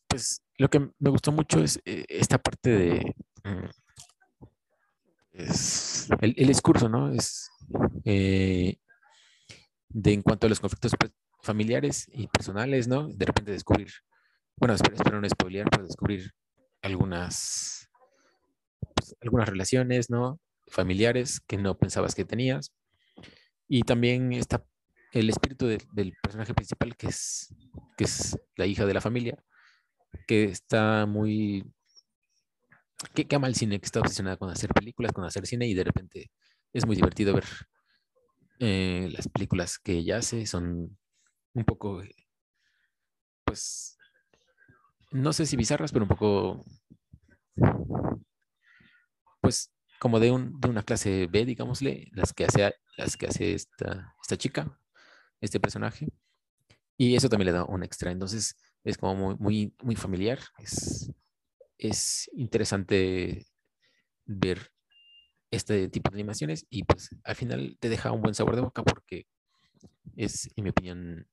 pues 0.08 0.42
lo 0.58 0.70
que 0.70 0.80
me 0.80 1.10
gustó 1.10 1.32
mucho 1.32 1.62
es 1.62 1.80
eh, 1.86 2.06
esta 2.08 2.38
parte 2.38 2.70
de... 2.70 3.16
Mm, 3.44 3.70
es 5.34 6.10
el, 6.22 6.48
discurso, 6.48 6.90
¿no? 6.90 7.12
Es 7.12 7.50
eh, 8.06 8.78
de 9.94 10.14
en 10.14 10.22
cuanto 10.22 10.48
a 10.48 10.50
los 10.50 10.60
conflictos 10.60 10.94
familiares 11.42 12.10
y 12.14 12.28
personales, 12.28 12.88
¿no? 12.88 13.08
De 13.08 13.26
repente 13.26 13.52
descubrir, 13.52 13.90
bueno, 14.56 14.76
espero, 14.76 14.96
espero 14.96 15.22
no 15.22 15.30
spoilear, 15.30 15.70
pero 15.70 15.84
descubrir 15.84 16.32
algunas, 16.82 17.90
pues, 18.96 19.16
algunas 19.22 19.50
relaciones, 19.50 20.10
¿no? 20.10 20.40
familiares 20.72 21.42
que 21.42 21.58
no 21.58 21.78
pensabas 21.78 22.16
que 22.16 22.26
tenías. 22.26 22.74
Y 23.68 23.84
también 23.84 24.34
está 24.34 24.66
el 25.12 25.30
espíritu 25.30 25.68
del 25.68 26.14
personaje 26.22 26.54
principal, 26.54 26.96
que 26.96 27.08
es, 27.08 27.54
que 27.98 28.06
es 28.06 28.38
la 28.56 28.66
hija 28.66 28.86
de 28.86 28.94
la 28.94 29.02
familia, 29.02 29.38
que 30.28 30.46
está 30.46 31.06
muy... 31.06 31.64
que, 33.14 33.28
ama 33.36 33.48
el 33.48 33.56
cine, 33.56 33.80
que 33.80 33.86
está 33.86 34.00
obsesionada 34.00 34.38
con 34.38 34.50
hacer 34.50 34.74
películas, 34.74 35.12
con 35.12 35.26
hacer 35.26 35.46
cine 35.46 35.68
y 35.68 35.74
de 35.74 35.84
repente 35.84 36.32
es 36.74 36.86
muy 36.86 36.96
divertido 36.96 37.34
ver 37.34 37.46
eh, 38.62 39.10
las 39.12 39.28
películas 39.28 39.80
que 39.80 39.94
ella 39.94 40.18
hace. 40.18 40.46
Son 40.46 40.98
un 41.54 41.66
poco, 41.66 42.02
pues, 43.46 43.98
no 45.12 45.34
sé 45.34 45.46
si 45.46 45.56
bizarras, 45.56 45.92
pero 45.92 46.06
un 46.06 46.10
poco, 46.10 46.66
pues, 49.42 49.72
como 50.00 50.20
de, 50.20 50.32
un, 50.32 50.60
de 50.60 50.70
una 50.70 50.84
clase 50.84 51.28
B, 51.28 51.46
digámosle, 51.46 52.10
las 52.14 52.34
que 52.34 52.46
hace, 52.46 52.74
las 52.98 53.18
que 53.18 53.28
hace 53.28 53.54
esta, 53.54 54.16
esta 54.22 54.38
chica, 54.38 54.80
este 55.42 55.60
personaje. 55.60 56.08
Y 56.98 57.16
eso 57.16 57.30
también 57.30 57.48
le 57.48 57.54
da 57.54 57.66
un 57.66 57.84
extra. 57.84 58.12
Entonces 58.12 58.56
es 58.84 58.98
como 58.98 59.16
muy, 59.16 59.36
muy, 59.40 59.76
muy 59.84 59.96
familiar. 59.96 60.40
Es, 60.60 61.12
es 61.78 62.30
interesante 62.34 63.48
ver 64.26 64.71
este 65.52 65.90
tipo 65.90 66.10
de 66.10 66.16
animaciones 66.16 66.66
y 66.70 66.84
pues 66.84 67.10
al 67.24 67.36
final 67.36 67.78
te 67.80 67.90
deja 67.90 68.12
un 68.12 68.22
buen 68.22 68.34
sabor 68.34 68.56
de 68.56 68.62
boca 68.62 68.84
porque 68.84 69.28
es, 70.16 70.50
en 70.56 70.64
mi 70.64 70.70
opinión, 70.72 71.28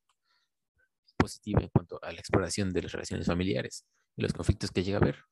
positiva 1.16 1.62
en 1.62 1.68
cuanto 1.68 1.98
a 2.02 2.12
la 2.12 2.20
exploración 2.20 2.72
de 2.72 2.82
las 2.82 2.92
relaciones 2.92 3.26
familiares 3.26 3.86
y 4.16 4.22
los 4.22 4.32
conflictos 4.32 4.70
que 4.70 4.82
llega 4.82 4.98
a 4.98 5.04
ver. 5.04 5.24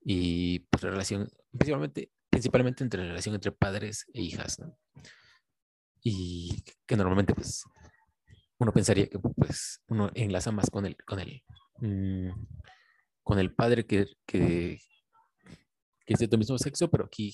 Y 0.00 0.60
pues 0.70 0.82
la 0.82 0.90
relación, 0.90 1.28
principalmente 1.52 2.10
principalmente 2.34 2.82
entre 2.82 3.00
la 3.00 3.10
relación 3.10 3.36
entre 3.36 3.52
padres 3.52 4.06
e 4.12 4.20
hijas, 4.20 4.58
¿no? 4.58 4.76
Y 6.02 6.64
que 6.84 6.96
normalmente, 6.96 7.32
pues, 7.32 7.62
uno 8.58 8.72
pensaría 8.72 9.06
que, 9.06 9.20
pues, 9.20 9.80
uno 9.86 10.10
enlaza 10.14 10.50
más 10.50 10.68
con 10.68 10.84
el, 10.84 10.96
con 11.06 11.20
el, 11.20 11.44
mm, 11.78 12.30
con 13.22 13.38
el 13.38 13.54
padre 13.54 13.86
que, 13.86 14.06
que, 14.26 14.80
que 16.04 16.12
es 16.14 16.18
de 16.18 16.26
tu 16.26 16.36
mismo 16.36 16.58
sexo, 16.58 16.90
pero 16.90 17.04
aquí, 17.04 17.32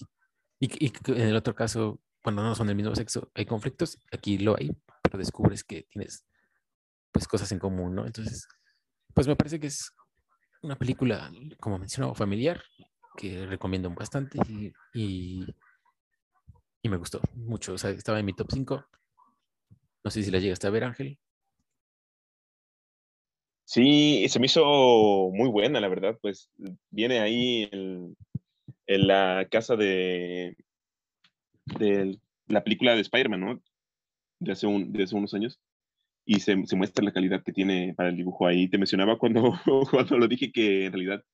y, 0.61 0.87
y 0.87 0.93
en 1.07 1.29
el 1.29 1.37
otro 1.37 1.55
caso, 1.55 2.01
cuando 2.23 2.43
no 2.43 2.55
son 2.55 2.67
del 2.67 2.77
mismo 2.77 2.95
sexo, 2.95 3.31
hay 3.35 3.47
conflictos, 3.47 3.99
aquí 4.13 4.39
lo 4.39 4.57
hay, 4.57 4.71
pero 5.03 5.19
descubres 5.19 5.65
que 5.65 5.85
tienes, 5.85 6.25
pues, 7.11 7.27
cosas 7.27 7.51
en 7.53 7.59
común, 7.59 7.95
¿no? 7.95 8.07
Entonces, 8.07 8.47
pues 9.15 9.27
me 9.27 9.37
parece 9.37 9.59
que 9.59 9.67
es 9.67 9.93
una 10.63 10.77
película, 10.77 11.33
como 11.59 11.79
mencionaba, 11.79 12.15
familiar, 12.15 12.63
que 13.17 13.47
recomiendo 13.47 13.91
bastante 13.91 14.39
y, 14.49 14.73
y, 16.83 16.89
me 16.89 16.97
gustó 16.97 17.21
mucho. 17.35 17.75
O 17.75 17.79
sea, 17.79 17.91
estaba 17.91 18.21
en 18.21 18.27
mi 18.27 18.33
top 18.35 18.49
5. 18.53 18.85
No 20.05 20.11
sé 20.11 20.23
si 20.23 20.31
la 20.31 20.39
llegaste 20.39 20.67
a 20.67 20.71
ver, 20.71 20.85
Ángel. 20.85 21.19
Sí, 23.65 24.27
se 24.29 24.41
me 24.41 24.47
hizo 24.47 24.65
muy 25.33 25.49
buena, 25.49 25.81
la 25.81 25.89
verdad. 25.89 26.19
Pues 26.21 26.51
viene 26.91 27.21
ahí 27.21 27.69
en, 28.95 29.07
la 29.07 29.47
casa 29.51 29.77
de, 29.77 30.57
de 31.79 32.19
la 32.47 32.65
película 32.65 32.95
de 32.95 33.03
Spider-Man, 33.03 33.41
¿no? 33.41 33.63
De 34.41 34.53
hace, 34.53 34.67
un, 34.67 34.93
de 34.93 35.05
hace 35.05 35.15
unos 35.15 35.35
años. 35.35 35.61
Y 36.25 36.41
se, 36.41 36.67
se, 36.67 36.77
muestra 36.77 37.05
la 37.05 37.13
calidad 37.13 37.43
que 37.43 37.53
tiene 37.53 37.95
para 37.97 38.11
el 38.11 38.17
dibujo 38.17 38.47
ahí. 38.47 38.69
Te 38.69 38.79
mencionaba 38.79 39.19
cuando, 39.19 39.55
cuando 39.91 40.19
lo 40.19 40.29
dije 40.29 40.53
que 40.53 40.87
en 40.87 40.93
realidad 40.93 41.25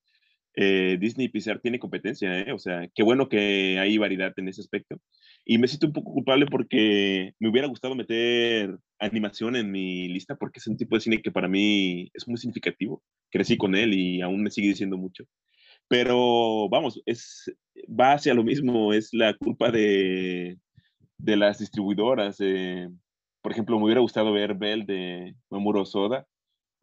eh, 0.59 0.97
Disney 0.99 1.29
Pixar 1.29 1.59
tiene 1.59 1.77
competencia, 1.77 2.39
¿eh? 2.39 2.51
O 2.51 2.57
sea, 2.57 2.89
qué 2.95 3.03
bueno 3.03 3.29
que 3.29 3.77
hay 3.79 3.97
variedad 3.99 4.33
en 4.37 4.47
ese 4.47 4.61
aspecto. 4.61 4.99
Y 5.45 5.59
me 5.59 5.67
siento 5.67 5.85
un 5.87 5.93
poco 5.93 6.13
culpable 6.13 6.47
porque 6.47 7.33
me 7.39 7.49
hubiera 7.49 7.67
gustado 7.67 7.93
meter 7.95 8.75
animación 8.99 9.55
en 9.55 9.71
mi 9.71 10.07
lista 10.09 10.35
porque 10.35 10.59
es 10.59 10.67
un 10.67 10.75
tipo 10.75 10.95
de 10.95 11.01
cine 11.01 11.21
que 11.21 11.31
para 11.31 11.47
mí 11.47 12.09
es 12.13 12.27
muy 12.27 12.37
significativo. 12.37 13.03
Crecí 13.29 13.55
con 13.55 13.75
él 13.75 13.93
y 13.93 14.21
aún 14.21 14.41
me 14.41 14.49
sigue 14.49 14.69
diciendo 14.69 14.97
mucho. 14.97 15.25
Pero 15.87 16.67
vamos, 16.69 17.01
es, 17.05 17.51
va 17.87 18.13
hacia 18.13 18.33
lo 18.33 18.43
mismo, 18.43 18.93
es 18.93 19.13
la 19.13 19.33
culpa 19.35 19.71
de, 19.71 20.57
de 21.17 21.35
las 21.37 21.59
distribuidoras. 21.59 22.37
Eh, 22.39 22.89
por 23.41 23.51
ejemplo, 23.51 23.77
me 23.77 23.85
hubiera 23.85 24.01
gustado 24.01 24.33
ver 24.33 24.55
Bell 24.55 24.85
de 24.85 25.35
Mamoru 25.49 25.85
Soda 25.85 26.25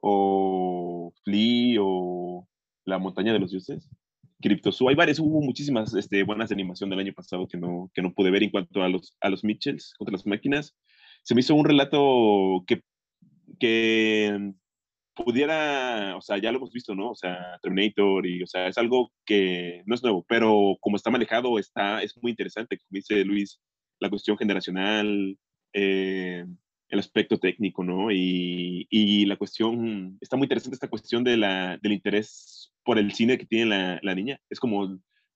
o 0.01 1.13
Flea 1.25 1.81
o 1.83 2.49
la 2.85 2.99
montaña 2.99 3.33
de 3.33 3.39
los 3.39 3.51
dioses, 3.51 3.91
CryptoZoo. 4.41 4.89
Hay 4.89 4.95
varias, 4.95 5.19
hubo 5.19 5.41
muchísimas 5.41 5.95
este, 5.95 6.23
buenas 6.23 6.49
de 6.49 6.55
animación 6.55 6.91
del 6.91 6.99
año 7.01 7.13
pasado 7.13 7.47
que 7.47 7.57
no, 7.57 7.91
que 7.95 8.03
no 8.03 8.13
pude 8.13 8.31
ver 8.31 8.43
en 8.43 8.51
cuanto 8.51 8.83
a 8.83 8.89
los, 8.89 9.17
a 9.21 9.29
los 9.29 9.45
Mitchells 9.45 9.95
contra 9.99 10.13
las 10.13 10.27
máquinas. 10.27 10.77
Se 11.23 11.35
me 11.35 11.41
hizo 11.41 11.55
un 11.55 11.65
relato 11.65 12.65
que, 12.67 12.83
que 13.59 14.53
pudiera, 15.15 16.17
o 16.17 16.21
sea, 16.21 16.39
ya 16.39 16.51
lo 16.53 16.59
hemos 16.59 16.73
visto, 16.73 16.95
¿no? 16.95 17.11
O 17.11 17.15
sea, 17.15 17.59
Terminator 17.62 18.27
y, 18.27 18.43
o 18.43 18.47
sea, 18.47 18.69
es 18.69 18.79
algo 18.79 19.12
que 19.25 19.83
no 19.87 19.95
es 19.95 20.03
nuevo, 20.03 20.25
pero 20.29 20.77
como 20.81 20.97
está 20.97 21.11
manejado, 21.11 21.59
está, 21.59 22.03
es 22.03 22.17
muy 22.23 22.31
interesante, 22.31 22.79
como 22.79 22.89
dice 22.91 23.25
Luis, 23.25 23.61
la 24.01 24.11
cuestión 24.11 24.37
generacional, 24.37 25.39
eh, 25.73 26.45
el 26.89 26.99
aspecto 26.99 27.39
técnico, 27.39 27.85
¿no? 27.85 28.11
Y, 28.12 28.87
y, 28.91 29.27
la 29.27 29.37
cuestión, 29.37 30.19
está 30.21 30.37
muy 30.37 30.47
interesante 30.47 30.75
esta 30.77 30.89
cuestión 30.89 31.25
de 31.25 31.37
la, 31.37 31.79
del 31.79 31.93
interés 31.93 32.73
por 32.85 32.99
el 32.99 33.12
cine 33.12 33.39
que 33.39 33.47
tiene 33.47 33.67
la, 33.67 34.01
la, 34.03 34.15
niña. 34.15 34.41
Es 34.51 34.61
como 34.61 34.85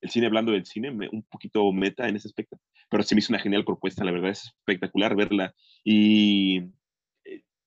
el 0.01 0.11
cine 0.11 0.27
hablando 0.27 0.53
del 0.53 0.67
cine, 0.67 0.91
un 0.91 1.23
poquito 1.25 1.73
meta 1.73 2.09
en 2.09 2.17
ese 2.17 2.29
aspecto. 2.29 2.61
Pero 2.91 3.03
sí 3.03 3.15
me 3.15 3.21
hizo 3.21 3.33
una 3.33 3.43
genial 3.43 3.65
propuesta, 3.65 4.05
la 4.05 4.13
verdad 4.13 4.31
es 4.31 4.45
espectacular 4.45 5.17
verla. 5.17 5.55
Y 5.85 6.63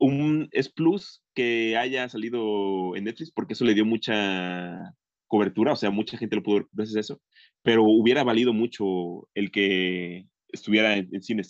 un, 0.01 0.49
es 0.51 0.67
plus 0.67 1.23
que 1.33 1.77
haya 1.77 2.09
salido 2.09 2.95
en 2.95 3.05
Netflix 3.05 3.31
porque 3.31 3.53
eso 3.53 3.63
le 3.63 3.75
dio 3.75 3.85
mucha 3.85 4.95
cobertura, 5.27 5.73
o 5.73 5.75
sea, 5.75 5.91
mucha 5.91 6.17
gente 6.17 6.35
lo 6.35 6.43
pudo 6.43 6.67
ver 6.71 6.87
eso, 6.97 7.21
pero 7.61 7.83
hubiera 7.83 8.23
valido 8.23 8.51
mucho 8.51 9.29
el 9.33 9.51
que 9.51 10.27
estuviera 10.49 10.97
en, 10.97 11.21
cine. 11.21 11.43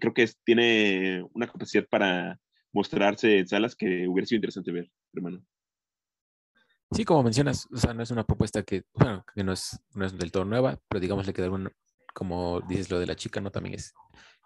Creo 0.00 0.12
que 0.12 0.28
tiene 0.44 1.24
una 1.32 1.46
capacidad 1.46 1.86
para 1.88 2.38
mostrarse 2.72 3.38
en 3.38 3.48
salas 3.48 3.76
que 3.76 4.08
hubiera 4.08 4.26
sido 4.26 4.38
interesante 4.38 4.72
ver, 4.72 4.90
hermano. 5.14 5.42
Sí, 6.90 7.04
como 7.04 7.22
mencionas, 7.22 7.66
o 7.72 7.76
sea, 7.76 7.94
no 7.94 8.02
es 8.02 8.10
una 8.10 8.24
propuesta 8.24 8.62
que, 8.62 8.82
bueno, 8.92 9.24
que 9.34 9.44
no 9.44 9.52
es, 9.52 9.80
no 9.94 10.04
es 10.04 10.18
del 10.18 10.32
todo 10.32 10.44
nueva, 10.44 10.78
pero 10.88 11.00
digamos 11.00 11.26
le 11.26 11.32
queda 11.32 11.50
un, 11.50 11.70
como 12.12 12.60
dices 12.60 12.90
lo 12.90 12.98
de 12.98 13.06
la 13.06 13.16
chica, 13.16 13.40
¿no? 13.40 13.50
También 13.50 13.76
es 13.76 13.94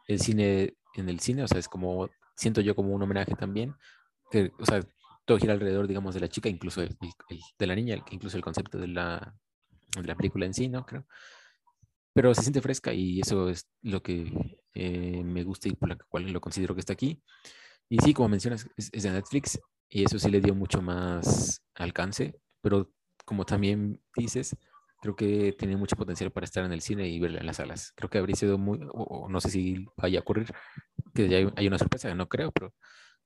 el 0.08 0.18
cine 0.20 0.74
en 0.94 1.08
el 1.08 1.20
cine, 1.20 1.44
o 1.44 1.48
sea, 1.48 1.58
es 1.58 1.68
como, 1.68 2.08
siento 2.34 2.60
yo 2.60 2.74
como 2.74 2.92
un 2.92 3.02
homenaje 3.02 3.34
también, 3.34 3.74
que, 4.30 4.50
o 4.58 4.66
sea, 4.66 4.82
todo 5.24 5.38
gira 5.38 5.52
alrededor, 5.52 5.86
digamos, 5.86 6.14
de 6.14 6.20
la 6.20 6.28
chica, 6.28 6.48
incluso 6.48 6.80
de 6.80 7.66
la 7.66 7.74
niña, 7.74 8.02
incluso 8.10 8.36
el 8.36 8.42
concepto 8.42 8.78
de 8.78 8.88
la, 8.88 9.34
de 9.96 10.06
la 10.06 10.16
película 10.16 10.46
en 10.46 10.54
sí, 10.54 10.68
¿no? 10.68 10.84
Creo. 10.84 11.06
Pero 12.14 12.34
se 12.34 12.42
siente 12.42 12.62
fresca 12.62 12.92
y 12.92 13.20
eso 13.20 13.48
es 13.48 13.68
lo 13.82 14.02
que 14.02 14.58
eh, 14.74 15.22
me 15.22 15.44
gusta 15.44 15.68
y 15.68 15.72
por 15.72 15.90
la 15.90 15.96
cual 15.96 16.32
lo 16.32 16.40
considero 16.40 16.74
que 16.74 16.80
está 16.80 16.94
aquí. 16.94 17.22
Y 17.88 17.98
sí, 17.98 18.12
como 18.14 18.30
mencionas, 18.30 18.66
es, 18.76 18.90
es 18.92 19.02
de 19.02 19.10
Netflix 19.10 19.60
y 19.88 20.04
eso 20.04 20.18
sí 20.18 20.30
le 20.30 20.40
dio 20.40 20.54
mucho 20.54 20.82
más 20.82 21.62
alcance, 21.74 22.40
pero 22.60 22.90
como 23.24 23.44
también 23.44 24.00
dices, 24.16 24.56
creo 25.00 25.16
que 25.16 25.52
tiene 25.52 25.76
mucho 25.76 25.96
potencial 25.96 26.30
para 26.30 26.44
estar 26.44 26.64
en 26.64 26.72
el 26.72 26.80
cine 26.80 27.08
y 27.08 27.18
verla 27.20 27.40
en 27.40 27.46
las 27.46 27.56
salas. 27.56 27.92
Creo 27.94 28.10
que 28.10 28.18
habría 28.18 28.36
sido 28.36 28.58
muy, 28.58 28.80
o, 28.92 29.28
no 29.28 29.40
sé 29.40 29.50
si 29.50 29.86
vaya 29.96 30.18
a 30.18 30.22
ocurrir, 30.22 30.46
que 31.14 31.28
ya 31.28 31.52
hay, 31.56 31.66
una 31.66 31.78
sorpresa, 31.78 32.14
no 32.14 32.28
creo, 32.28 32.52
pero, 32.52 32.74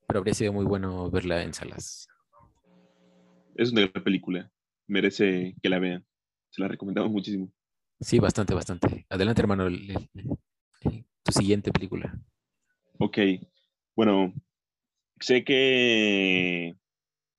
pero 0.07 0.18
habría 0.18 0.35
sido 0.35 0.53
muy 0.53 0.64
bueno 0.64 1.11
verla 1.11 1.43
en 1.43 1.55
salas. 1.55 2.09
Es 3.55 3.73
una 3.73 3.87
gran 3.87 4.05
película, 4.05 4.51
merece 4.87 5.55
que 5.62 5.68
la 5.68 5.79
vean, 5.79 6.07
se 6.51 6.62
la 6.62 6.68
recomendamos 6.68 7.11
muchísimo. 7.11 7.53
Sí, 8.01 8.18
bastante, 8.18 8.55
bastante. 8.55 9.07
Adelante, 9.09 9.43
hermano, 9.43 9.68
tu 11.23 11.33
siguiente 11.33 11.70
película. 11.70 12.18
Ok, 12.99 13.18
bueno, 13.95 14.35
sé 15.20 15.45
que 15.45 16.75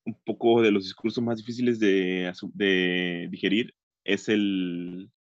un 0.06 0.18
poco 0.26 0.62
de 0.62 0.72
los 0.72 0.84
discursos 0.84 1.24
más 1.24 1.38
difíciles 1.38 1.80
de, 1.80 3.28
digerir 3.30 3.74
es 4.04 4.30
el 4.30 5.12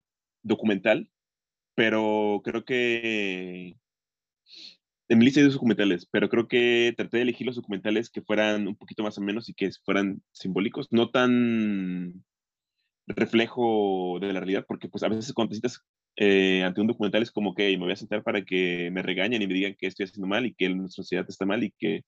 documental, 0.43 1.09
pero 1.75 2.41
creo 2.43 2.65
que 2.65 3.77
en 5.09 5.19
mi 5.19 5.25
lista 5.25 5.41
de 5.41 5.49
documentales, 5.49 6.07
pero 6.11 6.29
creo 6.29 6.47
que 6.47 6.93
traté 6.97 7.17
de 7.17 7.23
elegir 7.23 7.47
los 7.47 7.55
documentales 7.55 8.09
que 8.09 8.21
fueran 8.21 8.67
un 8.67 8.75
poquito 8.75 9.03
más 9.03 9.17
o 9.17 9.21
menos 9.21 9.49
y 9.49 9.53
que 9.53 9.69
fueran 9.85 10.23
simbólicos, 10.31 10.87
no 10.91 11.09
tan 11.11 12.23
reflejo 13.07 14.19
de 14.21 14.33
la 14.33 14.39
realidad, 14.39 14.65
porque 14.67 14.89
pues 14.89 15.03
a 15.03 15.09
veces 15.09 15.33
cuando 15.33 15.49
te 15.49 15.55
sientas 15.55 15.83
eh, 16.15 16.63
ante 16.63 16.81
un 16.81 16.87
documental 16.87 17.23
es 17.23 17.31
como 17.31 17.53
que 17.55 17.71
me 17.77 17.85
voy 17.85 17.93
a 17.93 17.95
sentar 17.95 18.23
para 18.23 18.43
que 18.45 18.91
me 18.91 19.01
regañen 19.01 19.41
y 19.41 19.47
me 19.47 19.53
digan 19.53 19.75
que 19.77 19.87
estoy 19.87 20.05
haciendo 20.05 20.27
mal 20.27 20.45
y 20.45 20.53
que 20.53 20.69
nuestra 20.69 21.03
sociedad 21.03 21.25
está 21.27 21.45
mal 21.45 21.63
y 21.63 21.71
que 21.77 22.03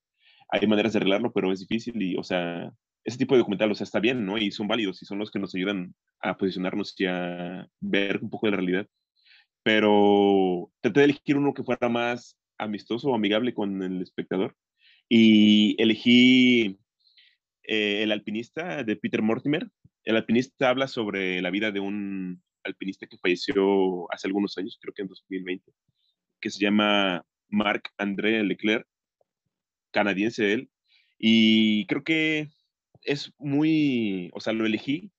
hay 0.49 0.67
maneras 0.67 0.93
de 0.93 0.99
arreglarlo, 0.99 1.34
pero 1.34 1.51
es 1.51 1.59
difícil 1.59 2.01
y, 2.01 2.15
o 2.17 2.23
sea, 2.23 2.71
ese 3.06 3.20
tipo 3.20 3.36
de 3.36 3.39
documental, 3.39 3.72
o 3.72 3.76
sea, 3.76 3.86
está 3.86 3.99
bien, 3.99 4.26
¿no? 4.26 4.38
Y 4.38 4.51
son 4.51 4.68
válidos 4.68 5.01
y 5.01 5.06
son 5.06 5.20
los 5.20 5.30
que 5.30 5.39
nos 5.39 5.53
ayudan 5.53 5.93
a 6.22 6.36
posicionarnos 6.38 6.95
y 6.97 7.06
a 7.06 7.68
ver 7.80 8.20
un 8.22 8.32
poco 8.32 8.47
de 8.47 8.51
la 8.51 8.58
realidad. 8.58 8.88
Pero 9.64 10.72
traté 10.82 11.01
de 11.01 11.06
elegir 11.06 11.38
uno 11.38 11.53
que 11.53 11.64
fuera 11.64 11.88
más 11.88 12.38
amistoso 12.58 13.10
o 13.10 13.16
amigable 13.16 13.53
con 13.53 13.84
el 13.84 14.01
espectador 14.01 14.56
y 15.08 15.80
elegí 15.82 16.80
eh, 17.64 18.03
El 18.03 18.12
alpinista 18.12 18.84
de 18.84 18.95
Peter 18.95 19.22
Mortimer. 19.22 19.70
El 20.03 20.16
alpinista 20.16 20.70
habla 20.70 20.88
sobre 20.88 21.41
la 21.41 21.51
vida 21.51 21.72
de 21.72 21.80
un 21.80 22.41
alpinista 22.64 23.06
que 23.06 23.18
falleció 23.18 24.12
hace 24.12 24.28
algunos 24.28 24.58
años, 24.58 24.80
creo 24.82 24.93
que 24.93 25.03
en 25.03 25.08
2020, 25.08 25.72
que 26.41 26.49
se 26.49 26.60
llama 26.60 27.24
Marc 27.49 27.91
André 27.97 28.43
Leclerc 28.43 28.88
canadiense 29.91 30.53
él, 30.53 30.70
y 31.18 31.86
creo 31.86 32.03
que 32.03 32.49
es 33.06 33.34
muy, 33.38 34.30
o 34.34 34.39
sea, 34.39 34.53
lo 34.53 34.66
elegí 34.66 35.12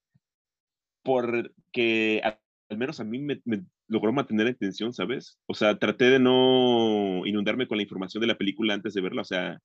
porque 1.02 2.20
al 2.24 2.78
menos 2.78 3.00
a 3.00 3.04
mí 3.04 3.18
me, 3.20 3.40
logró 3.88 4.12
mantener 4.12 4.46
la 4.46 4.52
atención, 4.52 4.92
¿sabes? 4.92 5.38
O 5.46 5.54
sea, 5.54 5.78
traté 5.78 6.06
de 6.06 6.18
no 6.18 7.24
inundarme 7.26 7.68
con 7.68 7.78
la 7.78 7.84
información 7.84 8.20
de 8.20 8.26
la 8.26 8.38
película 8.38 8.74
antes 8.74 8.94
de 8.94 9.00
verla, 9.00 9.22
o 9.22 9.24
sea, 9.24 9.60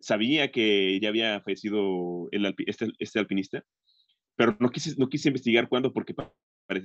sabía 0.00 0.50
que 0.50 0.98
ya 1.00 1.08
había 1.10 1.40
fallecido 1.42 2.28
el, 2.32 2.54
este, 2.66 2.88
este, 2.98 3.18
alpinista, 3.18 3.62
pero 4.36 4.56
no 4.60 4.70
quise, 4.70 4.94
no 4.98 5.08
quise 5.08 5.28
investigar 5.28 5.68
cuándo 5.68 5.92
porque 5.92 6.14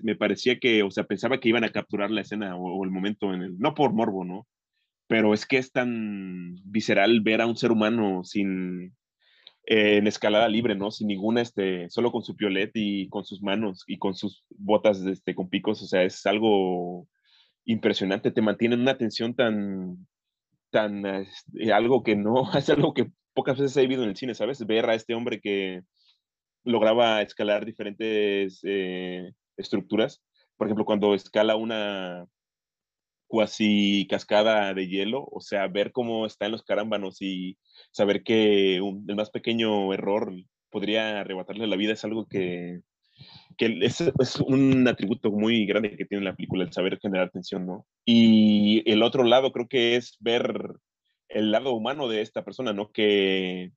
me 0.03 0.16
parecía 0.16 0.60
que, 0.60 0.84
o 0.84 0.91
sea, 0.91 1.06
pensaba 1.06 1.39
que 1.39 1.49
iban 1.49 1.64
a 1.64 1.72
capturar 1.72 2.12
la 2.12 2.22
escena 2.22 2.56
o, 2.56 2.80
o 2.80 2.84
el 2.84 2.91
momento 2.91 3.34
en 3.34 3.41
el, 3.41 3.60
no 3.60 3.74
por 3.74 3.93
morbo, 3.93 4.26
¿no? 4.26 4.47
pero 5.08 5.34
es 5.34 5.45
que 5.45 5.58
es 5.58 5.72
tan 5.72 6.56
visceral 6.64 7.22
ver 7.22 7.41
a 7.41 7.47
un 7.47 7.56
ser 7.56 7.72
humano 7.72 8.24
sin, 8.24 8.95
eh, 9.68 9.97
en 9.97 10.07
escalada 10.07 10.47
libre, 10.47 10.76
¿no? 10.76 10.91
Sin 10.91 11.07
ninguna, 11.07 11.41
este, 11.41 11.89
solo 11.89 12.11
con 12.11 12.24
su 12.24 12.36
piolet 12.36 12.72
y 12.76 13.09
con 13.09 13.26
sus 13.26 13.41
manos 13.41 13.84
y 13.88 13.97
con 13.97 14.16
sus 14.16 14.45
botas, 14.49 15.01
este, 15.05 15.36
con 15.36 15.49
picos, 15.49 15.82
o 15.82 15.88
sea, 15.88 16.03
es 16.03 16.26
algo 16.26 17.07
impresionante, 17.66 18.32
te 18.32 18.41
mantiene 18.41 18.76
en 18.76 18.82
una 18.82 18.97
tensión 18.97 19.36
tan, 19.36 20.07
tan, 20.70 21.05
este, 21.05 21.74
algo 21.74 22.03
que 22.03 22.16
no, 22.16 22.43
es 22.57 22.70
algo 22.70 22.93
que 22.93 23.11
pocas 23.34 23.59
veces 23.59 23.76
he 23.78 23.82
vivido 23.82 24.03
en 24.03 24.09
el 24.09 24.16
cine, 24.16 24.36
¿sabes? 24.36 24.66
Ver 24.66 24.89
a 24.89 24.95
este 24.95 25.16
hombre 25.16 25.41
que 25.41 25.82
lograba 26.63 27.22
escalar 27.22 27.66
diferentes 27.66 28.59
eh, 28.63 29.32
estructuras, 29.57 30.24
por 30.57 30.68
ejemplo, 30.68 30.86
cuando 30.86 31.13
escala 31.13 31.55
una, 31.55 32.26
cuasi 33.36 34.07
cascada 34.09 34.73
de 34.73 34.88
hielo, 34.88 35.27
o 35.29 35.41
sea, 35.41 35.67
ver 35.67 35.91
cómo 35.91 36.25
está 36.25 36.45
en 36.45 36.53
los 36.53 36.63
carámbanos 36.63 37.21
y 37.21 37.57
saber 37.91 38.23
que 38.23 38.77
el 38.77 39.15
más 39.17 39.29
pequeño 39.29 39.93
error 39.93 40.33
podría 40.69 41.19
arrebatarle 41.19 41.67
la 41.67 41.75
vida 41.75 41.91
es 41.91 42.05
algo 42.05 42.27
que 42.27 42.79
que 43.57 43.77
es, 43.81 44.39
un 44.39 44.88
atributo 44.88 45.31
muy 45.31 45.65
grande 45.65 45.97
que 45.97 46.05
tiene 46.05 46.23
la 46.23 46.33
película, 46.33 46.63
el 46.63 46.71
saber 46.71 46.97
generar 46.97 47.29
tensión, 47.29 47.65
¿no? 47.65 47.86
Y 48.05 48.89
el 48.89 49.03
otro 49.03 49.25
lado 49.25 49.51
creo 49.51 49.67
que 49.67 49.97
es 49.97 50.15
ver 50.21 50.75
el 51.27 51.51
lado 51.51 51.73
humano 51.73 52.07
de 52.07 52.21
esta 52.21 52.45
persona, 52.45 52.71
¿no? 52.71 52.93
Que, 52.93 53.73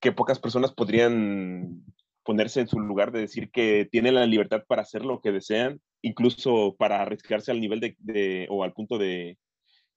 que 0.00 0.10
pocas 0.10 0.40
personas 0.40 0.72
podrían 0.72 1.84
ponerse 2.24 2.60
en 2.60 2.68
su 2.68 2.80
lugar 2.80 3.12
de 3.12 3.20
decir 3.20 3.50
que 3.52 3.88
tienen 3.90 4.16
la 4.16 4.26
libertad 4.26 4.64
para 4.66 4.82
hacer 4.82 5.04
lo 5.04 5.20
que 5.20 5.30
desean, 5.30 5.80
incluso 6.04 6.76
para 6.78 7.02
arriesgarse 7.02 7.50
al 7.50 7.60
nivel 7.60 7.80
de, 7.80 8.46
o 8.50 8.62
al 8.62 8.72
punto 8.72 8.98
de, 8.98 9.38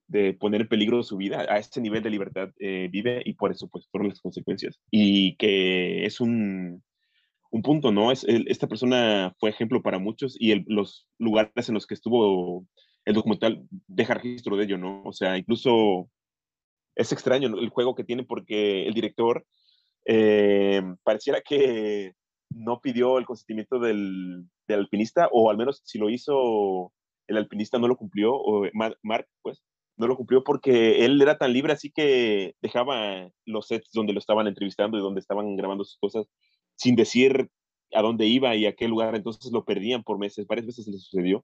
de, 0.08 0.34
poner 0.34 0.62
en 0.62 0.68
peligro 0.70 1.04
su 1.04 1.18
vida, 1.18 1.46
a 1.50 1.60
este 1.60 1.82
nivel 1.82 2.02
de 2.02 2.10
libertad 2.10 2.50
eh, 2.60 2.88
vive 2.92 3.22
y 3.26 3.34
por 3.34 3.52
eso 3.52 3.68
pues 3.68 3.88
fueron 3.92 4.10
las 4.10 4.22
consecuencias. 4.22 4.80
Y 4.90 5.36
que 5.36 6.06
es 6.06 6.22
un, 6.22 6.84
un 7.52 7.62
punto, 7.62 7.92
¿no? 7.92 8.12
Es, 8.12 8.26
esta 8.28 8.68
persona 8.68 9.36
fue 9.40 9.50
ejemplo 9.50 9.82
para 9.82 10.00
muchos 10.00 10.36
y 10.40 10.64
los 10.72 11.08
lugares 11.20 11.68
en 11.68 11.76
los 11.76 11.86
que 11.86 11.94
estuvo 11.94 12.66
el 13.06 13.14
documental 13.14 13.66
deja 13.88 14.16
registro 14.16 14.58
de 14.58 14.64
ello, 14.64 14.78
¿no? 14.78 15.04
O 15.04 15.14
sea, 15.14 15.38
incluso 15.38 16.10
es 16.96 17.12
extraño 17.12 17.48
el 17.60 17.70
juego 17.70 17.96
que 17.96 18.04
tiene 18.04 18.24
porque 18.24 18.88
el 18.88 18.94
director 18.94 19.46
eh, 20.06 20.82
pareciera 21.04 21.42
que 21.42 22.14
no 22.50 22.82
pidió 22.82 23.18
el 23.18 23.26
consentimiento 23.26 23.80
del, 23.80 24.46
alpinista, 24.68 25.30
o 25.32 25.50
al 25.50 25.58
menos 25.58 25.82
si 25.86 25.98
lo 25.98 26.10
hizo, 26.10 26.94
el 27.28 27.38
alpinista 27.38 27.78
no 27.80 27.88
lo 27.88 27.98
cumplió, 27.98 28.34
o 28.34 28.68
Mark, 28.74 29.28
pues, 29.42 29.64
no 29.98 30.08
lo 30.08 30.16
cumplió 30.16 30.44
porque 30.44 31.06
él 31.06 31.22
era 31.22 31.38
tan 31.38 31.54
libre, 31.54 31.74
así 31.74 31.92
que 31.92 32.56
dejaba 32.62 33.30
los 33.46 33.68
sets 33.68 33.90
donde 33.94 34.14
lo 34.14 34.20
estaban 34.20 34.48
entrevistando 34.48 34.98
y 34.98 35.02
donde 35.02 35.20
estaban 35.20 35.56
grabando 35.56 35.84
sus 35.84 35.98
cosas 35.98 36.28
sin 36.76 36.96
decir 36.96 37.50
a 37.94 38.02
dónde 38.02 38.28
iba 38.28 38.56
y 38.56 38.66
a 38.66 38.76
qué 38.76 38.88
lugar, 38.88 39.16
entonces 39.16 39.52
lo 39.52 39.66
perdían 39.66 40.04
por 40.04 40.20
meses, 40.20 40.46
varias 40.46 40.68
veces 40.68 40.88
le 40.88 40.98
sucedió. 40.98 41.44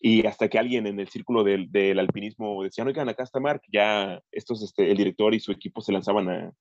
Y 0.00 0.26
hasta 0.26 0.48
que 0.48 0.58
alguien 0.58 0.86
en 0.86 1.00
el 1.00 1.08
círculo 1.08 1.42
del, 1.42 1.72
del 1.72 1.98
alpinismo 1.98 2.62
decía, 2.62 2.84
oigan, 2.84 3.08
acá 3.08 3.24
está 3.24 3.40
Mark, 3.40 3.62
ya 3.72 4.20
estos, 4.30 4.62
este, 4.62 4.90
el 4.90 4.96
director 4.96 5.34
y 5.34 5.40
su 5.40 5.50
equipo 5.50 5.80
se 5.80 5.92
lanzaban 5.92 6.28
a, 6.28 6.52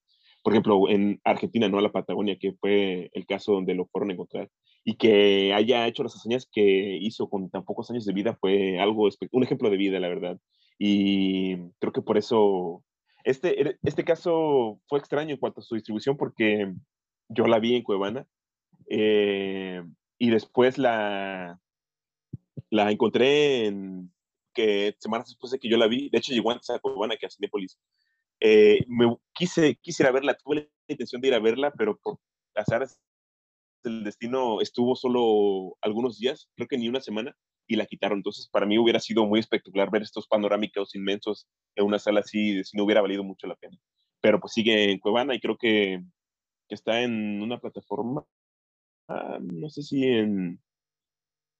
por 0.48 0.54
ejemplo, 0.54 0.88
en 0.88 1.20
Argentina, 1.26 1.68
no 1.68 1.78
a 1.78 1.82
la 1.82 1.92
Patagonia, 1.92 2.38
que 2.40 2.54
fue 2.54 3.10
el 3.12 3.26
caso 3.26 3.52
donde 3.52 3.76
lo 3.76 3.86
fueron 3.88 4.12
a 4.12 4.14
encontrar, 4.14 4.50
y 4.86 4.96
que 4.96 5.54
haya 5.54 5.86
hecho 5.86 6.04
las 6.04 6.16
hazañas 6.16 6.48
que 6.50 6.98
hizo 7.02 7.30
con 7.30 7.50
tan 7.50 7.66
pocos 7.66 7.92
años 7.92 8.06
de 8.06 8.14
vida 8.14 8.38
fue 8.40 8.80
algo, 8.80 9.10
un 9.34 9.44
ejemplo 9.44 9.70
de 9.70 9.76
vida, 9.76 10.00
la 10.00 10.08
verdad. 10.08 10.40
Y 10.80 11.58
creo 11.80 11.92
que 11.92 12.02
por 12.02 12.18
eso, 12.18 12.82
este, 13.26 13.78
este 13.84 14.06
caso 14.06 14.80
fue 14.88 15.00
extraño 15.00 15.32
en 15.32 15.38
cuanto 15.38 15.60
a 15.60 15.64
su 15.64 15.76
distribución, 15.76 16.16
porque 16.16 16.74
yo 17.28 17.46
la 17.46 17.60
vi 17.60 17.76
en 17.76 17.84
Cuevana, 17.84 18.26
eh, 18.90 19.84
y 20.18 20.30
después 20.30 20.78
la, 20.78 21.60
la 22.70 22.90
encontré 22.90 23.66
en 23.66 24.14
que 24.54 24.96
semanas 24.98 25.28
después 25.28 25.52
de 25.52 25.60
que 25.60 25.68
yo 25.68 25.76
la 25.76 25.88
vi, 25.88 26.08
de 26.10 26.20
hecho 26.20 26.32
llegó 26.32 26.52
antes 26.52 26.70
a 26.70 26.80
Cuevana 26.80 27.18
que 27.18 27.26
a 27.26 27.30
Cinépolis. 27.30 27.78
Eh, 28.40 28.86
me 28.88 29.16
quise, 29.34 29.76
quisiera 29.82 30.12
verla, 30.12 30.36
tuve 30.36 30.56
la 30.56 30.68
intención 30.88 31.22
de 31.22 31.30
ir 31.30 31.34
a 31.34 31.40
verla, 31.40 31.72
pero 31.72 31.98
por 31.98 32.20
áreas 32.56 33.00
del 33.84 34.04
destino 34.04 34.62
estuvo 34.62 34.96
solo 34.96 35.78
algunos 35.82 36.20
días, 36.20 36.50
creo 36.56 36.68
que 36.68 36.78
ni 36.78 36.90
una 36.90 37.02
semana, 37.02 37.36
y 37.68 37.76
la 37.76 37.86
quitaron. 37.86 38.20
Entonces, 38.20 38.48
para 38.50 38.66
mí 38.66 38.78
hubiera 38.78 39.00
sido 39.00 39.26
muy 39.26 39.40
espectacular 39.40 39.92
ver 39.92 40.02
estos 40.02 40.28
panorámicos 40.28 40.96
inmensos 40.96 41.48
en 41.76 41.86
una 41.86 42.00
sala 42.00 42.22
así, 42.22 42.64
si 42.64 42.78
no 42.78 42.84
hubiera 42.84 43.02
valido 43.02 43.24
mucho 43.24 43.48
la 43.48 43.56
pena. 43.56 43.78
Pero 44.22 44.40
pues 44.40 44.54
sigue 44.54 44.92
en 44.92 45.00
Cuevana 45.00 45.36
y 45.36 45.40
creo 45.40 45.58
que, 45.58 46.02
que 46.68 46.76
está 46.76 47.02
en 47.02 47.42
una 47.42 47.60
plataforma, 47.60 48.26
ah, 49.10 49.40
no 49.42 49.70
sé 49.70 49.84
si 49.84 50.04
en 50.04 50.60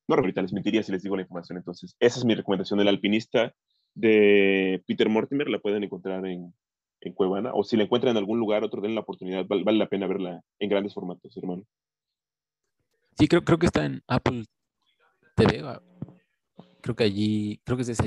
no, 0.08 0.16
ahorita 0.16 0.42
les 0.42 0.54
mentiría 0.54 0.84
si 0.84 0.92
les 0.92 1.04
digo 1.04 1.16
la 1.16 1.24
información. 1.24 1.58
Entonces, 1.58 1.96
esa 2.00 2.20
es 2.20 2.26
mi 2.26 2.34
recomendación. 2.34 2.80
El 2.80 2.88
alpinista 2.88 3.54
de 3.94 4.82
Peter 4.88 5.10
Mortimer 5.10 5.50
la 5.50 5.60
pueden 5.60 5.84
encontrar 5.84 6.26
en, 6.26 6.54
en 7.02 7.14
Cuevana. 7.14 7.52
O 7.54 7.64
si 7.64 7.78
la 7.78 7.84
encuentran 7.84 8.12
en 8.12 8.18
algún 8.18 8.40
lugar, 8.40 8.64
otro 8.64 8.82
den 8.82 8.96
la 8.96 9.02
oportunidad. 9.02 9.46
Vale, 9.48 9.64
vale, 9.64 9.78
la 9.78 9.90
pena 9.90 10.08
verla 10.08 10.42
en 10.60 10.70
grandes 10.70 10.94
formatos, 10.94 11.36
hermano. 11.38 11.64
Sí, 13.18 13.28
creo, 13.28 13.44
creo 13.44 13.58
que 13.58 13.66
está 13.66 13.86
en 13.86 14.02
Apple 14.08 14.46
TV. 15.36 15.64
Creo 16.82 16.96
que 16.96 17.04
allí, 17.04 17.60
creo 17.64 17.78
que 17.78 17.82
es 17.82 17.88
de 17.88 17.94
ese, 17.94 18.06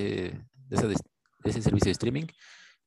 de, 0.69 0.89
de 0.89 1.51
ese 1.51 1.63
servicio 1.63 1.87
de 1.87 1.93
streaming. 1.93 2.27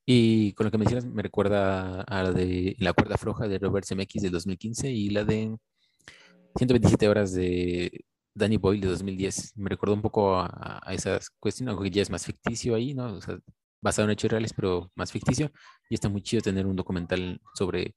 Y 0.05 0.53
con 0.53 0.65
lo 0.65 0.71
que 0.71 0.77
mencionas 0.77 1.05
me 1.05 1.21
recuerda 1.21 2.01
a 2.01 2.23
la 2.23 2.31
de 2.31 2.75
La 2.79 2.93
cuerda 2.93 3.17
floja 3.17 3.47
de 3.47 3.57
Robert 3.59 3.85
Zemeckis 3.85 4.21
del 4.21 4.31
2015 4.31 4.91
y 4.91 5.09
la 5.09 5.23
de 5.23 5.57
127 6.55 7.07
horas 7.07 7.33
de 7.33 8.05
Danny 8.33 8.57
Boyle 8.57 8.81
de 8.81 8.87
2010. 8.89 9.57
Me 9.57 9.69
recordó 9.69 9.93
un 9.93 10.01
poco 10.01 10.35
a, 10.37 10.81
esas 10.91 11.29
cuestiones, 11.39 11.73
aunque 11.73 11.89
ya 11.89 12.01
es 12.01 12.09
más 12.09 12.25
ficticio 12.25 12.75
ahí, 12.75 12.93
¿no? 12.93 13.13
O 13.13 13.21
sea, 13.21 13.37
basado 13.83 14.05
en 14.07 14.11
hechos 14.13 14.31
reales, 14.31 14.53
pero 14.53 14.91
más 14.95 15.11
ficticio. 15.11 15.51
Y 15.89 15.95
está 15.95 16.09
muy 16.09 16.23
chido 16.23 16.41
tener 16.41 16.65
un 16.65 16.75
documental 16.75 17.39
sobre, 17.53 17.95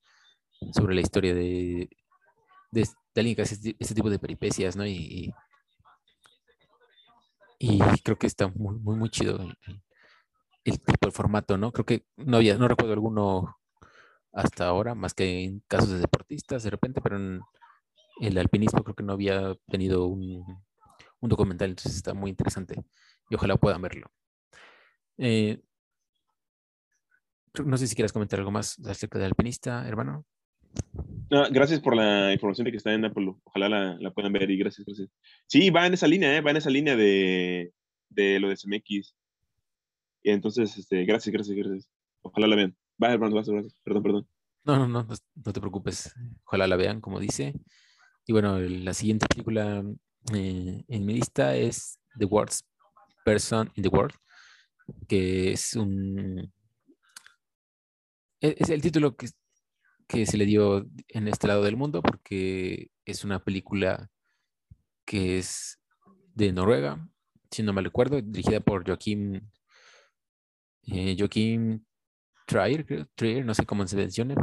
sobre 0.72 0.94
la 0.94 1.00
historia 1.00 1.34
de, 1.34 1.88
de, 2.70 2.88
alguien 3.14 3.36
que 3.36 3.42
hace 3.42 3.76
ese 3.78 3.94
tipo 3.94 4.10
de 4.10 4.18
peripecias, 4.18 4.76
¿no? 4.76 4.86
Y, 4.86 5.32
y, 7.58 7.78
creo 8.04 8.18
que 8.18 8.26
está 8.26 8.48
muy, 8.48 8.76
muy, 8.78 8.96
muy 8.96 9.08
chido 9.10 9.36
el, 9.40 9.56
el, 10.64 10.78
tipo, 10.80 11.06
de 11.06 11.12
formato, 11.12 11.56
¿no? 11.56 11.72
Creo 11.72 11.86
que 11.86 12.04
no 12.16 12.36
había, 12.38 12.58
no 12.58 12.68
recuerdo 12.68 12.92
alguno 12.92 13.56
hasta 14.32 14.66
ahora, 14.66 14.94
más 14.94 15.14
que 15.14 15.44
en 15.44 15.60
casos 15.68 15.90
de 15.90 15.98
deportistas 15.98 16.62
de 16.62 16.70
repente, 16.70 17.00
pero 17.00 17.16
en, 17.16 17.40
el 18.20 18.38
alpinismo 18.38 18.82
creo 18.82 18.94
que 18.94 19.02
no 19.02 19.12
había 19.14 19.54
tenido 19.68 20.06
un, 20.06 20.44
documental, 21.20 21.70
entonces 21.70 21.96
está 21.96 22.14
muy 22.14 22.30
interesante 22.30 22.76
y 23.30 23.34
ojalá 23.34 23.56
puedan 23.56 23.82
verlo. 23.82 24.10
Eh, 25.18 25.60
no 27.64 27.76
sé 27.76 27.86
si 27.86 27.94
quieras 27.94 28.12
comentar 28.12 28.38
algo 28.38 28.50
más 28.50 28.78
acerca 28.86 29.18
del 29.18 29.28
alpinista, 29.28 29.86
hermano. 29.86 30.24
gracias 31.50 31.80
por 31.80 31.96
la 31.96 32.32
información 32.32 32.64
de 32.64 32.70
que 32.70 32.76
está 32.76 32.92
en 32.92 33.04
Apolo. 33.04 33.40
Ojalá 33.44 33.96
la, 33.98 34.10
puedan 34.12 34.32
ver 34.32 34.50
y 34.50 34.58
gracias, 34.58 34.86
gracias. 34.86 35.08
Sí, 35.46 35.70
va 35.70 35.86
en 35.86 35.94
esa 35.94 36.06
línea, 36.06 36.36
¿eh? 36.36 36.40
va 36.40 36.50
en 36.50 36.56
esa 36.58 36.70
línea 36.70 36.96
de, 36.96 37.72
de 38.08 38.40
lo 38.40 38.48
de 38.48 38.56
CMX. 38.56 39.14
Y 40.22 40.30
entonces, 40.30 40.76
este, 40.76 41.04
gracias, 41.04 41.32
gracias, 41.32 41.56
gracias. 41.56 41.88
Ojalá 42.22 42.46
la 42.48 42.56
vean. 42.56 42.76
Va, 43.02 43.12
hermano, 43.12 43.34
gracias. 43.34 43.80
Perdón, 43.84 44.02
perdón. 44.02 44.28
No, 44.64 44.76
no, 44.76 44.88
no, 44.88 45.06
no 45.06 45.52
te 45.52 45.60
preocupes. 45.60 46.12
Ojalá 46.44 46.66
la 46.66 46.76
vean, 46.76 47.00
como 47.00 47.20
dice. 47.20 47.54
Y 48.26 48.32
bueno, 48.32 48.58
la 48.58 48.92
siguiente 48.92 49.26
película 49.28 49.84
eh, 50.34 50.84
en 50.88 51.06
mi 51.06 51.14
lista 51.14 51.54
es 51.54 52.00
The 52.18 52.24
Worst 52.24 52.66
Person 53.24 53.70
in 53.76 53.84
the 53.84 53.88
World, 53.88 54.14
que 55.06 55.52
es 55.52 55.74
un... 55.74 56.52
E-, 58.40 58.56
es 58.58 58.70
el 58.70 58.82
título 58.82 59.16
que, 59.16 59.28
que 60.06 60.26
se 60.26 60.36
le 60.36 60.46
dio 60.46 60.86
en 61.08 61.28
este 61.28 61.46
lado 61.46 61.62
del 61.62 61.76
mundo 61.76 62.02
porque 62.02 62.90
es 63.04 63.24
una 63.24 63.42
película 63.44 64.10
que 65.04 65.38
es 65.38 65.78
de 66.34 66.52
Noruega, 66.52 67.08
si 67.50 67.62
no 67.62 67.72
me 67.72 67.82
recuerdo, 67.82 68.20
dirigida 68.20 68.60
por 68.60 68.84
Joaquín 68.86 69.50
eh, 70.82 71.16
Trier, 72.46 73.44
no 73.44 73.54
sé 73.54 73.64
cómo 73.66 73.86
se 73.86 73.96
menciona. 73.96 74.34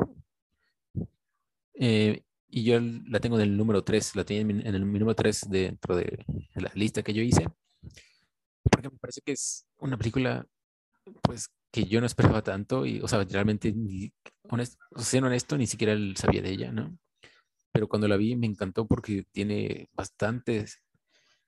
Eh, 1.75 2.23
y 2.49 2.63
yo 2.63 2.79
la 2.79 3.19
tengo 3.19 3.37
en 3.37 3.43
el 3.43 3.57
número 3.57 3.83
3, 3.83 4.15
la 4.15 4.23
tenía 4.23 4.41
en, 4.41 4.75
el 4.75 4.81
número 4.81 5.15
3 5.15 5.49
dentro 5.49 5.95
de 5.95 6.25
la 6.55 6.71
lista 6.75 7.01
que 7.01 7.13
yo 7.13 7.21
hice, 7.23 7.47
porque 8.63 8.89
me 8.89 8.97
parece 8.99 9.21
que 9.21 9.31
es 9.31 9.65
una 9.77 9.97
película 9.97 10.45
pues 11.21 11.49
que 11.73 11.85
yo 11.85 11.99
no 11.99 12.05
esperaba 12.05 12.43
tanto 12.43 12.85
y, 12.85 13.01
o 13.01 13.07
sea, 13.07 13.23
realmente, 13.23 13.73
honesto, 14.43 14.77
siendo 14.97 15.27
honesto, 15.27 15.57
ni 15.57 15.65
siquiera 15.65 15.97
sabía 16.15 16.43
de 16.43 16.51
ella, 16.51 16.71
¿no? 16.71 16.95
Pero 17.71 17.87
cuando 17.87 18.07
la 18.07 18.15
vi 18.15 18.35
me 18.35 18.45
encantó 18.45 18.85
porque 18.85 19.25
tiene 19.31 19.89
bastante 19.93 20.65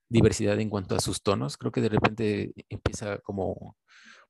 diversidad 0.09 0.59
en 0.59 0.71
cuanto 0.71 0.95
a 0.95 0.99
sus 0.99 1.21
tonos. 1.21 1.57
Creo 1.57 1.71
que 1.71 1.82
de 1.82 1.89
repente 1.89 2.53
empieza 2.69 3.19
como 3.19 3.78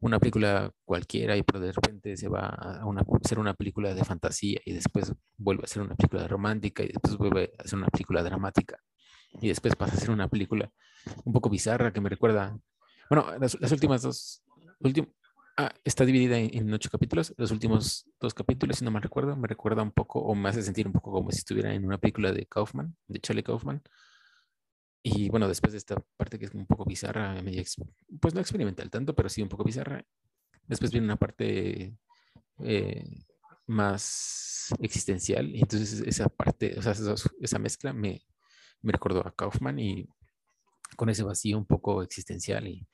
una 0.01 0.19
película 0.19 0.69
cualquiera 0.83 1.37
y 1.37 1.43
pero 1.43 1.61
de 1.61 1.71
repente 1.71 2.17
se 2.17 2.27
va 2.27 2.47
a 2.47 2.85
una, 2.85 3.03
ser 3.23 3.39
una 3.39 3.53
película 3.53 3.93
de 3.93 4.03
fantasía 4.03 4.59
y 4.65 4.73
después 4.73 5.13
vuelve 5.37 5.63
a 5.63 5.67
ser 5.67 5.81
una 5.81 5.95
película 5.95 6.27
romántica 6.27 6.83
y 6.83 6.87
después 6.87 7.15
vuelve 7.15 7.53
a 7.57 7.67
ser 7.67 7.79
una 7.79 7.87
película 7.87 8.21
dramática 8.21 8.77
y 9.41 9.47
después 9.47 9.77
pasa 9.77 9.95
a 9.95 9.99
ser 9.99 10.11
una 10.11 10.27
película 10.27 10.69
un 11.23 11.31
poco 11.31 11.49
bizarra 11.49 11.93
que 11.93 12.01
me 12.01 12.09
recuerda, 12.09 12.57
bueno, 13.09 13.27
las, 13.39 13.71
últimas 13.71 14.01
dos, 14.01 14.43
ah, 15.57 15.73
está 15.83 16.05
dividida 16.05 16.37
en, 16.37 16.73
ocho 16.73 16.89
capítulos, 16.89 17.33
los 17.37 17.51
últimos 17.51 18.05
dos 18.19 18.33
capítulos, 18.33 18.77
si 18.77 18.85
no 18.85 18.91
me 18.91 18.99
recuerdo, 18.99 19.35
me 19.35 19.47
recuerda 19.47 19.83
un 19.83 19.91
poco 19.91 20.19
o 20.19 20.35
me 20.35 20.49
hace 20.49 20.63
sentir 20.63 20.87
un 20.87 20.93
poco 20.93 21.11
como 21.11 21.31
si 21.31 21.39
estuviera 21.39 21.73
en 21.73 21.85
una 21.85 21.97
película 21.97 22.31
de 22.31 22.45
Kaufman, 22.45 22.95
de 23.07 23.19
Charlie 23.19 23.43
Kaufman. 23.43 23.81
Y 25.03 25.29
bueno, 25.29 25.47
después 25.47 25.71
de 25.71 25.77
esta 25.77 25.95
parte 26.17 26.39
que 26.39 26.45
es 26.45 26.53
un 26.55 26.65
poco 26.65 26.83
bizarra, 26.85 27.35
pues 28.19 28.33
no 28.33 28.41
experimental 28.41 28.89
tanto, 28.89 29.15
pero 29.15 29.29
sí 29.29 29.41
un 29.41 29.49
poco 29.49 29.63
bizarra. 29.63 30.03
Después 30.67 30.91
viene 30.91 31.05
una 31.05 31.17
parte 31.17 31.95
eh, 32.59 33.05
más 33.67 34.73
existencial. 34.79 35.55
Y 35.55 35.61
entonces 35.61 36.01
esa 36.01 36.27
parte, 36.29 36.77
o 36.77 36.81
sea, 36.81 36.93
esa 37.39 37.59
mezcla 37.59 37.93
me, 37.93 38.25
me 38.81 38.91
recordó 38.91 39.25
a 39.27 39.35
Kaufman 39.35 39.79
y 39.79 40.09
con 40.95 41.09
ese 41.09 41.23
vacío 41.23 41.57
un 41.57 41.65
poco 41.65 42.03
existencial 42.03 42.67
y, 42.67 42.87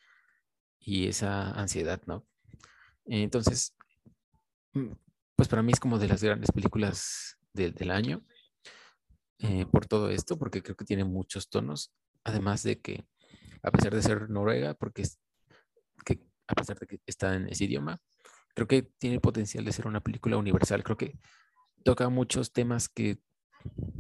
y 0.80 1.08
esa 1.08 1.52
ansiedad, 1.52 2.02
¿no? 2.08 2.26
Entonces, 3.06 3.76
mm, 4.74 4.92
pues 5.36 5.50
para 5.50 5.64
mí 5.64 5.72
es 5.74 5.80
como 5.80 6.00
de 6.00 6.08
las 6.08 6.24
grandes 6.24 6.52
películas 6.52 7.38
del 7.54 7.92
año 7.92 8.24
eh, 9.40 9.66
por 9.66 9.88
todo 9.88 10.10
esto, 10.10 10.38
porque 10.38 10.62
creo 10.62 10.76
que 10.76 10.86
tiene 10.86 11.04
muchos 11.04 11.50
tonos, 11.50 11.92
además 12.24 12.64
de 12.64 12.80
que 12.80 13.06
a 13.64 13.72
pesar 13.72 13.94
de 13.94 14.02
ser 14.02 14.30
noruega, 14.30 14.74
porque 14.74 15.02
es, 15.04 15.20
que 16.06 16.20
a 16.48 16.54
pesar 16.54 16.78
de 16.80 16.88
que 16.88 17.00
está 17.06 17.36
en 17.36 17.48
ese 17.48 17.66
idioma, 17.66 18.00
creo 18.54 18.68
que 18.68 18.84
tiene 18.84 19.16
el 19.16 19.22
potencial 19.22 19.66
de 19.66 19.72
ser 19.72 19.88
una 19.88 20.02
película 20.02 20.38
universal. 20.38 20.84
Creo 20.84 20.98
que 20.98 21.18
toca 21.84 22.10
muchos 22.10 22.54
temas 22.54 22.90
que, 22.90 23.20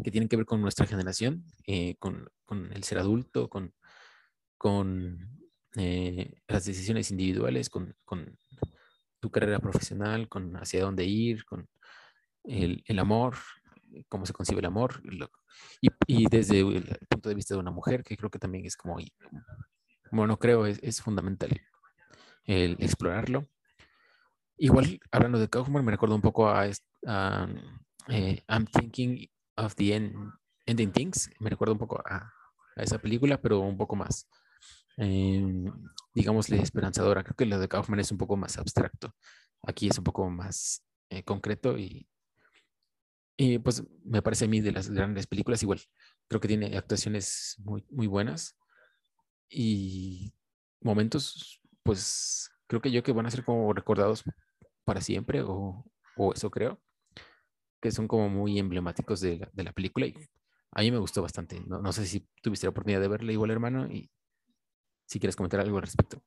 que 0.03 0.11
tienen 0.11 0.29
que 0.29 0.37
ver 0.37 0.45
con 0.45 0.61
nuestra 0.61 0.85
generación, 0.85 1.45
eh, 1.65 1.95
con, 1.97 2.29
con, 2.45 2.71
el 2.73 2.83
ser 2.83 2.99
adulto, 2.99 3.49
con, 3.49 3.73
con 4.57 5.41
eh, 5.75 6.41
las 6.47 6.65
decisiones 6.65 7.11
individuales, 7.11 7.69
con, 7.69 7.95
con, 8.05 8.37
tu 9.21 9.29
carrera 9.31 9.59
profesional, 9.59 10.27
con 10.27 10.57
hacia 10.57 10.81
dónde 10.81 11.05
ir, 11.05 11.45
con 11.45 11.69
el, 12.43 12.83
el 12.85 12.99
amor, 12.99 13.37
cómo 14.09 14.25
se 14.25 14.33
concibe 14.33 14.59
el 14.59 14.65
amor, 14.65 15.01
y, 15.79 15.89
y, 16.07 16.25
desde 16.29 16.59
el 16.59 17.07
punto 17.09 17.29
de 17.29 17.35
vista 17.35 17.53
de 17.53 17.59
una 17.59 17.71
mujer, 17.71 18.03
que 18.03 18.17
creo 18.17 18.29
que 18.29 18.39
también 18.39 18.65
es 18.65 18.75
como, 18.75 18.97
bueno, 20.11 20.37
creo 20.37 20.65
es, 20.65 20.79
es 20.81 21.01
fundamental 21.01 21.61
explorarlo. 22.45 23.47
Igual, 24.57 24.99
hablando 25.11 25.39
de 25.39 25.49
Kaufman, 25.49 25.83
me 25.83 25.91
recuerdo 25.91 26.15
un 26.15 26.21
poco 26.21 26.49
a, 26.49 26.67
eh, 26.67 28.43
I'm 28.47 28.65
Thinking 28.65 29.27
of 29.57 29.75
the 29.75 29.95
Ending 30.65 30.91
Things. 30.91 31.29
Me 31.39 31.49
recuerdo 31.49 31.73
un 31.73 31.79
poco 31.79 32.01
a, 32.05 32.31
esa 32.75 32.99
película, 32.99 33.41
pero 33.41 33.59
un 33.59 33.77
poco 33.77 33.95
más, 33.95 34.27
eh, 34.97 35.65
digámosle, 36.13 36.61
esperanzadora. 36.61 37.23
Creo 37.23 37.35
que 37.35 37.45
la 37.45 37.57
de 37.57 37.67
Kaufman 37.67 37.99
es 37.99 38.11
un 38.11 38.17
poco 38.17 38.37
más 38.37 38.57
abstracto. 38.57 39.15
Aquí 39.63 39.87
es 39.87 39.97
un 39.97 40.03
poco 40.03 40.29
más 40.29 40.83
eh, 41.09 41.23
concreto 41.23 41.77
y, 41.77 42.07
y 43.37 43.59
pues 43.59 43.83
me 44.03 44.21
parece 44.21 44.45
a 44.45 44.47
mí 44.47 44.61
de 44.61 44.71
las 44.71 44.89
grandes 44.89 45.27
películas 45.27 45.63
igual. 45.63 45.81
Creo 46.27 46.41
que 46.41 46.47
tiene 46.47 46.77
actuaciones 46.77 47.55
muy, 47.59 47.85
muy 47.89 48.07
buenas 48.07 48.57
y 49.49 50.33
momentos, 50.81 51.61
pues 51.83 52.49
creo 52.67 52.81
que 52.81 52.91
yo 52.91 53.03
que 53.03 53.11
van 53.11 53.25
a 53.25 53.31
ser 53.31 53.43
como 53.43 53.73
recordados 53.73 54.23
para 54.85 55.01
siempre, 55.01 55.41
o, 55.45 55.85
eso 56.33 56.49
creo, 56.49 56.81
que 57.81 57.91
son 57.91 58.07
como 58.07 58.29
muy 58.29 58.59
emblemáticos 58.59 59.21
de 59.21 59.37
la, 59.39 59.49
de 59.53 59.63
la 59.63 59.73
película 59.73 60.05
y 60.07 60.15
a 60.71 60.81
mí 60.81 60.91
me 60.91 60.99
gustó 60.99 61.21
bastante. 61.21 61.59
No, 61.67 61.81
no, 61.81 61.91
sé 61.91 62.05
si 62.05 62.27
tuviste 62.41 62.65
la 62.65 62.71
oportunidad 62.71 63.01
de 63.01 63.07
verla 63.07 63.31
igual, 63.31 63.51
hermano, 63.51 63.87
si 65.11 65.19
quieres 65.19 65.35
comentar 65.35 65.59
algo 65.59 65.75
al 65.75 65.83
respecto. 65.83 66.23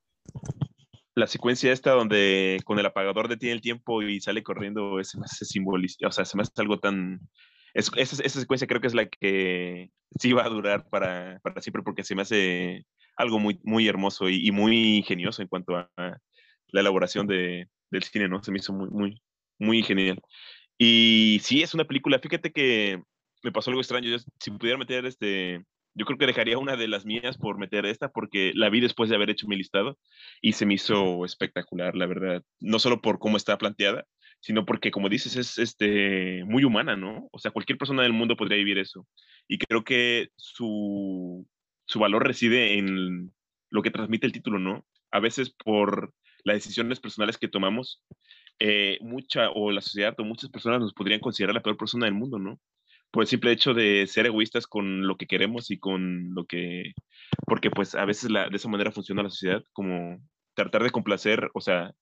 La 1.15 1.27
secuencia 1.27 1.73
esta 1.73 1.93
donde 1.93 2.61
con 2.65 2.79
el 2.79 2.85
apagador 2.85 3.29
detiene 3.29 3.55
el 3.55 3.63
tiempo 3.63 4.03
y 4.03 4.21
sale 4.21 4.43
corriendo, 4.43 4.97
me 4.97 5.01
hace 5.25 5.45
simbolista, 5.47 6.09
o 6.09 6.13
sea, 6.13 6.27
se 6.27 6.37
me 6.37 6.43
hace 6.43 6.53
algo 6.59 6.79
tan... 6.79 7.21
Es, 7.73 7.91
esa, 7.97 8.23
esa, 8.23 8.41
secuencia 8.41 8.69
creo 8.69 8.81
que 8.83 8.87
es 8.87 8.95
la 8.95 9.07
que 9.07 9.91
sí 10.21 10.33
va 10.33 10.45
a 10.45 10.51
durar 10.51 10.87
para, 10.91 11.41
para 11.43 11.63
siempre 11.63 11.83
porque 11.83 12.05
se 12.05 12.15
me 12.15 12.23
hace 12.23 12.85
algo 13.17 13.39
muy, 13.39 13.59
muy 13.65 13.89
hermoso 13.89 14.29
y, 14.29 14.47
y 14.47 14.51
muy 14.51 14.99
ingenioso 14.99 15.41
en 15.41 15.49
cuanto 15.49 15.77
a 15.77 15.89
la 15.97 16.81
elaboración 16.81 17.27
de, 17.27 17.69
del 17.91 18.03
cine, 18.03 18.29
¿no? 18.29 18.43
Se 18.43 18.53
me 18.53 18.59
hizo 18.59 18.75
muy, 18.75 18.91
muy, 18.91 19.23
muy 19.59 19.83
genial. 19.83 20.21
Y 20.77 21.41
sí, 21.43 21.63
es 21.63 21.73
una 21.73 21.85
película, 21.85 22.19
fíjate 22.19 22.53
que 22.53 23.03
me 23.43 23.51
pasó 23.51 23.71
algo 23.71 23.81
extraño, 23.81 24.11
yo, 24.11 24.19
si 24.39 24.51
pudiera 24.51 24.79
meter 24.79 25.07
este, 25.07 25.65
yo 25.95 26.05
creo 26.07 26.19
que 26.19 26.27
dejaría 26.27 26.59
una 26.59 26.77
de 26.77 26.89
las 26.89 27.07
mías 27.07 27.39
por 27.39 27.59
meter 27.59 27.87
esta, 27.87 28.11
porque 28.11 28.53
la 28.55 28.69
vi 28.69 28.81
después 28.81 29.09
de 29.09 29.17
haber 29.17 29.31
hecho 29.31 29.47
mi 29.47 29.57
listado 29.57 29.99
y 30.41 30.53
se 30.53 30.67
me 30.67 30.75
hizo 30.75 31.25
espectacular, 31.25 31.95
la 31.95 32.07
verdad. 32.07 32.43
No 32.61 32.79
solo 32.79 33.01
por 33.01 33.19
cómo 33.19 33.37
está 33.37 33.57
planteada, 33.59 34.05
sino 34.41 34.67
porque, 34.67 34.91
como 34.91 35.09
dices, 35.09 35.37
es 35.37 35.59
este, 35.59 36.45
muy 36.45 36.65
humana, 36.65 36.97
¿no? 36.97 37.29
O 37.33 37.39
sea, 37.39 37.51
cualquier 37.51 37.79
persona 37.79 38.03
del 38.03 38.13
mundo 38.13 38.37
podría 38.37 38.59
vivir 38.59 38.79
eso. 38.79 39.07
Y 39.49 39.59
creo 39.59 39.85
que 39.85 40.29
su, 40.37 41.47
su 41.87 41.99
valor 41.99 42.27
reside 42.27 42.79
en 42.79 43.33
lo 43.71 43.83
que 43.83 43.91
transmite 43.91 44.27
el 44.27 44.33
título, 44.33 44.59
¿no? 44.59 44.85
A 45.13 45.21
veces 45.21 45.55
por 45.65 46.13
las 46.45 46.57
decisiones 46.57 47.01
personales 47.01 47.39
que 47.39 47.49
tomamos, 47.49 48.03
eh, 48.59 48.99
mucha 49.01 49.51
o 49.51 49.71
la 49.71 49.81
sociedad 49.81 50.15
o 50.19 50.25
muchas 50.25 50.51
personas 50.51 50.81
nos 50.81 50.93
podrían 50.93 51.21
considerar 51.21 51.55
la 51.55 51.63
peor 51.63 51.77
persona 51.77 52.07
del 52.07 52.15
mundo, 52.15 52.39
¿no? 52.39 52.61
Por 53.15 53.23
el 53.23 53.29
simple 53.29 53.53
hecho 53.53 53.75
de 53.75 54.09
ser 54.09 54.27
egoístas 54.27 54.67
con 54.67 55.07
lo 55.07 55.17
que 55.17 55.29
queremos 55.29 55.71
y 55.71 55.79
con 55.79 56.35
lo 56.35 56.47
que, 56.47 56.95
porque 57.47 57.71
pues 57.71 57.95
a 57.95 58.05
veces 58.05 58.29
la, 58.29 58.49
de 58.49 58.57
esa 58.57 58.69
manera 58.69 58.91
funciona 58.91 59.23
la 59.23 59.31
sociedad, 59.31 59.63
como 59.73 60.19
tratar 60.55 60.83
de 60.83 60.91
complacer, 60.91 61.49
o 61.55 61.61
sea, 61.61 61.95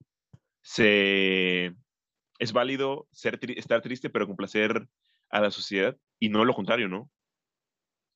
se, 0.62 1.74
es 2.38 2.52
válido 2.54 3.08
ser, 3.12 3.38
estar 3.58 3.82
triste, 3.82 4.08
pero 4.08 4.26
complacer 4.26 4.88
a 5.28 5.40
la 5.42 5.50
sociedad 5.50 5.98
y 6.18 6.30
no 6.30 6.46
lo 6.46 6.54
contrario, 6.54 6.88
¿no? 6.88 7.10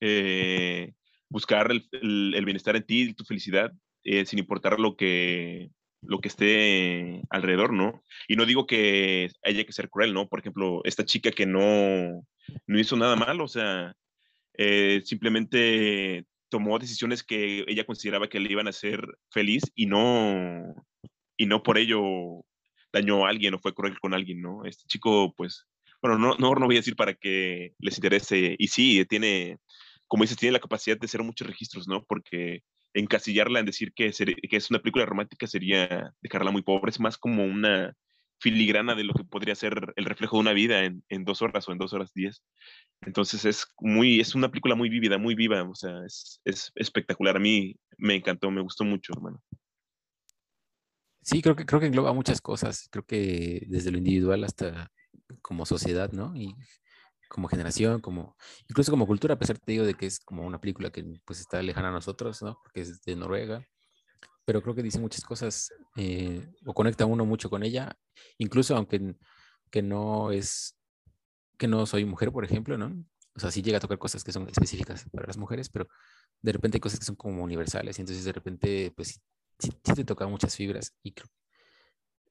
Eh, 0.01 0.95
buscar 1.29 1.71
el, 1.71 1.87
el, 1.93 2.45
bienestar 2.47 2.77
en 2.77 2.87
ti, 2.87 3.13
tu 3.13 3.27
felicidad, 3.27 3.73
eh, 4.05 4.25
sin 4.25 4.39
importar 4.39 4.81
lo 4.81 4.97
que, 4.97 5.69
lo 6.01 6.23
que 6.23 6.29
esté 6.29 7.21
alrededor, 7.29 7.75
¿no? 7.75 8.03
Y 8.27 8.37
no 8.37 8.47
digo 8.47 8.67
que 8.67 9.29
haya 9.45 9.65
que 9.65 9.73
ser 9.75 9.91
cruel, 9.91 10.15
¿no? 10.15 10.31
Por 10.31 10.41
ejemplo, 10.41 10.81
esta 10.85 11.05
chica 11.05 11.31
que 11.31 11.45
no, 11.45 12.27
no 12.67 12.79
hizo 12.79 12.97
nada 12.97 13.17
mal, 13.17 13.41
o 13.41 13.49
sea, 13.49 13.95
eh, 14.55 15.03
simplemente 15.05 16.25
tomó 16.49 16.79
decisiones 16.79 17.23
que 17.23 17.65
ella 17.67 17.85
consideraba 17.85 18.29
que 18.29 18.41
le 18.41 18.51
iban 18.51 18.67
a 18.67 18.71
hacer 18.71 19.07
feliz 19.31 19.63
y 19.75 19.87
no, 19.87 20.75
y 21.37 21.47
no 21.47 21.63
por 21.63 21.79
ello 21.79 22.45
dañó 22.93 23.27
a 23.27 23.31
alguien 23.31 23.55
o 23.55 23.59
fue 23.59 23.75
cruel 23.75 23.99
con 23.99 24.15
alguien, 24.15 24.41
¿no? 24.41 24.65
Este 24.65 24.85
chico, 24.87 25.35
pues, 25.37 25.67
bueno, 26.01 26.19
no, 26.19 26.37
no, 26.39 26.55
no 26.55 26.67
voy 26.67 26.77
a 26.77 26.79
decir 26.79 26.97
para 26.97 27.15
que 27.15 27.75
les 27.79 27.97
interese, 27.97 28.57
y 28.59 28.69
sí, 28.69 29.05
tiene, 29.07 29.59
como 30.07 30.25
dices, 30.25 30.39
tiene 30.39 30.53
la 30.53 30.61
capacidad 30.61 30.99
de 30.99 31.07
hacer 31.07 31.23
muchos 31.23 31.47
registros, 31.47 31.89
¿no? 31.89 32.05
Porque 32.05 32.63
encasillarla 32.95 33.61
en 33.61 33.67
decir 33.67 33.93
que, 33.93 34.11
que 34.11 34.57
es 34.57 34.71
una 34.71 34.79
película 34.81 35.05
romántica 35.05 35.47
sería 35.47 36.15
dejarla 36.23 36.51
muy 36.51 36.63
pobre, 36.63 36.91
es 36.91 37.01
más 37.01 37.19
como 37.19 37.45
una 37.45 37.95
filigrana 38.39 38.95
de 38.95 39.05
lo 39.05 39.15
que 39.15 39.25
podría 39.25 39.55
ser 39.55 39.93
el 39.97 40.05
reflejo 40.05 40.37
de 40.37 40.41
una 40.41 40.53
vida 40.53 40.85
en, 40.85 41.03
en 41.09 41.25
dos 41.25 41.43
horas 41.43 41.69
o 41.69 41.73
en 41.73 41.79
dos 41.79 41.93
horas 41.93 42.13
diez. 42.15 42.43
Entonces 43.03 43.45
es 43.45 43.67
muy, 43.81 44.21
es 44.21 44.35
una 44.35 44.51
película 44.51 44.75
muy 44.75 44.89
vívida, 44.89 45.19
muy 45.19 45.35
viva, 45.35 45.63
o 45.63 45.75
sea, 45.75 46.05
es, 46.05 46.41
es 46.45 46.73
espectacular. 46.75 47.37
A 47.37 47.41
mí 47.41 47.77
me 47.99 48.15
encantó, 48.15 48.51
me 48.51 48.61
gustó 48.61 48.85
mucho, 48.85 49.13
hermano. 49.15 49.43
Sí, 51.23 51.43
creo 51.43 51.57
que, 51.57 51.67
creo 51.67 51.81
que 51.81 51.87
engloba 51.87 52.13
muchas 52.13 52.41
cosas. 52.41 52.89
Creo 52.91 53.05
que 53.05 53.67
desde 53.69 53.91
lo 53.91 53.99
individual 53.99 54.45
hasta 54.45 54.93
como 55.43 55.67
sociedad, 55.67 56.13
¿no? 56.13 56.37
Y 56.37 56.55
como 57.29 57.49
generación, 57.49 58.01
como 58.01 58.37
incluso 58.69 58.93
como 58.93 59.07
cultura, 59.07 59.35
a 59.35 59.39
pesar 59.39 59.59
te 59.59 59.73
digo 59.73 59.85
de 59.85 59.95
que 59.95 60.07
es 60.07 60.21
como 60.21 60.47
una 60.47 60.61
película 60.61 60.91
que 60.91 61.05
pues 61.25 61.41
está 61.41 61.61
lejana 61.63 61.89
a 61.89 61.93
nosotros, 61.93 62.43
¿no? 62.43 62.59
Porque 62.63 62.83
es 62.83 63.03
de 63.03 63.17
Noruega, 63.17 63.67
pero 64.47 64.63
creo 64.63 64.75
que 64.75 64.83
dice 64.83 65.01
muchas 65.01 65.25
cosas 65.25 65.73
eh, 65.97 66.49
o 66.65 66.73
conecta 66.73 67.05
uno 67.05 67.27
mucho 67.27 67.51
con 67.51 67.65
ella, 67.65 67.99
incluso 68.39 68.77
aunque 68.77 69.17
que 69.71 69.83
no 69.83 70.31
es, 70.31 70.79
que 71.59 71.67
no 71.67 71.85
soy 71.85 72.05
mujer, 72.05 72.33
por 72.33 72.45
ejemplo, 72.45 72.79
¿no? 72.79 73.05
O 73.35 73.41
sea, 73.41 73.51
sí 73.51 73.61
llega 73.61 73.79
a 73.79 73.81
tocar 73.81 73.99
cosas 73.99 74.25
que 74.25 74.33
son 74.33 74.49
específicas 74.49 75.05
para 75.13 75.27
las 75.27 75.37
mujeres, 75.37 75.69
pero 75.69 75.89
de 76.41 76.53
repente 76.53 76.77
hay 76.77 76.81
cosas 76.81 77.01
que 77.01 77.05
son 77.05 77.17
como 77.17 77.43
universales, 77.43 77.99
y 77.99 78.03
entonces 78.03 78.25
de 78.25 78.33
repente, 78.33 78.93
pues 78.97 79.21
sí, 79.59 79.73
sí 79.85 79.93
te 79.95 80.05
toca 80.05 80.27
muchas 80.29 80.55
fibras 80.55 80.95
y 81.03 81.13
creo, 81.13 81.29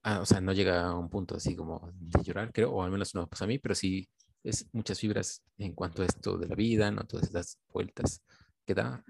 ah, 0.02 0.20
o 0.20 0.26
sea, 0.26 0.40
no 0.40 0.52
llega 0.52 0.86
a 0.86 0.94
un 0.98 1.10
punto 1.10 1.36
así 1.36 1.54
como 1.54 1.92
de 1.94 2.22
llorar, 2.22 2.50
creo, 2.52 2.72
o 2.72 2.82
al 2.82 2.90
menos 2.90 3.14
no 3.14 3.28
pasa 3.28 3.44
a 3.44 3.48
mí, 3.48 3.58
pero 3.58 3.74
sí 3.74 4.08
es 4.42 4.66
muchas 4.72 4.98
fibras 5.00 5.42
en 5.58 5.74
cuanto 5.74 6.02
a 6.02 6.06
esto 6.06 6.38
de 6.38 6.48
la 6.48 6.54
vida, 6.54 6.90
¿no? 6.90 7.04
Todas 7.04 7.32
las 7.32 7.58
vueltas 7.68 8.22
que 8.64 8.74
da. 8.74 9.04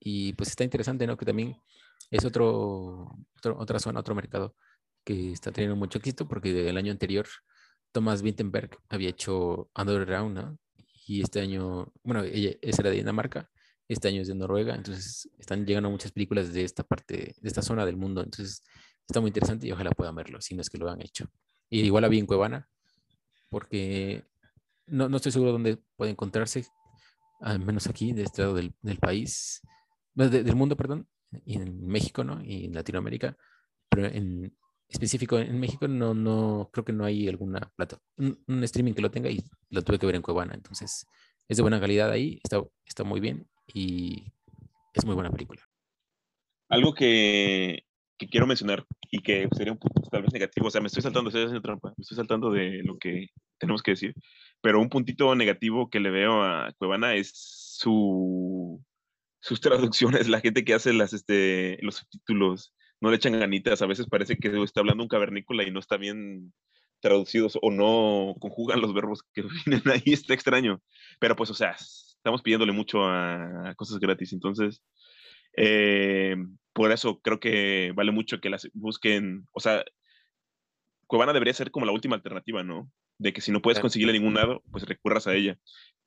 Y 0.00 0.32
pues 0.34 0.50
está 0.50 0.64
interesante, 0.64 1.06
¿no? 1.06 1.16
Que 1.16 1.24
también 1.24 1.56
es 2.12 2.24
otro, 2.26 3.16
otra 3.42 3.78
zona, 3.80 4.00
otro 4.00 4.14
mercado 4.14 4.54
que 5.02 5.32
está 5.32 5.50
teniendo 5.50 5.76
mucho 5.76 5.98
éxito 5.98 6.28
porque 6.28 6.68
el 6.68 6.76
año 6.76 6.92
anterior 6.92 7.26
Thomas 7.90 8.22
Wittenberg 8.22 8.78
había 8.90 9.08
hecho 9.08 9.70
Underground, 9.74 10.36
¿no? 10.36 10.58
Y 11.06 11.22
este 11.22 11.40
año, 11.40 11.90
bueno, 12.04 12.22
ella, 12.22 12.52
esa 12.60 12.82
era 12.82 12.90
de 12.90 12.96
Dinamarca, 12.96 13.50
este 13.88 14.08
año 14.08 14.20
es 14.20 14.28
de 14.28 14.34
Noruega, 14.34 14.74
entonces 14.74 15.28
están 15.38 15.66
llegando 15.66 15.90
muchas 15.90 16.12
películas 16.12 16.52
de 16.52 16.64
esta 16.64 16.84
parte, 16.84 17.34
de 17.40 17.48
esta 17.48 17.62
zona 17.62 17.84
del 17.86 17.96
mundo, 17.96 18.22
entonces 18.22 18.62
está 19.06 19.20
muy 19.20 19.28
interesante 19.28 19.66
y 19.66 19.72
ojalá 19.72 19.90
puedan 19.90 20.14
verlo, 20.14 20.40
si 20.40 20.54
no 20.54 20.60
es 20.60 20.68
que 20.68 20.78
lo 20.78 20.90
han 20.90 21.00
hecho. 21.00 21.26
Y 21.70 21.80
igual 21.80 22.04
había 22.04 22.20
en 22.20 22.26
Cuevana, 22.26 22.68
porque 23.48 24.24
no, 24.86 25.08
no 25.08 25.16
estoy 25.16 25.32
seguro 25.32 25.52
dónde 25.52 25.78
puede 25.96 26.12
encontrarse, 26.12 26.66
al 27.40 27.58
menos 27.58 27.86
aquí, 27.86 28.12
de 28.12 28.22
este 28.22 28.42
lado 28.42 28.54
del, 28.54 28.74
del 28.82 28.98
país, 28.98 29.62
del 30.14 30.54
mundo, 30.56 30.76
perdón, 30.76 31.08
y 31.44 31.56
en 31.56 31.86
México, 31.86 32.24
¿no? 32.24 32.42
Y 32.44 32.66
en 32.66 32.74
Latinoamérica, 32.74 33.36
pero 33.88 34.06
en 34.06 34.56
específico 34.88 35.38
en 35.38 35.58
México 35.58 35.88
no, 35.88 36.14
no, 36.14 36.70
creo 36.72 36.84
que 36.84 36.92
no 36.92 37.04
hay 37.04 37.28
alguna 37.28 37.72
plata, 37.76 37.98
un, 38.16 38.64
streaming 38.64 38.92
que 38.92 39.02
lo 39.02 39.10
tenga 39.10 39.30
y 39.30 39.42
lo 39.70 39.82
tuve 39.82 39.98
que 39.98 40.06
ver 40.06 40.16
en 40.16 40.22
Cuevana, 40.22 40.54
entonces 40.54 41.06
es 41.48 41.56
de 41.56 41.62
buena 41.62 41.80
calidad 41.80 42.10
ahí, 42.10 42.40
está, 42.42 42.62
está 42.84 43.04
muy 43.04 43.20
bien 43.20 43.48
y 43.72 44.32
es 44.92 45.04
muy 45.04 45.14
buena 45.14 45.30
película. 45.30 45.62
Algo 46.68 46.94
que, 46.94 47.84
que 48.18 48.28
quiero 48.28 48.46
mencionar 48.46 48.84
y 49.10 49.20
que 49.20 49.48
sería 49.56 49.72
un 49.72 49.78
punto 49.78 50.02
tal 50.10 50.22
vez 50.22 50.32
negativo, 50.32 50.66
o 50.66 50.70
sea, 50.70 50.80
me 50.80 50.86
estoy 50.86 51.02
saltando, 51.02 51.28
estoy 51.28 51.44
haciendo 51.44 51.62
trampa, 51.62 51.92
me 51.96 52.02
estoy 52.02 52.16
saltando 52.16 52.50
de 52.50 52.82
lo 52.84 52.98
que 52.98 53.28
tenemos 53.58 53.82
que 53.82 53.92
decir, 53.92 54.14
pero 54.60 54.80
un 54.80 54.88
puntito 54.88 55.34
negativo 55.34 55.90
que 55.90 56.00
le 56.00 56.10
veo 56.10 56.42
a 56.42 56.72
Cuevana 56.78 57.14
es 57.14 57.32
su, 57.34 58.82
sus 59.42 59.60
traducciones, 59.60 60.28
la 60.28 60.40
gente 60.40 60.64
que 60.64 60.72
hace 60.72 60.92
las, 60.92 61.12
este, 61.12 61.76
los 61.82 61.96
subtítulos, 61.96 62.74
no 63.00 63.10
le 63.10 63.16
echan 63.16 63.38
ganitas, 63.38 63.82
a 63.82 63.86
veces 63.86 64.06
parece 64.06 64.36
que 64.36 64.62
está 64.62 64.80
hablando 64.80 65.02
un 65.02 65.08
cavernícola 65.08 65.64
y 65.64 65.72
no 65.72 65.80
está 65.80 65.96
bien 65.96 66.54
traducidos 67.00 67.58
o 67.60 67.72
no 67.72 68.36
conjugan 68.38 68.80
los 68.80 68.94
verbos 68.94 69.24
que 69.34 69.42
vienen 69.66 69.82
ahí, 69.88 70.12
está 70.12 70.32
extraño. 70.32 70.80
Pero 71.18 71.34
pues, 71.34 71.50
o 71.50 71.54
sea, 71.54 71.72
estamos 71.72 72.40
pidiéndole 72.42 72.72
mucho 72.72 73.04
a, 73.04 73.74
cosas 73.76 73.98
gratis, 73.98 74.32
entonces, 74.32 74.80
eh, 75.56 76.36
por 76.72 76.92
eso 76.92 77.20
creo 77.20 77.40
que 77.40 77.92
vale 77.96 78.12
mucho 78.12 78.40
que 78.40 78.48
las 78.48 78.68
busquen, 78.72 79.46
o 79.52 79.58
sea, 79.58 79.84
Cuevana 81.08 81.32
debería 81.32 81.52
ser 81.52 81.72
como 81.72 81.84
la 81.84 81.92
última 81.92 82.14
alternativa, 82.14 82.62
¿no? 82.62 82.90
De 83.22 83.32
que 83.32 83.40
si 83.40 83.52
no 83.52 83.62
puedes 83.62 83.80
conseguirla 83.80 84.12
en 84.12 84.20
ningún 84.20 84.34
lado, 84.34 84.62
pues 84.70 84.84
recurras 84.84 85.26
a 85.26 85.34
ella. 85.34 85.56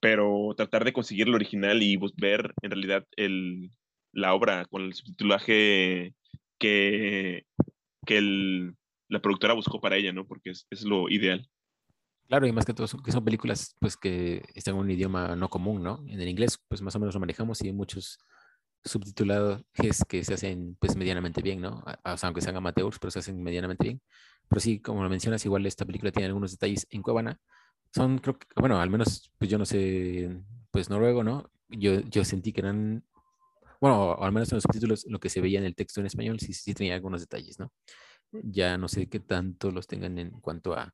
Pero 0.01 0.53
tratar 0.57 0.84
de 0.84 0.93
conseguir 0.93 1.28
el 1.28 1.36
original 1.36 1.82
y 1.82 1.97
ver 2.18 2.53
en 2.61 2.72
realidad 2.72 3.05
el, 3.16 3.72
la 4.11 4.34
obra 4.34 4.66
con 4.66 4.84
el 4.84 4.93
subtitulaje 4.93 6.13
que, 6.59 7.45
que 8.05 8.18
el, 8.18 8.76
la 9.07 9.22
productora 9.22 9.53
buscó 9.53 9.80
para 9.80 9.95
ella, 9.95 10.11
¿no? 10.11 10.28
Porque 10.28 10.49
es, 10.49 10.68
es 10.70 10.84
lo 10.84 11.09
ideal. 11.09 11.47
Claro, 12.28 12.47
y 12.47 12.51
más 12.51 12.66
que 12.66 12.74
todo, 12.74 12.88
que 13.03 13.11
son 13.11 13.24
películas 13.24 13.76
pues 13.80 13.95
que 13.95 14.43
están 14.55 14.74
en 14.74 14.82
un 14.82 14.91
idioma 14.91 15.36
no 15.36 15.49
común, 15.49 15.84
¿no? 15.84 16.03
En 16.07 16.20
el 16.20 16.28
inglés, 16.28 16.59
pues 16.68 16.82
más 16.82 16.95
o 16.95 16.99
menos 16.99 17.13
lo 17.13 17.20
manejamos 17.20 17.63
y 17.63 17.68
hay 17.68 17.74
muchos 17.74 18.18
subtitulados 18.84 19.63
que 19.74 20.24
se 20.24 20.34
hacen 20.34 20.76
pues 20.80 20.95
medianamente 20.95 21.41
bien, 21.41 21.61
¿no? 21.61 21.84
O 22.03 22.18
sea, 22.18 22.28
aunque 22.28 22.41
sean 22.41 22.55
amateurs, 22.55 22.99
pero 22.99 23.11
se 23.11 23.20
hacen 23.20 23.41
medianamente 23.41 23.84
bien. 23.84 24.01
Pero 24.50 24.60
sí, 24.60 24.80
como 24.80 25.04
lo 25.04 25.10
mencionas, 25.10 25.46
igual 25.46 25.66
esta 25.66 25.86
película 25.86 26.12
tiene 26.12 26.28
algunos 26.28 26.52
detalles 26.52 26.88
en 26.89 27.02
Cuevana. 27.02 27.39
Son, 27.93 28.20
creo 28.20 28.38
que, 28.38 28.48
bueno, 28.56 28.80
al 28.80 28.89
menos, 28.89 29.32
pues 29.38 29.50
yo 29.50 29.58
no 29.58 29.66
sé, 29.66 30.41
pues 30.72 30.89
noruego, 30.89 31.24
¿no? 31.24 31.50
Yo, 31.70 32.02
yo 32.02 32.24
sentí 32.26 32.54
que 32.54 32.62
eran, 32.62 33.04
bueno, 33.82 34.16
al 34.20 34.32
menos 34.32 34.52
en 34.52 34.58
los 34.58 34.64
subtítulos, 34.64 35.06
lo 35.08 35.20
que 35.20 35.30
se 35.30 35.41
veía 35.41 35.60
en 35.60 35.66
el 35.66 35.76
texto 35.76 36.00
en 36.00 36.08
español, 36.08 36.39
sí, 36.39 36.54
sí 36.54 36.74
tenía 36.74 36.96
algunos 36.96 37.22
detalles, 37.22 37.60
¿no? 37.60 37.72
Ya 38.32 38.78
no 38.78 38.88
sé 38.88 39.08
qué 39.08 39.20
tanto 39.20 39.72
los 39.72 39.88
tengan 39.88 40.18
en 40.20 40.32
cuanto 40.41 40.74
a, 40.74 40.93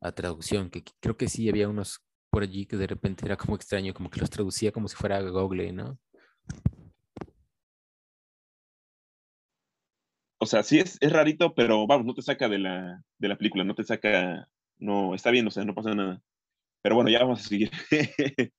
a 0.00 0.12
traducción, 0.12 0.70
que 0.70 0.82
creo 1.00 1.16
que 1.16 1.28
sí 1.28 1.48
había 1.48 1.68
unos 1.68 2.00
por 2.30 2.42
allí 2.44 2.64
que 2.66 2.76
de 2.76 2.86
repente 2.86 3.26
era 3.26 3.36
como 3.36 3.56
extraño, 3.56 3.92
como 3.92 4.08
que 4.08 4.20
los 4.20 4.30
traducía 4.30 4.72
como 4.72 4.88
si 4.88 4.96
fuera 4.96 5.20
Google, 5.20 5.72
¿no? 5.72 5.98
O 10.42 10.46
sea, 10.46 10.62
sí 10.62 10.78
es, 10.78 10.96
es 11.00 11.12
rarito, 11.12 11.54
pero 11.54 11.86
vamos, 11.86 12.06
no 12.06 12.14
te 12.14 12.22
saca 12.22 12.48
de 12.48 12.58
la, 12.58 13.04
de 13.18 13.28
la 13.28 13.36
película, 13.36 13.62
no 13.62 13.74
te 13.74 13.84
saca, 13.84 14.48
no, 14.78 15.14
está 15.14 15.30
bien, 15.30 15.46
o 15.46 15.50
sea, 15.50 15.64
no 15.64 15.74
pasa 15.74 15.94
nada. 15.94 16.22
Pero 16.82 16.94
bueno, 16.94 17.10
ya 17.10 17.20
vamos 17.20 17.40
a 17.40 17.48
seguir. 17.48 17.70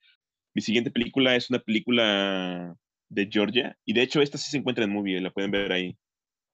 Mi 0.53 0.61
siguiente 0.61 0.91
película 0.91 1.35
es 1.35 1.49
una 1.49 1.59
película 1.59 2.77
de 3.09 3.29
Georgia, 3.31 3.77
y 3.83 3.93
de 3.93 4.03
hecho 4.03 4.21
esta 4.21 4.37
sí 4.37 4.51
se 4.51 4.57
encuentra 4.57 4.83
en 4.83 4.91
Movie, 4.91 5.21
la 5.21 5.31
pueden 5.31 5.51
ver 5.51 5.71
ahí. 5.71 5.97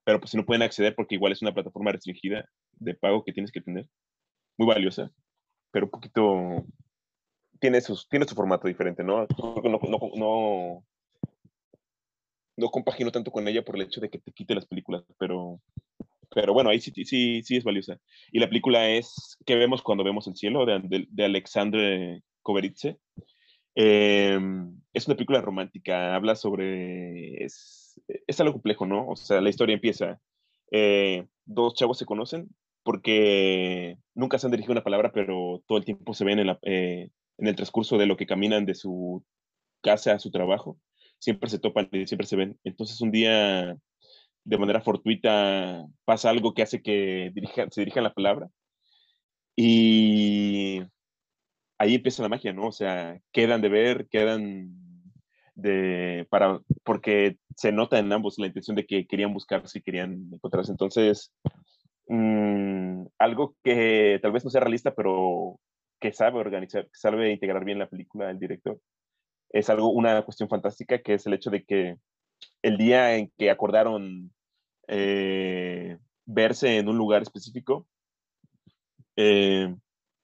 Pero 0.06 0.20
pues 0.22 0.32
si 0.32 0.38
no 0.38 0.46
pueden 0.46 0.62
acceder 0.62 0.96
porque 0.96 1.16
igual 1.16 1.34
es 1.34 1.42
una 1.42 1.54
plataforma 1.54 1.92
restringida 1.92 2.50
de 2.74 2.94
pago 2.96 3.26
que 3.26 3.34
tienes 3.34 3.52
que 3.52 3.62
tener. 3.62 3.90
Muy 4.58 4.68
valiosa, 4.68 5.12
pero 5.72 5.88
un 5.88 5.92
poquito... 5.92 6.66
Tiene, 7.60 7.82
sus, 7.82 8.08
tiene 8.08 8.28
su 8.28 8.36
formato 8.36 8.68
diferente, 8.68 9.04
¿no? 9.04 9.28
No, 9.38 9.62
no, 9.64 9.80
no, 10.16 10.86
no 12.58 12.70
compagino 12.70 13.12
tanto 13.12 13.32
con 13.32 13.48
ella 13.48 13.64
por 13.64 13.76
el 13.76 13.84
hecho 13.84 14.02
de 14.02 14.10
que 14.10 14.18
te 14.18 14.32
quite 14.32 14.56
las 14.56 14.66
películas, 14.66 15.04
pero, 15.18 15.62
pero 16.34 16.54
bueno, 16.54 16.70
ahí 16.70 16.82
sí, 16.82 16.92
sí, 17.06 17.44
sí 17.44 17.56
es 17.56 17.64
valiosa. 17.64 18.00
Y 18.32 18.40
la 18.40 18.48
película 18.48 18.90
es 18.90 19.38
¿Qué 19.46 19.56
vemos 19.56 19.82
cuando 19.82 20.04
vemos 20.04 20.28
el 20.28 20.36
cielo? 20.36 20.66
de, 20.66 20.80
de, 20.84 21.08
de 21.10 21.26
Alexandre 21.26 22.24
Koveritze. 22.42 22.98
Eh, 23.76 24.40
es 24.92 25.08
una 25.08 25.16
película 25.16 25.40
romántica, 25.40 26.16
habla 26.16 26.36
sobre... 26.36 27.44
Es, 27.46 28.02
es, 28.26 28.40
algo 28.42 28.54
complejo, 28.54 28.88
¿no? 28.88 29.08
O 29.08 29.16
sea, 29.16 29.40
la 29.40 29.50
historia 29.50 29.76
empieza. 29.76 30.20
Eh, 30.72 31.28
dos 31.46 31.76
chavos 31.76 32.00
se 32.00 32.06
conocen 32.06 32.50
porque 32.84 33.98
nunca 34.16 34.40
se 34.40 34.48
han 34.48 34.52
dirigido 34.52 34.72
una 34.72 34.84
palabra, 34.84 35.12
pero 35.12 35.62
todo 35.68 35.78
el 35.78 35.86
tiempo 35.86 36.14
se 36.14 36.26
ven 36.26 36.40
en, 36.40 36.48
la, 36.48 36.60
eh, 36.64 37.10
en 37.38 37.48
el 37.48 37.56
transcurso 37.56 37.98
de 37.98 38.08
lo 38.08 38.18
que 38.18 38.26
caminan 38.26 38.66
de 38.66 38.76
su 38.76 39.24
casa 39.82 40.14
a 40.14 40.20
su 40.20 40.32
trabajo 40.32 40.80
siempre 41.20 41.50
se 41.50 41.60
topan 41.60 41.90
y 41.92 42.08
siempre 42.08 42.28
se 42.28 42.36
ven. 42.36 42.60
Entonces 42.64 43.02
un 43.02 43.12
día, 43.12 43.76
de 44.44 44.58
manera 44.58 44.82
fortuita, 44.82 45.86
pasa 46.06 46.30
algo 46.30 46.54
que 46.54 46.64
hace 46.64 46.82
que 46.82 47.32
se 47.72 47.82
dirijan 47.82 48.04
la 48.04 48.14
palabra. 48.14 48.50
Y 49.56 50.82
ahí 51.80 51.96
empieza 51.96 52.24
la 52.24 52.30
magia, 52.30 52.54
¿no? 52.54 52.68
O 52.68 52.72
sea, 52.72 53.20
quedan 53.32 53.62
de 53.62 53.70
ver, 53.70 54.08
quedan 54.10 54.72
de, 55.56 56.28
para, 56.30 56.60
porque 56.84 57.38
se 57.56 57.72
nota 57.72 58.00
en 58.00 58.12
ambos 58.14 58.38
la 58.38 58.48
intención 58.48 58.76
de 58.76 58.86
que 58.86 59.08
querían 59.08 59.34
buscarse 59.34 59.80
y 59.80 59.82
querían 59.82 60.30
encontrarse. 60.32 60.72
Entonces, 60.72 61.34
mmm, 62.08 63.06
algo 63.18 63.56
que 63.64 64.20
tal 64.22 64.32
vez 64.32 64.44
no 64.46 64.52
sea 64.52 64.62
realista, 64.62 64.94
pero 64.94 65.60
que 66.00 66.14
sabe 66.14 66.40
organizar, 66.40 66.86
que 66.86 66.92
sabe 66.94 67.32
integrar 67.32 67.66
bien 67.66 67.80
la 67.80 67.90
película 67.90 68.30
el 68.30 68.40
director, 68.40 68.80
es 69.50 69.70
algo, 69.70 69.90
una 69.90 70.24
cuestión 70.24 70.50
fantástica, 70.50 71.00
que 71.00 71.16
es 71.16 71.26
el 71.26 71.34
hecho 71.34 71.50
de 71.50 71.64
que 71.64 71.98
el 72.62 72.78
día 72.78 73.16
en 73.16 73.32
que 73.38 73.50
acordaron 73.50 74.32
eh, 74.88 75.98
verse 76.26 76.78
en 76.78 76.90
un 76.90 76.98
lugar 76.98 77.22
específico, 77.22 77.88
eh, 79.16 79.74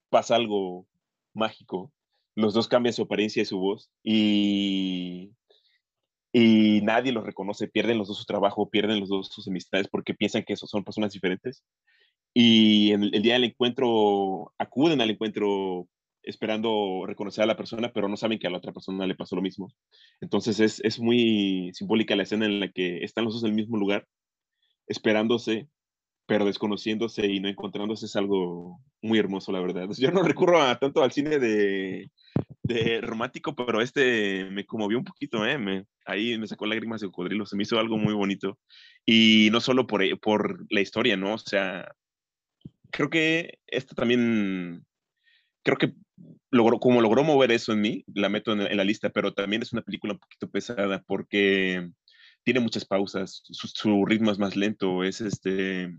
pasa 0.09 0.35
algo 0.35 0.87
mágico. 1.33 1.91
Los 2.35 2.53
dos 2.53 2.67
cambian 2.67 2.93
su 2.93 3.03
apariencia 3.03 3.41
y 3.41 3.45
su 3.45 3.59
voz 3.59 3.91
y, 4.03 5.31
y 6.31 6.81
nadie 6.81 7.11
los 7.11 7.25
reconoce, 7.25 7.67
pierden 7.67 7.97
los 7.97 8.07
dos 8.07 8.17
su 8.17 8.25
trabajo, 8.25 8.69
pierden 8.69 8.99
los 8.99 9.09
dos 9.09 9.27
sus 9.27 9.47
amistades 9.47 9.87
porque 9.87 10.13
piensan 10.13 10.43
que 10.43 10.55
son 10.55 10.83
personas 10.83 11.13
diferentes. 11.13 11.63
Y 12.33 12.91
el 12.91 13.21
día 13.21 13.33
del 13.33 13.43
encuentro, 13.43 14.53
acuden 14.57 15.01
al 15.01 15.11
encuentro 15.11 15.87
esperando 16.23 17.03
reconocer 17.05 17.43
a 17.43 17.47
la 17.47 17.57
persona, 17.57 17.91
pero 17.93 18.07
no 18.07 18.17
saben 18.17 18.39
que 18.39 18.47
a 18.47 18.49
la 18.49 18.57
otra 18.57 18.71
persona 18.71 19.05
le 19.05 19.15
pasó 19.15 19.35
lo 19.35 19.41
mismo. 19.41 19.73
Entonces 20.21 20.59
es, 20.59 20.79
es 20.83 20.99
muy 20.99 21.71
simbólica 21.73 22.15
la 22.15 22.23
escena 22.23 22.45
en 22.45 22.59
la 22.59 22.71
que 22.71 23.03
están 23.03 23.25
los 23.25 23.33
dos 23.33 23.43
en 23.43 23.49
el 23.49 23.55
mismo 23.55 23.77
lugar, 23.77 24.07
esperándose, 24.87 25.67
pero 26.25 26.45
desconociéndose 26.45 27.27
y 27.27 27.39
no 27.39 27.49
encontrándose 27.49 28.05
es 28.05 28.15
algo 28.15 28.79
muy 29.01 29.19
hermoso, 29.19 29.51
la 29.51 29.59
verdad. 29.59 29.89
Yo 29.97 30.11
no 30.11 30.23
recurro 30.23 30.61
a, 30.61 30.79
tanto 30.79 31.03
al 31.03 31.11
cine 31.11 31.37
de, 31.39 32.09
de 32.63 33.01
romántico, 33.01 33.55
pero 33.55 33.81
este 33.81 34.45
me 34.45 34.65
conmovió 34.65 34.97
un 34.97 35.03
poquito, 35.03 35.45
¿eh? 35.45 35.57
Me, 35.57 35.85
ahí 36.05 36.37
me 36.37 36.47
sacó 36.47 36.65
lágrimas 36.65 37.01
de 37.01 37.07
cocodrilo, 37.07 37.45
se 37.45 37.57
me 37.57 37.63
hizo 37.63 37.77
algo 37.77 37.97
muy 37.97 38.13
bonito. 38.13 38.57
Y 39.05 39.49
no 39.51 39.59
solo 39.59 39.85
por, 39.85 40.01
por 40.21 40.65
la 40.69 40.81
historia, 40.81 41.17
¿no? 41.17 41.33
O 41.33 41.37
sea, 41.37 41.93
creo 42.91 43.09
que 43.09 43.59
esto 43.67 43.93
también 43.95 44.85
creo 45.63 45.77
que 45.77 45.93
logró, 46.51 46.79
como 46.79 47.01
logró 47.01 47.23
mover 47.23 47.51
eso 47.51 47.73
en 47.73 47.81
mí, 47.81 48.03
la 48.13 48.29
meto 48.29 48.53
en, 48.53 48.77
la 48.77 48.83
lista, 48.83 49.09
pero 49.09 49.33
también 49.33 49.61
es 49.61 49.73
una 49.73 49.81
película 49.81 50.13
un 50.13 50.19
poquito 50.19 50.49
pesada 50.49 51.03
porque 51.05 51.89
tiene 52.43 52.59
muchas 52.59 52.85
pausas, 52.85 53.43
su, 53.45 54.05
ritmo 54.05 54.31
es 54.31 54.39
más 54.39 54.55
lento, 54.55 55.03
es 55.03 55.21
este, 55.21 55.89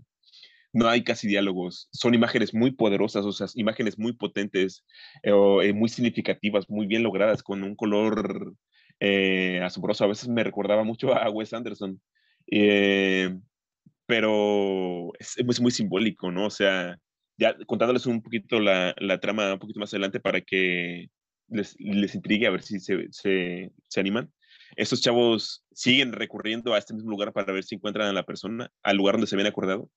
no 0.73 0.87
hay 0.87 1.03
casi 1.03 1.27
diálogos, 1.27 1.89
son 1.91 2.13
imágenes 2.13 2.53
muy 2.53 2.71
poderosas, 2.71 3.25
o 3.25 3.31
sea, 3.31 3.47
imágenes 3.55 3.97
muy 3.97 4.13
potentes, 4.13 4.85
eh, 5.23 5.31
eh, 5.63 5.73
muy 5.73 5.89
significativas, 5.89 6.69
muy 6.69 6.85
bien 6.85 7.03
logradas, 7.03 7.41
con 7.43 7.63
un 7.63 7.75
color 7.75 8.53
eh, 8.99 9.61
asombroso. 9.63 10.03
A 10.03 10.07
veces 10.07 10.27
me 10.27 10.43
recordaba 10.43 10.83
mucho 10.83 11.13
a 11.15 11.29
Wes 11.29 11.53
Anderson, 11.53 12.01
pero 14.05 15.11
es, 15.17 15.37
es, 15.37 15.61
muy 15.61 15.71
simbólico, 15.71 16.31
¿no? 16.31 16.47
O 16.47 16.51
sea, 16.51 16.97
ya 17.37 17.55
contándoles 17.65 18.05
un 18.05 18.21
poquito 18.21 18.59
la, 18.59 18.95
la, 18.97 19.19
trama 19.19 19.53
un 19.53 19.59
poquito 19.59 19.79
más 19.79 19.93
adelante 19.93 20.19
para 20.19 20.41
que 20.41 21.09
les, 21.49 21.75
les 21.79 22.15
intrigue 22.15 22.47
a 22.47 22.51
ver 22.51 22.61
si 22.61 22.79
se, 22.79 23.07
se, 23.11 23.71
se, 23.87 23.99
animan. 23.99 24.31
Estos 24.75 25.01
chavos 25.01 25.65
siguen 25.73 26.13
recurriendo 26.13 26.73
a 26.73 26.77
este 26.77 26.93
mismo 26.93 27.09
lugar 27.09 27.33
para 27.33 27.53
ver 27.53 27.63
si 27.63 27.75
encuentran 27.75 28.07
a 28.07 28.13
la 28.13 28.25
persona, 28.25 28.71
al 28.83 28.97
lugar 28.97 29.15
donde 29.15 29.27
se 29.27 29.35
habían 29.35 29.47
acordado, 29.47 29.89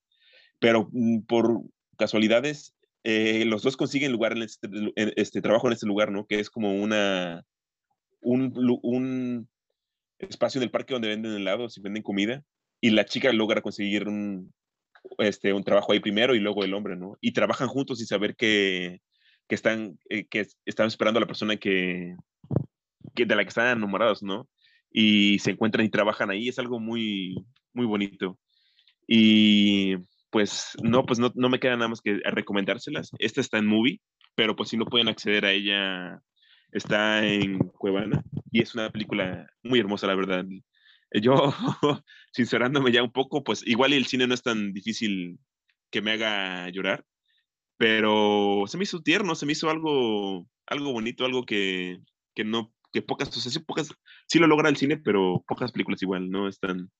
pero 0.59 0.89
mm, 0.91 1.21
por 1.21 1.61
casualidades, 1.97 2.75
eh, 3.03 3.45
los 3.45 3.63
dos 3.63 3.77
consiguen 3.77 4.11
lugar 4.11 4.37
este, 4.37 4.67
en 4.67 5.13
este, 5.15 5.41
trabajo 5.41 5.67
en 5.67 5.73
este 5.73 5.87
lugar, 5.87 6.11
¿no? 6.11 6.27
Que 6.27 6.39
es 6.39 6.49
como 6.49 6.73
una, 6.73 7.45
un, 8.21 8.53
un 8.83 9.49
espacio 10.19 10.59
en 10.59 10.63
el 10.63 10.71
parque 10.71 10.93
donde 10.93 11.07
venden 11.07 11.33
helados 11.33 11.77
y 11.77 11.81
venden 11.81 12.03
comida, 12.03 12.43
y 12.81 12.91
la 12.91 13.05
chica 13.05 13.31
logra 13.33 13.61
conseguir 13.61 14.07
un, 14.07 14.53
este, 15.19 15.53
un 15.53 15.63
trabajo 15.63 15.91
ahí 15.91 15.99
primero 15.99 16.35
y 16.35 16.39
luego 16.39 16.63
el 16.63 16.73
hombre, 16.73 16.95
¿no? 16.95 17.17
Y 17.21 17.33
trabajan 17.33 17.67
juntos 17.67 18.01
y 18.01 18.05
saber 18.05 18.35
que, 18.35 19.01
que 19.47 19.55
están, 19.55 19.97
eh, 20.09 20.25
que 20.27 20.47
están 20.65 20.87
esperando 20.87 21.17
a 21.17 21.21
la 21.21 21.27
persona 21.27 21.57
que, 21.57 22.15
que, 23.15 23.25
de 23.25 23.35
la 23.35 23.43
que 23.43 23.49
están 23.49 23.77
enamorados, 23.77 24.23
¿no? 24.23 24.47
Y 24.91 25.39
se 25.39 25.51
encuentran 25.51 25.85
y 25.85 25.89
trabajan 25.89 26.29
ahí, 26.29 26.49
es 26.49 26.59
algo 26.59 26.79
muy, 26.79 27.35
muy 27.73 27.85
bonito. 27.85 28.39
Y 29.07 29.95
pues 30.29 30.71
no, 30.83 31.05
pues 31.05 31.19
no, 31.19 31.31
no 31.35 31.49
me 31.49 31.59
queda 31.59 31.75
nada 31.75 31.89
más 31.89 32.01
que 32.01 32.19
recomendárselas. 32.25 33.11
Esta 33.19 33.41
está 33.41 33.57
en 33.57 33.67
Movie, 33.67 34.01
pero 34.35 34.55
pues 34.55 34.69
si 34.69 34.77
no 34.77 34.85
pueden 34.85 35.07
acceder 35.07 35.45
a 35.45 35.51
ella, 35.51 36.21
está 36.71 37.25
en 37.25 37.59
Cuevana 37.59 38.23
y 38.51 38.61
es 38.61 38.73
una 38.75 38.89
película 38.91 39.47
muy 39.63 39.79
hermosa, 39.79 40.07
la 40.07 40.15
verdad. 40.15 40.45
Yo, 41.11 41.33
sincerándome 42.33 42.91
ya 42.91 43.03
un 43.03 43.11
poco, 43.11 43.43
pues 43.43 43.65
igual 43.65 43.93
el 43.93 44.05
cine 44.05 44.27
no 44.27 44.33
es 44.33 44.43
tan 44.43 44.73
difícil 44.73 45.39
que 45.91 46.01
me 46.01 46.11
haga 46.11 46.69
llorar, 46.69 47.05
pero 47.77 48.65
se 48.67 48.77
me 48.77 48.83
hizo 48.83 49.01
tierno, 49.01 49.35
se 49.35 49.45
me 49.45 49.53
hizo 49.53 49.69
algo, 49.69 50.47
algo 50.67 50.91
bonito, 50.91 51.25
algo 51.25 51.45
que, 51.45 51.99
que 52.35 52.43
no, 52.43 52.73
que 52.93 53.01
pocas, 53.01 53.35
o 53.35 53.39
sí, 53.39 53.59
pocas, 53.59 53.89
sí 54.27 54.39
lo 54.39 54.47
logra 54.47 54.69
el 54.69 54.77
cine, 54.77 54.97
pero 54.97 55.43
pocas 55.47 55.71
películas 55.71 56.01
igual, 56.01 56.29
no 56.29 56.47
están, 56.47 56.91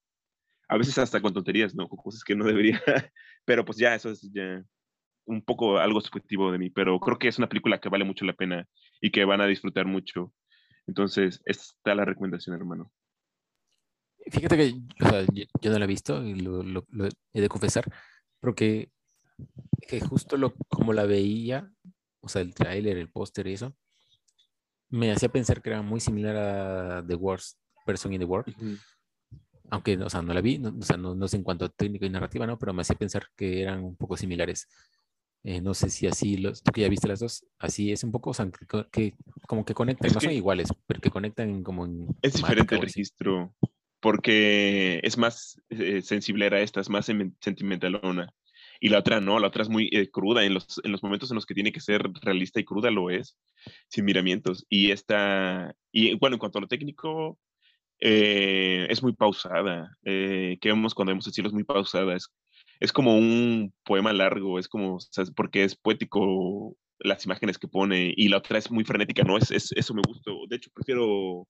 a 0.67 0.77
veces 0.77 0.97
hasta 0.97 1.21
con 1.21 1.33
tonterías, 1.33 1.75
¿no? 1.75 1.87
Cosas 1.89 2.23
que 2.23 2.35
no 2.35 2.45
debería, 2.45 2.81
pero 3.45 3.65
pues 3.65 3.77
ya, 3.77 3.95
eso 3.95 4.09
es 4.11 4.29
ya 4.33 4.63
un 5.25 5.43
poco 5.43 5.77
algo 5.77 6.01
subjetivo 6.01 6.51
de 6.51 6.57
mí, 6.57 6.69
pero 6.71 6.99
creo 6.99 7.19
que 7.19 7.27
es 7.27 7.37
una 7.37 7.49
película 7.49 7.79
que 7.79 7.89
vale 7.89 8.03
mucho 8.03 8.25
la 8.25 8.33
pena 8.33 8.67
y 8.99 9.11
que 9.11 9.25
van 9.25 9.41
a 9.41 9.47
disfrutar 9.47 9.85
mucho. 9.85 10.33
Entonces, 10.87 11.41
está 11.45 11.93
la 11.93 12.05
recomendación, 12.05 12.55
hermano. 12.55 12.91
Fíjate 14.27 14.57
que 14.57 14.73
yo, 15.61 15.71
no 15.71 15.79
la 15.79 15.85
he 15.85 15.87
visto 15.87 16.23
y 16.23 16.35
lo, 16.35 16.85
he 17.33 17.41
de 17.41 17.49
confesar, 17.49 17.85
pero 18.39 18.53
que, 18.53 18.91
que 19.87 19.99
justo 20.01 20.37
lo, 20.37 20.53
como 20.67 20.93
la 20.93 21.05
veía, 21.05 21.71
o 22.21 22.29
sea, 22.29 22.41
el 22.41 22.53
tráiler, 22.53 22.97
el 22.97 23.09
póster 23.09 23.47
y 23.47 23.53
eso, 23.53 23.75
me 24.89 25.11
hacía 25.11 25.29
pensar 25.29 25.61
que 25.61 25.69
era 25.69 25.81
muy 25.81 25.99
similar 25.99 26.35
a 26.35 27.05
The 27.05 27.15
Worst 27.15 27.57
Person 27.85 28.13
in 28.13 28.19
the 28.19 28.25
World. 28.25 28.53
Aunque, 29.71 29.97
o 29.97 30.09
sea, 30.09 30.21
no 30.21 30.33
la 30.33 30.41
vi, 30.41 30.57
no, 30.57 30.75
o 30.79 30.81
sea, 30.81 30.97
no, 30.97 31.27
sé 31.27 31.37
en 31.37 31.43
cuanto 31.43 31.65
a 31.65 31.69
técnica 31.69 32.05
y 32.05 32.09
narrativa, 32.09 32.47
¿no? 32.47 32.57
Pero 32.57 32.73
me 32.73 32.81
hacía 32.81 32.97
pensar 32.97 33.27
que 33.35 33.61
eran 33.61 33.83
un 33.83 33.95
poco 33.95 34.17
similares. 34.17 34.67
Eh, 35.43 35.61
no 35.61 35.73
sé 35.73 35.89
si 35.89 36.07
así, 36.07 36.37
los, 36.37 36.61
tú 36.63 36.71
que 36.71 36.81
ya 36.81 36.89
viste 36.89 37.07
las 37.07 37.19
dos, 37.19 37.45
así 37.59 37.91
es 37.91 38.03
un 38.03 38.11
poco, 38.11 38.31
o 38.31 38.33
sea, 38.33 38.49
que, 38.91 39.15
como 39.47 39.63
que 39.63 39.73
conectan, 39.73 40.11
no 40.11 40.19
son 40.19 40.31
iguales, 40.31 40.67
pero 40.85 40.99
que 40.99 41.09
conectan 41.09 41.63
como 41.63 41.85
en... 41.85 42.07
Es 42.21 42.33
diferente 42.33 42.75
el 42.75 42.81
registro, 42.81 43.55
porque 43.99 44.99
es 45.03 45.17
más 45.17 45.61
eh, 45.69 46.01
sensible 46.01 46.47
a 46.47 46.61
esta, 46.61 46.81
es 46.81 46.89
más 46.89 47.05
sentimentalona. 47.05 48.33
Y 48.79 48.89
la 48.89 48.99
otra 48.99 49.19
no, 49.19 49.39
la 49.39 49.47
otra 49.47 49.63
es 49.63 49.69
muy 49.69 49.89
eh, 49.91 50.09
cruda. 50.09 50.43
En 50.45 50.53
los, 50.53 50.79
en 50.83 50.91
los 50.91 51.03
momentos 51.03 51.31
en 51.31 51.35
los 51.35 51.45
que 51.45 51.53
tiene 51.53 51.71
que 51.71 51.81
ser 51.81 52.09
realista 52.21 52.59
y 52.59 52.65
cruda 52.65 52.91
lo 52.91 53.09
es, 53.09 53.37
sin 53.89 54.05
miramientos. 54.05 54.65
Y 54.69 54.91
esta, 54.91 55.75
y 55.91 56.15
bueno, 56.15 56.35
en 56.35 56.39
cuanto 56.39 56.59
a 56.59 56.61
lo 56.61 56.67
técnico, 56.67 57.37
eh, 57.99 58.87
es 58.89 59.03
muy 59.03 59.13
pausada. 59.13 59.97
Eh, 60.03 60.57
que 60.61 60.69
vemos 60.69 60.93
cuando 60.93 61.11
vemos 61.11 61.27
el 61.27 61.33
cielo 61.33 61.49
es 61.49 61.53
muy 61.53 61.63
pausada. 61.65 62.15
Es, 62.15 62.29
es 62.79 62.93
como 62.93 63.15
un 63.17 63.73
poema 63.83 64.13
largo, 64.13 64.59
es 64.59 64.67
como, 64.69 64.97
porque 65.35 65.63
es 65.63 65.75
poético 65.75 66.77
las 66.99 67.25
imágenes 67.25 67.57
que 67.57 67.67
pone 67.67 68.13
y 68.15 68.27
la 68.27 68.37
otra 68.37 68.57
es 68.57 68.71
muy 68.71 68.83
frenética, 68.83 69.23
¿no? 69.23 69.37
Es, 69.37 69.51
es 69.51 69.71
eso 69.73 69.93
me 69.93 70.01
gusta. 70.05 70.31
De 70.49 70.55
hecho, 70.55 70.69
prefiero 70.73 71.47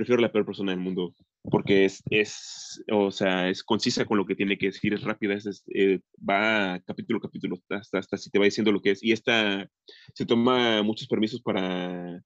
prefiero 0.00 0.22
la 0.22 0.32
peor 0.32 0.46
persona 0.46 0.72
del 0.72 0.80
mundo, 0.80 1.14
porque 1.42 1.84
es, 1.84 2.02
es, 2.08 2.82
o 2.90 3.10
sea, 3.10 3.50
es 3.50 3.62
concisa 3.62 4.06
con 4.06 4.16
lo 4.16 4.24
que 4.24 4.34
tiene 4.34 4.56
que 4.56 4.66
decir, 4.66 4.94
es 4.94 5.02
rápida, 5.02 5.34
es, 5.34 5.62
eh, 5.74 6.00
va 6.18 6.80
capítulo 6.86 7.18
a 7.18 7.20
capítulo, 7.20 7.58
hasta, 7.68 7.98
hasta 7.98 8.16
si 8.16 8.30
te 8.30 8.38
va 8.38 8.46
diciendo 8.46 8.72
lo 8.72 8.80
que 8.80 8.92
es. 8.92 9.02
Y 9.02 9.12
esta 9.12 9.68
se 10.14 10.24
toma 10.24 10.82
muchos 10.82 11.06
permisos 11.06 11.42
para 11.42 12.22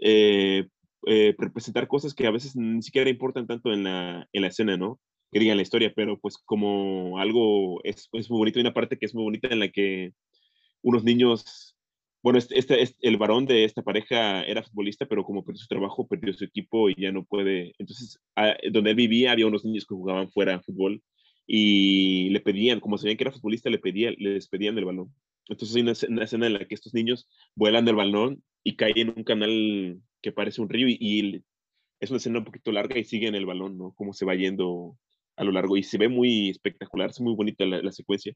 eh, 0.00 0.68
eh, 1.08 1.34
representar 1.36 1.88
cosas 1.88 2.14
que 2.14 2.28
a 2.28 2.30
veces 2.30 2.54
ni 2.54 2.82
siquiera 2.82 3.10
importan 3.10 3.48
tanto 3.48 3.72
en 3.72 3.82
la, 3.82 4.28
en 4.32 4.42
la 4.42 4.48
escena, 4.48 4.76
¿no? 4.76 5.00
Que 5.32 5.40
digan 5.40 5.56
la 5.56 5.64
historia, 5.64 5.92
pero 5.96 6.20
pues 6.20 6.38
como 6.38 7.18
algo 7.18 7.82
es, 7.82 8.08
es 8.12 8.30
muy 8.30 8.38
bonito. 8.38 8.60
Hay 8.60 8.64
una 8.64 8.74
parte 8.74 8.96
que 8.96 9.06
es 9.06 9.14
muy 9.14 9.24
bonita 9.24 9.48
en 9.50 9.58
la 9.58 9.70
que 9.70 10.12
unos 10.82 11.02
niños 11.02 11.67
bueno, 12.22 12.38
este, 12.38 12.58
este, 12.58 12.96
el 13.00 13.16
varón 13.16 13.46
de 13.46 13.64
esta 13.64 13.82
pareja 13.82 14.42
era 14.42 14.62
futbolista, 14.62 15.06
pero 15.06 15.24
como 15.24 15.44
perdió 15.44 15.60
su 15.60 15.68
trabajo, 15.68 16.06
perdió 16.08 16.32
su 16.34 16.44
equipo 16.44 16.90
y 16.90 16.94
ya 17.00 17.12
no 17.12 17.24
puede. 17.24 17.74
Entonces, 17.78 18.18
donde 18.72 18.90
él 18.90 18.96
vivía 18.96 19.32
había 19.32 19.46
unos 19.46 19.64
niños 19.64 19.86
que 19.86 19.94
jugaban 19.94 20.30
fuera 20.30 20.60
fútbol 20.60 21.02
y 21.46 22.30
le 22.30 22.40
pedían, 22.40 22.80
como 22.80 22.98
sabían 22.98 23.16
que 23.16 23.24
era 23.24 23.32
futbolista, 23.32 23.70
le 23.70 23.78
pedían, 23.78 24.14
les 24.18 24.48
pedían 24.48 24.76
el 24.78 24.84
balón. 24.84 25.14
Entonces 25.48 25.76
hay 25.76 25.82
una, 25.82 25.92
escena 26.24 26.46
en 26.46 26.54
la 26.54 26.66
que 26.66 26.74
estos 26.74 26.94
niños 26.94 27.28
vuelan 27.54 27.88
el 27.88 27.94
balón 27.94 28.42
y 28.64 28.76
caen 28.76 28.98
en 28.98 29.14
un 29.16 29.24
canal 29.24 30.00
que 30.20 30.32
parece 30.32 30.60
un 30.60 30.68
río 30.68 30.88
y, 30.88 31.44
es 32.00 32.10
una 32.10 32.18
escena 32.18 32.38
un 32.38 32.44
poquito 32.44 32.70
larga 32.70 32.98
y 32.98 33.04
siguen 33.04 33.34
el 33.34 33.46
balón, 33.46 33.76
¿no? 33.78 33.92
Como 33.92 34.12
se 34.12 34.24
va 34.24 34.34
yendo 34.34 34.96
a 35.36 35.44
lo 35.44 35.52
largo 35.52 35.76
y 35.76 35.82
se 35.82 35.98
ve 35.98 36.08
muy 36.08 36.50
espectacular, 36.50 37.10
es 37.10 37.20
muy 37.20 37.34
bonita 37.34 37.64
la, 37.66 37.82
la 37.82 37.92
secuencia, 37.92 38.34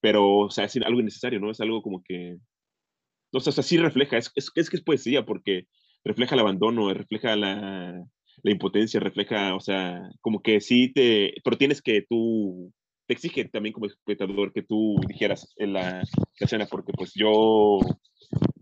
pero, 0.00 0.38
o 0.38 0.50
sea, 0.50 0.64
es 0.64 0.76
algo 0.78 1.00
innecesario, 1.00 1.40
¿no? 1.40 1.50
Es 1.50 1.60
algo 1.60 1.82
como 1.82 2.02
que 2.02 2.38
o 3.32 3.40
sea, 3.40 3.62
sí 3.62 3.78
refleja, 3.78 4.18
es, 4.18 4.30
es, 4.34 4.50
es 4.54 4.70
que 4.70 4.76
es 4.76 4.82
poesía 4.82 5.24
porque 5.24 5.66
refleja 6.04 6.34
el 6.34 6.40
abandono, 6.40 6.92
refleja 6.92 7.36
la, 7.36 8.04
la, 8.42 8.50
impotencia, 8.50 9.00
refleja, 9.00 9.54
o 9.54 9.60
sea, 9.60 10.00
como 10.20 10.42
que 10.42 10.60
sí 10.60 10.92
te, 10.92 11.34
pero 11.44 11.56
tienes 11.56 11.80
que 11.82 12.02
tú, 12.08 12.72
te 13.06 13.14
exige 13.14 13.44
también 13.46 13.72
como 13.72 13.86
espectador 13.86 14.52
que 14.52 14.62
tú 14.62 14.96
dijeras 15.08 15.52
en 15.56 15.72
la, 15.72 15.98
la 16.00 16.04
escena, 16.40 16.66
porque 16.66 16.92
pues 16.92 17.12
yo 17.14 17.78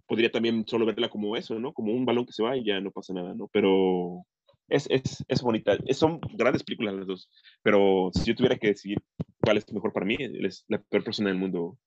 podría 0.06 0.30
también 0.30 0.64
solo 0.66 0.86
verla 0.86 1.08
como 1.08 1.36
eso, 1.36 1.58
¿no? 1.58 1.72
Como 1.72 1.92
un 1.92 2.04
balón 2.04 2.26
que 2.26 2.32
se 2.32 2.42
va 2.42 2.56
y 2.56 2.64
ya 2.64 2.80
no 2.80 2.90
pasa 2.90 3.14
nada, 3.14 3.34
¿no? 3.34 3.48
Pero 3.52 4.24
es, 4.68 4.86
es, 4.90 5.24
es 5.28 5.42
bonita. 5.42 5.76
son 5.92 6.20
grandes 6.34 6.64
películas 6.64 6.94
las 6.94 7.06
dos, 7.06 7.30
pero 7.62 8.10
si 8.12 8.24
yo 8.24 8.34
tuviera 8.34 8.56
que 8.56 8.68
decidir 8.68 8.98
cuál 9.42 9.56
es 9.56 9.72
mejor 9.72 9.92
para 9.92 10.06
mí, 10.06 10.16
es 10.18 10.64
la 10.68 10.82
peor 10.82 11.04
persona 11.04 11.30
del 11.30 11.38
mundo, 11.38 11.78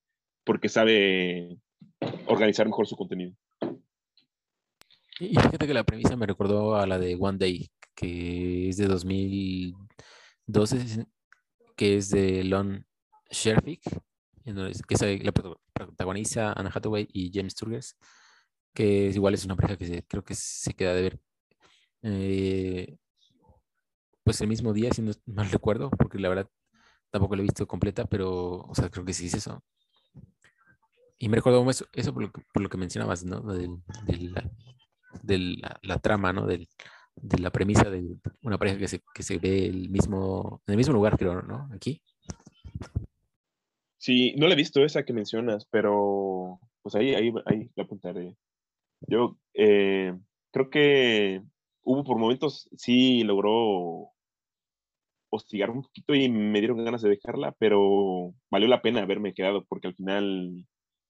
porque 0.44 0.68
sabe 0.68 1.58
organizar 2.26 2.66
mejor 2.66 2.86
su 2.86 2.96
contenido. 2.96 3.34
Y 5.20 5.28
fíjate 5.28 5.66
que 5.66 5.74
la 5.74 5.84
premisa 5.84 6.16
me 6.16 6.26
recordó 6.26 6.76
a 6.76 6.86
la 6.86 6.98
de 6.98 7.16
One 7.18 7.38
Day, 7.38 7.70
que 7.94 8.68
es 8.68 8.76
de 8.76 8.86
2012, 8.86 11.06
que 11.76 11.96
es 11.96 12.10
de 12.10 12.44
Lon 12.44 12.86
Sherfick, 13.30 13.82
que 14.44 14.94
es 14.94 15.24
la 15.24 15.32
protagoniza 15.32 16.52
Anna 16.52 16.70
Hathaway 16.74 17.08
y 17.12 17.30
James 17.32 17.54
Turgers, 17.54 17.96
que 18.74 19.08
es, 19.08 19.16
igual 19.16 19.34
es 19.34 19.44
una 19.44 19.56
pareja 19.56 19.76
que 19.76 20.02
creo 20.02 20.24
que 20.24 20.34
se 20.34 20.74
queda 20.74 20.94
de 20.94 21.02
ver. 21.02 21.20
Eh, 22.02 22.98
pues 24.24 24.40
el 24.40 24.48
mismo 24.48 24.72
día, 24.72 24.92
si 24.92 25.02
no 25.02 25.12
mal 25.26 25.50
recuerdo, 25.50 25.90
porque 25.90 26.18
la 26.18 26.28
verdad 26.28 26.48
tampoco 27.10 27.36
la 27.36 27.42
he 27.42 27.44
visto 27.44 27.66
completa, 27.66 28.06
pero, 28.06 28.62
o 28.62 28.74
sea, 28.74 28.90
creo 28.90 29.04
que 29.04 29.12
sí 29.12 29.26
es 29.26 29.34
eso. 29.34 29.62
Y 31.18 31.28
me 31.28 31.36
recuerdo 31.36 31.68
eso, 31.70 31.86
eso 31.92 32.12
por, 32.12 32.22
lo 32.24 32.32
que, 32.32 32.42
por, 32.52 32.62
lo 32.62 32.68
que, 32.68 32.76
mencionabas, 32.76 33.24
¿no? 33.24 33.40
De, 33.40 33.68
la, 35.38 35.80
la, 35.82 35.98
trama, 35.98 36.32
¿no? 36.32 36.46
de 36.46 36.66
la 37.38 37.50
premisa 37.50 37.88
de 37.88 38.16
una 38.42 38.58
pareja 38.58 38.78
que 38.78 38.88
se, 38.88 39.00
que 39.14 39.22
se 39.22 39.38
ve 39.38 39.66
el 39.66 39.88
mismo, 39.88 40.62
en 40.66 40.72
el 40.72 40.76
mismo 40.76 40.94
lugar, 40.94 41.16
creo, 41.16 41.42
¿no? 41.42 41.68
Aquí. 41.72 42.02
Sí, 43.96 44.34
no 44.36 44.46
la 44.46 44.54
he 44.54 44.56
visto 44.56 44.84
esa 44.84 45.04
que 45.04 45.12
mencionas, 45.12 45.66
pero 45.70 46.60
pues 46.82 46.94
ahí, 46.94 47.14
ahí, 47.14 47.32
ahí 47.46 47.70
la 47.74 47.84
apuntaré. 47.84 48.36
Yo 49.00 49.38
eh, 49.54 50.14
creo 50.50 50.68
que 50.68 51.42
hubo 51.82 52.04
por 52.04 52.18
momentos, 52.18 52.68
sí 52.76 53.22
logró 53.22 54.10
hostigar 55.30 55.70
un 55.70 55.82
poquito 55.82 56.14
y 56.14 56.28
me 56.28 56.58
dieron 56.58 56.84
ganas 56.84 57.02
de 57.02 57.10
dejarla, 57.10 57.52
pero 57.58 58.34
valió 58.50 58.68
la 58.68 58.82
pena 58.82 59.02
haberme 59.02 59.34
quedado 59.34 59.64
porque 59.64 59.88
al 59.88 59.94
final 59.94 60.66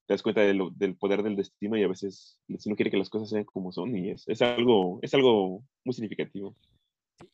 te 0.07 0.15
das 0.15 0.23
cuenta 0.23 0.43
del 0.43 0.97
poder 0.97 1.23
del 1.23 1.37
destino 1.37 1.77
y 1.77 1.83
a 1.83 1.89
veces 1.89 2.39
el 2.49 2.57
destino 2.57 2.77
quiere 2.77 2.91
que 2.91 2.97
las 2.97 3.09
cosas 3.09 3.31
sean 3.31 3.45
como 3.45 3.73
son 3.73 3.97
y 3.97 4.11
es, 4.11 4.29
es, 4.29 4.43
algo, 4.43 4.99
es 5.03 5.15
algo 5.15 5.65
muy 5.85 5.95
significativo. 5.95 6.57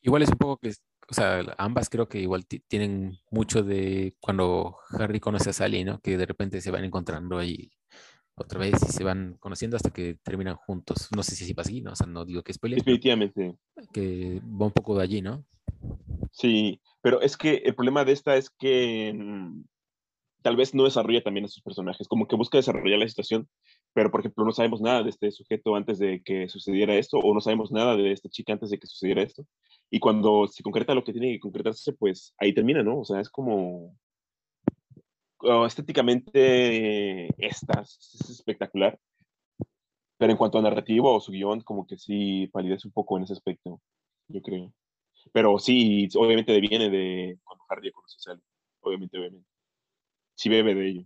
Igual 0.02 0.22
es 0.22 0.28
un 0.28 0.38
poco 0.38 0.58
que, 0.58 0.70
o 0.70 1.14
sea, 1.14 1.42
ambas 1.58 1.88
creo 1.88 2.08
que 2.08 2.20
igual 2.20 2.46
tienen 2.46 3.18
mucho 3.30 3.62
de 3.62 4.14
cuando 4.20 4.76
Harry 4.90 5.20
conoce 5.20 5.50
a 5.50 5.52
Sally, 5.52 5.84
¿no? 5.84 6.00
Que 6.00 6.16
de 6.16 6.26
repente 6.26 6.60
se 6.60 6.70
van 6.70 6.84
encontrando 6.84 7.38
ahí 7.38 7.70
otra 8.34 8.60
vez 8.60 8.74
y 8.88 8.92
se 8.92 9.04
van 9.04 9.36
conociendo 9.40 9.76
hasta 9.76 9.90
que 9.90 10.16
terminan 10.22 10.56
juntos. 10.56 11.08
No 11.14 11.22
sé 11.22 11.34
si 11.34 11.44
así 11.44 11.54
aquí, 11.56 11.80
¿no? 11.80 11.92
O 11.92 11.96
sea, 11.96 12.06
no 12.06 12.24
digo 12.24 12.42
que 12.42 12.52
es 12.52 12.60
Definitivamente. 12.60 13.56
Que 13.92 14.40
va 14.44 14.66
un 14.66 14.72
poco 14.72 14.96
de 14.96 15.02
allí, 15.02 15.22
¿no? 15.22 15.44
Sí, 16.32 16.80
pero 17.02 17.20
es 17.20 17.36
que 17.36 17.56
el 17.56 17.74
problema 17.74 18.04
de 18.04 18.12
esta 18.12 18.36
es 18.36 18.50
que 18.50 19.12
mm, 19.14 19.64
tal 20.42 20.56
vez 20.56 20.74
no 20.74 20.84
desarrolla 20.84 21.22
también 21.22 21.44
a 21.46 21.48
sus 21.48 21.62
personajes, 21.62 22.08
como 22.08 22.26
que 22.26 22.36
busca 22.36 22.58
desarrollar 22.58 22.98
la 22.98 23.08
situación, 23.08 23.48
pero 23.92 24.10
por 24.10 24.20
ejemplo 24.20 24.44
no 24.44 24.52
sabemos 24.52 24.80
nada 24.80 25.02
de 25.02 25.10
este 25.10 25.30
sujeto 25.30 25.76
antes 25.76 25.98
de 25.98 26.22
que 26.22 26.48
sucediera 26.48 26.94
esto, 26.94 27.18
o 27.18 27.34
no 27.34 27.40
sabemos 27.40 27.72
nada 27.72 27.96
de 27.96 28.12
esta 28.12 28.28
chica 28.28 28.52
antes 28.52 28.70
de 28.70 28.78
que 28.78 28.86
sucediera 28.86 29.22
esto. 29.22 29.44
Y 29.90 30.00
cuando 30.00 30.46
se 30.48 30.62
concreta 30.62 30.94
lo 30.94 31.04
que 31.04 31.12
tiene 31.12 31.32
que 31.32 31.40
concretarse, 31.40 31.92
pues 31.94 32.34
ahí 32.38 32.54
termina, 32.54 32.82
¿no? 32.82 33.00
O 33.00 33.04
sea, 33.04 33.20
es 33.20 33.28
como 33.30 33.94
oh, 35.42 35.66
estéticamente 35.66 37.28
esta 37.44 37.80
es 37.82 38.30
espectacular. 38.30 38.98
Pero 40.18 40.32
en 40.32 40.38
cuanto 40.38 40.58
a 40.58 40.62
narrativo 40.62 41.14
o 41.14 41.20
su 41.20 41.32
guion, 41.32 41.62
como 41.62 41.86
que 41.86 41.96
sí 41.96 42.46
palidece 42.52 42.86
un 42.86 42.92
poco 42.92 43.16
en 43.16 43.24
ese 43.24 43.32
aspecto, 43.32 43.80
yo 44.28 44.42
creo. 44.42 44.72
Pero 45.32 45.58
sí, 45.58 46.08
obviamente 46.14 46.58
viene 46.60 46.90
de 46.90 47.38
cuando 47.44 47.64
Harry 47.68 47.90
conoce 47.90 48.30
a. 48.30 48.38
Obviamente, 48.82 49.18
obviamente. 49.18 49.49
Sí 50.40 50.48
bebe 50.48 50.74
de 50.74 50.88
ello. 50.88 51.02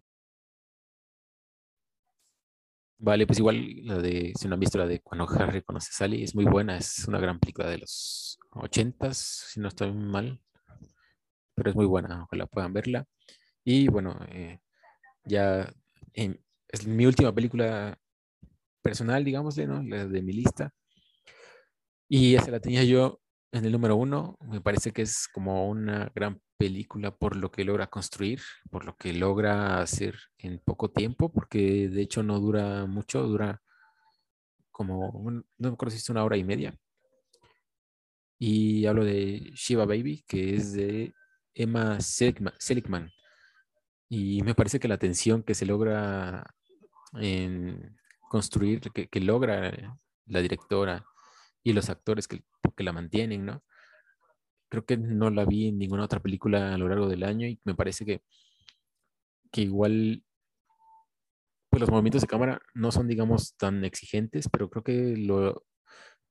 Vale, 2.99 3.26
pues 3.26 3.41
igual 3.41 3.85
la 3.85 3.99
de, 3.99 4.32
si 4.39 4.47
no 4.47 4.55
han 4.55 4.61
visto 4.61 4.78
la 4.78 4.87
de 4.87 5.01
cuando 5.01 5.26
Harry 5.41 5.62
conoce 5.62 5.89
a 5.91 5.93
Sally, 5.93 6.22
es 6.22 6.37
muy 6.37 6.45
buena, 6.45 6.76
es 6.76 7.07
una 7.09 7.18
gran 7.18 7.41
película 7.41 7.68
de 7.68 7.78
los 7.78 8.39
ochentas, 8.53 9.18
si 9.18 9.59
no 9.59 9.68
estoy 9.68 9.93
mal, 9.93 10.41
pero 11.57 11.70
es 11.70 11.74
muy 11.74 11.87
buena, 11.87 12.22
ojalá 12.22 12.47
puedan 12.47 12.72
verla. 12.72 13.07
Y 13.64 13.89
bueno, 13.89 14.16
eh, 14.28 14.61
ya 15.24 15.68
es 16.12 16.87
mi 16.87 17.05
última 17.07 17.35
película 17.35 17.99
personal, 18.82 19.24
digámosle, 19.24 19.66
¿no? 19.66 19.82
La 19.82 20.07
de 20.07 20.22
mi 20.22 20.32
lista. 20.32 20.72
Y 22.09 22.37
esa 22.37 22.53
la 22.53 22.61
tenía 22.61 22.85
yo 22.85 23.20
en 23.51 23.64
el 23.64 23.72
número 23.72 23.97
uno. 23.97 24.39
Me 24.43 24.61
parece 24.61 24.93
que 24.93 25.03
es 25.03 25.26
como 25.28 25.68
una 25.68 26.12
gran 26.14 26.41
película 26.57 27.16
por 27.16 27.36
lo 27.36 27.50
que 27.50 27.64
logra 27.64 27.88
construir, 27.88 28.40
por 28.70 28.84
lo 28.84 28.96
que 28.96 29.12
logra 29.12 29.80
hacer 29.80 30.18
en 30.38 30.59
poco 30.59 30.90
tiempo, 30.90 31.32
porque 31.32 31.88
de 31.88 32.02
hecho 32.02 32.22
no 32.22 32.40
dura 32.40 32.86
mucho, 32.86 33.22
dura 33.22 33.62
como, 34.70 35.30
no 35.30 35.44
me 35.59 35.68
acuerdo 35.68 35.92
si 35.92 35.98
es 35.98 36.11
una 36.11 36.24
hora 36.24 36.36
y 36.36 36.44
media. 36.44 36.76
Y 38.38 38.86
hablo 38.86 39.05
de 39.05 39.52
Shiva 39.55 39.86
Baby, 39.86 40.24
que 40.26 40.57
es 40.57 40.72
de 40.72 41.14
Emma 41.55 42.00
Seligman. 42.00 43.11
Y 44.09 44.42
me 44.42 44.55
parece 44.55 44.80
que 44.80 44.88
la 44.88 44.98
tensión 44.98 45.42
que 45.42 45.55
se 45.55 45.66
logra 45.66 46.44
en 47.14 47.96
construir, 48.28 48.80
que, 48.80 49.20
logra 49.20 49.96
la 50.26 50.40
directora 50.40 51.05
y 51.62 51.72
los 51.72 51.88
actores 51.88 52.26
que, 52.28 52.44
que 52.76 52.84
la 52.84 52.92
mantienen, 52.92 53.46
¿no? 53.46 53.62
Creo 54.75 54.85
que 54.85 54.97
no 54.97 55.31
la 55.31 55.45
vi 55.45 55.68
en 55.68 55.79
ninguna 55.79 56.05
otra 56.05 56.20
película 56.20 56.75
a 56.75 56.79
lo 56.79 56.89
largo 56.89 57.09
del 57.09 57.22
año 57.22 57.47
y 57.47 57.61
me 57.64 57.75
parece 57.75 58.05
que, 58.05 58.22
que 59.53 59.62
igual 59.62 60.25
pues 61.70 61.81
los 61.81 61.91
movimientos 61.91 62.22
de 62.22 62.29
cámara 62.29 62.61
no 62.75 62.91
son, 62.93 63.09
digamos, 63.09 63.57
tan 63.57 63.85
exigentes, 63.85 64.49
pero 64.49 64.70
creo 64.70 64.85
que 64.85 65.16
lo 65.16 65.64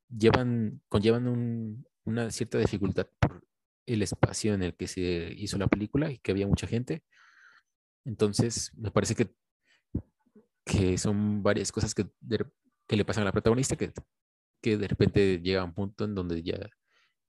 llevan, 0.10 0.82
conllevan 0.90 1.86
una 2.06 2.32
cierta 2.32 2.58
dificultad 2.60 3.08
por 3.20 3.46
el 3.86 4.02
espacio 4.02 4.54
en 4.54 4.64
el 4.64 4.76
que 4.76 4.88
se 4.88 5.34
hizo 5.38 5.58
la 5.58 5.68
película 5.68 6.12
y 6.12 6.20
que 6.20 6.32
había 6.32 6.48
mucha 6.48 6.68
gente. 6.68 7.04
Entonces, 8.06 8.72
me 8.78 8.92
parece 8.92 9.16
que, 9.16 9.34
que 10.66 10.98
son 10.98 11.44
varias 11.44 11.72
cosas 11.72 11.94
que, 11.94 12.06
que 12.88 12.98
le 12.98 13.06
pasan 13.06 13.24
a 13.24 13.26
la 13.26 13.32
protagonista 13.32 13.76
que, 13.76 13.92
que 14.62 14.78
de 14.78 14.88
repente 14.88 15.40
llega 15.40 15.62
a 15.62 15.66
un 15.66 15.74
punto 15.74 16.06
en 16.06 16.16
donde 16.16 16.42
ya 16.44 16.70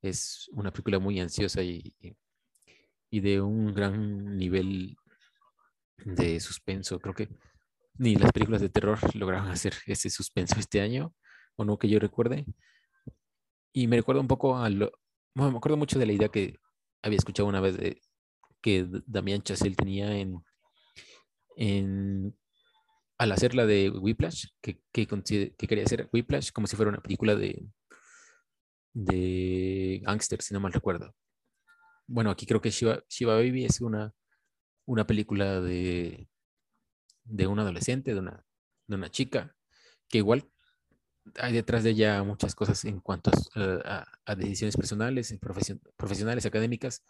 es 0.04 0.50
una 0.52 0.70
película 0.70 0.98
muy 0.98 1.18
ansiosa 1.18 1.62
y, 1.62 1.94
y 3.10 3.20
de 3.20 3.40
un 3.40 3.72
gran 3.74 4.36
nivel 4.36 4.96
de 6.04 6.38
suspenso. 6.40 7.00
Creo 7.00 7.14
que 7.14 7.28
ni 7.94 8.14
las 8.16 8.32
películas 8.32 8.60
de 8.60 8.68
terror 8.68 8.98
lograron 9.16 9.48
hacer 9.48 9.74
ese 9.86 10.10
suspenso 10.10 10.60
este 10.60 10.80
año, 10.80 11.14
o 11.56 11.64
no 11.64 11.78
que 11.78 11.88
yo 11.88 11.98
recuerde. 11.98 12.44
Y 13.72 13.86
me 13.86 13.96
recuerda 13.96 14.20
un 14.20 14.28
poco 14.28 14.58
a 14.58 14.68
lo. 14.68 14.92
Me 15.34 15.44
acuerdo 15.46 15.76
mucho 15.78 15.98
de 15.98 16.06
la 16.06 16.12
idea 16.12 16.28
que 16.28 16.58
había 17.02 17.18
escuchado 17.18 17.48
una 17.48 17.60
vez 17.60 17.76
de 17.76 18.00
que 18.60 18.86
Damián 19.06 19.42
Chazelle 19.42 19.74
tenía 19.74 20.16
en, 20.16 20.42
en 21.56 22.36
al 23.18 23.32
hacer 23.32 23.54
la 23.54 23.66
de 23.66 23.90
Whiplash, 23.90 24.46
que, 24.60 24.80
que, 24.92 25.06
que 25.06 25.66
quería 25.66 25.84
hacer 25.84 26.08
Whiplash 26.12 26.50
como 26.52 26.66
si 26.66 26.76
fuera 26.76 26.90
una 26.90 27.02
película 27.02 27.34
de, 27.34 27.66
de 28.94 30.00
Gangster, 30.04 30.40
si 30.40 30.54
no 30.54 30.60
mal 30.60 30.72
recuerdo. 30.72 31.14
Bueno, 32.06 32.30
aquí 32.30 32.46
creo 32.46 32.60
que 32.60 32.70
Shiva, 32.70 33.02
Baby 33.20 33.64
es 33.64 33.80
una, 33.80 34.14
una 34.86 35.06
película 35.06 35.60
de, 35.60 36.28
de 37.24 37.46
un 37.46 37.58
adolescente, 37.58 38.14
de 38.14 38.20
una, 38.20 38.44
de 38.86 38.96
una 38.96 39.10
chica, 39.10 39.54
que 40.08 40.18
igual 40.18 40.48
hay 41.38 41.52
detrás 41.54 41.82
de 41.82 41.90
ella 41.90 42.22
muchas 42.22 42.54
cosas 42.54 42.84
en 42.84 43.00
cuanto 43.00 43.30
a, 43.54 44.34
decisiones 44.36 44.76
personales, 44.76 45.36
profesionales, 45.96 46.46
académicas 46.46 47.02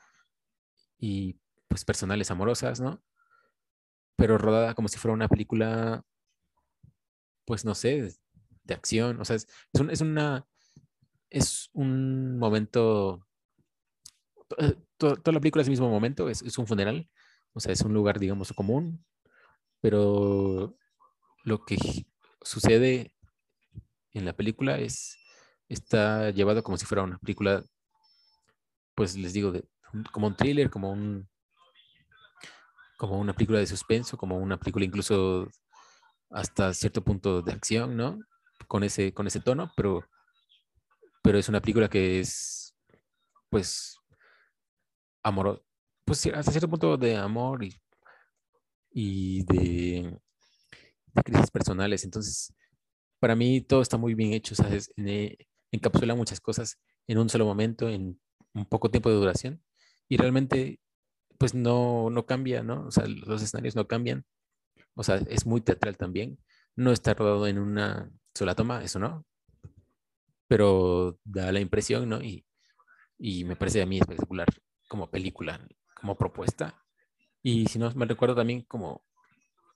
y 0.99 1.39
pues 1.69 1.85
personales 1.85 2.31
amorosas, 2.31 2.81
¿no? 2.81 3.03
Pero 4.17 4.39
rodada 4.39 4.75
como 4.75 4.89
si 4.89 4.99
fuera 4.99 5.15
una 5.15 5.29
película, 5.29 6.05
pues 7.45 7.65
no 7.65 7.75
sé, 7.75 8.15
de 8.63 8.75
acción, 8.75 9.21
o 9.21 9.25
sea, 9.25 9.37
es, 9.37 9.49
es 9.91 10.01
una 10.01 10.47
es 11.35 11.69
un 11.73 12.39
momento, 12.39 13.27
eh, 14.57 14.77
toda, 14.97 15.33
la 15.33 15.41
película 15.41 15.63
es 15.63 15.67
el 15.67 15.73
mismo 15.73 15.91
momento, 15.91 16.29
es, 16.29 16.59
un 16.59 16.67
funeral, 16.69 17.11
o 17.53 17.59
sea, 17.59 17.73
es 17.73 17.81
un 17.81 17.93
lugar, 17.93 18.21
digamos, 18.21 18.53
común, 18.53 19.05
pero 19.81 20.77
lo 21.43 21.65
que 21.65 21.77
sucede 22.41 23.17
en 24.13 24.25
la 24.25 24.33
película 24.33 24.79
es, 24.79 25.19
está 25.69 26.31
llevado 26.31 26.63
como 26.63 26.79
si 26.79 26.87
fuera 26.87 27.03
una 27.03 27.19
película, 27.19 27.65
pues 28.95 29.17
les 29.17 29.33
digo, 29.33 29.51
de, 29.51 29.65
como 30.13 30.29
un 30.29 30.37
thriller, 30.37 30.71
como 30.71 30.93
un 30.93 31.29
como 32.97 33.19
una 33.19 33.35
película 33.35 33.59
de 33.59 33.67
suspenso, 33.67 34.17
como 34.17 34.39
una 34.39 34.57
película 34.57 34.85
incluso 34.85 35.51
hasta 36.31 36.73
cierto 36.73 37.03
punto 37.03 37.43
de 37.43 37.53
acción, 37.53 37.97
¿no? 37.97 38.21
Con 38.69 38.85
ese, 38.85 39.13
con 39.13 39.27
ese 39.27 39.41
tono, 39.41 39.73
pero 39.77 40.05
pero 41.25 41.39
es 41.39 41.49
una 41.49 41.63
película 41.63 41.89
que 41.89 42.21
es, 42.21 42.77
pues, 43.49 43.97
amor, 45.23 45.65
pues 46.05 46.27
hasta 46.27 46.51
cierto 46.51 46.69
punto 46.69 46.99
de 46.99 47.17
amor 47.17 47.65
y, 47.65 47.75
y 48.91 49.43
de, 49.45 50.21
crisis 51.25 51.51
personales. 51.51 52.05
Entonces, 52.05 52.55
para 53.21 53.35
mí 53.37 53.63
todo 53.63 53.81
está 53.81 53.97
muy 53.97 54.15
bien 54.15 54.35
hecho, 54.35 54.55
¿sabes? 54.55 54.93
encapsula 55.73 56.15
muchas 56.15 56.41
cosas 56.41 56.79
en 57.07 57.17
un 57.17 57.31
solo 57.31 57.47
momento, 57.47 57.89
en 57.89 58.21
un 58.53 58.67
poco 58.67 58.91
tiempo 58.91 59.09
de 59.09 59.17
duración. 59.17 59.65
Y 60.11 60.19
realmente, 60.19 60.79
pues 61.39 61.55
no, 61.55 62.11
no 62.11 62.27
cambia, 62.27 62.63
¿no? 62.63 62.87
O 62.89 62.91
sea, 62.91 63.07
los 63.07 63.43
escenarios 63.43 63.77
no 63.77 63.89
cambian. 63.89 64.27
O 64.95 65.03
sea, 65.03 65.17
es 65.17 65.47
muy 65.47 65.63
teatral 65.63 65.97
también. 65.97 66.39
No 66.77 66.93
está 66.93 67.15
rodado 67.15 67.47
en 67.47 67.59
una 67.59 68.11
sola 68.35 68.55
toma, 68.55 68.85
eso 68.85 68.99
no 68.99 69.25
pero 70.49 71.19
da 71.25 71.53
la 71.53 71.61
impresión, 71.61 72.09
¿no? 72.09 72.23
Y, 72.23 72.47
y 73.19 73.45
me 73.45 73.57
parece 73.57 73.83
a 73.83 73.87
mí 73.87 73.99
espectacular 73.99 74.49
como 74.89 75.11
película, 75.11 75.67
como 75.95 76.17
propuesta. 76.17 76.83
Y 77.43 77.67
si 77.67 77.79
no 77.79 77.91
me 77.95 78.07
recuerdo 78.07 78.35
también 78.35 78.63
como, 78.63 79.05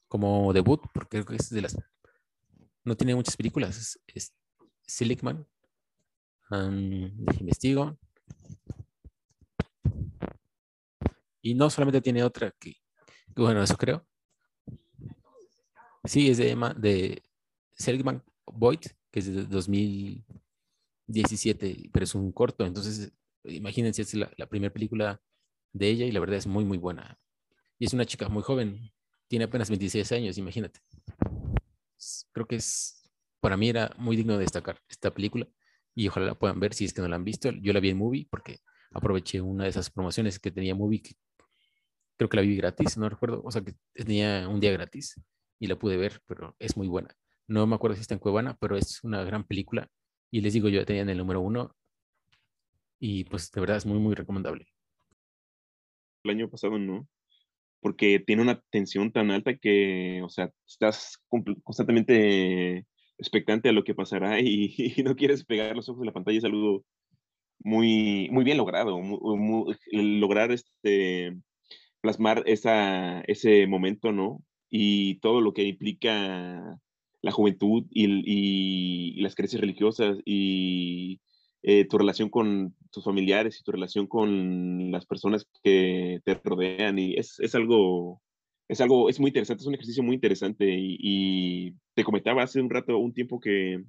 como 0.08 0.52
debut, 0.52 0.82
porque 0.92 1.22
creo 1.22 1.24
que 1.26 1.36
es 1.36 1.50
de 1.50 1.62
las... 1.62 1.76
No 2.84 2.96
tiene 2.96 3.14
muchas 3.14 3.36
películas, 3.36 3.98
es, 4.06 4.34
Silicman. 4.86 5.46
investigo. 7.38 7.98
Y 11.42 11.54
no 11.54 11.70
solamente 11.70 12.00
tiene 12.00 12.22
otra 12.24 12.50
que, 12.58 12.74
bueno, 13.36 13.62
eso 13.62 13.76
creo. 13.76 14.06
Sí, 16.04 16.30
es 16.30 16.38
de 16.38 16.56
de 16.76 17.22
Seligman 17.74 18.22
Boyd, 18.46 18.80
que 19.10 19.20
es 19.20 19.26
de 19.26 19.44
2000, 19.44 20.24
17, 21.08 21.90
pero 21.92 22.04
es 22.04 22.14
un 22.14 22.30
corto, 22.32 22.64
entonces 22.64 23.12
imagínense, 23.44 24.02
es 24.02 24.14
la, 24.14 24.28
primera 24.48 24.72
película 24.72 25.20
de 25.72 25.88
ella 25.88 26.06
y 26.06 26.12
la 26.12 26.20
verdad 26.20 26.36
es 26.36 26.46
muy, 26.46 26.64
muy 26.64 26.78
buena. 26.78 27.18
Y 27.78 27.86
es 27.86 27.92
una 27.92 28.04
chica 28.06 28.28
muy 28.28 28.42
joven, 28.42 28.92
tiene 29.28 29.46
apenas 29.46 29.70
26 29.70 30.12
años, 30.12 30.38
imagínate. 30.38 30.80
Creo 32.32 32.46
que 32.46 32.56
es, 32.56 33.10
para 33.40 33.56
mí 33.56 33.68
era 33.68 33.94
muy 33.98 34.16
digno 34.16 34.34
de 34.34 34.40
destacar 34.40 34.80
esta 34.88 35.12
película 35.12 35.48
y 35.94 36.08
ojalá 36.08 36.26
la 36.26 36.34
puedan 36.38 36.60
ver 36.60 36.74
si 36.74 36.84
es 36.84 36.92
que 36.92 37.02
no 37.02 37.08
la 37.08 37.16
han 37.16 37.24
visto. 37.24 37.50
Yo 37.50 37.72
la 37.72 37.80
vi 37.80 37.90
en 37.90 37.98
Movie 37.98 38.28
porque 38.30 38.60
aproveché 38.92 39.40
una 39.40 39.64
de 39.64 39.70
esas 39.70 39.90
promociones 39.90 40.38
que 40.38 40.50
tenía 40.50 40.74
Movie, 40.74 41.02
que 41.02 41.14
creo 42.16 42.28
que 42.28 42.36
la 42.36 42.42
vi 42.42 42.56
gratis, 42.56 42.96
no 42.96 43.08
recuerdo, 43.08 43.42
o 43.44 43.50
sea 43.50 43.62
que 43.62 43.74
tenía 43.92 44.48
un 44.48 44.60
día 44.60 44.72
gratis 44.72 45.20
y 45.58 45.66
la 45.66 45.76
pude 45.78 45.96
ver, 45.96 46.20
pero 46.26 46.56
es 46.58 46.76
muy 46.76 46.88
buena. 46.88 47.14
No 47.46 47.66
me 47.66 47.74
acuerdo 47.74 47.96
si 47.96 48.02
está 48.02 48.14
en 48.14 48.20
Cuevana, 48.20 48.56
pero 48.60 48.76
es 48.76 49.02
una 49.04 49.22
gran 49.24 49.44
película 49.44 49.88
y 50.30 50.40
les 50.40 50.52
digo, 50.52 50.68
yo 50.68 50.84
tenía 50.84 51.02
en 51.02 51.10
el 51.10 51.18
número 51.18 51.40
uno 51.40 51.74
y 52.98 53.24
pues 53.24 53.50
de 53.50 53.60
verdad 53.60 53.76
es 53.76 53.86
muy, 53.86 53.98
muy 53.98 54.14
recomendable. 54.14 54.66
El 56.24 56.32
año 56.32 56.50
pasado 56.50 56.78
no, 56.78 57.08
porque 57.80 58.18
tiene 58.18 58.42
una 58.42 58.60
tensión 58.70 59.12
tan 59.12 59.30
alta 59.30 59.56
que, 59.56 60.20
o 60.22 60.28
sea, 60.28 60.52
estás 60.66 61.18
constantemente 61.64 62.86
expectante 63.18 63.68
a 63.68 63.72
lo 63.72 63.84
que 63.84 63.94
pasará 63.94 64.40
y, 64.40 64.94
no 65.04 65.16
quieres 65.16 65.44
pegar 65.44 65.76
los 65.76 65.88
ojos 65.88 66.00
de 66.00 66.06
la 66.06 66.12
pantalla. 66.12 66.38
Es 66.38 66.44
algo 66.44 66.84
muy, 67.60 68.28
muy 68.30 68.44
bien 68.44 68.56
logrado, 68.56 69.00
lograr 69.92 70.52
este, 70.52 71.36
plasmar 72.00 72.42
esa, 72.46 73.20
ese 73.22 73.66
momento, 73.66 74.12
¿no? 74.12 74.42
Y 74.70 75.18
todo 75.20 75.40
lo 75.40 75.52
que 75.52 75.64
implica 75.64 76.78
la 77.22 77.32
juventud 77.32 77.84
y, 77.90 79.20
las 79.20 79.34
creencias 79.34 79.60
religiosas 79.60 80.18
y 80.24 81.20
eh, 81.62 81.86
tu 81.86 81.98
relación 81.98 82.30
con 82.30 82.74
tus 82.90 83.04
familiares 83.04 83.58
y 83.58 83.64
tu 83.64 83.72
relación 83.72 84.06
con 84.06 84.90
las 84.92 85.06
personas 85.06 85.46
que 85.62 86.20
te 86.24 86.34
rodean. 86.44 86.98
Y 86.98 87.14
es, 87.14 87.38
es 87.40 87.54
algo, 87.54 88.22
es 88.68 88.80
algo, 88.80 89.08
es 89.08 89.20
muy 89.20 89.28
interesante, 89.28 89.62
es 89.62 89.66
un 89.66 89.74
ejercicio 89.74 90.02
muy 90.02 90.14
interesante. 90.14 90.66
Y, 90.78 91.74
te 91.94 92.04
comentaba 92.04 92.42
hace 92.42 92.60
un 92.60 92.70
rato, 92.70 92.96
un 92.98 93.12
tiempo 93.12 93.40
que 93.40 93.82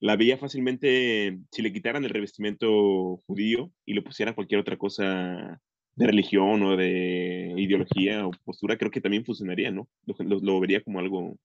la 0.00 0.16
veía 0.16 0.38
fácilmente, 0.38 1.38
si 1.50 1.62
le 1.62 1.72
quitaran 1.72 2.04
el 2.04 2.10
revestimiento 2.10 3.22
judío 3.26 3.70
y 3.84 3.94
le 3.94 4.02
pusieran 4.02 4.34
cualquier 4.34 4.60
otra 4.60 4.78
cosa 4.78 5.60
de 5.96 6.06
religión 6.06 6.62
o 6.62 6.76
de 6.76 7.54
ideología 7.56 8.26
o 8.26 8.32
postura, 8.44 8.76
creo 8.76 8.90
que 8.90 9.00
también 9.00 9.24
funcionaría, 9.24 9.70
¿no? 9.70 9.88
Lo, 10.18 10.60
vería 10.60 10.82
como 10.82 10.98
algo 10.98 11.36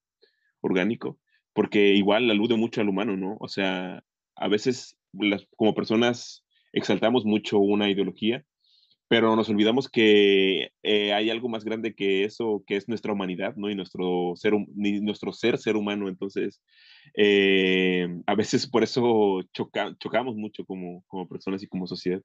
orgánico, 0.62 1.20
porque 1.54 1.94
igual 1.94 2.30
alude 2.30 2.56
mucho 2.56 2.82
al 2.82 2.90
humano, 2.90 3.18
¿no? 3.18 3.38
O 3.40 3.48
sea, 3.48 4.04
a 4.36 4.48
veces 4.48 4.98
las, 5.14 5.48
como 5.56 5.74
personas 5.74 6.46
exaltamos 6.74 7.26
mucho 7.26 7.60
una 7.60 7.90
ideología, 7.90 8.46
pero 9.10 9.36
nos 9.36 9.50
olvidamos 9.50 9.90
que 9.90 10.72
eh, 10.84 11.14
hay 11.14 11.32
algo 11.32 11.50
más 11.50 11.66
grande 11.66 11.96
que 11.96 12.26
eso, 12.26 12.64
que 12.68 12.76
es 12.76 12.88
nuestra 12.88 13.12
humanidad, 13.12 13.56
¿no? 13.56 13.70
Y 13.70 13.76
nuestro 13.76 14.34
ser, 14.36 14.54
nuestro 14.76 15.34
ser, 15.34 15.58
ser 15.58 15.76
humano. 15.76 16.08
Entonces, 16.10 16.62
eh, 17.18 18.08
a 18.28 18.36
veces 18.36 18.68
por 18.70 18.84
eso 18.84 19.42
chocamos 19.52 20.36
mucho 20.36 20.64
como, 20.64 21.04
como 21.08 21.28
personas 21.28 21.64
y 21.64 21.68
como 21.68 21.88
sociedad. 21.88 22.22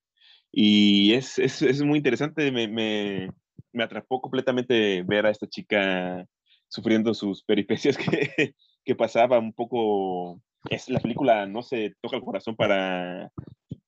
Y 0.52 1.14
es, 1.14 1.38
es, 1.38 1.62
es 1.62 1.82
muy 1.82 1.96
interesante, 1.96 2.52
me, 2.52 2.68
me, 2.68 3.30
me, 3.72 3.82
atrapó 3.82 4.20
completamente 4.20 5.02
ver 5.04 5.24
a 5.24 5.30
esta 5.30 5.48
chica 5.48 6.26
sufriendo 6.74 7.14
sus 7.14 7.44
peripecias 7.44 7.96
que, 7.96 8.54
que 8.84 8.94
pasaba 8.94 9.38
un 9.38 9.52
poco... 9.52 10.42
Es, 10.70 10.88
la 10.88 10.98
película 10.98 11.46
no 11.46 11.62
se 11.62 11.94
toca 12.00 12.16
el 12.16 12.22
corazón 12.22 12.56
para, 12.56 13.30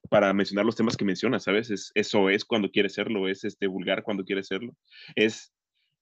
para 0.08 0.32
mencionar 0.32 0.64
los 0.64 0.76
temas 0.76 0.96
que 0.96 1.04
menciona, 1.04 1.40
¿sabes? 1.40 1.70
Es, 1.70 1.90
eso 1.94 2.30
es 2.30 2.44
cuando 2.44 2.70
quiere 2.70 2.88
serlo, 2.88 3.28
es 3.28 3.44
este 3.44 3.66
vulgar 3.66 4.02
cuando 4.02 4.24
quiere 4.24 4.42
serlo, 4.42 4.74
es, 5.14 5.52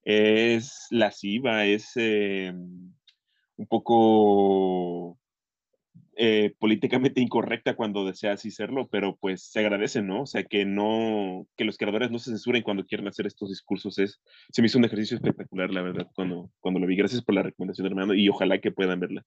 es 0.03 0.87
lasciva, 0.91 1.65
es 1.65 1.91
eh, 1.95 2.53
un 2.53 3.67
poco 3.67 5.17
eh, 6.17 6.53
políticamente 6.59 7.19
incorrecta 7.19 7.75
cuando 7.75 8.05
desea 8.05 8.33
así 8.33 8.49
serlo, 8.49 8.87
pero 8.87 9.17
pues 9.17 9.43
se 9.43 9.59
agradece, 9.59 10.01
¿no? 10.01 10.21
O 10.21 10.25
sea, 10.25 10.43
que 10.43 10.65
no, 10.65 11.47
que 11.57 11.65
los 11.65 11.77
creadores 11.77 12.11
no 12.11 12.19
se 12.19 12.31
censuren 12.31 12.63
cuando 12.63 12.85
quieren 12.85 13.07
hacer 13.07 13.27
estos 13.27 13.49
discursos, 13.49 13.99
es, 13.99 14.21
se 14.49 14.61
me 14.61 14.67
hizo 14.67 14.77
un 14.77 14.85
ejercicio 14.85 15.17
espectacular, 15.17 15.71
la 15.71 15.81
verdad, 15.81 16.07
cuando, 16.15 16.51
cuando 16.59 16.79
lo 16.79 16.87
vi. 16.87 16.95
Gracias 16.95 17.21
por 17.21 17.35
la 17.35 17.43
recomendación, 17.43 17.87
hermano, 17.87 18.13
y 18.13 18.29
ojalá 18.29 18.59
que 18.59 18.71
puedan 18.71 18.99
verla. 18.99 19.25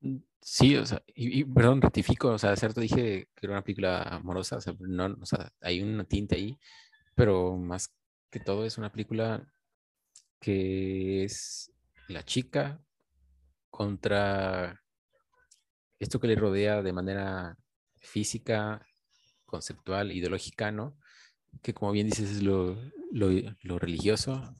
Mm, 0.00 0.18
sí, 0.40 0.76
o 0.76 0.84
sea, 0.84 1.02
y, 1.14 1.44
perdón, 1.44 1.80
rectifico, 1.80 2.28
o 2.28 2.38
sea, 2.38 2.54
cierto 2.56 2.80
dije 2.80 3.28
que 3.34 3.46
era 3.46 3.52
una 3.52 3.64
película 3.64 4.02
amorosa, 4.02 4.56
o 4.56 4.60
sea, 4.60 4.74
no, 4.80 5.16
o 5.20 5.26
sea, 5.26 5.50
hay 5.60 5.82
una 5.82 6.04
tinta 6.04 6.36
ahí, 6.36 6.58
pero 7.14 7.56
más 7.56 7.94
que 8.30 8.40
todo 8.40 8.64
es 8.66 8.78
una 8.78 8.92
película 8.92 9.46
que 10.40 11.24
es 11.24 11.72
la 12.08 12.22
chica 12.24 12.80
contra 13.70 14.82
esto 15.98 16.20
que 16.20 16.28
le 16.28 16.36
rodea 16.36 16.82
de 16.82 16.92
manera 16.92 17.56
física, 18.00 18.86
conceptual, 19.44 20.12
ideológica, 20.12 20.70
¿no? 20.70 20.96
Que 21.62 21.74
como 21.74 21.92
bien 21.92 22.06
dices 22.08 22.30
es 22.30 22.42
lo, 22.42 22.76
religioso 23.78 24.56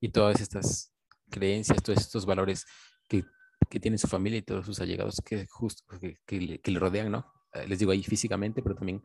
y 0.00 0.10
todas 0.10 0.40
estas 0.40 0.92
creencias, 1.30 1.82
todos 1.82 2.00
estos 2.00 2.26
valores 2.26 2.64
que, 3.08 3.24
que 3.68 3.80
tiene 3.80 3.98
su 3.98 4.08
familia 4.08 4.38
y 4.38 4.42
todos 4.42 4.66
sus 4.66 4.80
allegados 4.80 5.20
que 5.24 5.46
justo 5.46 5.84
que, 6.00 6.18
que, 6.26 6.40
le, 6.40 6.60
que, 6.60 6.70
le, 6.70 6.78
rodean, 6.78 7.10
¿no? 7.12 7.32
Eh, 7.52 7.66
les 7.68 7.78
digo 7.78 7.92
ahí 7.92 8.02
físicamente, 8.02 8.62
pero 8.62 8.74
también 8.74 9.02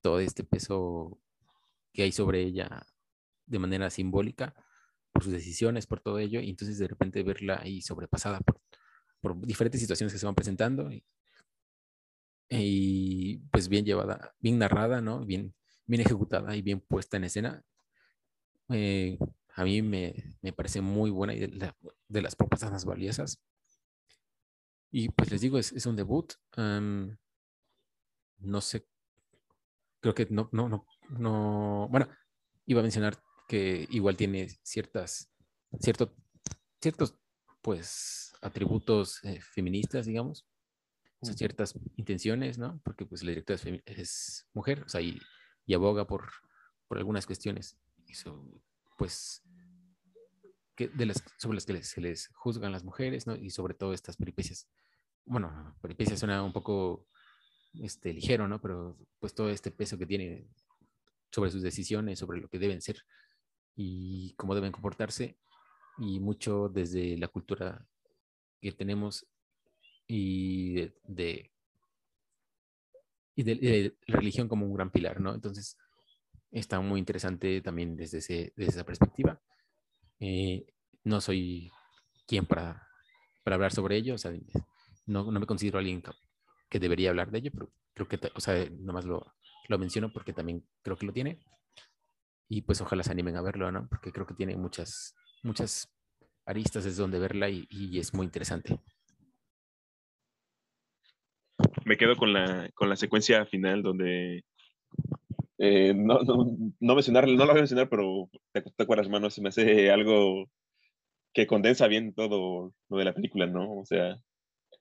todo 0.00 0.20
este 0.20 0.44
peso 0.44 1.18
que 1.92 2.02
hay 2.04 2.12
sobre 2.12 2.42
ella 2.42 2.86
de 3.46 3.58
manera 3.58 3.90
simbólica 3.90 4.54
por 5.12 5.24
sus 5.24 5.32
decisiones, 5.32 5.86
por 5.86 6.00
todo 6.00 6.18
ello, 6.18 6.40
y 6.40 6.50
entonces 6.50 6.78
de 6.78 6.86
repente 6.88 7.22
verla 7.22 7.60
ahí 7.62 7.82
sobrepasada 7.82 8.40
por 8.40 8.60
por 9.20 9.38
diferentes 9.46 9.80
situaciones 9.80 10.12
que 10.12 10.18
se 10.18 10.26
van 10.26 10.34
presentando 10.34 10.90
y, 12.48 13.38
pues 13.52 13.68
bien 13.68 13.84
llevada, 13.84 14.34
bien 14.40 14.58
narrada, 14.58 15.00
¿no? 15.00 15.24
Bien, 15.24 15.54
bien 15.86 16.02
ejecutada 16.02 16.56
y 16.56 16.62
bien 16.62 16.80
puesta 16.80 17.16
en 17.16 17.24
escena. 17.24 17.64
Eh, 18.70 19.18
a 19.54 19.64
mí 19.64 19.82
me, 19.82 20.36
me, 20.42 20.52
parece 20.52 20.80
muy 20.80 21.10
buena 21.10 21.34
y 21.34 21.40
de, 21.40 21.74
de, 22.08 22.22
las 22.22 22.36
propuestas 22.36 22.70
más 22.70 22.84
valiosas. 22.84 23.40
Y 24.90 25.08
pues 25.10 25.30
les 25.30 25.40
digo, 25.40 25.58
es, 25.58 25.72
es 25.72 25.86
un 25.86 25.96
debut. 25.96 26.32
no 26.56 27.16
sé, 28.60 28.86
creo 30.00 30.14
que 30.14 30.26
no, 30.30 30.48
no, 30.52 30.68
no, 30.68 30.86
no, 31.10 31.88
bueno, 31.90 32.08
iba 32.66 32.80
a 32.80 32.82
mencionar 32.82 33.22
que 33.48 33.86
igual 33.90 34.16
tiene 34.16 34.48
ciertas, 34.62 35.30
cierto, 35.80 36.14
ciertos, 36.80 37.16
pues, 37.62 38.34
atributos 38.40 39.22
eh, 39.24 39.40
feministas, 39.40 40.06
digamos, 40.06 40.46
ciertas 41.22 41.74
intenciones, 41.96 42.58
¿no? 42.58 42.80
Porque 42.82 43.04
pues 43.04 43.22
la 43.22 43.30
directora 43.30 43.60
es, 43.84 44.48
mujer, 44.54 44.82
o 44.84 44.88
sea, 44.88 45.00
y, 45.00 45.20
aboga 45.72 46.04
por, 46.06 46.32
por 46.88 46.98
algunas 46.98 47.26
cuestiones, 47.26 47.78
pues, 48.96 49.42
que 50.74 50.88
de 50.88 51.06
las, 51.06 51.22
sobre 51.38 51.56
las 51.56 51.64
que 51.64 51.82
se 51.84 52.00
les 52.00 52.28
juzgan 52.34 52.72
las 52.72 52.82
mujeres, 52.82 53.26
¿no? 53.26 53.36
Y 53.36 53.50
sobre 53.50 53.74
todo 53.74 53.92
estas 53.92 54.16
peripecias. 54.16 54.68
Bueno, 55.24 55.76
peripecias 55.80 56.18
suena 56.18 56.42
un 56.42 56.52
poco 56.52 57.06
este, 57.74 58.12
ligero, 58.12 58.48
¿no? 58.48 58.60
Pero 58.60 58.98
pues 59.20 59.34
todo 59.34 59.50
este 59.50 59.70
peso 59.70 59.96
que 59.96 60.06
tiene 60.06 60.48
sobre 61.30 61.50
sus 61.50 61.62
decisiones, 61.62 62.18
sobre 62.18 62.40
lo 62.40 62.48
que 62.48 62.58
deben 62.58 62.80
ser 62.80 63.04
y 63.76 64.34
cómo 64.34 64.54
deben 64.54 64.72
comportarse, 64.72 65.38
y 66.00 66.18
mucho 66.18 66.68
desde 66.68 67.16
la 67.18 67.28
cultura 67.28 67.86
que 68.60 68.72
tenemos 68.72 69.26
y 70.06 70.74
de, 71.04 71.52
y 73.36 73.42
de, 73.42 73.96
religión 74.06 74.48
como 74.48 74.66
un 74.66 74.74
gran 74.74 74.90
pilar, 74.90 75.20
¿no? 75.20 75.34
Entonces, 75.34 75.76
está 76.50 76.80
muy 76.80 76.98
interesante 76.98 77.60
también 77.60 77.96
desde, 77.96 78.18
ese, 78.18 78.52
desde 78.56 78.72
esa 78.72 78.84
perspectiva. 78.84 79.40
Eh, 80.18 80.66
no 81.04 81.20
soy 81.20 81.70
quien 82.26 82.46
para, 82.46 82.88
para 83.44 83.54
hablar 83.56 83.72
sobre 83.72 83.96
ello, 83.96 84.14
o 84.14 84.18
sea, 84.18 84.32
no, 85.06 85.30
no, 85.30 85.40
me 85.40 85.46
considero 85.46 85.78
alguien 85.78 86.02
que 86.68 86.80
debería 86.80 87.10
hablar 87.10 87.30
de 87.30 87.38
ello, 87.38 87.50
pero 87.52 87.72
creo 87.94 88.08
que, 88.08 88.18
o 88.34 88.40
sea, 88.40 88.68
nomás 88.70 89.04
lo, 89.04 89.34
lo 89.68 89.78
menciono 89.78 90.12
porque 90.12 90.32
también 90.32 90.66
creo 90.82 90.96
que 90.96 91.06
lo 91.06 91.12
tiene. 91.12 91.40
Y 92.48 92.62
pues 92.62 92.80
ojalá 92.80 93.04
se 93.04 93.12
animen 93.12 93.36
a 93.36 93.42
verlo, 93.42 93.70
¿no? 93.70 93.88
Porque 93.88 94.12
creo 94.12 94.26
que 94.26 94.34
tiene 94.34 94.56
muchas, 94.56 95.14
muchas 95.42 95.88
aristas 96.46 96.86
es 96.86 96.96
donde 96.96 97.18
verla 97.18 97.48
y, 97.48 97.66
es 97.98 98.14
muy 98.14 98.26
interesante. 98.26 98.78
Me 101.84 101.96
quedo 101.96 102.16
con 102.16 102.32
la, 102.32 102.70
con 102.74 102.88
la 102.88 102.96
secuencia 102.96 103.44
final 103.46 103.82
donde 103.82 104.44
eh, 105.58 105.92
no, 105.94 106.20
no, 106.22 106.56
no, 106.80 106.94
mencionar, 106.94 107.26
no 107.26 107.34
lo 107.34 107.46
voy 107.46 107.58
a 107.58 107.62
mencionar, 107.62 107.88
pero 107.88 108.30
te, 108.52 108.62
te 108.62 108.82
acuerdas, 108.82 109.06
hermano, 109.06 109.30
se 109.30 109.42
me 109.42 109.50
hace 109.50 109.90
algo 109.90 110.46
que 111.32 111.46
condensa 111.46 111.86
bien 111.86 112.14
todo 112.14 112.72
lo 112.88 112.96
de 112.98 113.04
la 113.04 113.14
película, 113.14 113.46
¿no? 113.46 113.80
O 113.80 113.84
sea, 113.84 114.16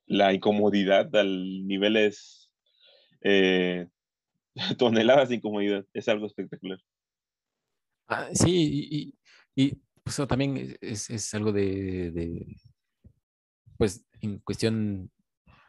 la 0.06 0.34
incomodidad 0.34 1.15
al 1.15 1.68
niveles 1.68 2.52
eh, 3.22 3.88
toneladas 4.77 5.30
de 5.30 5.36
incomodidad, 5.36 5.86
es 5.94 6.07
algo 6.07 6.26
espectacular. 6.26 6.80
Ah, 8.07 8.30
sí, 8.34 9.14
y, 9.56 9.64
y, 9.64 9.77
eso 10.10 10.27
también 10.27 10.77
es, 10.81 11.10
es 11.10 11.34
algo 11.34 11.52
de, 11.52 12.45
pues, 13.77 14.06
en 14.22 14.40
cuestión 14.40 15.11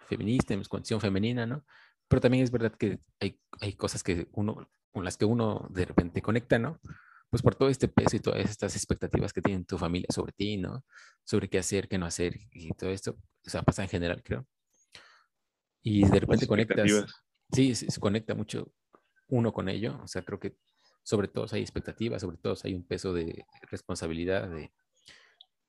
feminista, 0.09 0.55
en 0.55 0.65
cuestión 0.65 1.01
femenina, 1.01 1.47
¿no? 1.47 1.65
Pero 2.09 2.21
también 2.21 2.43
es 2.43 2.51
verdad 2.51 2.75
que 2.75 3.01
hay, 3.21 3.41
hay 3.61 3.75
cosas 3.75 4.03
que 4.03 4.29
uno, 4.33 4.69
con 4.93 5.05
las 5.05 5.17
que 5.17 5.25
uno 5.25 5.69
de 5.71 5.85
repente 5.85 6.21
conecta, 6.21 6.59
¿no? 6.59 6.81
Pues 7.31 7.43
por 7.43 7.55
todo 7.55 7.69
este 7.69 7.87
peso 7.87 8.17
y 8.17 8.21
todas 8.21 8.51
estas 8.51 8.75
expectativas 8.75 9.33
que 9.33 9.41
tiene 9.41 9.65
tu 9.65 9.79
familia 9.79 10.09
sobre 10.13 10.33
ti, 10.33 10.57
¿no? 10.57 10.85
Sobre 11.25 11.49
qué 11.49 11.59
hacer, 11.59 11.87
qué 11.89 11.99
no 11.99 12.07
hacer 12.07 12.37
y 12.51 12.71
todo 12.71 12.91
esto, 12.91 13.13
o 13.47 13.51
sea, 13.51 13.63
pasa 13.63 13.83
en 13.83 13.89
general, 13.89 14.23
creo. 14.25 14.47
Y 15.83 16.09
de 16.09 16.21
repente 16.21 16.47
conectas. 16.47 16.91
Sí, 17.53 17.75
se 17.75 18.01
conecta 18.01 18.35
mucho 18.35 18.73
uno 19.29 19.53
con 19.53 19.69
ello, 19.69 20.01
o 20.03 20.09
sea, 20.09 20.23
creo 20.23 20.39
que 20.39 20.57
sobre 21.03 21.29
todo 21.29 21.47
hay 21.53 21.61
expectativas, 21.61 22.23
sobre 22.23 22.37
todo 22.37 22.55
hay 22.65 22.75
un 22.75 22.85
peso 22.85 23.13
de 23.13 23.45
responsabilidad, 23.71 24.49
de, 24.49 24.73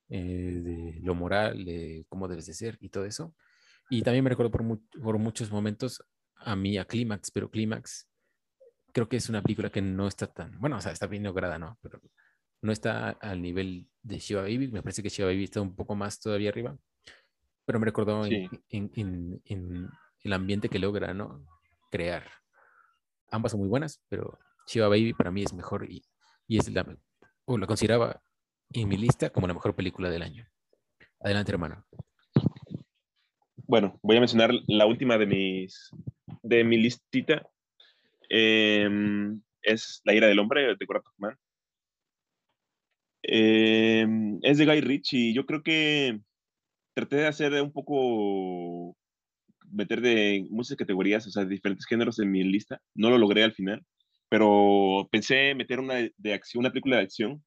eh, 0.10 0.62
de 0.64 1.00
lo 1.02 1.16
moral, 1.16 1.66
de 1.66 2.06
cómo 2.10 2.28
debes 2.28 2.46
de 2.46 2.54
ser 2.54 2.78
y 2.82 2.90
todo 2.90 3.06
eso. 3.06 3.34
Y 3.90 4.04
también 4.04 4.24
me 4.24 4.30
recuerdo 4.30 4.52
por, 4.52 4.66
por 5.02 5.18
muchos 5.18 5.52
momentos 5.52 6.04
a 6.36 6.56
mí, 6.56 6.78
a 6.78 6.86
Clímax, 6.86 7.32
pero 7.32 7.50
Clímax 7.50 8.08
creo 8.94 9.08
que 9.08 9.18
es 9.18 9.30
una 9.30 9.42
película 9.42 9.70
que 9.70 9.82
no 9.82 10.08
está 10.08 10.28
tan, 10.28 10.60
bueno, 10.60 10.78
o 10.78 10.82
sea, 10.82 10.92
está 10.92 11.08
bien 11.08 11.24
lograda, 11.24 11.58
¿no? 11.58 11.78
Pero 11.82 12.02
no 12.62 12.72
está 12.72 13.10
al 13.10 13.42
nivel 13.42 13.88
de 14.04 14.20
Shiva 14.20 14.42
Baby, 14.42 14.70
me 14.70 14.84
parece 14.84 15.02
que 15.04 15.10
Shiva 15.10 15.30
Baby 15.30 15.46
está 15.46 15.62
un 15.62 15.76
poco 15.76 15.96
más 15.96 16.20
todavía 16.20 16.50
arriba. 16.50 16.78
pero 17.66 17.80
me 17.80 17.86
recordó 17.86 18.26
en, 18.26 19.42
el 20.24 20.34
ambiente 20.34 20.70
que 20.70 20.80
logra, 20.80 21.14
¿no? 21.14 21.46
Crear. 21.90 22.30
Ambas 23.30 23.54
son 23.54 23.62
muy 23.62 23.70
buenas, 23.70 24.04
pero 24.10 24.38
Shiva 24.68 24.88
Baby 24.88 25.14
para 25.14 25.32
mí 25.32 25.44
es 25.44 25.54
mejor 25.54 25.90
y, 25.90 26.04
y 26.48 26.58
es 26.58 26.72
la, 26.72 26.86
o 27.46 27.58
la 27.58 27.68
consideraba 27.68 28.22
en 28.74 28.88
mi 28.88 28.98
lista 28.98 29.30
como 29.30 29.48
la 29.48 29.54
mejor 29.54 29.76
película 29.76 30.10
del 30.10 30.22
año. 30.22 30.48
Adelante, 31.20 31.52
hermano. 31.52 31.86
Bueno, 33.68 34.00
voy 34.02 34.18
a 34.18 34.20
mencionar 34.20 34.52
la 34.68 34.86
última 34.86 35.18
de 35.18 35.26
mis 35.26 35.92
de 36.44 36.64
mi 36.64 36.78
listita. 36.78 37.48
Em, 38.30 39.42
es 39.62 40.02
La 40.04 40.14
ira 40.14 40.28
del 40.28 40.40
hombre 40.40 40.76
de 40.76 40.86
Corazón 40.88 41.14
Man. 41.18 41.38
Em, 43.24 44.40
es 44.42 44.58
de 44.58 44.66
Guy 44.66 44.82
Ritchie. 44.82 45.34
Yo 45.34 45.46
creo 45.46 45.64
que 45.64 46.20
traté 46.94 47.18
de 47.18 47.28
hacer 47.28 47.54
un 47.62 47.72
poco 47.72 48.98
meter 49.72 50.02
de 50.02 50.46
muchas 50.50 50.76
categorías, 50.76 51.26
o 51.28 51.32
sea, 51.32 51.46
diferentes 51.46 51.86
géneros 51.86 52.20
en 52.20 52.32
mi 52.32 52.44
lista. 52.44 52.82
No 52.96 53.10
lo 53.10 53.18
logré 53.18 53.44
al 53.44 53.54
final, 53.54 53.86
pero 54.32 55.10
pensé 55.12 55.54
meter 55.56 55.82
una 55.82 56.10
de 56.16 56.34
acción, 56.34 56.62
una 56.62 56.70
película 56.70 56.96
de 56.96 57.04
acción. 57.04 57.44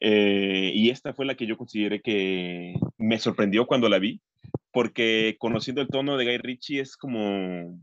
Eh, 0.00 0.70
y 0.72 0.90
esta 0.90 1.12
fue 1.12 1.26
la 1.26 1.34
que 1.34 1.44
yo 1.44 1.56
consideré 1.56 2.00
que 2.00 2.74
me 2.98 3.18
sorprendió 3.18 3.66
cuando 3.66 3.88
la 3.88 3.98
vi, 3.98 4.22
porque 4.70 5.34
conociendo 5.40 5.82
el 5.82 5.88
tono 5.88 6.16
de 6.16 6.24
Guy 6.24 6.38
Ritchie 6.38 6.80
es 6.80 6.96
como... 6.96 7.82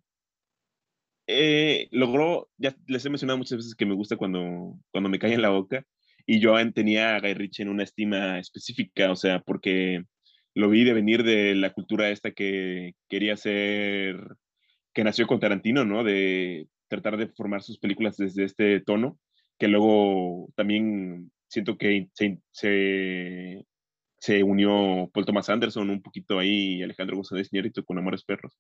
Eh, 1.28 1.90
logró, 1.92 2.50
ya 2.58 2.74
les 2.88 3.06
he 3.06 3.10
mencionado 3.10 3.38
muchas 3.38 3.58
veces 3.58 3.76
que 3.76 3.86
me 3.86 3.96
gusta 3.96 4.16
cuando, 4.16 4.80
cuando 4.92 5.10
me 5.10 5.20
cae 5.20 5.34
en 5.34 5.42
la 5.42 5.50
boca, 5.50 5.84
y 6.26 6.40
yo 6.40 6.56
tenía 6.72 7.18
a 7.18 7.20
Guy 7.20 7.34
Ritchie 7.34 7.64
en 7.64 7.70
una 7.70 7.84
estima 7.84 8.40
específica, 8.40 9.12
o 9.12 9.18
sea, 9.18 9.42
porque 9.42 10.04
lo 10.54 10.70
vi 10.70 10.86
de 10.86 10.94
venir 10.94 11.24
de 11.24 11.54
la 11.54 11.74
cultura 11.74 12.10
esta 12.10 12.32
que 12.32 12.94
quería 13.10 13.36
ser, 13.36 14.38
que 14.94 15.04
nació 15.04 15.28
con 15.28 15.42
Tarantino, 15.42 15.84
¿no? 15.84 16.06
De 16.06 16.70
tratar 16.88 17.18
de 17.18 17.28
formar 17.28 17.62
sus 17.62 17.80
películas 17.80 18.18
desde 18.18 18.44
este 18.44 18.80
tono, 18.82 19.20
que 19.58 19.68
luego 19.68 20.50
también 20.56 21.32
siento 21.48 21.78
que 21.78 22.10
se, 22.14 23.66
se, 24.20 24.44
unió 24.44 25.10
Paul 25.14 25.26
Thomas 25.26 25.50
Anderson 25.50 25.90
un 25.90 26.02
poquito 26.02 26.40
ahí, 26.40 26.82
Alejandro 26.82 27.16
González 27.18 27.50
Iñárritu 27.52 27.84
con 27.84 27.98
Amores 27.98 28.24
Perros, 28.24 28.58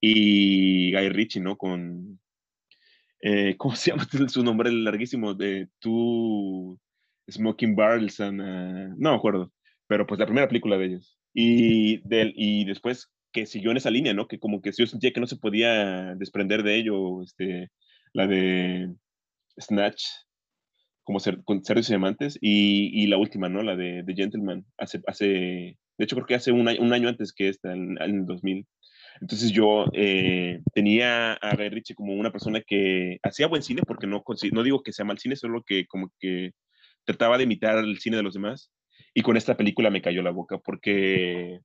y 0.00 0.92
Guy 0.92 1.08
Ritchie, 1.08 1.40
¿no? 1.40 1.56
Con, 1.56 2.20
eh, 3.20 3.56
¿cómo 3.56 3.74
se 3.76 3.90
llama 3.90 4.06
su 4.28 4.42
nombre 4.44 4.70
larguísimo? 4.72 5.34
De 5.34 5.68
Two 5.80 6.78
Smoking 7.30 7.74
Barrels, 7.74 8.20
and, 8.20 8.38
no 8.98 9.10
me 9.10 9.16
acuerdo, 9.16 9.52
pero 9.86 10.06
pues 10.06 10.20
la 10.20 10.26
primera 10.26 10.48
película 10.48 10.78
de 10.78 10.86
ellos. 10.86 11.18
Y, 11.34 11.98
del, 12.08 12.32
y 12.34 12.64
después 12.64 13.10
que 13.36 13.44
siguió 13.44 13.70
en 13.70 13.76
esa 13.76 13.90
línea, 13.90 14.14
¿no? 14.14 14.28
Que 14.28 14.38
como 14.38 14.62
que 14.62 14.72
yo 14.72 14.86
sentía 14.86 15.12
que 15.12 15.20
no 15.20 15.26
se 15.26 15.36
podía 15.36 16.14
desprender 16.14 16.62
de 16.62 16.76
ello, 16.76 17.22
este, 17.22 17.70
la 18.14 18.26
de 18.26 18.94
Snatch, 19.60 20.02
como 21.04 21.20
ser, 21.20 21.44
con 21.44 21.62
Cerdos 21.62 21.88
y 21.88 21.92
Diamantes, 21.92 22.38
y, 22.40 23.02
y, 23.02 23.06
la 23.08 23.18
última, 23.18 23.50
¿no? 23.50 23.62
La 23.62 23.76
de, 23.76 24.02
de, 24.04 24.14
Gentleman, 24.14 24.64
hace, 24.78 25.02
hace, 25.06 25.26
de 25.26 26.04
hecho 26.04 26.16
creo 26.16 26.26
que 26.26 26.34
hace 26.34 26.50
un 26.50 26.66
año, 26.66 26.80
un 26.80 26.94
año 26.94 27.08
antes 27.10 27.34
que 27.34 27.48
esta, 27.50 27.72
en, 27.74 27.98
el 28.00 28.24
2000. 28.24 28.66
Entonces 29.20 29.50
yo 29.52 29.84
eh, 29.92 30.60
tenía 30.74 31.34
a 31.34 31.56
Guy 31.56 31.68
Ritchie 31.68 31.94
como 31.94 32.14
una 32.14 32.32
persona 32.32 32.62
que 32.66 33.18
hacía 33.22 33.48
buen 33.48 33.62
cine, 33.62 33.82
porque 33.86 34.06
no, 34.06 34.24
no 34.52 34.62
digo 34.62 34.82
que 34.82 34.92
sea 34.92 35.04
mal 35.04 35.18
cine, 35.18 35.36
solo 35.36 35.62
que 35.62 35.86
como 35.86 36.10
que 36.18 36.52
trataba 37.04 37.36
de 37.36 37.44
imitar 37.44 37.78
el 37.78 37.98
cine 37.98 38.16
de 38.16 38.22
los 38.22 38.34
demás, 38.34 38.70
y 39.14 39.20
con 39.22 39.36
esta 39.36 39.56
película 39.58 39.90
me 39.90 40.02
cayó 40.02 40.22
la 40.22 40.30
boca 40.30 40.58
porque 40.58 41.60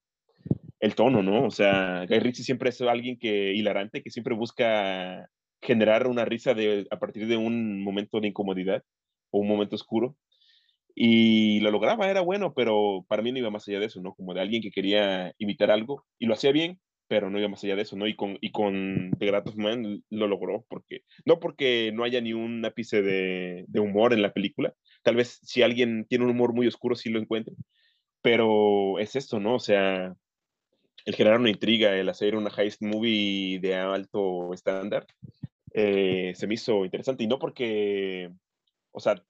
el 0.80 0.95
tono, 0.95 1.22
¿no? 1.22 1.45
O 1.45 1.51
sea, 1.51 2.05
Guy 2.07 2.19
Ritchie 2.19 2.43
siempre 2.43 2.69
es 2.69 2.81
alguien 2.81 3.18
que 3.18 3.53
hilarante, 3.53 4.01
que 4.01 4.09
siempre 4.09 4.35
busca 4.35 5.30
generar 5.61 6.07
una 6.07 6.26
risa 6.26 6.53
de, 6.53 6.88
a 6.89 6.97
partir 6.97 7.27
de 7.27 7.38
un 7.38 7.84
momento 7.84 8.19
de 8.19 8.27
incomodidad 8.27 8.84
o 9.30 9.39
un 9.39 9.47
momento 9.47 9.76
oscuro. 9.76 10.18
Y 10.95 11.59
lo 11.61 11.72
lograba, 11.72 12.09
era 12.09 12.22
bueno, 12.22 12.53
pero 12.53 13.05
para 13.07 13.22
mí 13.22 13.31
no 13.31 13.38
iba 13.38 13.49
más 13.49 13.68
allá 13.68 13.80
de 13.80 13.85
eso, 13.85 14.01
¿no? 14.01 14.13
Como 14.13 14.34
de 14.34 14.41
alguien 14.41 14.61
que 14.61 14.72
quería 14.72 15.34
imitar 15.38 15.72
algo 15.72 16.05
y 16.19 16.26
lo 16.26 16.34
hacía 16.34 16.51
bien, 16.51 16.80
pero 17.07 17.30
no 17.30 17.38
iba 17.38 17.47
más 17.47 17.63
allá 17.63 17.76
de 17.76 17.84
eso, 17.84 17.95
¿no? 17.95 18.07
Y 18.07 18.15
con, 18.15 18.38
y 18.41 18.51
con 18.51 19.11
The 19.19 19.26
Great 19.26 19.55
Man 19.55 20.03
lo 20.09 20.27
logró, 20.27 20.65
porque, 20.68 21.03
no 21.26 21.39
porque 21.39 21.91
no 21.93 22.03
haya 22.03 22.22
ni 22.22 22.34
un 22.34 22.65
ápice 22.65 23.01
de, 23.01 23.65
de, 23.68 23.80
humor 23.80 24.13
en 24.13 24.22
la 24.22 24.34
película, 24.34 24.73
tal 25.03 25.15
vez 25.15 25.39
si 25.43 25.61
alguien 25.61 26.05
tiene 26.09 26.26
un 26.26 26.31
humor 26.31 26.53
muy 26.53 26.68
oscuro 26.68 26.95
sí 26.95 27.09
lo 27.09 27.19
encuentre, 27.19 27.53
pero 28.22 28.97
es 28.99 29.15
esto, 29.15 29.39
¿no? 29.39 29.55
O 29.55 29.59
sea, 29.59 30.15
el 31.06 31.15
generar 31.15 31.40
una 31.40 31.49
intriga, 31.49 31.95
el 31.95 32.10
hacer 32.10 32.36
una 32.36 32.52
heist 32.56 32.82
movie 32.82 33.60
de 33.60 33.76
alto 33.76 34.53
estándar, 34.53 35.06
eh, 35.73 36.34
se 36.36 36.48
me 36.48 36.56
hizo 36.56 36.86
interesante, 36.86 37.23
y 37.23 37.28
no 37.28 37.40
porque, 37.40 38.32
o 38.91 38.99
sea, 38.99 39.23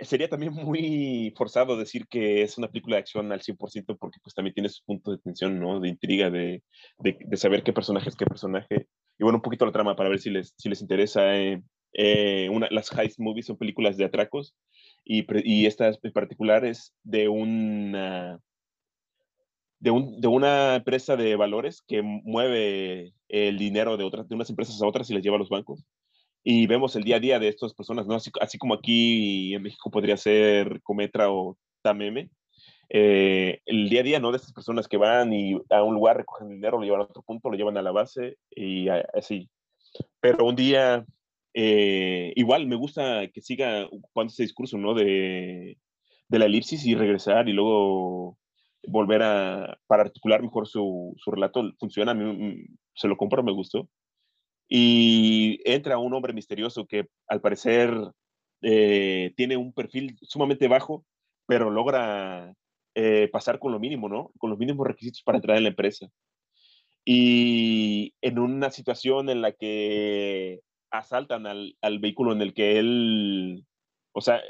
sería 0.00 0.28
también 0.28 0.52
muy 0.52 1.32
forzado 1.36 1.76
decir 1.76 2.06
que 2.08 2.42
es 2.42 2.58
una 2.58 2.68
película 2.68 2.96
de 2.96 3.00
acción 3.00 3.32
al 3.32 3.40
100% 3.42 3.96
porque 3.98 4.18
pues 4.22 4.34
también 4.34 4.54
tiene 4.54 4.68
su 4.68 4.84
punto 4.84 5.10
de 5.10 5.18
tensión, 5.18 5.58
¿no? 5.58 5.80
De 5.80 5.88
intriga, 5.88 6.30
de, 6.30 6.62
de, 6.98 7.36
saber 7.36 7.62
qué 7.62 7.72
personaje 7.72 8.08
es 8.08 8.16
qué 8.16 8.26
personaje. 8.26 8.86
Y 9.18 9.24
bueno, 9.24 9.38
un 9.38 9.42
poquito 9.42 9.66
la 9.66 9.72
trama 9.72 9.96
para 9.96 10.08
ver 10.08 10.20
si 10.20 10.30
les, 10.30 10.54
si 10.56 10.68
les 10.68 10.80
interesa. 10.80 11.36
Eh, 11.36 11.62
eh, 11.94 12.48
una, 12.50 12.68
las 12.70 12.92
heist 12.92 13.18
movies 13.18 13.46
son 13.46 13.56
películas 13.56 13.96
de 13.96 14.04
atracos 14.04 14.54
y, 15.04 15.24
y 15.44 15.66
esta 15.66 15.88
en 15.88 16.12
particular 16.12 16.64
es 16.64 16.94
de 17.02 17.28
una... 17.28 18.38
De, 19.80 19.90
un, 19.90 20.20
de, 20.20 20.28
una 20.28 20.76
empresa 20.76 21.16
de 21.16 21.36
valores 21.36 21.82
que 21.82 22.02
mueve 22.02 23.12
el 23.28 23.58
dinero 23.58 23.96
de, 23.96 24.04
otras, 24.04 24.28
de 24.28 24.34
unas 24.34 24.50
empresas 24.50 24.82
a 24.82 24.86
otras 24.86 25.08
y 25.08 25.14
les 25.14 25.22
lleva 25.22 25.36
a 25.36 25.38
los 25.38 25.50
bancos 25.50 25.84
y 26.42 26.66
vemos 26.66 26.96
el 26.96 27.04
día 27.04 27.16
a 27.16 27.20
día 27.20 27.38
de 27.38 27.48
estas 27.48 27.74
personas, 27.74 28.06
¿no? 28.06 28.14
Así, 28.14 28.30
así 28.40 28.58
como 28.58 28.74
aquí 28.74 29.54
en 29.54 29.62
México 29.62 29.90
podría 29.90 30.16
ser 30.16 30.80
Cometra 30.82 31.30
o 31.30 31.58
Tameme, 31.82 32.30
eh, 32.88 33.60
el 33.66 33.88
día 33.90 34.00
a 34.00 34.04
día, 34.04 34.20
¿no? 34.20 34.30
De 34.30 34.38
estas 34.38 34.52
personas 34.52 34.88
que 34.88 34.96
van 34.96 35.32
y 35.32 35.54
a 35.70 35.82
un 35.82 35.94
lugar 35.94 36.16
recogen 36.16 36.48
dinero, 36.48 36.78
lo 36.78 36.84
llevan 36.84 37.02
a 37.02 37.04
otro 37.04 37.22
punto, 37.22 37.50
lo 37.50 37.56
llevan 37.56 37.76
a 37.76 37.82
la 37.82 37.92
base 37.92 38.38
y 38.50 38.88
así. 38.88 39.50
Pero 40.20 40.46
un 40.46 40.56
día, 40.56 41.04
eh, 41.54 42.32
igual 42.36 42.66
me 42.66 42.76
gusta 42.76 43.28
que 43.28 43.42
siga 43.42 43.88
cuando 44.12 44.32
ese 44.32 44.44
discurso, 44.44 44.78
¿no? 44.78 44.94
De, 44.94 45.76
de 46.28 46.38
la 46.38 46.46
elipsis 46.46 46.86
y 46.86 46.94
regresar 46.94 47.48
y 47.48 47.52
luego 47.52 48.38
volver 48.88 49.22
a, 49.22 49.78
para 49.86 50.02
articular 50.02 50.42
mejor 50.42 50.66
su, 50.66 51.14
su 51.18 51.30
relato, 51.30 51.72
funciona, 51.78 52.16
se 52.94 53.08
lo 53.08 53.16
compro, 53.16 53.42
me 53.42 53.52
gustó 53.52 53.88
y 54.68 55.60
entra 55.64 55.98
un 55.98 56.12
hombre 56.12 56.34
misterioso 56.34 56.86
que 56.86 57.08
al 57.26 57.40
parecer 57.40 57.90
eh, 58.60 59.32
tiene 59.36 59.56
un 59.56 59.72
perfil 59.72 60.18
sumamente 60.22 60.68
bajo, 60.68 61.06
pero 61.46 61.70
logra 61.70 62.54
eh, 62.94 63.28
pasar 63.32 63.58
con 63.58 63.72
lo 63.72 63.80
mínimo, 63.80 64.08
¿no? 64.08 64.30
Con 64.38 64.50
los 64.50 64.58
mínimos 64.58 64.86
requisitos 64.86 65.22
para 65.22 65.38
entrar 65.38 65.56
en 65.56 65.62
la 65.62 65.70
empresa. 65.70 66.08
Y 67.04 68.14
en 68.20 68.38
una 68.38 68.70
situación 68.70 69.30
en 69.30 69.40
la 69.40 69.52
que 69.52 70.60
asaltan 70.90 71.46
al, 71.46 71.76
al 71.80 71.98
vehículo 71.98 72.32
en 72.32 72.42
el 72.42 72.52
que 72.52 72.78
él, 72.78 73.64
o 74.12 74.20
sea, 74.20 74.42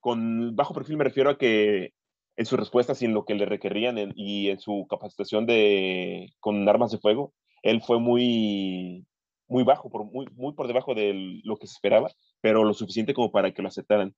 con 0.00 0.56
bajo 0.56 0.74
perfil 0.74 0.96
me 0.96 1.04
refiero 1.04 1.30
a 1.30 1.38
que 1.38 1.92
en 2.36 2.46
sus 2.46 2.58
respuestas 2.58 3.02
y 3.02 3.04
en 3.04 3.14
lo 3.14 3.24
que 3.24 3.34
le 3.34 3.46
requerían 3.46 4.12
y 4.14 4.48
en 4.48 4.58
su 4.58 4.86
capacitación 4.88 5.46
de, 5.46 6.32
con 6.40 6.68
armas 6.68 6.90
de 6.90 6.98
fuego, 6.98 7.32
él 7.62 7.82
fue 7.82 8.00
muy 8.00 9.06
muy 9.52 9.64
bajo, 9.64 9.90
por, 9.90 10.04
muy, 10.04 10.26
muy 10.34 10.54
por 10.54 10.66
debajo 10.66 10.94
de 10.94 11.40
lo 11.44 11.58
que 11.58 11.66
se 11.66 11.74
esperaba, 11.74 12.10
pero 12.40 12.64
lo 12.64 12.72
suficiente 12.74 13.14
como 13.14 13.30
para 13.30 13.52
que 13.52 13.62
lo 13.62 13.68
aceptaran. 13.68 14.14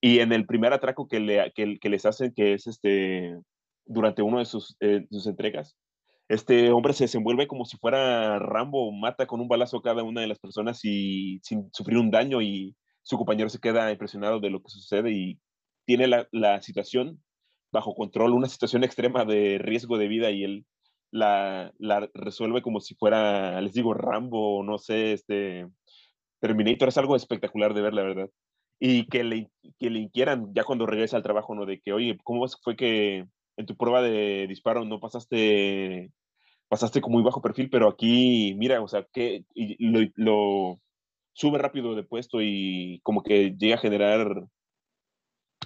Y 0.00 0.20
en 0.20 0.32
el 0.32 0.46
primer 0.46 0.72
atraco 0.72 1.08
que, 1.08 1.18
le, 1.18 1.52
que, 1.54 1.88
les 1.88 2.04
hacen, 2.04 2.32
que 2.34 2.52
es 2.52 2.66
este, 2.66 3.38
durante 3.86 4.22
uno 4.22 4.38
de 4.38 4.44
sus, 4.44 4.76
eh, 4.80 5.06
sus 5.10 5.26
entregas, 5.26 5.76
este 6.28 6.70
hombre 6.72 6.92
se 6.92 7.04
desenvuelve 7.04 7.46
como 7.46 7.64
si 7.64 7.78
fuera 7.78 8.38
Rambo, 8.38 8.92
mata 8.92 9.26
con 9.26 9.40
un 9.40 9.48
balazo 9.48 9.78
a 9.78 9.82
cada 9.82 10.02
una 10.02 10.20
de 10.20 10.26
las 10.26 10.38
personas 10.38 10.84
y 10.84 11.40
sin 11.42 11.70
sufrir 11.72 11.98
un 11.98 12.10
daño 12.10 12.42
y 12.42 12.76
su 13.02 13.16
compañero 13.16 13.48
se 13.48 13.60
queda 13.60 13.90
impresionado 13.90 14.40
de 14.40 14.50
lo 14.50 14.60
que 14.60 14.68
sucede 14.68 15.12
y 15.12 15.40
tiene 15.86 16.08
la, 16.08 16.28
la 16.32 16.60
situación 16.60 17.22
bajo 17.72 17.94
control, 17.94 18.32
una 18.32 18.48
situación 18.48 18.84
extrema 18.84 19.24
de 19.24 19.58
riesgo 19.58 19.98
de 19.98 20.08
vida 20.08 20.30
y 20.30 20.44
él 20.44 20.66
la, 21.10 21.72
la, 21.78 22.08
resuelve 22.14 22.62
como 22.62 22.80
si 22.80 22.94
fuera, 22.94 23.60
les 23.60 23.72
digo, 23.72 23.94
Rambo, 23.94 24.62
no 24.64 24.78
sé, 24.78 25.12
este, 25.12 25.66
Terminator, 26.40 26.88
es 26.88 26.98
algo 26.98 27.16
espectacular 27.16 27.74
de 27.74 27.82
ver, 27.82 27.94
la 27.94 28.02
verdad. 28.02 28.30
Y 28.78 29.06
que 29.06 29.24
le, 29.24 29.50
que 29.78 29.90
le 29.90 30.00
inquieran 30.00 30.52
ya 30.54 30.64
cuando 30.64 30.86
regresa 30.86 31.16
al 31.16 31.22
trabajo, 31.22 31.54
¿no? 31.54 31.64
De 31.66 31.80
que, 31.80 31.92
oye, 31.92 32.18
¿cómo 32.24 32.46
fue 32.62 32.76
que 32.76 33.26
en 33.56 33.66
tu 33.66 33.76
prueba 33.76 34.02
de 34.02 34.46
disparo 34.48 34.84
no 34.84 35.00
pasaste, 35.00 36.10
pasaste 36.68 37.00
con 37.00 37.12
muy 37.12 37.22
bajo 37.22 37.40
perfil, 37.40 37.70
pero 37.70 37.88
aquí, 37.88 38.54
mira, 38.58 38.82
o 38.82 38.88
sea, 38.88 39.06
que 39.12 39.44
lo, 39.54 40.00
lo 40.16 40.78
sube 41.32 41.58
rápido 41.58 41.94
de 41.94 42.02
puesto 42.02 42.42
y 42.42 43.00
como 43.02 43.22
que 43.22 43.54
llega 43.56 43.76
a 43.76 43.78
generar 43.78 44.46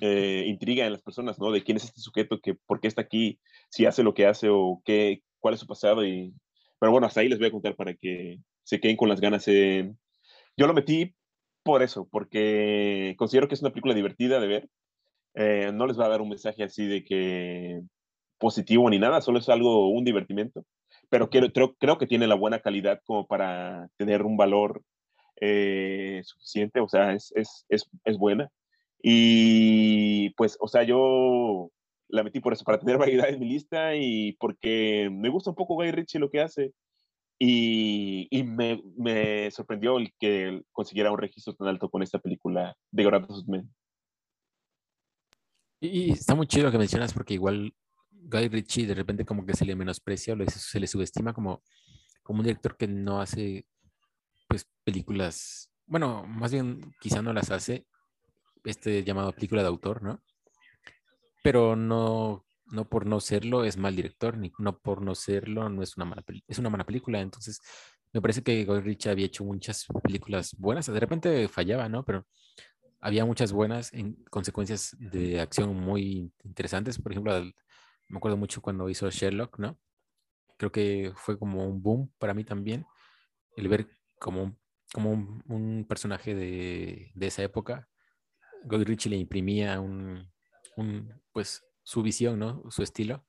eh, 0.01 0.45
intriga 0.47 0.87
en 0.87 0.93
las 0.93 1.03
personas, 1.03 1.39
¿no? 1.39 1.51
De 1.53 1.63
quién 1.63 1.77
es 1.77 1.85
este 1.85 2.01
sujeto, 2.01 2.41
que 2.41 2.55
por 2.55 2.81
qué 2.81 2.89
está 2.89 3.03
aquí, 3.03 3.39
si 3.71 3.87
hace 3.87 4.03
lo 4.03 4.15
que 4.15 4.27
hace 4.27 4.49
o 4.51 4.83
qué, 4.85 5.23
cuál 5.39 5.55
es 5.55 5.61
su 5.61 5.67
pasado. 5.67 6.05
Y... 6.05 6.35
Pero 6.79 6.93
bueno, 6.93 7.07
hasta 7.07 7.21
ahí 7.21 7.29
les 7.29 7.39
voy 7.39 7.49
a 7.49 7.53
contar 7.53 7.77
para 7.77 7.95
que 7.95 8.39
se 8.65 8.81
queden 8.81 8.97
con 8.97 9.09
las 9.09 9.21
ganas. 9.21 9.47
Yo 9.47 10.67
lo 10.67 10.75
metí 10.75 11.15
por 11.63 11.83
eso, 11.83 12.09
porque 12.11 13.15
considero 13.19 13.49
que 13.49 13.55
es 13.55 13.63
una 13.63 13.71
película 13.71 13.95
divertida 13.95 14.41
de 14.41 14.47
ver. 14.47 14.69
Eh, 15.35 15.71
no 15.73 15.87
les 15.87 15.99
va 15.99 16.07
a 16.07 16.09
dar 16.09 16.21
un 16.21 16.29
mensaje 16.29 16.63
así 16.65 16.87
de 16.87 17.05
que 17.05 17.81
positivo 18.39 18.89
ni 18.91 18.99
nada, 18.99 19.21
solo 19.21 19.39
es 19.39 19.49
algo, 19.49 19.91
un 19.91 20.05
divertimento. 20.05 20.65
Pero 21.09 21.31
creo, 21.31 21.75
creo, 21.79 21.99
que 21.99 22.07
tiene 22.07 22.27
la 22.27 22.35
buena 22.35 22.61
calidad 22.61 23.01
como 23.05 23.27
para 23.27 23.89
tener 23.97 24.23
un 24.23 24.37
valor 24.37 24.83
eh, 25.41 26.21
suficiente, 26.25 26.81
o 26.81 26.89
sea, 26.89 27.13
es, 27.13 27.33
es, 27.37 27.65
es, 27.69 27.89
es 28.05 28.19
buena. 28.19 28.51
Y 29.03 30.31
pues, 30.31 30.57
o 30.61 30.69
sea, 30.69 30.83
yo 30.83 31.71
la 32.09 32.23
metí 32.23 32.41
por 32.41 32.53
eso, 32.53 32.65
para 32.65 32.79
tener 32.79 32.99
variedad 32.99 33.29
en 33.29 33.41
mi 33.41 33.49
lista 33.49 33.95
y 33.97 34.33
porque 34.35 35.09
me 35.11 35.29
gusta 35.29 35.51
un 35.51 35.57
poco 35.57 35.75
Guy 35.75 35.91
Ritchie 35.91 36.19
lo 36.19 36.31
que 36.31 36.41
hace. 36.41 36.73
Y, 37.43 38.29
y 38.31 38.43
me, 38.43 38.83
me, 38.99 39.51
sorprendió 39.51 39.97
el 39.97 40.13
que 40.19 40.63
consiguiera 40.73 41.11
un 41.11 41.19
registro 41.19 41.55
tan 41.55 41.69
alto 41.69 41.89
con 41.89 42.03
esta 42.03 42.19
película 42.19 42.77
de 42.91 43.05
Gratos 43.05 43.49
Men. 43.49 43.73
Y 45.81 46.13
está 46.13 46.35
muy 46.35 46.47
chido 46.47 46.71
que 46.71 46.77
mencionas 46.77 47.15
porque 47.15 47.33
igual 47.33 47.73
Guy 48.11 48.49
Ritchie 48.49 48.87
de 48.87 48.95
repente 48.95 49.25
como 49.25 49.47
que 49.47 49.55
se 49.55 49.65
le 49.65 49.75
menosprecia 49.75 50.35
o 50.35 50.51
se 50.51 50.81
le 50.81 50.87
subestima 50.87 51.33
como, 51.33 51.63
como 52.23 52.41
un 52.41 52.45
director 52.45 52.77
que 52.77 52.87
no 52.87 53.23
hace 53.23 53.67
pues 54.47 54.69
películas, 54.85 55.71
bueno, 55.87 56.27
más 56.27 56.53
bien 56.53 56.93
quizá 57.01 57.23
no 57.23 57.33
las 57.33 57.51
hace 57.51 57.87
este 58.65 59.05
llamado 59.05 59.33
película 59.33 59.63
de 59.63 59.69
autor, 59.69 60.03
¿no? 60.03 60.23
Pero 61.43 61.77
no, 61.77 62.45
no 62.67 62.89
por 62.89 63.07
no 63.07 63.21
serlo 63.21 63.65
es 63.65 63.77
mal 63.77 63.97
director, 63.97 64.37
ni 64.37 64.53
no 64.59 64.79
por 64.79 65.03
no 65.03 65.15
serlo 65.15 65.69
no 65.69 65.83
es 65.83 65.97
una 65.97 66.07
mala 66.07 66.25
es 66.47 66.59
una 66.59 66.71
mala 66.71 66.85
película. 66.85 67.21
Entonces, 67.21 67.61
me 68.13 68.21
parece 68.21 68.43
que 68.43 68.65
Guy 68.65 68.81
Ritchie 68.81 69.11
había 69.11 69.27
hecho 69.27 69.45
muchas 69.45 69.87
películas 70.03 70.55
buenas. 70.59 70.87
De 70.87 71.01
repente 71.01 71.49
fallaba, 71.49 71.89
¿no? 71.89 72.05
Pero 72.05 72.27
había 73.01 73.25
muchas 73.25 73.53
buenas 73.53 73.93
en 73.93 74.15
consecuencias 74.31 74.97
de 74.99 75.41
acción 75.41 75.75
muy 75.77 76.33
interesantes. 76.45 76.99
Por 77.01 77.13
ejemplo, 77.13 77.33
me 78.09 78.17
acuerdo 78.19 78.37
mucho 78.37 78.61
cuando 78.61 78.89
hizo 78.89 79.09
Sherlock, 79.11 79.59
¿no? 79.59 79.79
Creo 80.57 80.73
que 80.73 81.13
fue 81.17 81.39
como 81.39 81.67
un 81.67 81.83
boom 81.83 82.13
para 82.19 82.35
mí 82.35 82.45
también 82.45 82.87
el 83.57 83.69
ver 83.69 83.89
como, 84.19 84.57
como 84.93 85.13
un, 85.13 85.87
personaje 85.89 86.35
de, 86.35 87.13
de, 87.15 87.27
esa 87.27 87.43
época 87.43 87.90
Guy 88.65 88.85
Ritchie 88.85 89.11
le 89.11 89.17
imprimía 89.17 89.81
un, 89.81 90.29
pues, 91.33 91.65
su 91.83 92.03
visión, 92.03 92.39
¿no? 92.39 92.63
Su 92.71 92.83
estilo. 92.83 93.25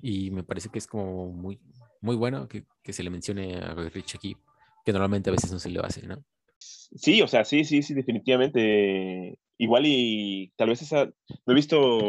Y 0.00 0.30
me 0.30 0.42
parece 0.42 0.68
que 0.68 0.78
es 0.78 0.86
como 0.86 1.32
muy, 1.32 1.60
muy 2.00 2.16
bueno 2.16 2.48
que, 2.48 2.64
se 2.92 3.02
le 3.02 3.10
mencione 3.10 3.56
a 3.56 3.74
Guy 3.74 3.88
Ritchie 3.88 4.18
aquí, 4.18 4.36
que 4.84 4.92
normalmente 4.92 5.30
a 5.30 5.32
veces 5.32 5.52
no 5.52 5.58
se 5.58 5.70
le 5.70 5.80
hace, 5.80 6.06
¿no? 6.06 6.24
Sí, 6.58 7.20
o 7.22 7.28
sea, 7.28 7.44
sí, 7.44 7.64
sí, 7.64 7.82
sí, 7.82 7.94
definitivamente. 7.94 9.38
Igual 9.58 9.84
y 9.86 10.52
tal 10.56 10.68
vez 10.68 10.82
esa, 10.82 11.06
no 11.06 11.52
he 11.52 11.54
visto 11.54 12.00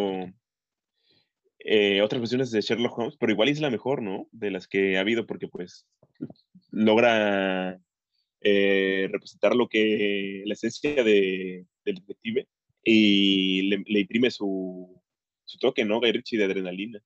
eh, 1.59 2.01
otras 2.01 2.21
versiones 2.21 2.51
de 2.51 2.61
Sherlock 2.61 2.97
Holmes, 2.97 3.17
pero 3.19 3.31
igual 3.31 3.49
es 3.49 3.59
la 3.59 3.69
mejor, 3.69 4.01
¿no? 4.01 4.27
De 4.31 4.51
las 4.51 4.67
que 4.67 4.97
ha 4.97 5.01
habido, 5.01 5.25
porque 5.25 5.47
pues 5.47 5.85
logra 6.71 7.79
eh, 8.41 9.09
representar 9.11 9.55
lo 9.55 9.67
que 9.67 10.43
la 10.45 10.53
esencia 10.53 11.03
de, 11.03 11.65
del 11.83 11.95
detective 11.95 12.47
y 12.83 13.63
le, 13.63 13.99
imprime 13.99 14.31
su, 14.31 15.01
su, 15.43 15.57
toque, 15.57 15.83
¿no? 15.83 15.99
Guy 15.99 16.11
Ritchie 16.11 16.37
de 16.37 16.45
adrenalina. 16.45 17.01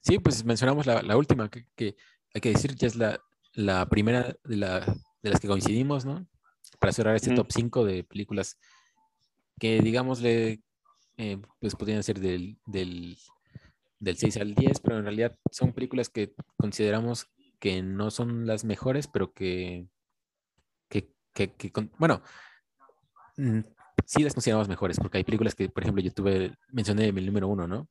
Sí, 0.00 0.18
pues 0.18 0.44
mencionamos 0.44 0.86
la, 0.86 1.02
la 1.02 1.16
última, 1.16 1.50
que, 1.50 1.66
que, 1.76 1.96
hay 2.34 2.40
que 2.40 2.50
decir 2.50 2.74
que 2.76 2.86
es 2.86 2.96
la, 2.96 3.20
la 3.52 3.88
primera 3.88 4.36
de, 4.44 4.56
la, 4.56 4.80
de, 5.22 5.30
las 5.30 5.40
que 5.40 5.48
coincidimos, 5.48 6.04
¿no? 6.04 6.26
Para 6.80 6.92
cerrar 6.92 7.14
este 7.14 7.34
top 7.34 7.48
5 7.50 7.84
de 7.84 8.04
películas 8.04 8.58
que, 9.60 9.80
digámosle, 9.80 10.60
eh, 11.16 11.38
pues 11.60 11.76
podrían 11.76 12.02
ser 12.02 12.18
del, 12.18 12.58
del, 12.66 13.16
del 14.00 14.16
6 14.16 14.36
al 14.38 14.54
10, 14.54 14.80
pero 14.80 14.98
en 14.98 15.04
realidad 15.04 15.38
son 15.52 15.72
películas 15.72 16.08
que 16.08 16.34
consideramos 16.56 17.28
que 17.64 17.82
no 17.82 18.10
son 18.10 18.46
las 18.46 18.62
mejores, 18.62 19.06
pero 19.06 19.32
que, 19.32 19.88
que, 20.90 21.08
que, 21.32 21.72
bueno, 21.96 22.22
mm, 23.38 23.60
sí 24.04 24.22
las 24.22 24.34
consideramos 24.34 24.68
mejores, 24.68 24.98
porque 25.00 25.16
hay 25.16 25.24
películas 25.24 25.54
que, 25.54 25.70
por 25.70 25.82
ejemplo, 25.82 26.04
yo 26.04 26.12
tuve, 26.12 26.54
mencioné 26.72 27.08
el 27.08 27.24
número 27.24 27.48
uno, 27.48 27.66
¿no? 27.66 27.88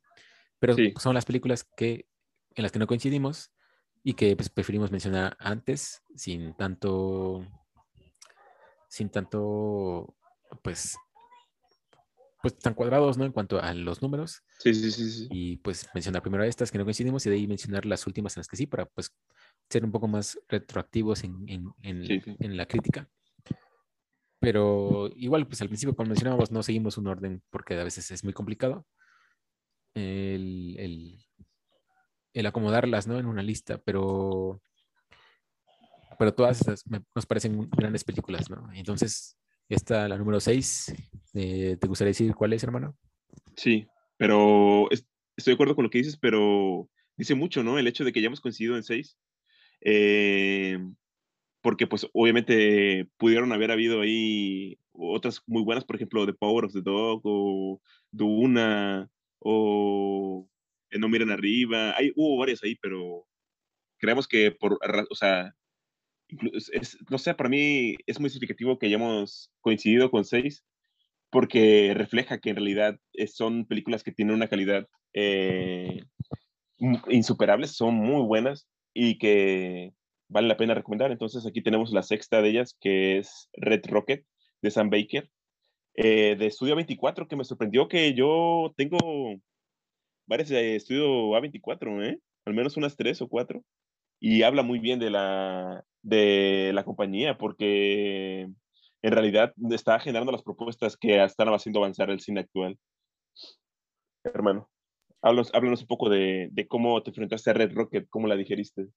Pero 0.60 0.76
son 1.00 1.16
las 1.16 1.26
películas 1.26 1.64
que, 1.64 2.06
en 2.54 2.62
las 2.62 2.72
que 2.72 2.78
no 2.78 2.86
coincidimos 2.86 3.52
y 4.04 4.14
que 4.14 4.36
pues, 4.36 4.48
preferimos 4.50 4.92
mencionar 4.92 5.36
antes, 5.40 6.04
sin 6.16 6.54
tanto, 6.54 7.44
sin 8.90 9.10
tanto, 9.10 10.16
pues, 10.62 10.96
pues 12.44 12.60
tan 12.60 12.76
cuadrados, 12.76 13.18
¿no? 13.18 13.26
En 13.26 13.32
cuanto 13.32 13.60
a 13.60 13.74
los 13.74 14.04
números. 14.04 14.44
Sí, 14.60 14.72
sí, 14.76 14.92
sí, 14.92 15.10
sí. 15.10 15.28
Y 15.32 15.58
pues 15.58 15.90
mencionar 15.96 16.22
primero 16.22 16.44
estas 16.44 16.72
que 16.72 16.78
no 16.78 16.84
coincidimos 16.84 17.26
y 17.26 17.32
de 17.32 17.38
ahí 17.38 17.48
mencionar 17.48 17.88
las 17.88 18.06
últimas 18.06 18.38
en 18.38 18.42
las 18.42 18.48
que 18.48 18.56
sí, 18.56 18.68
para 18.68 18.86
pues 18.86 19.12
ser 19.70 19.84
un 19.84 19.92
poco 19.92 20.08
más 20.08 20.40
retroactivos 20.48 21.24
en, 21.24 21.46
en, 21.48 21.74
en, 21.82 22.58
la 22.58 22.66
crítica. 22.66 23.10
Pero 24.40 25.10
igual, 25.16 25.48
pues 25.48 25.62
al 25.62 25.70
principio, 25.70 25.96
como 25.96 26.10
mencionábamos, 26.10 26.52
no 26.52 26.64
seguimos 26.64 26.98
un 26.98 27.08
orden 27.08 27.42
porque 27.50 27.80
a 27.80 27.84
veces 27.84 28.12
es 28.12 28.24
muy 28.24 28.34
complicado 28.34 28.86
el, 29.96 30.76
el, 30.78 31.26
el 32.34 32.46
acomodarlas 32.46 33.08
¿no? 33.08 33.18
en 33.20 33.26
una 33.26 33.42
lista, 33.42 33.78
pero, 33.80 34.62
pero 36.20 36.34
todas 36.34 36.62
esas 36.62 36.84
nos 37.16 37.26
parecen 37.26 37.70
grandes 37.70 38.04
películas. 38.04 38.50
¿no? 38.50 38.70
Entonces, 38.74 39.38
esta, 39.70 40.08
la 40.08 40.18
número 40.18 40.40
6, 40.40 40.94
eh, 41.36 41.78
¿te 41.80 41.88
gustaría 41.88 42.10
decir 42.10 42.36
cuál 42.36 42.54
es, 42.54 42.64
hermano? 42.64 42.98
Sí, 43.56 43.88
pero 44.18 44.90
estoy 44.92 45.52
de 45.52 45.54
acuerdo 45.54 45.76
con 45.76 45.84
lo 45.84 45.90
que 45.90 46.00
dices, 46.00 46.18
pero 46.18 46.90
dice 47.16 47.36
mucho, 47.36 47.64
¿no? 47.64 47.80
El 47.80 47.88
hecho 47.88 48.04
de 48.04 48.12
que 48.12 48.22
ya 48.22 48.28
hemos 48.28 48.42
coincidido 48.42 48.76
en 48.76 48.84
6 48.84 49.18
eh, 49.84 50.80
porque 51.62 51.88
pues 51.88 52.08
obviamente 52.14 53.08
pudieron 53.18 53.52
haber 53.52 53.72
habido 53.72 54.02
ahí 54.02 54.78
otras 54.94 55.42
muy 55.46 55.64
buenas, 55.64 55.84
por 55.84 55.96
ejemplo, 55.96 56.26
The 56.26 56.34
Power 56.34 56.66
of 56.66 56.74
the 56.74 56.82
Dog 56.82 57.22
o 57.24 57.82
Duna 58.12 59.10
o 59.40 60.48
No 60.92 61.10
Miren 61.10 61.32
Arriba. 61.32 61.96
Hay, 61.98 62.12
hubo 62.16 62.38
varias 62.38 62.64
ahí, 62.64 62.76
pero 62.76 63.26
creemos 63.98 64.28
que 64.28 64.52
por, 64.52 64.80
o 65.10 65.16
sea, 65.16 65.56
no 67.10 67.18
sé, 67.18 67.34
para 67.34 67.50
mí 67.50 67.96
es 68.06 68.20
muy 68.20 68.30
significativo 68.30 68.80
que 68.80 68.88
hayamos 68.88 69.52
coincidido 69.62 70.10
con 70.10 70.26
seis, 70.26 70.64
porque 71.30 71.94
refleja 71.96 72.40
que 72.40 72.52
en 72.52 72.56
realidad 72.56 73.00
son 73.28 73.66
películas 73.66 74.04
que 74.04 74.12
tienen 74.12 74.36
una 74.36 74.48
calidad 74.48 74.88
eh, 75.14 76.04
insuperable, 77.10 77.68
son 77.68 77.96
muy 77.96 78.26
buenas 78.26 78.68
y 78.94 79.18
que 79.18 79.94
vale 80.30 80.48
la 80.48 80.58
pena 80.58 80.74
recomendar. 80.74 81.12
Entonces 81.12 81.46
aquí 81.46 81.62
tenemos 81.62 81.92
la 81.92 82.04
sexta 82.04 82.42
de 82.42 82.50
ellas, 82.50 82.78
que 82.80 83.18
es 83.18 83.50
Red 83.54 83.82
Rocket 83.88 84.26
de 84.62 84.72
Sam 84.72 84.90
Baker, 84.90 85.30
eh, 85.96 86.36
de 86.38 86.48
Estudio 86.48 86.76
24, 86.76 87.28
que 87.28 87.36
me 87.36 87.44
sorprendió 87.44 87.88
que 87.88 88.14
yo 88.14 88.74
tengo 88.76 88.98
varias 90.26 90.50
de 90.50 90.76
Estudio 90.76 91.06
A24, 91.32 92.04
¿eh? 92.06 92.20
al 92.46 92.54
menos 92.54 92.78
unas 92.78 92.96
tres 92.96 93.22
o 93.22 93.28
cuatro, 93.30 93.64
y 94.20 94.44
habla 94.44 94.64
muy 94.64 94.80
bien 94.80 95.00
de 95.00 95.10
la, 95.10 95.84
de 96.02 96.72
la 96.74 96.84
compañía, 96.84 97.38
porque 97.38 98.48
en 99.02 99.12
realidad 99.12 99.54
está 99.72 100.00
generando 100.00 100.32
las 100.32 100.44
propuestas 100.44 100.98
que 100.98 101.22
están 101.24 101.50
haciendo 101.50 101.80
avanzar 101.80 102.10
el 102.10 102.22
cine 102.22 102.42
actual. 102.42 102.78
Hermano. 104.24 104.70
Háblanos, 105.24 105.82
un 105.82 105.88
poco 105.88 106.10
de, 106.10 106.52
cómo 106.68 107.02
te 107.02 107.12
enfrentaste 107.12 107.50
a 107.50 107.54
Red 107.54 107.74
Rocket, 107.74 108.10
cómo 108.10 108.28
la 108.28 108.36
digeriste. 108.36 108.90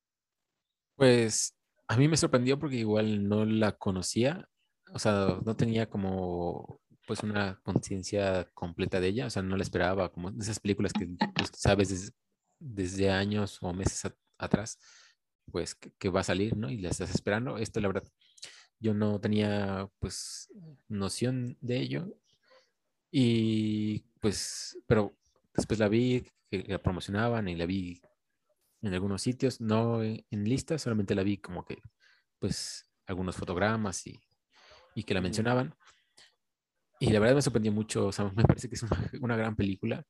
Pues 0.96 1.56
a 1.86 1.96
mí 1.96 2.08
me 2.08 2.16
sorprendió 2.16 2.58
porque 2.58 2.76
igual 2.76 3.28
no 3.28 3.44
la 3.44 3.72
conocía, 3.72 4.48
o 4.92 4.98
sea, 4.98 5.38
no 5.44 5.56
tenía 5.56 5.88
como 5.88 6.80
pues 7.06 7.22
una 7.22 7.60
conciencia 7.62 8.50
completa 8.54 8.98
de 8.98 9.06
ella, 9.06 9.26
o 9.26 9.30
sea, 9.30 9.42
no 9.42 9.56
la 9.56 9.62
esperaba, 9.62 10.10
como 10.10 10.30
esas 10.30 10.58
películas 10.58 10.92
que 10.92 11.06
pues, 11.06 11.52
sabes 11.54 12.12
desde, 12.58 13.10
años 13.10 13.58
o 13.62 13.72
meses 13.72 14.12
atrás, 14.36 14.80
pues 15.52 15.76
que, 15.76 16.08
va 16.08 16.20
a 16.20 16.24
salir, 16.24 16.56
¿no? 16.56 16.68
Y 16.68 16.78
la 16.78 16.88
estás 16.88 17.14
esperando. 17.14 17.56
Esto, 17.58 17.80
la 17.80 17.86
verdad, 17.86 18.08
yo 18.80 18.94
no 18.94 19.20
tenía 19.20 19.88
pues 20.00 20.52
noción 20.88 21.56
de 21.60 21.78
ello. 21.78 22.08
Y 23.12 24.00
pues, 24.20 24.76
pero 24.88 25.16
Después 25.56 25.80
la 25.80 25.88
vi, 25.88 26.26
que 26.50 26.64
la 26.68 26.78
promocionaban 26.78 27.48
y 27.48 27.54
la 27.54 27.66
vi 27.66 28.00
en 28.82 28.94
algunos 28.94 29.22
sitios, 29.22 29.60
no 29.60 30.02
en, 30.02 30.24
lista, 30.30 30.78
solamente 30.78 31.14
la 31.14 31.22
vi 31.22 31.38
como 31.38 31.64
que, 31.64 31.78
pues, 32.38 32.90
algunos 33.06 33.36
fotogramas 33.36 34.06
y, 34.06 34.20
y 34.94 35.02
que 35.04 35.14
la 35.14 35.20
mencionaban. 35.20 35.74
y 37.00 37.10
la 37.10 37.20
verdad 37.20 37.36
me 37.36 37.42
sorprendió 37.42 37.72
mucho, 37.72 38.06
o 38.06 38.12
sea, 38.12 38.30
me 38.36 38.44
parece 38.44 38.68
que 38.68 38.74
es 38.74 38.82
una, 38.82 39.10
una 39.20 39.36
gran 39.36 39.56
película 39.56 40.04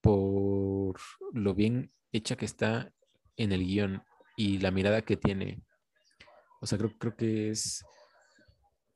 por 0.00 0.98
lo 1.32 1.54
bien 1.54 1.92
hecha 2.12 2.36
que 2.36 2.44
está 2.44 2.92
en 3.36 3.52
el 3.52 3.64
guion 3.64 4.02
y 4.36 4.58
la 4.58 4.70
mirada 4.70 5.02
que 5.02 5.16
tiene. 5.16 5.62
O 6.60 6.66
sea, 6.66 6.78
creo, 6.78 6.96
creo 6.98 7.16
que 7.16 7.50
es 7.50 7.84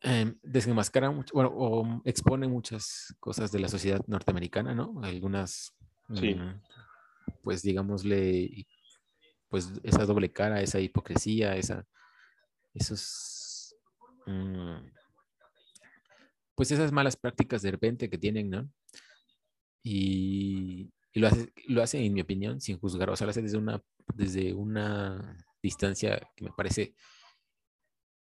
eh, 0.03 0.35
desenmascara 0.43 1.11
mucho, 1.11 1.35
bueno, 1.35 1.51
o 1.55 2.03
expone 2.05 2.49
muchas 2.49 3.15
cosas 3.21 3.53
de 3.53 3.61
la 3.61 3.69
sociedad 3.69 4.01
norteamericana, 4.07 4.75
¿no? 4.75 5.01
Algunas, 5.03 5.77
Sí. 6.15 6.35
mm, 6.35 6.61
pues 7.43 7.63
digámosle, 7.63 8.67
pues 9.49 9.73
esa 9.83 10.05
doble 10.05 10.33
cara, 10.33 10.61
esa 10.61 10.81
hipocresía, 10.81 11.57
esa, 11.57 11.87
esos, 12.75 13.77
mm, 14.27 14.77
pues 16.55 16.71
esas 16.71 16.93
malas 16.93 17.17
prácticas 17.17 17.63
de 17.63 17.71
repente 17.71 18.09
que 18.09 18.19
tienen, 18.19 18.51
¿no? 18.51 18.71
Y, 19.83 20.93
y 21.13 21.21
lo, 21.21 21.29
hace, 21.29 21.53
lo 21.67 21.83
hace, 21.83 22.05
en 22.05 22.15
mi 22.15 22.21
opinión, 22.21 22.61
sin 22.61 22.79
juzgar, 22.79 23.11
o 23.11 23.17
sea, 23.17 23.27
lo 23.27 23.31
hace 23.31 23.43
desde 23.43 23.59
una, 23.59 23.83
desde 24.15 24.55
una 24.55 25.45
distancia 25.63 26.21
que 26.37 26.45
me 26.45 26.53
parece 26.57 26.95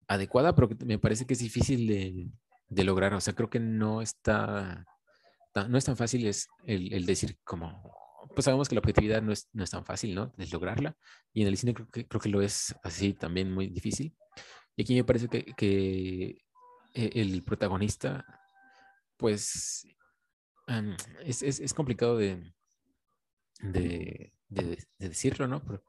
adecuada, 0.08 0.54
pero 0.54 0.68
que 0.68 0.84
me 0.84 0.98
parece 0.98 1.26
que 1.26 1.34
es 1.34 1.40
difícil 1.40 1.86
de, 1.86 2.28
de 2.68 2.84
lograr. 2.84 3.14
O 3.14 3.20
sea, 3.20 3.34
creo 3.34 3.50
que 3.50 3.60
no 3.60 4.02
está, 4.02 4.84
no 5.64 5.78
es 5.78 5.84
tan 5.84 5.96
fácil 5.96 6.26
es 6.26 6.48
el, 6.64 7.06
decir 7.06 7.38
como, 7.44 7.94
pues 8.34 8.44
sabemos 8.44 8.68
que 8.68 8.74
la 8.74 8.80
objetividad 8.80 9.22
no 9.22 9.32
es, 9.32 9.48
no 9.52 9.64
es 9.64 9.70
tan 9.70 9.84
fácil, 9.84 10.14
¿no? 10.14 10.32
De 10.36 10.46
lograrla. 10.48 10.96
Y 11.32 11.42
en 11.42 11.48
el 11.48 11.56
cine 11.56 11.74
creo 11.74 11.88
que, 11.88 12.06
creo 12.06 12.20
que 12.20 12.28
lo 12.28 12.42
es 12.42 12.74
así 12.82 13.14
también 13.14 13.52
muy 13.52 13.68
difícil. 13.68 14.14
Y 14.76 14.82
aquí 14.82 14.94
me 14.94 15.04
parece 15.04 15.28
que, 15.28 15.44
que 15.56 16.44
e, 16.94 17.10
el 17.14 17.42
protagonista, 17.42 18.24
pues, 19.16 19.86
um, 20.68 20.94
es, 21.24 21.42
es, 21.42 21.60
es, 21.60 21.74
complicado 21.74 22.18
de, 22.18 22.52
de, 23.60 24.32
de, 24.48 24.66
de, 24.98 25.08
decirlo, 25.08 25.48
¿no? 25.48 25.62
Pero, 25.64 25.82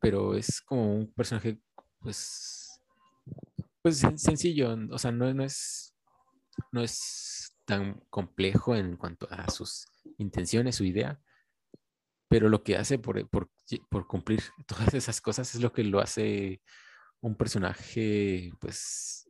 pero 0.00 0.34
es 0.34 0.60
como 0.60 0.94
un 0.94 1.12
personaje, 1.12 1.60
pues, 2.00 2.80
pues 3.82 3.98
sencillo, 4.16 4.76
o 4.90 4.98
sea, 4.98 5.12
no, 5.12 5.28
es, 5.44 5.94
no 6.72 6.82
es 6.82 7.47
tan 7.68 8.00
complejo 8.08 8.74
en 8.74 8.96
cuanto 8.96 9.28
a 9.30 9.50
sus 9.50 9.88
intenciones, 10.16 10.76
su 10.76 10.84
idea, 10.84 11.20
pero 12.26 12.48
lo 12.48 12.62
que 12.62 12.78
hace 12.78 12.98
por, 12.98 13.28
por, 13.28 13.50
por 13.90 14.06
cumplir 14.06 14.40
todas 14.66 14.94
esas 14.94 15.20
cosas 15.20 15.54
es 15.54 15.60
lo 15.60 15.70
que 15.70 15.84
lo 15.84 16.00
hace 16.00 16.62
un 17.20 17.36
personaje, 17.36 18.52
pues, 18.58 19.28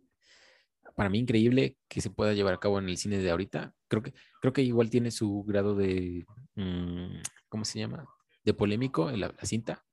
para 0.94 1.10
mí 1.10 1.18
increíble 1.18 1.78
que 1.88 2.00
se 2.00 2.10
pueda 2.10 2.32
llevar 2.32 2.54
a 2.54 2.60
cabo 2.60 2.78
en 2.78 2.88
el 2.88 2.96
cine 2.96 3.18
de 3.18 3.28
ahorita. 3.28 3.74
Creo 3.88 4.04
que, 4.04 4.14
creo 4.40 4.52
que 4.52 4.62
igual 4.62 4.88
tiene 4.88 5.10
su 5.10 5.42
grado 5.42 5.74
de, 5.74 6.24
mmm, 6.54 7.20
¿cómo 7.48 7.64
se 7.64 7.80
llama? 7.80 8.06
De 8.44 8.54
polémico 8.54 9.10
en 9.10 9.18
la, 9.18 9.34
la 9.36 9.44
cinta. 9.46 9.84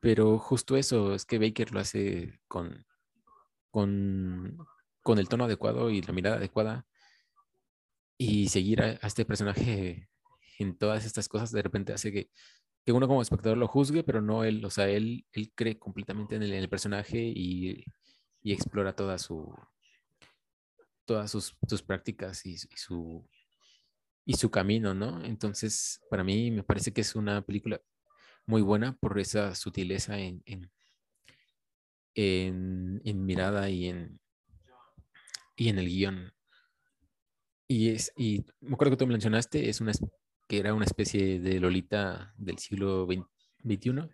Pero 0.00 0.38
justo 0.38 0.76
eso, 0.76 1.12
es 1.12 1.24
que 1.24 1.40
Baker 1.40 1.72
lo 1.72 1.80
hace 1.80 2.38
con, 2.46 2.86
con, 3.72 4.58
con, 5.02 5.18
el 5.18 5.28
tono 5.28 5.46
adecuado 5.46 5.90
y 5.90 6.02
la 6.02 6.12
mirada 6.12 6.36
adecuada 6.36 6.86
y 8.18 8.48
seguir 8.48 8.82
a, 8.82 8.92
este 9.02 9.24
personaje 9.24 10.08
en 10.58 10.76
todas 10.76 11.04
estas 11.04 11.28
cosas 11.28 11.52
de 11.52 11.62
repente 11.62 11.92
hace 11.92 12.12
que, 12.12 12.30
que, 12.84 12.92
uno 12.92 13.08
como 13.08 13.22
espectador 13.22 13.58
lo 13.58 13.68
juzgue, 13.68 14.04
pero 14.04 14.20
no 14.22 14.44
él, 14.44 14.64
o 14.64 14.70
sea, 14.70 14.88
él, 14.88 15.26
él 15.32 15.52
cree 15.54 15.78
completamente 15.78 16.36
en 16.36 16.42
el, 16.42 16.52
en 16.52 16.58
el 16.60 16.68
personaje 16.68 17.18
y, 17.18 17.84
y, 18.42 18.52
explora 18.52 18.94
toda 18.94 19.18
su, 19.18 19.54
todas 21.04 21.30
sus, 21.30 21.56
sus 21.68 21.82
prácticas 21.82 22.46
y, 22.46 22.56
su, 22.58 23.28
y 24.24 24.34
su 24.34 24.50
camino, 24.50 24.94
¿no? 24.94 25.24
Entonces, 25.24 26.00
para 26.10 26.24
mí 26.24 26.50
me 26.50 26.62
parece 26.62 26.92
que 26.92 27.02
es 27.02 27.14
una 27.16 27.42
película 27.42 27.80
muy 28.46 28.62
buena 28.62 28.96
por 28.96 29.18
esa 29.18 29.54
sutileza 29.54 30.18
en, 30.18 30.42
en, 30.46 30.70
en, 32.14 33.02
en 33.04 33.26
mirada 33.26 33.68
y 33.68 33.88
en, 33.88 34.20
y 35.56 35.68
en 35.68 35.78
el 35.78 35.88
guion. 35.88 36.35
Y, 37.68 37.90
es, 37.90 38.12
y 38.16 38.44
me 38.60 38.74
acuerdo 38.74 38.92
que 38.92 39.04
tú 39.04 39.06
mencionaste, 39.06 39.68
es 39.68 39.80
una, 39.80 39.92
que 40.48 40.58
era 40.58 40.74
una 40.74 40.84
especie 40.84 41.40
de 41.40 41.60
Lolita 41.60 42.32
del 42.36 42.58
siglo 42.58 43.06
XXI 43.06 44.08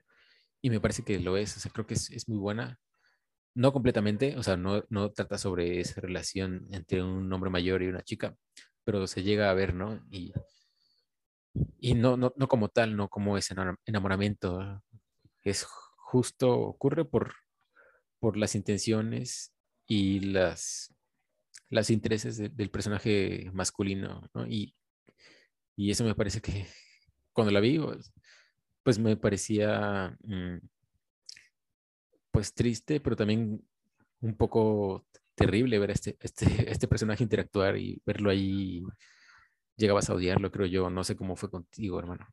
y 0.62 0.70
me 0.70 0.80
parece 0.80 1.04
que 1.04 1.18
lo 1.18 1.36
es, 1.36 1.68
creo 1.72 1.86
que 1.86 1.94
es, 1.94 2.10
es 2.10 2.28
muy 2.28 2.38
buena. 2.38 2.78
No 3.54 3.72
completamente, 3.72 4.36
o 4.38 4.42
sea, 4.42 4.56
no, 4.56 4.84
no, 4.88 5.10
trata 5.10 5.36
sobre 5.36 5.80
esa 5.80 6.00
relación 6.00 6.68
entre 6.70 7.02
un 7.02 7.30
hombre 7.32 7.50
mayor 7.50 7.82
y 7.82 7.88
una 7.88 8.02
chica, 8.02 8.36
pero 8.84 9.06
se 9.06 9.22
llega 9.22 9.50
a 9.50 9.54
ver, 9.54 9.74
¿no? 9.74 10.02
Y, 10.10 10.32
y 11.78 11.94
no, 11.94 12.16
no, 12.16 12.32
no 12.36 12.48
como 12.48 12.68
tal, 12.68 12.96
no 12.96 13.08
como 13.08 13.36
ese 13.36 13.54
enamoramiento, 13.84 14.82
es 15.42 15.64
justo, 15.64 16.58
ocurre 16.58 17.04
por, 17.04 17.34
por 18.20 18.36
las 18.36 18.54
intenciones 18.54 19.52
y 19.86 20.20
las, 20.20 20.94
las 21.72 21.90
intereses 21.90 22.36
de, 22.36 22.50
del 22.50 22.70
personaje 22.70 23.50
masculino, 23.54 24.28
¿no? 24.34 24.46
Y, 24.46 24.74
y, 25.76 25.90
eso 25.90 26.04
me 26.04 26.14
parece 26.14 26.40
que 26.40 26.66
cuando 27.32 27.52
la 27.52 27.60
vi, 27.60 27.78
pues, 27.78 28.12
pues 28.84 28.98
me 28.98 29.16
parecía 29.16 30.16
mmm, 30.22 30.58
pues 32.30 32.54
triste, 32.54 33.00
pero 33.00 33.16
también 33.16 33.62
un 34.20 34.36
poco 34.36 35.06
terrible 35.34 35.78
ver 35.78 35.90
a 35.90 35.92
este, 35.94 36.16
este, 36.20 36.46
este 36.70 36.88
personaje 36.88 37.24
interactuar 37.24 37.76
y 37.78 38.02
verlo 38.06 38.30
ahí. 38.30 38.82
Llegabas 39.76 40.10
a 40.10 40.14
odiarlo, 40.14 40.50
creo 40.52 40.66
yo. 40.66 40.90
No 40.90 41.04
sé 41.04 41.16
cómo 41.16 41.36
fue 41.36 41.50
contigo, 41.50 41.98
hermano. 41.98 42.26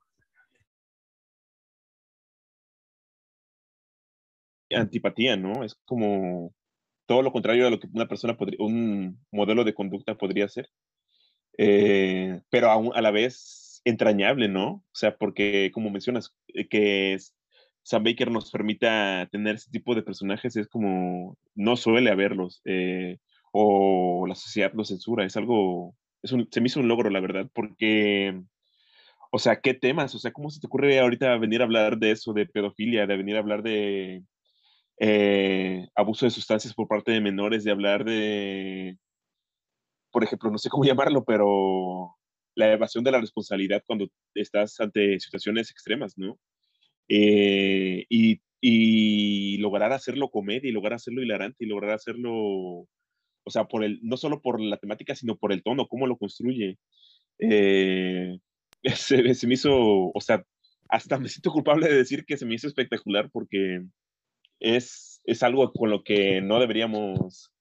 antipatía, 4.71 5.35
¿no? 5.35 5.63
Es 5.63 5.75
como 5.85 6.53
todo 7.10 7.23
lo 7.23 7.31
contrario 7.31 7.65
de 7.65 7.72
lo 7.72 7.80
que 7.80 7.88
una 7.91 8.07
persona 8.07 8.38
podría, 8.38 8.64
un 8.64 9.19
modelo 9.31 9.64
de 9.64 9.73
conducta 9.73 10.14
podría 10.14 10.48
ser, 10.48 10.69
eh, 11.57 12.40
pero 12.52 12.69
aún 12.69 12.91
a 12.94 13.02
la 13.02 13.10
vez 13.10 13.81
entrañable, 13.84 14.48
¿no? 14.48 14.68
O 14.73 14.94
sea, 14.94 15.18
porque 15.18 15.72
como 15.73 15.90
mencionas, 15.90 16.36
que 16.69 17.18
Sam 17.81 18.03
Baker 18.03 18.30
nos 18.30 18.52
permita 18.52 19.27
tener 19.31 19.56
ese 19.56 19.72
tipo 19.72 19.95
de 19.95 20.03
personajes 20.03 20.56
es 20.56 20.68
como 20.68 21.36
no 21.56 21.77
suele 21.77 22.11
haberlos, 22.11 22.61
eh, 22.65 23.18
o 23.52 24.27
la 24.27 24.36
sociedad 24.36 24.72
lo 24.76 24.86
censura, 24.86 25.26
es 25.26 25.36
algo, 25.36 25.95
es 26.22 26.31
un, 26.31 26.48
se 26.52 26.61
me 26.61 26.68
hizo 26.68 26.80
un 26.80 26.90
logro, 26.90 27.10
la 27.10 27.22
verdad, 27.22 27.49
porque 27.56 28.40
o 29.31 29.40
sea, 29.40 29.61
¿qué 29.61 29.73
temas? 29.73 30.14
O 30.14 30.19
sea, 30.19 30.31
¿cómo 30.31 30.52
se 30.52 30.60
te 30.60 30.68
ocurre 30.68 30.99
ahorita 30.99 31.36
venir 31.38 31.61
a 31.61 31.65
hablar 31.65 31.98
de 31.98 32.11
eso, 32.11 32.34
de 32.34 32.45
pedofilia, 32.45 33.07
de 33.07 33.18
venir 33.18 33.36
a 33.36 33.40
hablar 33.40 33.64
de 33.64 34.23
eh, 34.99 35.88
abuso 35.95 36.26
de 36.26 36.31
sustancias 36.31 36.73
por 36.73 36.88
parte 36.88 37.11
de 37.11 37.21
menores, 37.21 37.63
de 37.63 37.71
hablar 37.71 38.03
de, 38.03 38.97
por 40.11 40.23
ejemplo, 40.23 40.51
no 40.51 40.57
sé 40.57 40.69
cómo 40.69 40.84
llamarlo, 40.85 41.23
pero 41.23 42.15
la 42.55 42.73
evasión 42.73 43.03
de 43.03 43.11
la 43.11 43.21
responsabilidad 43.21 43.84
cuando 43.88 44.07
estás 44.35 44.80
ante 44.80 45.19
situaciones 45.19 45.71
extremas, 45.71 46.17
¿no? 46.17 46.38
Eh, 47.07 48.05
y, 48.09 48.41
lograr 49.59 49.91
hacerlo 49.93 50.30
comedia 50.30 50.69
y 50.69 50.73
lograr 50.73 50.93
hacerlo 50.93 51.21
hilarante 51.21 51.63
y 51.63 51.67
lograr 51.67 51.91
hacerlo, 51.91 52.31
o 52.34 52.88
sea, 53.47 53.65
por 53.65 53.84
el, 53.84 53.99
no 54.03 54.17
solo 54.17 54.41
por 54.41 54.59
la 54.61 54.77
temática, 54.77 55.15
sino 55.15 55.38
por 55.38 55.53
el 55.53 55.63
tono, 55.63 55.88
cómo 55.88 56.07
lo 56.07 56.17
construye. 56.17 56.77
Eh, 57.39 58.38
se, 58.95 59.34
se 59.35 59.47
me 59.47 59.53
hizo, 59.55 59.71
o 60.13 60.21
sea, 60.21 60.43
hasta 60.89 61.19
me 61.19 61.30
siento 61.30 61.51
culpable 61.51 61.88
de 61.88 61.95
decir 61.95 62.26
que 62.26 62.38
se 62.38 62.45
me 62.45 62.55
hizo 62.55 62.67
espectacular 62.67 63.30
porque 63.31 63.84
es, 64.60 65.22
es 65.26 65.44
algo 65.44 65.72
con 65.73 65.90
lo 65.90 66.03
que 66.03 66.41
no 66.41 66.60
deberíamos 66.60 67.52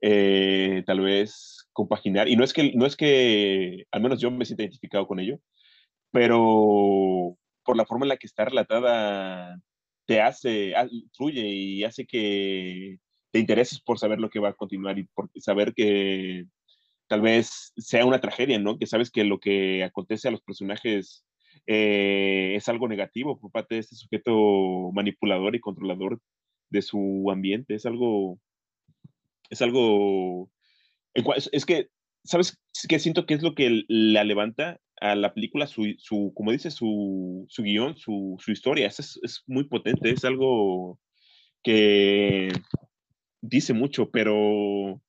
eh, 0.00 0.82
tal 0.86 1.00
vez 1.00 1.68
compaginar. 1.72 2.28
Y 2.28 2.36
no 2.36 2.44
es, 2.44 2.52
que, 2.52 2.72
no 2.74 2.86
es 2.86 2.96
que, 2.96 3.84
al 3.90 4.02
menos 4.02 4.20
yo 4.20 4.30
me 4.30 4.44
sienta 4.44 4.62
identificado 4.62 5.06
con 5.06 5.20
ello, 5.20 5.38
pero 6.10 7.36
por 7.64 7.76
la 7.76 7.86
forma 7.86 8.04
en 8.04 8.10
la 8.10 8.16
que 8.16 8.26
está 8.26 8.44
relatada, 8.44 9.58
te 10.06 10.20
hace, 10.20 10.74
fluye 11.16 11.46
y 11.46 11.84
hace 11.84 12.06
que 12.06 12.98
te 13.30 13.38
intereses 13.38 13.80
por 13.80 13.98
saber 13.98 14.20
lo 14.20 14.30
que 14.30 14.40
va 14.40 14.50
a 14.50 14.54
continuar 14.54 14.98
y 14.98 15.04
por 15.04 15.30
saber 15.36 15.74
que 15.74 16.44
tal 17.08 17.20
vez 17.22 17.72
sea 17.76 18.04
una 18.06 18.20
tragedia, 18.20 18.58
¿no? 18.58 18.78
Que 18.78 18.86
sabes 18.86 19.10
que 19.10 19.24
lo 19.24 19.40
que 19.40 19.84
acontece 19.84 20.28
a 20.28 20.30
los 20.30 20.42
personajes 20.42 21.24
eh, 21.66 22.54
es 22.56 22.68
algo 22.68 22.88
negativo 22.88 23.38
por 23.40 23.50
parte 23.50 23.76
de 23.76 23.80
este 23.80 23.96
sujeto 23.96 24.92
manipulador 24.92 25.56
y 25.56 25.60
controlador 25.60 26.20
de 26.74 26.82
su 26.82 27.30
ambiente. 27.30 27.74
Es 27.74 27.86
algo, 27.86 28.38
es 29.48 29.62
algo, 29.62 30.50
es, 31.14 31.48
es 31.52 31.64
que, 31.64 31.88
¿sabes 32.24 32.60
qué 32.88 32.98
siento 32.98 33.26
que 33.26 33.34
es 33.34 33.42
lo 33.42 33.54
que 33.54 33.84
la 33.88 34.24
levanta 34.24 34.80
a 35.00 35.14
la 35.14 35.32
película? 35.32 35.66
Su, 35.66 35.94
su 35.98 36.32
como 36.34 36.52
dice, 36.52 36.70
su, 36.70 37.46
su 37.48 37.62
guion, 37.62 37.96
su, 37.96 38.36
su 38.38 38.52
historia. 38.52 38.88
Es, 38.88 39.18
es 39.22 39.42
muy 39.46 39.64
potente, 39.64 40.10
es 40.10 40.24
algo 40.24 40.98
que 41.62 42.48
dice 43.40 43.72
mucho, 43.72 44.10
pero 44.10 45.00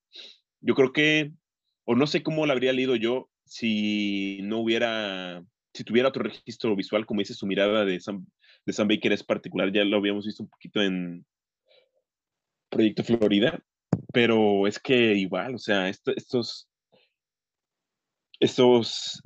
yo 0.60 0.74
creo 0.74 0.92
que 0.92 1.32
o 1.84 1.94
no 1.94 2.06
sé 2.06 2.22
cómo 2.22 2.46
lo 2.46 2.52
habría 2.52 2.72
leído 2.72 2.96
yo 2.96 3.30
si 3.44 4.40
no 4.42 4.58
hubiera, 4.58 5.44
si 5.72 5.84
tuviera 5.84 6.08
otro 6.08 6.24
registro 6.24 6.74
visual, 6.74 7.06
como 7.06 7.20
dice 7.20 7.34
su 7.34 7.46
mirada 7.46 7.84
de 7.84 8.00
Sam, 8.00 8.26
de 8.66 8.72
Sam 8.72 8.88
Baker 8.88 9.12
es 9.12 9.22
particular, 9.22 9.72
ya 9.72 9.84
lo 9.84 9.98
habíamos 9.98 10.26
visto 10.26 10.42
un 10.42 10.48
poquito 10.48 10.82
en 10.82 11.24
Proyecto 12.76 13.04
Florida, 13.04 13.58
pero 14.12 14.66
es 14.66 14.78
que 14.78 15.14
igual, 15.14 15.54
o 15.54 15.58
sea, 15.58 15.88
estos, 15.88 16.68
estos, 18.38 19.22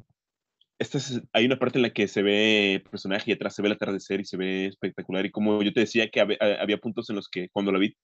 estas, 0.79 1.21
hay 1.33 1.47
una 1.47 1.59
parte 1.59 1.79
en 1.79 1.83
la 1.83 1.91
que 1.91 2.07
se 2.07 2.23
ve 2.23 2.75
el 2.75 2.83
personaje 2.83 3.29
y 3.29 3.35
atrás 3.35 3.57
se 3.57 3.63
ve 3.63 3.67
el 3.67 3.75
atardecer 3.75 4.21
y 4.21 4.25
se 4.25 4.37
ve 4.37 4.67
espectacular. 4.67 5.27
Y 5.27 5.33
como 5.33 5.61
yo 5.65 5.73
te 5.73 5.81
decía 5.81 6.09
que 6.11 6.21
había, 6.21 6.79
puntos 6.79 7.11
en 7.11 7.17
los 7.17 7.29
que, 7.29 7.49
cuando 7.49 7.73
la 7.73 7.81
vi, 7.81 7.97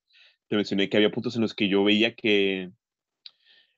te 0.49 0.57
mencioné 0.57 0.89
que 0.89 0.97
había 0.97 1.11
puntos 1.11 1.37
en 1.37 1.43
los 1.43 1.53
que 1.53 1.69
yo 1.69 1.81
veía 1.85 2.13
que 2.13 2.71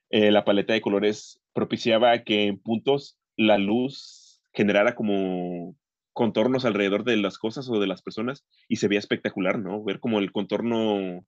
eh, 0.09 0.31
la 0.31 0.43
paleta 0.43 0.73
de 0.73 0.81
colores 0.81 1.39
propiciaba 1.53 2.23
que 2.23 2.47
en 2.47 2.57
puntos 2.57 3.19
la 3.37 3.59
luz 3.59 4.41
generara 4.53 4.95
como 4.95 5.75
contornos 6.13 6.65
alrededor 6.65 7.03
de 7.03 7.17
las 7.17 7.37
cosas 7.37 7.69
o 7.69 7.79
de 7.79 7.85
las 7.85 8.01
personas 8.01 8.43
y 8.67 8.77
se 8.77 8.87
veía 8.87 8.97
espectacular, 8.97 9.59
¿no? 9.59 9.83
Ver 9.83 9.99
como 9.99 10.17
el 10.17 10.31
contorno 10.31 11.27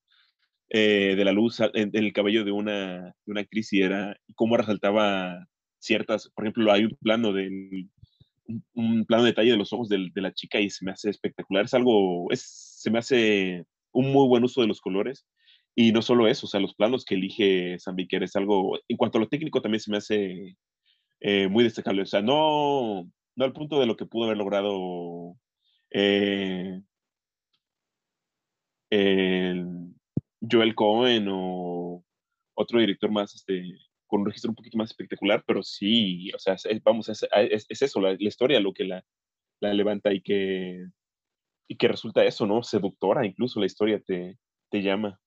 eh, 0.74 1.16
de 1.18 1.26
la 1.26 1.34
luz 1.34 1.60
en, 1.74 1.92
el 1.94 2.14
cabello 2.14 2.46
de 2.46 2.52
una, 2.52 3.04
de 3.26 3.32
una 3.32 3.42
actriz 3.42 3.74
y 3.74 3.82
era 3.82 4.16
cómo 4.36 4.58
resaltaba 4.58 5.46
ciertas, 5.80 6.30
por 6.30 6.46
ejemplo, 6.46 6.72
hay 6.72 6.86
un 6.86 6.98
plano 7.02 7.34
del 7.34 7.90
un, 8.74 9.06
plano 9.06 9.24
de 9.24 9.32
detalle 9.32 9.52
de 9.52 9.58
los 9.58 9.74
ojos 9.74 9.90
de, 9.90 10.10
de, 10.14 10.22
la 10.22 10.34
chica 10.34 10.60
y 10.60 10.70
se 10.70 10.86
me 10.86 10.92
hace 10.92 11.10
espectacular, 11.10 11.66
es 11.66 11.74
algo, 11.74 12.32
es, 12.32 12.42
se 12.42 12.90
me 12.90 13.00
hace 13.00 13.66
un 13.92 14.12
muy 14.14 14.28
buen 14.28 14.44
uso 14.44 14.62
de 14.62 14.68
los 14.68 14.82
colores 14.82 15.26
y 15.76 15.92
no 15.92 16.02
solo 16.02 16.28
eso, 16.28 16.46
o 16.48 16.50
sea, 16.50 16.60
los 16.60 16.76
planos 16.76 17.06
que 17.06 17.16
elige 17.16 17.78
Baker 17.86 18.24
es 18.24 18.36
algo, 18.36 18.78
en 18.88 18.98
cuanto 18.98 19.18
a 19.18 19.22
lo 19.22 19.30
técnico 19.30 19.62
también 19.62 19.80
se 19.82 19.92
me 19.92 19.98
hace 19.98 20.58
eh, 21.22 21.48
muy 21.48 21.64
destacable. 21.64 22.02
O 22.02 22.06
sea, 22.06 22.22
no, 22.22 23.10
no 23.36 23.46
al 23.46 23.54
punto 23.54 23.80
de 23.80 23.86
lo 23.86 23.96
que 23.96 24.06
pudo 24.06 24.26
haber 24.26 24.38
logrado 24.38 25.36
eh, 25.92 26.82
Joel 30.50 30.76
Cohen 30.76 31.28
o 31.30 32.04
otro 32.56 32.80
director 32.80 33.12
más, 33.12 33.36
este, 33.36 33.64
con 34.08 34.22
un 34.22 34.26
registro 34.28 34.52
un 34.52 34.56
poquito 34.56 34.78
más 34.78 34.90
espectacular, 34.90 35.44
pero 35.46 35.64
sí, 35.64 36.32
o 36.34 36.40
sea, 36.40 36.56
vamos, 36.84 37.10
es, 37.10 37.26
es, 37.32 37.82
eso, 37.82 38.02
la, 38.02 38.14
historia 38.20 38.60
lo 38.60 38.74
que 38.74 38.84
la, 38.84 39.04
la, 39.62 39.74
levanta 39.74 40.12
y 40.14 40.22
que, 40.22 40.86
y 41.68 41.78
que 41.78 41.88
resulta 41.88 42.26
eso, 42.26 42.46
¿no? 42.46 42.64
Seductora, 42.64 43.26
incluso 43.26 43.60
la 43.60 43.68
historia 43.68 44.00
te, 44.00 44.38
te 44.70 44.82
llama. 44.82 45.20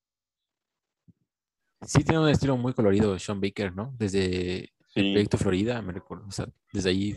Sí, 1.82 2.02
tiene 2.02 2.20
un 2.20 2.28
estilo 2.28 2.56
muy 2.56 2.72
colorido 2.72 3.18
Sean 3.18 3.40
Baker, 3.40 3.74
¿no? 3.74 3.94
Desde 3.98 4.72
el 4.94 5.12
proyecto 5.12 5.38
Florida, 5.38 5.80
me 5.82 5.92
recuerdo. 5.92 6.26
O 6.26 6.30
sea, 6.30 6.46
desde 6.72 6.90
ahí, 6.90 7.14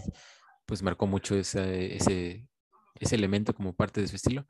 pues 0.65 0.83
marcó 0.83 1.07
mucho 1.07 1.35
ese, 1.35 1.95
ese, 1.95 2.47
ese 2.99 3.15
elemento 3.15 3.53
como 3.53 3.73
parte 3.73 4.01
de 4.01 4.07
su 4.07 4.15
estilo. 4.15 4.45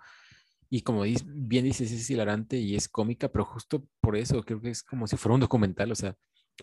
Y 0.70 0.82
como 0.82 1.04
bien 1.04 1.66
dices, 1.66 1.92
es 1.92 2.10
hilarante 2.10 2.58
y 2.58 2.76
es 2.76 2.90
cómica, 2.90 3.30
pero 3.30 3.46
justo 3.46 3.88
por 4.02 4.18
eso 4.18 4.44
creo 4.44 4.62
que 4.62 4.70
es 4.70 4.84
como 4.84 5.08
si 5.08 5.16
fuera 5.16 5.36
un 5.36 5.42
documental. 5.42 5.92
O 5.92 5.96
sea, 5.96 6.16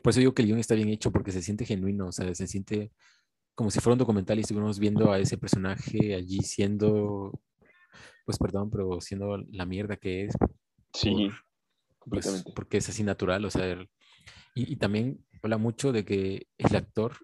por 0.03 0.11
eso 0.11 0.21
digo 0.21 0.35
que 0.35 0.43
el 0.43 0.49
guion 0.49 0.59
está 0.59 0.75
bien 0.75 0.89
hecho, 0.89 1.11
porque 1.11 1.33
se 1.33 1.43
siente 1.43 1.65
genuino. 1.65 2.09
O 2.09 2.13
sea, 2.13 2.35
se 2.35 2.47
siente 2.47 2.93
como 3.55 3.71
si 3.71 3.81
fuera 3.81 3.95
un 3.95 3.99
documental 3.99 4.39
y 4.39 4.43
estuviéramos 4.43 4.79
viendo 4.79 5.13
a 5.13 5.19
ese 5.19 5.39
personaje 5.39 6.15
allí 6.15 6.41
siendo, 6.41 7.41
pues 8.27 8.39
perdón, 8.39 8.71
pero 8.71 9.01
siendo 9.01 9.39
la 9.39 9.65
mierda 9.65 9.97
que 9.97 10.25
es. 10.25 10.35
Sí. 10.93 11.31
Pues, 12.07 12.45
porque 12.55 12.77
es 12.79 12.89
así 12.89 13.03
natural, 13.03 13.45
o 13.47 13.51
sea, 13.51 13.79
y, 14.55 14.77
también 14.77 15.25
habla 15.43 15.57
mucho 15.57 15.91
de 15.91 16.05
que 16.05 16.47
el 16.59 16.77
actor, 16.77 17.15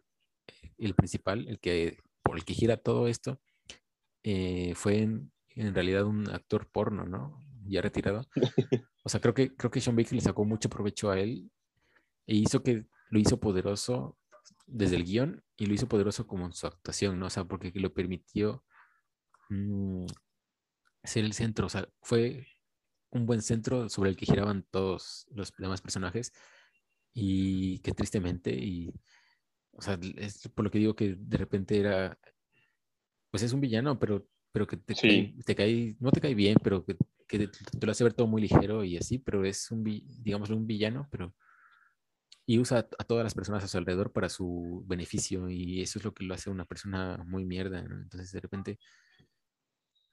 el 0.79 0.95
principal, 0.95 1.47
el 1.49 1.61
que 1.61 1.99
por 2.23 2.37
el 2.37 2.45
que 2.45 2.55
gira 2.55 2.77
todo 2.79 3.07
esto, 3.07 3.41
eh, 4.23 4.73
fue 4.75 5.03
en, 5.03 5.33
realidad 5.75 6.05
un 6.05 6.29
actor 6.31 6.69
porno, 6.71 7.05
¿no? 7.05 7.39
Ya 7.67 7.83
retirado. 7.83 8.27
O 9.03 9.09
sea, 9.09 9.19
creo 9.19 9.33
que, 9.33 9.57
creo 9.57 9.71
que 9.71 9.81
Sean 9.81 9.97
Baker 9.97 10.13
le 10.13 10.21
sacó 10.21 10.45
mucho 10.45 10.69
provecho 10.69 11.11
a 11.11 11.19
él 11.19 11.51
e 12.27 12.35
hizo 12.35 12.63
que 12.63 12.87
lo 13.09 13.19
hizo 13.19 13.41
poderoso 13.41 14.19
desde 14.67 14.97
el 14.97 15.05
guion 15.05 15.43
y 15.57 15.67
lo 15.67 15.75
hizo 15.75 15.89
poderoso 15.89 16.27
como 16.27 16.45
en 16.45 16.53
su 16.53 16.67
actuación, 16.67 17.19
¿no? 17.19 17.27
O 17.27 17.31
sea, 17.31 17.45
porque 17.45 17.73
lo 17.75 17.95
permitió 17.95 18.63
mm, 19.49 20.05
ser 21.03 21.25
el 21.25 21.33
centro, 21.33 21.67
o 21.67 21.69
sea, 21.71 21.89
fue 22.03 22.47
un 23.11 23.27
buen 23.27 23.43
centro 23.43 23.89
sobre 23.89 24.11
el 24.11 24.17
que 24.17 24.27
giraban 24.27 24.67
todos 24.71 25.27
los 25.31 25.53
demás 25.59 25.81
personajes 25.81 26.33
y 27.13 27.81
que 27.81 27.93
tristemente 27.93 28.53
y 28.53 28.93
o 29.73 29.83
sea, 29.83 29.99
es 30.17 30.49
por 30.49 30.65
lo 30.65 30.71
que 30.71 30.79
digo 30.79 30.95
que 30.95 31.17
de 31.19 31.39
repente 31.39 31.79
era 31.79 32.19
pues 33.31 33.43
es 33.43 33.53
un 33.53 33.61
villano, 33.61 33.99
pero 33.99 34.27
pero 34.53 34.67
que 34.67 34.77
te, 34.77 34.95
cae, 34.95 35.35
te 35.45 35.55
cae, 35.55 35.97
no 36.01 36.11
te 36.11 36.21
cae 36.21 36.35
bien, 36.35 36.57
pero 36.63 36.85
que, 36.85 36.97
que 37.27 37.49
te, 37.49 37.87
lo 37.87 37.93
hace 37.93 38.05
ver 38.05 38.15
todo 38.15 38.27
muy 38.27 38.43
ligero 38.43 38.85
y 38.85 38.97
así, 38.97 39.19
pero 39.19 39.45
es 39.45 39.71
un, 39.71 39.85
digamos, 39.85 40.51
un 40.51 40.67
villano, 40.67 41.09
pero 41.11 41.35
y 42.47 42.59
usa 42.59 42.79
a, 42.79 43.05
todas 43.05 43.23
las 43.23 43.35
personas 43.35 43.63
a 43.63 43.69
su 43.69 43.79
alrededor 43.79 44.13
para 44.13 44.29
su 44.29 44.85
beneficio 44.87 45.49
y 45.49 45.83
eso 45.83 46.01
es 46.01 46.05
lo 46.05 46.13
que 46.13 46.25
lo 46.25 46.35
hace 46.35 46.51
una 46.51 46.65
persona 46.65 47.23
muy 47.27 47.45
mierda, 47.45 47.79
Entonces 47.79 48.33
de 48.33 48.41
repente, 48.41 48.79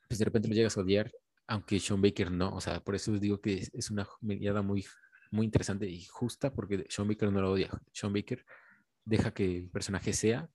pues 0.07 0.19
de 0.19 0.25
repente 0.25 0.47
lo 0.47 0.53
llegas 0.53 0.77
a 0.77 0.81
odiar 0.81 1.11
aunque 1.47 1.79
Sean 1.79 2.01
Baker 2.01 2.29
no, 2.29 2.53
o 2.53 2.61
sea, 2.61 2.81
por 2.81 2.95
eso 2.95 3.11
les 3.11 3.21
digo 3.21 3.39
que 3.39 3.65
es, 3.73 3.89
una 3.89 4.07
mirada 4.21 4.61
muy, 4.61 4.85
muy 5.31 5.45
interesante 5.45 5.87
y 5.87 6.03
justa, 6.03 6.53
porque 6.53 6.85
Sean 6.89 7.07
Baker 7.07 7.31
no 7.31 7.41
lo 7.41 7.51
odia. 7.51 7.69
Sean 7.93 8.13
Baker 8.13 8.45
deja 9.05 9.33
que 9.33 9.57
el 9.57 9.69
personaje 9.69 10.11
sea. 10.11 10.49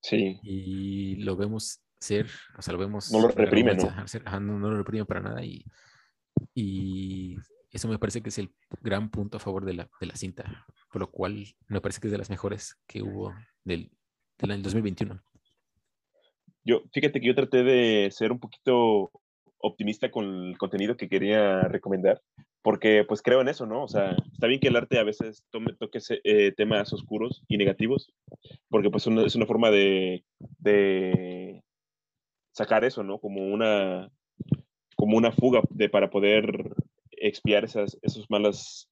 Sí. 0.00 0.40
Y 0.42 1.16
lo 1.16 1.36
vemos 1.36 1.82
ser, 1.98 2.28
o 2.56 2.62
sea, 2.62 2.72
lo 2.72 2.78
vemos. 2.78 3.12
No 3.12 3.20
lo 3.20 3.28
reprime, 3.28 3.74
¿no? 3.74 4.40
no, 4.40 4.58
no, 4.58 4.70
lo 4.70 4.76
reprime 4.78 5.04
para 5.04 5.20
nada 5.20 5.44
y, 5.44 5.64
y 6.54 7.36
eso 7.70 7.88
me 7.88 7.98
parece 7.98 8.22
que 8.22 8.30
es 8.30 8.38
el 8.38 8.52
gran 8.80 9.10
punto 9.10 9.36
a 9.36 9.40
favor 9.40 9.64
de 9.64 9.74
la, 9.74 9.90
de 10.00 10.06
la 10.06 10.16
cinta, 10.16 10.66
por 10.90 11.00
lo 11.00 11.10
cual 11.10 11.44
me 11.68 11.80
parece 11.80 12.00
que 12.00 12.08
es 12.08 12.12
de 12.12 12.18
las 12.18 12.30
mejores 12.30 12.76
que 12.86 13.02
hubo 13.02 13.34
del, 13.64 13.90
del 14.38 14.50
año 14.50 14.62
2021. 14.62 15.22
Yo, 16.64 16.82
fíjate 16.92 17.20
que 17.20 17.26
yo 17.26 17.34
traté 17.34 17.62
de 17.62 18.10
ser 18.10 18.32
un 18.32 18.40
poquito 18.40 19.10
optimista 19.58 20.10
con 20.10 20.24
el 20.24 20.58
contenido 20.58 20.96
que 20.96 21.08
quería 21.08 21.62
recomendar, 21.62 22.20
porque 22.62 23.04
pues 23.06 23.22
creo 23.22 23.40
en 23.40 23.48
eso, 23.48 23.66
¿no? 23.66 23.84
O 23.84 23.88
sea, 23.88 24.16
está 24.32 24.46
bien 24.46 24.60
que 24.60 24.68
el 24.68 24.76
arte 24.76 24.98
a 24.98 25.04
veces 25.04 25.44
tome, 25.50 25.74
toque 25.78 26.00
eh, 26.24 26.52
temas 26.56 26.92
oscuros 26.92 27.44
y 27.48 27.56
negativos, 27.56 28.12
porque 28.68 28.90
pues 28.90 29.06
es 29.06 29.34
una 29.34 29.46
forma 29.46 29.70
de, 29.70 30.24
de, 30.58 31.62
sacar 32.56 32.84
eso, 32.84 33.02
¿no? 33.02 33.18
Como 33.18 33.42
una, 33.42 34.10
como 34.96 35.18
una 35.18 35.30
fuga 35.30 35.60
de, 35.68 35.90
para 35.90 36.08
poder 36.08 36.74
expiar 37.10 37.64
esas, 37.64 37.98
esas 38.00 38.30
malas 38.30 38.88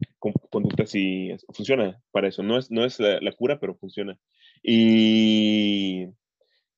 conductas 0.50 0.94
y 0.94 1.34
funciona 1.52 1.98
para 2.12 2.28
eso. 2.28 2.42
No 2.42 2.58
es, 2.58 2.70
no 2.70 2.84
es 2.84 3.00
la, 3.00 3.32
cura, 3.32 3.58
pero 3.58 3.74
funciona. 3.74 4.18
Y 4.62 6.08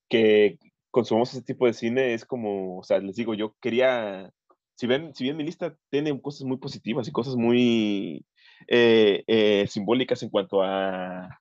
que 0.09 0.59
consumamos 0.93 1.33
ese 1.35 1.43
tipo 1.43 1.67
de 1.67 1.73
cine 1.73 2.15
es 2.15 2.25
como, 2.25 2.79
o 2.79 2.85
sea, 2.85 2.99
les 3.01 3.17
digo, 3.17 3.35
yo 3.35 3.57
quería, 3.61 4.31
si 4.77 4.87
ven, 4.87 5.13
si 5.15 5.25
bien 5.25 5.37
mi 5.37 5.43
lista 5.43 5.77
tiene 5.91 6.19
cosas 6.21 6.45
muy 6.45 6.59
positivas 6.59 7.09
y 7.09 7.13
cosas 7.13 7.35
muy 7.35 8.25
eh, 8.69 9.25
eh, 9.27 9.67
simbólicas 9.69 10.23
en 10.23 10.31
cuanto 10.31 10.63
a, 10.63 11.41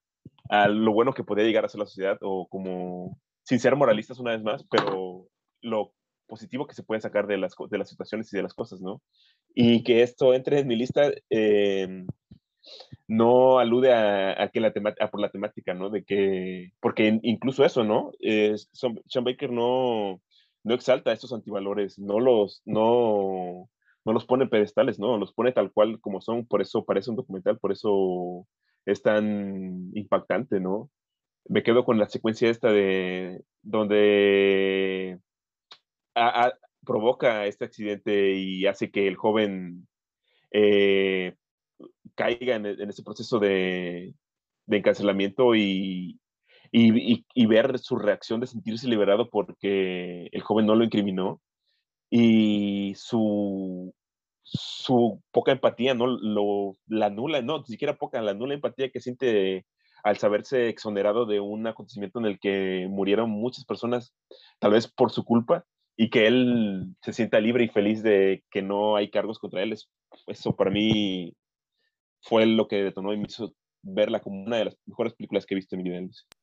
a, 0.50 0.68
lo 0.70 0.92
bueno 0.92 1.14
que 1.14 1.24
podría 1.24 1.46
llegar 1.46 1.66
a 1.66 1.70
ser 1.70 1.80
la 1.80 1.86
sociedad 1.86 2.18
o 2.22 2.48
como, 2.48 3.20
sin 3.44 3.60
ser 3.60 3.76
moralistas 3.76 4.20
una 4.20 4.32
vez 4.32 4.44
más, 4.44 4.66
pero 4.70 5.28
lo 5.62 5.94
positivo 6.28 6.68
que 6.68 6.76
se 6.76 6.84
puede 6.84 7.02
sacar 7.02 7.28
de 7.28 7.38
las, 7.38 7.54
de 7.70 7.78
las 7.78 7.90
situaciones 7.90 8.32
y 8.34 8.38
de 8.38 8.44
las 8.44 8.54
cosas, 8.54 8.82
¿no? 8.82 9.02
Y 9.54 9.84
que 9.84 10.02
esto 10.02 10.34
entre 10.34 10.60
en 10.60 10.68
mi 10.68 10.76
lista, 10.76 11.12
eh, 11.30 12.06
no 13.08 13.60
alude 13.60 13.94
a, 13.94 14.50
que 14.52 14.60
la 14.60 14.74
temática, 14.74 15.10
por 15.10 15.22
la 15.22 15.30
temática, 15.30 15.74
¿no? 15.74 15.90
De 15.90 16.04
que, 16.04 16.72
porque 16.80 17.20
incluso 17.24 17.64
eso, 17.66 17.84
¿no? 17.84 18.12
Sean 18.20 19.24
Baker 19.24 19.52
no, 19.52 20.22
no 20.64 20.74
exalta 20.74 21.12
estos 21.12 21.34
antivalores, 21.34 22.00
no 22.00 22.20
los, 22.20 22.62
no, 22.66 23.70
no 24.06 24.14
los 24.14 24.26
pone 24.26 24.46
en 24.46 24.50
pedestales, 24.50 25.00
¿no? 25.00 25.18
Los 25.18 25.34
pone 25.34 25.52
tal 25.52 25.72
cual 25.72 26.00
como 26.02 26.22
son, 26.22 26.46
por 26.48 26.62
eso 26.62 26.86
parece 26.86 27.12
un 27.12 27.18
documental, 27.18 27.60
por 27.60 27.72
eso 27.72 28.48
es 28.86 29.02
tan 29.02 29.92
impactante, 29.94 30.60
¿no? 30.60 30.90
Me 31.48 31.64
quedo 31.64 31.86
con 31.86 32.00
la 32.00 32.10
secuencia 32.10 32.50
esta 32.50 32.72
de 32.72 33.44
donde 33.62 35.20
provoca 36.86 37.46
este 37.46 37.66
accidente 37.66 38.34
y 38.34 38.66
hace 38.66 38.92
que 38.92 39.08
el 39.08 39.16
joven 39.16 39.88
eh, 40.52 41.36
caiga 42.16 42.56
en, 42.56 42.66
ese 42.66 43.04
proceso 43.04 43.40
de, 43.40 44.14
encarcelamiento 44.68 45.56
y, 45.56 46.20
y, 46.72 47.46
ver 47.46 47.78
su 47.80 47.98
reacción 47.98 48.40
de 48.40 48.48
sentirse 48.48 48.88
liberado 48.88 49.30
porque 49.30 50.28
el 50.32 50.42
joven 50.42 50.66
no 50.66 50.76
lo 50.76 50.84
incriminó 50.84 51.42
y 52.10 52.94
su, 52.96 53.94
su 54.44 55.22
poca 55.32 55.52
empatía, 55.52 55.94
¿no? 55.94 56.08
Lo, 56.08 56.78
la 56.88 57.10
nula, 57.10 57.42
no, 57.42 57.60
ni 57.60 57.66
siquiera 57.66 57.98
poca, 57.98 58.22
la 58.22 58.34
nula 58.34 58.54
empatía 58.54 58.90
que 58.90 59.02
siente 59.02 59.66
al 60.04 60.18
saberse 60.18 60.70
exonerado 60.70 61.26
de 61.26 61.40
un 61.40 61.66
acontecimiento 61.66 62.20
en 62.20 62.26
el 62.26 62.40
que 62.40 62.88
murieron 62.90 63.30
muchas 63.30 63.66
personas, 63.66 64.14
tal 64.60 64.72
vez 64.72 64.88
por 64.88 65.12
su 65.12 65.26
culpa, 65.26 65.66
y 65.98 66.10
que 66.10 66.28
él 66.28 66.96
se 67.02 67.14
sienta 67.14 67.40
libre 67.40 67.64
y 67.64 67.70
feliz 67.70 68.04
de 68.04 68.44
que 68.52 68.62
no 68.62 68.96
hay 68.96 69.10
cargos 69.10 69.40
contra 69.40 69.64
él. 69.64 69.76
Eso 70.28 70.56
para 70.56 70.72
mí 70.72 71.34
fue 72.22 72.46
lo 72.46 72.68
que 72.68 72.84
detonó 72.84 73.14
y 73.14 73.18
me 73.18 73.28
hizo 73.28 73.54
verla 73.82 74.20
como 74.20 74.44
una 74.44 74.58
de 74.58 74.66
las 74.66 74.78
mejores 74.86 75.14
películas 75.14 75.46
que 75.46 75.54
he 75.54 75.56
visto 75.56 75.76
en 75.76 75.84
mi 75.84 75.90
vida, 75.90 76.02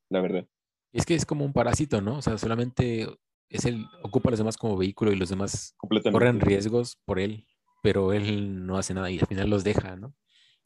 la 0.09 0.21
verdad. 0.21 0.47
Es 0.93 1.05
que 1.05 1.15
es 1.15 1.27
como 1.27 1.45
un 1.45 1.53
parásito, 1.53 2.01
¿no? 2.01 2.19
O 2.19 2.23
sea, 2.23 2.39
solamente 2.39 3.07
es 3.49 3.65
el, 3.65 3.85
ocupa 4.03 4.31
a 4.31 4.33
los 4.33 4.39
demás 4.39 4.57
como 4.57 4.77
vehículo 4.77 5.13
y 5.13 5.17
los 5.17 5.29
demás 5.29 5.75
corren 5.79 6.41
riesgos 6.41 6.99
por 7.05 7.19
él, 7.19 7.47
pero 7.83 8.13
él 8.13 8.65
no 8.65 8.79
hace 8.79 8.95
nada 8.95 9.11
y 9.11 9.19
al 9.19 9.27
final 9.27 9.51
los 9.51 9.65
deja, 9.65 9.97
¿no? 9.97 10.15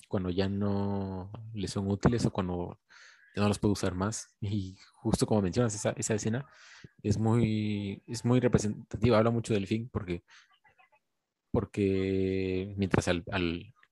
Cuando 0.09 0.31
ya 0.31 0.49
no 0.49 1.33
le 1.55 1.67
son 1.67 1.91
útiles 1.91 2.25
o 2.27 2.31
cuando 2.31 2.79
no 3.41 3.49
los 3.49 3.59
puede 3.59 3.73
usar 3.73 3.95
más. 3.95 4.35
Y 4.41 4.77
justo 4.95 5.27
como 5.27 5.43
mencionas, 5.43 5.75
esa, 5.75 5.91
esa 5.91 6.15
escena 6.15 6.47
es 7.03 7.19
muy, 7.19 8.03
es 8.07 8.25
muy 8.25 8.41
representativa, 8.41 9.19
habla 9.19 9.31
mucho 9.31 9.55
del 9.55 9.67
fin 9.67 9.89
porque, 9.91 10.23
porque 11.51 12.75
mientras 12.77 13.09
al, 13.09 13.25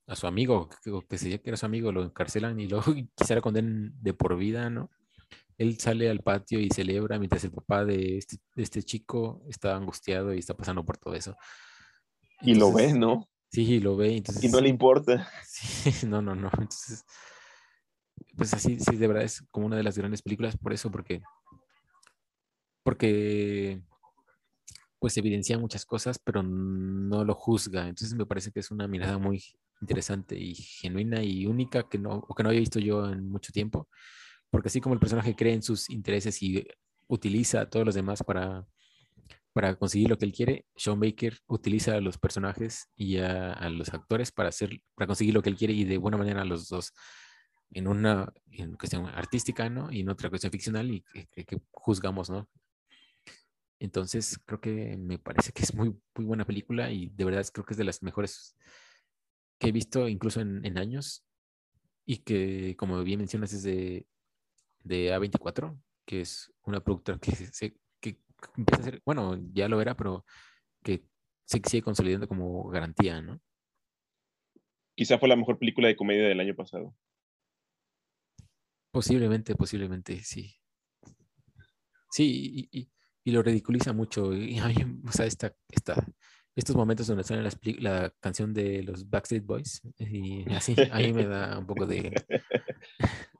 a 0.06 0.16
su 0.16 0.26
amigo, 0.26 0.68
que, 0.82 0.92
que 1.08 1.18
se 1.18 1.40
que 1.40 1.50
era 1.50 1.56
su 1.56 1.66
amigo, 1.66 1.92
lo 1.92 2.02
encarcelan 2.02 2.58
y 2.60 2.68
luego 2.68 2.84
quizá 3.14 3.34
lo 3.34 3.42
condenen 3.42 3.92
de 4.00 4.14
por 4.14 4.36
vida, 4.36 4.70
¿no? 4.70 4.90
Él 5.56 5.78
sale 5.78 6.10
al 6.10 6.20
patio 6.20 6.58
y 6.58 6.68
celebra 6.70 7.18
mientras 7.18 7.44
el 7.44 7.52
papá 7.52 7.84
de 7.84 8.18
este, 8.18 8.38
este 8.56 8.82
chico 8.82 9.44
está 9.48 9.76
angustiado 9.76 10.34
y 10.34 10.38
está 10.38 10.54
pasando 10.54 10.84
por 10.84 10.98
todo 10.98 11.14
eso. 11.14 11.36
y 12.40 12.56
lo 12.56 12.72
ve, 12.72 12.92
¿no? 12.92 13.28
Sí, 13.50 13.78
lo 13.78 13.96
ve. 13.96 14.16
Entonces, 14.16 14.42
y 14.42 14.48
no 14.48 14.60
le 14.60 14.68
importa. 14.68 15.30
Sí, 15.44 16.06
no, 16.08 16.20
no, 16.20 16.34
no. 16.34 16.50
Entonces, 16.58 17.04
pues 18.36 18.54
así, 18.54 18.78
sí, 18.78 18.96
de 18.96 19.06
verdad 19.06 19.24
es 19.24 19.44
como 19.50 19.66
una 19.66 19.76
de 19.76 19.82
las 19.82 19.96
grandes 19.96 20.22
películas 20.22 20.56
por 20.56 20.72
eso, 20.72 20.90
porque, 20.90 21.22
porque 22.82 23.82
pues 24.98 25.16
evidencia 25.16 25.58
muchas 25.58 25.84
cosas, 25.84 26.18
pero 26.18 26.42
no 26.42 27.24
lo 27.24 27.34
juzga. 27.34 27.88
Entonces 27.88 28.16
me 28.16 28.26
parece 28.26 28.50
que 28.50 28.60
es 28.60 28.70
una 28.70 28.88
mirada 28.88 29.18
muy 29.18 29.42
interesante 29.80 30.36
y 30.38 30.54
genuina 30.54 31.22
y 31.22 31.46
única 31.46 31.88
que 31.88 31.98
no, 31.98 32.26
que 32.36 32.42
no 32.42 32.48
había 32.48 32.60
visto 32.60 32.78
yo 32.78 33.10
en 33.10 33.28
mucho 33.28 33.52
tiempo, 33.52 33.88
porque 34.50 34.68
así 34.68 34.80
como 34.80 34.94
el 34.94 35.00
personaje 35.00 35.36
cree 35.36 35.52
en 35.52 35.62
sus 35.62 35.90
intereses 35.90 36.42
y 36.42 36.66
utiliza 37.06 37.60
a 37.60 37.70
todos 37.70 37.84
los 37.84 37.94
demás 37.94 38.22
para, 38.22 38.66
para 39.52 39.76
conseguir 39.76 40.08
lo 40.08 40.18
que 40.18 40.24
él 40.24 40.32
quiere, 40.32 40.66
Sean 40.74 40.98
Baker 40.98 41.38
utiliza 41.46 41.94
a 41.94 42.00
los 42.00 42.18
personajes 42.18 42.88
y 42.96 43.18
a, 43.18 43.68
los 43.70 43.92
actores 43.92 44.32
para, 44.32 44.48
hacer, 44.48 44.80
para 44.94 45.06
conseguir 45.06 45.34
lo 45.34 45.42
que 45.42 45.50
él 45.50 45.56
quiere 45.56 45.74
y 45.74 45.84
de 45.84 45.98
buena 45.98 46.16
manera 46.16 46.42
a 46.42 46.44
los 46.44 46.68
dos 46.68 46.92
en 47.74 47.88
una 47.88 48.32
en 48.52 48.76
cuestión 48.76 49.06
artística, 49.06 49.68
¿no? 49.68 49.90
Y 49.92 50.00
en 50.00 50.08
otra 50.08 50.30
cuestión 50.30 50.52
ficcional 50.52 50.90
y 50.90 51.02
que, 51.02 51.60
juzgamos, 51.72 52.30
¿no? 52.30 52.48
Entonces, 53.80 54.38
creo 54.46 54.60
que 54.60 54.96
me 54.96 55.18
parece 55.18 55.52
que 55.52 55.62
es 55.62 55.74
muy, 55.74 55.90
muy 56.14 56.24
buena 56.24 56.46
película 56.46 56.90
y 56.90 57.08
de 57.08 57.24
verdad 57.24 57.44
creo 57.52 57.66
que 57.66 57.74
es 57.74 57.78
de 57.78 57.84
las 57.84 58.02
mejores 58.02 58.56
que 59.58 59.68
he 59.68 59.72
visto 59.72 60.08
incluso 60.08 60.40
en, 60.40 60.78
años 60.78 61.24
y 62.06 62.18
que, 62.18 62.76
como 62.78 63.02
bien 63.02 63.18
mencionas, 63.18 63.52
es 63.52 63.64
de, 63.64 64.06
de 64.84 65.12
A24, 65.12 65.76
que 66.06 66.20
es 66.20 66.52
una 66.62 66.80
productora 66.80 67.18
que, 67.18 67.32
se, 67.32 67.76
que 68.00 68.20
empieza 68.56 68.82
a 68.82 68.84
ser, 68.84 69.02
bueno, 69.04 69.36
ya 69.52 69.68
lo 69.68 69.80
era, 69.80 69.96
pero 69.96 70.24
que 70.82 71.04
se 71.44 71.60
sigue 71.66 71.82
consolidando 71.82 72.28
como 72.28 72.68
garantía, 72.68 73.20
¿no? 73.20 73.40
Quizá 74.94 75.18
fue 75.18 75.28
la 75.28 75.36
mejor 75.36 75.58
película 75.58 75.88
de 75.88 75.96
comedia 75.96 76.28
del 76.28 76.38
año 76.38 76.54
pasado. 76.54 76.94
Posiblemente, 78.94 79.56
posiblemente, 79.56 80.22
sí. 80.22 80.54
Sí, 82.12 82.68
y, 82.70 82.88
y, 83.24 83.32
lo 83.32 83.42
ridiculiza 83.42 83.92
mucho. 83.92 84.32
Y 84.32 84.56
a 84.60 84.68
mí, 84.68 84.76
o 85.04 85.10
sea, 85.10 85.26
esta, 85.26 85.52
esta, 85.68 86.06
estos 86.54 86.76
momentos 86.76 87.08
donde 87.08 87.24
suena 87.24 87.42
la, 87.42 87.50
la, 87.80 88.10
canción 88.20 88.54
de 88.54 88.84
los 88.84 89.10
Backstreet 89.10 89.44
Boys, 89.44 89.82
y 89.98 90.44
así, 90.54 90.76
a 90.92 90.98
mí 90.98 91.12
me 91.12 91.26
da 91.26 91.58
un 91.58 91.66
poco 91.66 91.86
de... 91.86 92.14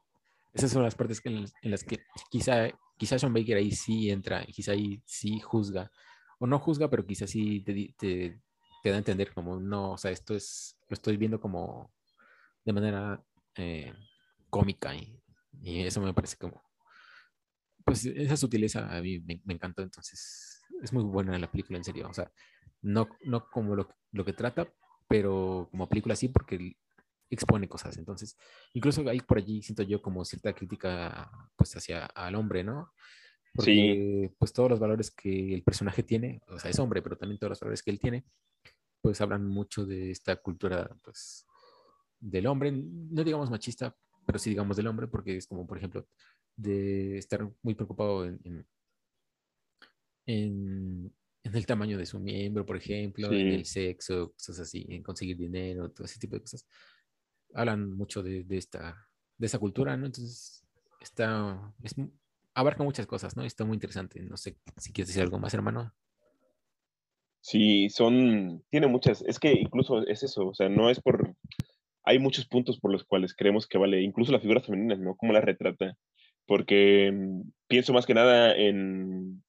Esas 0.53 0.73
son 0.73 0.83
las 0.83 0.97
partes 0.97 1.21
en, 1.25 1.47
las 1.63 1.85
que 1.85 2.01
quizá, 2.31 2.69
quizá 2.97 3.17
Sean 3.17 3.33
Baker 3.33 3.57
ahí 3.57 3.71
sí 3.71 4.11
entra, 4.11 4.45
quizá 4.47 4.73
ahí 4.73 5.01
sí 5.05 5.39
juzga, 5.39 5.91
o 6.41 6.49
no 6.49 6.59
juzga, 6.59 6.91
pero 6.91 7.07
quizá 7.07 7.29
sí 7.29 7.61
te, 7.61 7.95
te, 7.97 8.41
te 8.83 8.89
da 8.89 8.97
a 8.97 8.99
entender 8.99 9.33
como, 9.33 9.61
no, 9.61 9.93
o 9.93 9.99
sea, 9.99 10.11
esto 10.11 10.35
es, 10.35 10.77
lo 10.89 10.95
estoy 10.95 11.17
viendo 11.17 11.41
como 11.41 11.93
de 12.65 12.73
manera 12.73 13.25
eh, 13.57 13.93
cómica 14.49 14.95
y 14.95 15.21
y 15.63 15.81
eso 15.81 16.01
me 16.01 16.15
parece 16.15 16.37
como, 16.37 16.63
pues 17.85 18.07
esa 18.07 18.37
sutileza 18.37 18.95
a 18.95 19.01
mí 19.01 19.21
me, 19.21 19.41
encantó, 19.55 19.83
entonces 19.83 20.63
es 20.83 20.93
muy 20.93 21.05
buena 21.05 21.39
la 21.39 21.51
película, 21.51 21.79
en 21.79 21.85
serio. 21.85 22.09
O 22.09 22.15
sea, 22.15 22.31
no, 22.83 23.09
no 23.25 23.49
como 23.51 23.75
lo, 23.75 23.89
lo 24.13 24.25
que 24.25 24.33
trata, 24.33 24.73
pero 25.09 25.69
como 25.71 25.89
película 25.89 26.17
sí, 26.17 26.29
porque 26.29 26.77
expone 27.31 27.69
cosas. 27.69 27.97
Entonces, 27.99 28.37
incluso 28.73 29.09
hay 29.09 29.21
por 29.21 29.39
allí, 29.39 29.63
siento 29.63 29.83
yo, 29.83 30.01
como 30.01 30.25
cierta 30.25 30.53
crítica 30.53 31.31
pues 31.57 31.77
hacia 31.77 32.07
al 32.07 32.35
hombre, 32.35 32.65
¿no? 32.65 32.93
Porque 33.55 34.29
sí. 34.29 34.35
pues 34.39 34.53
todos 34.53 34.71
los 34.71 34.81
valores 34.81 35.11
que 35.11 35.55
el 35.55 35.63
personaje 35.63 36.03
tiene, 36.03 36.41
o 36.49 36.59
sea, 36.59 36.71
es 36.71 36.79
hombre, 36.79 37.03
pero 37.03 37.17
también 37.17 37.39
todos 37.39 37.51
los 37.51 37.61
valores 37.61 37.83
que 37.83 37.91
él 37.91 38.01
tiene, 38.01 38.25
pues 39.01 39.21
hablan 39.21 39.47
mucho 39.47 39.87
de 39.87 40.11
esta 40.11 40.37
cultura, 40.37 40.91
pues, 41.03 41.47
del 42.19 42.47
hombre, 42.47 42.73
no 42.73 43.23
digamos 43.23 43.51
machista, 43.51 43.95
pero 44.25 44.39
sí 44.39 44.51
digamos 44.51 44.77
del 44.77 44.87
hombre, 44.87 45.07
porque 45.09 45.37
es 45.37 45.47
como, 45.47 45.67
por 45.67 45.79
ejemplo, 45.79 46.07
de 46.57 47.19
estar 47.19 47.49
muy 47.63 47.75
preocupado 47.75 48.27
en, 48.27 48.41
en, 50.27 51.13
en, 51.45 51.55
el 51.55 51.67
tamaño 51.67 51.99
de 51.99 52.07
su 52.07 52.19
miembro, 52.21 52.65
por 52.65 52.77
ejemplo, 52.77 53.33
en 53.33 53.49
el 53.49 53.65
sexo, 53.65 54.33
cosas 54.33 54.61
así, 54.61 54.87
en 54.89 55.03
conseguir 55.03 55.37
dinero, 55.37 55.91
todo 55.91 56.07
ese 56.07 56.19
tipo 56.19 56.37
de 56.37 56.43
cosas. 56.43 56.67
Hablan 57.55 57.93
mucho 57.93 58.23
de, 58.23 58.45
de 58.45 58.57
esta, 58.57 59.09
de 59.39 59.47
esa 59.47 59.59
cultura, 59.59 59.97
¿no? 59.97 60.07
Entonces, 60.07 60.65
está, 61.01 61.73
es, 61.83 61.95
abarca 62.55 62.83
muchas 62.83 63.07
cosas, 63.07 63.37
¿no? 63.37 63.45
Está 63.45 63.65
muy 63.65 63.75
interesante. 63.75 64.23
No 64.23 64.37
sé 64.37 64.57
si 64.77 64.93
quieres 64.93 65.09
decir 65.09 65.23
algo 65.23 65.39
más, 65.39 65.55
hermano. 65.55 65.93
Sí, 67.41 67.91
son, 67.91 68.65
tiene 68.71 68.87
muchas, 68.87 69.23
es 69.23 69.39
que 69.39 69.53
incluso 69.53 70.07
es 70.07 70.23
eso, 70.23 70.49
o 70.49 70.55
sea, 70.55 70.71
no 70.71 70.89
es 70.89 70.99
por 70.99 71.24
hay 72.05 72.19
muchos 72.19 72.47
puntos 72.47 72.79
por 72.79 72.93
los 72.93 73.05
cuales 73.05 73.35
creemos 73.35 73.67
que 73.67 73.79
vale, 73.79 74.03
incluso 74.03 74.33
las 74.33 74.43
figuras 74.43 74.67
femeninas, 74.67 74.99
¿no? 75.01 75.17
Cómo 75.17 75.33
las 75.33 75.45
retrata. 75.45 75.97
Porque 76.47 77.11
mm, 77.13 77.51
pienso 77.67 77.93
más 77.93 78.07
que 78.07 78.15
nada 78.15 78.55
en, 78.55 79.43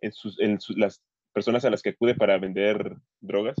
en, 0.00 0.12
sus, 0.12 0.38
en 0.40 0.58
las 0.76 1.02
personas 1.32 1.64
a 1.64 1.70
las 1.70 1.82
que 1.82 1.90
acude 1.90 2.14
para 2.14 2.38
vender 2.38 2.96
drogas. 3.20 3.56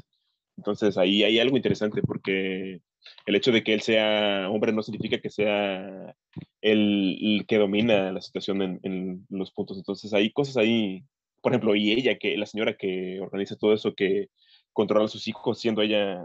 Entonces 0.58 0.98
ahí 0.98 1.24
hay 1.24 1.38
algo 1.40 1.56
interesante 1.56 2.02
porque 2.02 2.80
el 3.26 3.34
hecho 3.34 3.52
de 3.52 3.64
que 3.64 3.72
él 3.74 3.80
sea 3.80 4.48
hombre 4.50 4.72
no 4.72 4.82
significa 4.82 5.18
que 5.18 5.30
sea 5.30 6.14
el, 6.60 7.44
que 7.48 7.56
domina 7.58 8.12
la 8.12 8.20
situación 8.20 8.60
en, 8.62 8.80
en, 8.82 9.26
los 9.30 9.50
puntos. 9.52 9.78
Entonces 9.78 10.12
hay 10.12 10.30
cosas 10.30 10.58
ahí, 10.58 11.04
por 11.40 11.52
ejemplo, 11.52 11.74
y 11.74 11.92
ella, 11.92 12.18
que 12.18 12.36
la 12.36 12.46
señora 12.46 12.76
que 12.76 13.18
organiza 13.20 13.56
todo 13.56 13.72
eso, 13.72 13.94
que 13.94 14.28
controla 14.72 15.06
a 15.06 15.08
sus 15.08 15.26
hijos, 15.26 15.58
siendo 15.58 15.82
ella 15.82 16.22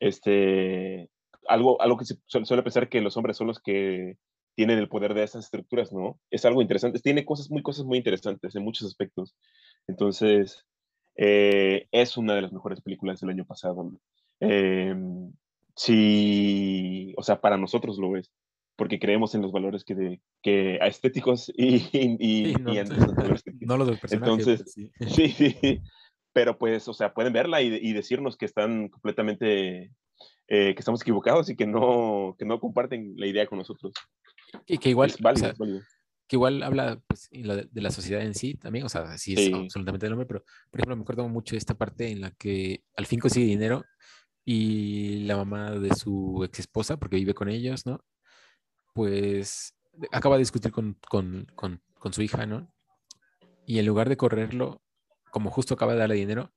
este, 0.00 1.08
algo, 1.48 1.80
algo 1.80 1.96
que 1.96 2.04
se 2.04 2.16
suele 2.26 2.62
pensar 2.62 2.88
que 2.88 3.00
los 3.00 3.16
hombres 3.16 3.36
son 3.36 3.46
los 3.46 3.60
que 3.60 4.16
tienen 4.56 4.78
el 4.78 4.88
poder 4.88 5.14
de 5.14 5.22
esas 5.22 5.44
estructuras, 5.44 5.92
¿no? 5.92 6.18
Es 6.30 6.44
algo 6.44 6.62
interesante, 6.62 6.98
tiene 7.00 7.26
cosas 7.26 7.50
muy, 7.50 7.62
cosas 7.62 7.84
muy 7.84 7.98
interesantes 7.98 8.56
en 8.56 8.64
muchos 8.64 8.88
aspectos. 8.88 9.36
Entonces, 9.86 10.64
eh, 11.14 11.86
es 11.92 12.16
una 12.16 12.34
de 12.34 12.42
las 12.42 12.52
mejores 12.52 12.80
películas 12.80 13.20
del 13.20 13.30
año 13.30 13.44
pasado. 13.44 13.92
Eh, 14.40 14.94
sí, 15.74 17.14
o 17.18 17.22
sea, 17.22 17.40
para 17.40 17.58
nosotros 17.58 17.98
lo 17.98 18.16
es, 18.16 18.32
porque 18.76 18.98
creemos 18.98 19.34
en 19.34 19.42
los 19.42 19.52
valores 19.52 19.84
que, 19.84 19.94
de, 19.94 20.20
que 20.42 20.76
estéticos 20.76 21.52
y, 21.54 21.88
y, 21.92 22.54
no, 22.54 22.72
y 22.72 22.82
no 23.60 23.76
los 23.76 23.88
del 23.88 23.98
personaje. 23.98 24.14
Entonces, 24.14 24.72
sí. 24.72 24.90
sí. 25.06 25.28
sí, 25.28 25.80
pero 26.32 26.56
pues, 26.56 26.88
o 26.88 26.94
sea, 26.94 27.12
pueden 27.12 27.34
verla 27.34 27.60
y, 27.60 27.74
y 27.74 27.92
decirnos 27.92 28.38
que 28.38 28.46
están 28.46 28.88
completamente 28.88 29.92
eh, 30.48 30.74
que 30.74 30.80
estamos 30.80 31.02
equivocados 31.02 31.50
y 31.50 31.56
que 31.56 31.66
no, 31.66 32.36
que 32.38 32.44
no 32.44 32.60
comparten 32.60 33.14
la 33.16 33.26
idea 33.26 33.46
con 33.46 33.58
nosotros. 33.58 33.92
Y 34.66 34.78
que 34.78 34.90
igual, 34.90 35.12
que 36.28 36.36
igual 36.36 36.62
habla 36.62 37.00
pues, 37.06 37.28
de 37.30 37.80
la 37.80 37.90
sociedad 37.90 38.22
en 38.22 38.34
sí 38.34 38.54
también, 38.54 38.84
o 38.84 38.88
sea, 38.88 39.16
sí 39.18 39.34
es 39.36 39.52
absolutamente 39.52 40.06
el 40.06 40.12
hombre, 40.12 40.26
pero 40.26 40.44
por 40.70 40.80
ejemplo 40.80 40.96
me 40.96 41.02
acuerdo 41.02 41.28
mucho 41.28 41.54
de 41.54 41.58
esta 41.58 41.74
parte 41.74 42.10
en 42.10 42.20
la 42.20 42.30
que 42.32 42.84
al 42.96 43.06
fin 43.06 43.20
consigue 43.20 43.46
dinero 43.46 43.84
y 44.44 45.24
la 45.24 45.36
mamá 45.36 45.72
de 45.72 45.94
su 45.94 46.42
ex 46.44 46.60
esposa, 46.60 46.96
porque 46.96 47.16
vive 47.16 47.34
con 47.34 47.48
ellos, 47.48 47.84
¿no? 47.84 48.04
Pues 48.94 49.74
acaba 50.12 50.36
de 50.36 50.42
discutir 50.42 50.70
con, 50.70 50.96
con, 51.08 51.46
con, 51.54 51.82
con 51.98 52.12
su 52.12 52.22
hija, 52.22 52.46
¿no? 52.46 52.72
Y 53.66 53.80
en 53.80 53.86
lugar 53.86 54.08
de 54.08 54.16
correrlo, 54.16 54.82
como 55.32 55.50
justo 55.50 55.74
acaba 55.74 55.92
de 55.92 55.98
darle 55.98 56.14
dinero, 56.14 56.52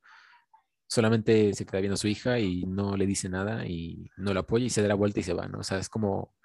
solamente 0.90 1.54
se 1.54 1.66
queda 1.66 1.82
viendo 1.82 1.94
a 1.94 1.98
su 1.98 2.08
hija 2.08 2.40
y 2.40 2.64
no 2.66 2.98
le 2.98 3.06
dice 3.06 3.30
nada 3.30 3.66
y 3.68 4.10
no 4.18 4.34
la 4.34 4.40
apoya 4.42 4.66
y 4.66 4.70
se 4.72 4.82
da 4.82 4.88
la 4.88 4.96
vuelta 4.96 5.20
y 5.20 5.24
se 5.24 5.34
va, 5.34 5.48
¿no? 5.48 5.60
O 5.60 5.64
sea, 5.64 5.78
es 5.78 5.88
como 5.88 6.36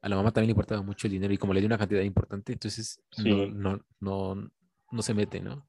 a 0.00 0.08
la 0.08 0.16
mamá 0.16 0.32
también 0.32 0.48
le 0.48 0.52
importaba 0.52 0.80
mucho 0.82 1.06
el 1.06 1.12
dinero 1.12 1.34
y 1.34 1.38
como 1.38 1.52
le 1.52 1.60
dio 1.60 1.66
una 1.66 1.76
cantidad 1.76 2.00
importante, 2.00 2.54
entonces 2.54 3.02
no, 3.18 3.22
Sí. 3.46 3.50
no, 3.52 3.84
no, 4.00 4.50
no 4.90 5.02
se 5.02 5.12
mete, 5.12 5.40
¿no? 5.40 5.68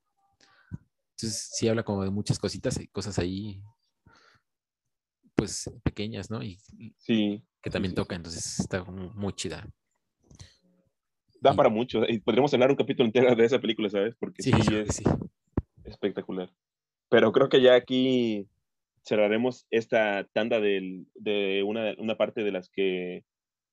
Entonces 1.18 1.50
sí 1.54 1.68
habla 1.68 1.84
como 1.84 2.04
de 2.06 2.10
muchas 2.10 2.40
cositas 2.40 2.80
y 2.80 2.88
cosas 2.88 3.20
ahí, 3.20 3.62
pues 5.36 5.70
pequeñas, 5.84 6.32
¿no? 6.32 6.42
Y 6.42 6.58
Sí. 6.98 7.44
que 7.62 7.70
también 7.70 7.92
sí, 7.92 7.96
toca, 7.96 8.16
entonces 8.16 8.60
está 8.62 8.84
muy 8.86 9.34
chida. 9.34 9.68
Da 11.42 11.52
Y- 11.54 11.58
para 11.58 11.70
mucho. 11.70 12.04
Y 12.08 12.20
podríamos 12.20 12.54
hablar 12.54 12.70
un 12.70 12.78
capítulo 12.78 13.08
entero 13.08 13.36
de 13.36 13.44
esa 13.46 13.60
película, 13.60 13.90
¿sabes? 13.90 14.16
Porque 14.18 14.42
Sí, 14.42 14.52
sí, 14.54 14.76
es 14.76 14.96
sí. 14.96 15.04
espectacular. 15.84 16.50
Pero 17.12 17.34
creo 17.34 17.50
que 17.50 17.62
ya 17.62 17.76
aquí 17.76 18.48
cerraremos 19.04 19.68
esta 19.70 20.26
tanda 20.34 20.62
del- 20.62 21.08
de 21.16 21.62
una, 21.64 21.94
una 21.98 22.16
parte 22.16 22.42
de 22.44 22.52
las 22.54 22.70
que 22.70 23.24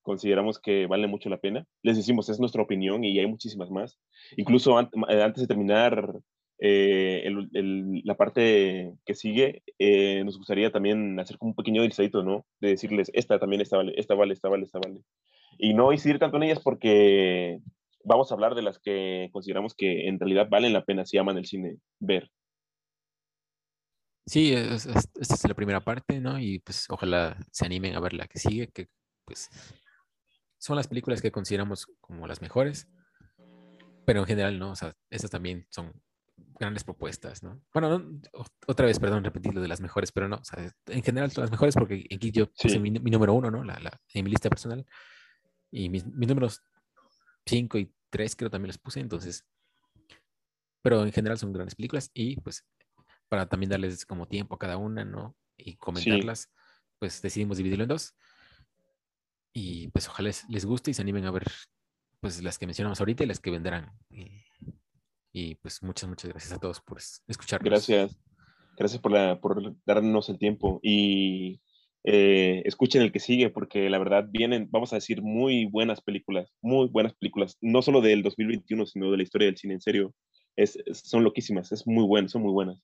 consideramos 0.01 0.59
que 0.59 0.87
vale 0.87 1.07
mucho 1.07 1.29
la 1.29 1.37
pena. 1.39 1.65
Les 1.81 1.95
decimos, 1.95 2.27
es 2.29 2.39
nuestra 2.39 2.61
opinión 2.61 3.05
y 3.05 3.17
hay 3.17 3.27
muchísimas 3.27 3.71
más. 3.71 3.97
Incluso 4.35 4.77
eh, 4.79 5.23
antes 5.23 5.41
de 5.43 5.47
terminar 5.47 6.19
eh, 6.61 7.21
el- 7.23 7.49
el- 7.53 8.01
la 8.03 8.15
parte 8.17 8.91
que 9.05 9.15
sigue, 9.15 9.63
eh, 9.79 10.21
nos 10.25 10.37
gustaría 10.37 10.69
también 10.71 11.17
hacer 11.17 11.37
como 11.37 11.51
un 11.51 11.55
pequeño 11.55 11.81
listadito, 11.83 12.21
¿no? 12.21 12.45
De 12.59 12.69
decirles, 12.71 13.09
esta 13.13 13.39
también 13.39 13.61
esta 13.61 13.77
vale, 13.77 13.93
esta 13.95 14.15
vale, 14.15 14.33
esta 14.33 14.49
vale, 14.49 14.65
esta 14.65 14.79
vale. 14.79 14.99
Y 15.57 15.73
no 15.73 15.93
incidir 15.93 16.19
tanto 16.19 16.35
en 16.35 16.43
ellas 16.43 16.59
porque 16.61 17.59
vamos 18.03 18.29
a 18.31 18.35
hablar 18.35 18.55
de 18.55 18.63
las 18.63 18.79
que 18.79 19.29
consideramos 19.31 19.73
que 19.75 20.09
en 20.09 20.19
realidad 20.19 20.49
valen 20.49 20.73
la 20.73 20.83
pena 20.83 21.05
si 21.05 21.17
aman 21.17 21.37
el 21.37 21.45
cine 21.45 21.77
ver. 22.01 22.29
Sí, 24.29 24.53
es- 24.53 24.85
es- 24.85 25.09
esta 25.19 25.33
es 25.35 25.47
la 25.47 25.55
primera 25.55 25.79
parte, 25.83 26.19
¿no? 26.19 26.37
Y 26.39 26.59
pues 26.59 26.85
ojalá 26.89 27.35
se 27.51 27.65
animen 27.65 27.95
a 27.95 27.99
ver 27.99 28.13
la 28.13 28.27
que 28.27 28.37
sigue, 28.37 28.67
que 28.67 28.87
pues 29.25 29.49
son 30.59 30.75
las 30.75 30.87
películas 30.87 31.19
que 31.21 31.31
consideramos 31.31 31.87
como 31.99 32.27
las 32.27 32.39
mejores, 32.41 32.87
pero 34.05 34.19
en 34.19 34.25
general, 34.27 34.59
¿no? 34.59 34.71
O 34.71 34.75
sea, 34.75 34.95
estas 35.09 35.31
también 35.31 35.65
son 35.69 35.93
grandes 36.59 36.83
propuestas, 36.83 37.41
¿no? 37.41 37.59
Bueno, 37.73 37.97
no- 37.99 38.21
otra 38.67 38.85
vez, 38.85 38.99
perdón, 38.99 39.23
repetir 39.23 39.53
lo 39.55 39.61
de 39.61 39.67
las 39.67 39.81
mejores, 39.81 40.11
pero 40.11 40.27
no, 40.27 40.35
o 40.37 40.43
sea, 40.43 40.71
en 40.87 41.01
general 41.03 41.31
son 41.31 41.43
las 41.43 41.51
mejores 41.51 41.73
porque 41.73 42.05
aquí 42.13 42.29
yo 42.31 42.51
puse 42.51 42.75
Sí. 42.75 42.79
mi, 42.79 42.91
mi 42.91 43.09
número 43.11 43.33
uno, 43.33 43.49
¿no? 43.49 43.63
La, 43.63 43.79
la- 43.79 43.99
en 44.13 44.25
mi 44.25 44.29
lista 44.29 44.49
personal, 44.49 44.85
y 45.71 45.89
mis, 45.89 46.05
mis 46.05 46.27
números 46.27 46.61
cinco 47.47 47.79
y 47.79 47.91
tres 48.11 48.35
creo 48.35 48.49
también 48.51 48.67
los 48.67 48.77
puse, 48.77 48.99
entonces, 48.99 49.43
pero 50.83 51.03
en 51.03 51.11
general 51.11 51.37
son 51.39 51.51
grandes 51.51 51.73
películas 51.75 52.11
y 52.13 52.35
pues 52.41 52.63
para 53.29 53.47
también 53.47 53.69
darles 53.69 54.05
como 54.05 54.27
tiempo 54.27 54.55
a 54.55 54.59
cada 54.59 54.77
una, 54.77 55.05
¿no? 55.05 55.35
Y 55.57 55.75
comentarlas, 55.75 56.49
pues 56.99 57.21
decidimos 57.21 57.57
dividirlo 57.57 57.83
en 57.83 57.89
dos. 57.89 58.15
Y 59.53 59.87
pues 59.89 60.07
ojalá 60.07 60.27
les, 60.29 60.47
les 60.49 60.65
guste 60.65 60.91
y 60.91 60.93
se 60.93 61.01
animen 61.01 61.25
a 61.25 61.31
ver 61.31 61.43
pues 62.19 62.43
las 62.43 62.57
que 62.57 62.65
mencionamos 62.65 62.99
ahorita 62.99 63.23
y 63.23 63.27
las 63.27 63.39
que 63.39 63.51
vendrán. 63.51 63.91
Y, 64.09 64.43
y, 65.31 65.55
pues 65.55 65.81
muchas, 65.83 66.09
muchas 66.09 66.29
gracias 66.31 66.51
a 66.53 66.59
todos 66.59 66.81
por 66.81 66.97
es- 66.97 67.23
escucharnos. 67.27 67.69
Gracias. 67.69 68.17
Gracias 68.77 69.01
por, 69.01 69.11
la, 69.11 69.39
por 69.39 69.75
darnos 69.85 70.29
el 70.29 70.37
tiempo 70.37 70.79
y 70.81 71.61
eh, 72.05 72.61
escuchen 72.65 73.01
el 73.01 73.11
que 73.11 73.19
sigue 73.19 73.49
porque 73.49 73.89
la 73.89 73.99
verdad 73.99 74.25
vienen, 74.29 74.69
vamos 74.71 74.93
a 74.93 74.95
decir, 74.97 75.21
muy 75.21 75.65
buenas 75.65 75.99
películas, 76.01 76.53
muy 76.61 76.87
buenas 76.87 77.13
películas, 77.15 77.57
no 77.59 77.81
solo 77.81 77.99
del 77.99 78.23
2021, 78.23 78.85
sino 78.85 79.11
de 79.11 79.17
la 79.17 79.23
historia 79.23 79.47
del 79.47 79.57
cine, 79.57 79.73
en 79.73 79.81
serio. 79.81 80.15
Es, 80.55 80.77
es- 80.85 80.99
son 80.99 81.23
loquísimas, 81.23 81.71
es 81.71 81.85
muy 81.87 82.05
bueno, 82.05 82.29
son 82.29 82.41
muy 82.43 82.51
buenas. 82.53 82.81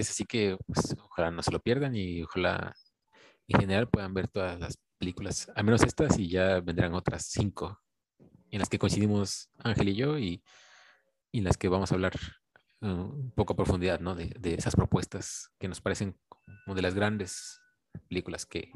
Es 0.00 0.10
así 0.10 0.24
que 0.24 0.56
pues, 0.66 0.96
ojalá 0.98 1.30
no 1.30 1.42
se 1.42 1.52
lo 1.52 1.60
pierdan 1.60 1.94
y 1.94 2.22
ojalá 2.22 2.74
en 3.48 3.60
general 3.60 3.88
puedan 3.88 4.14
ver 4.14 4.28
todas 4.28 4.58
las 4.58 4.78
películas, 4.98 5.50
al 5.54 5.64
menos 5.64 5.82
estas 5.82 6.18
y 6.18 6.28
ya 6.28 6.60
vendrán 6.60 6.94
otras 6.94 7.26
cinco 7.26 7.80
en 8.50 8.58
las 8.58 8.68
que 8.68 8.78
coincidimos 8.78 9.50
Ángel 9.58 9.88
y 9.90 9.94
yo 9.94 10.18
y, 10.18 10.42
y 11.32 11.38
en 11.38 11.44
las 11.44 11.56
que 11.56 11.68
vamos 11.68 11.90
a 11.90 11.94
hablar 11.94 12.12
uh, 12.82 12.86
un 12.86 13.32
poco 13.32 13.52
a 13.52 13.56
profundidad, 13.56 14.00
¿no? 14.00 14.14
De, 14.14 14.34
de 14.38 14.54
esas 14.54 14.74
propuestas 14.74 15.50
que 15.58 15.68
nos 15.68 15.80
parecen 15.80 16.18
como 16.28 16.74
de 16.74 16.82
las 16.82 16.94
grandes 16.94 17.60
películas 18.08 18.46
que, 18.46 18.70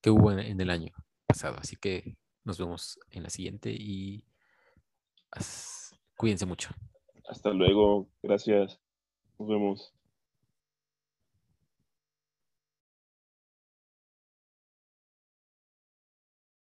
que 0.00 0.10
hubo 0.10 0.32
en, 0.32 0.60
el 0.60 0.70
año 0.70 0.92
pasado. 1.26 1.56
Así 1.58 1.76
que 1.76 2.16
nos 2.44 2.58
vemos 2.58 2.98
en 3.10 3.22
la 3.22 3.30
siguiente 3.30 3.70
y 3.70 4.24
as- 5.30 5.94
cuídense 6.16 6.46
mucho. 6.46 6.70
Hasta 7.28 7.50
luego, 7.50 8.08
gracias. 8.22 8.80
Nos 9.38 9.48
vemos. 9.48 9.92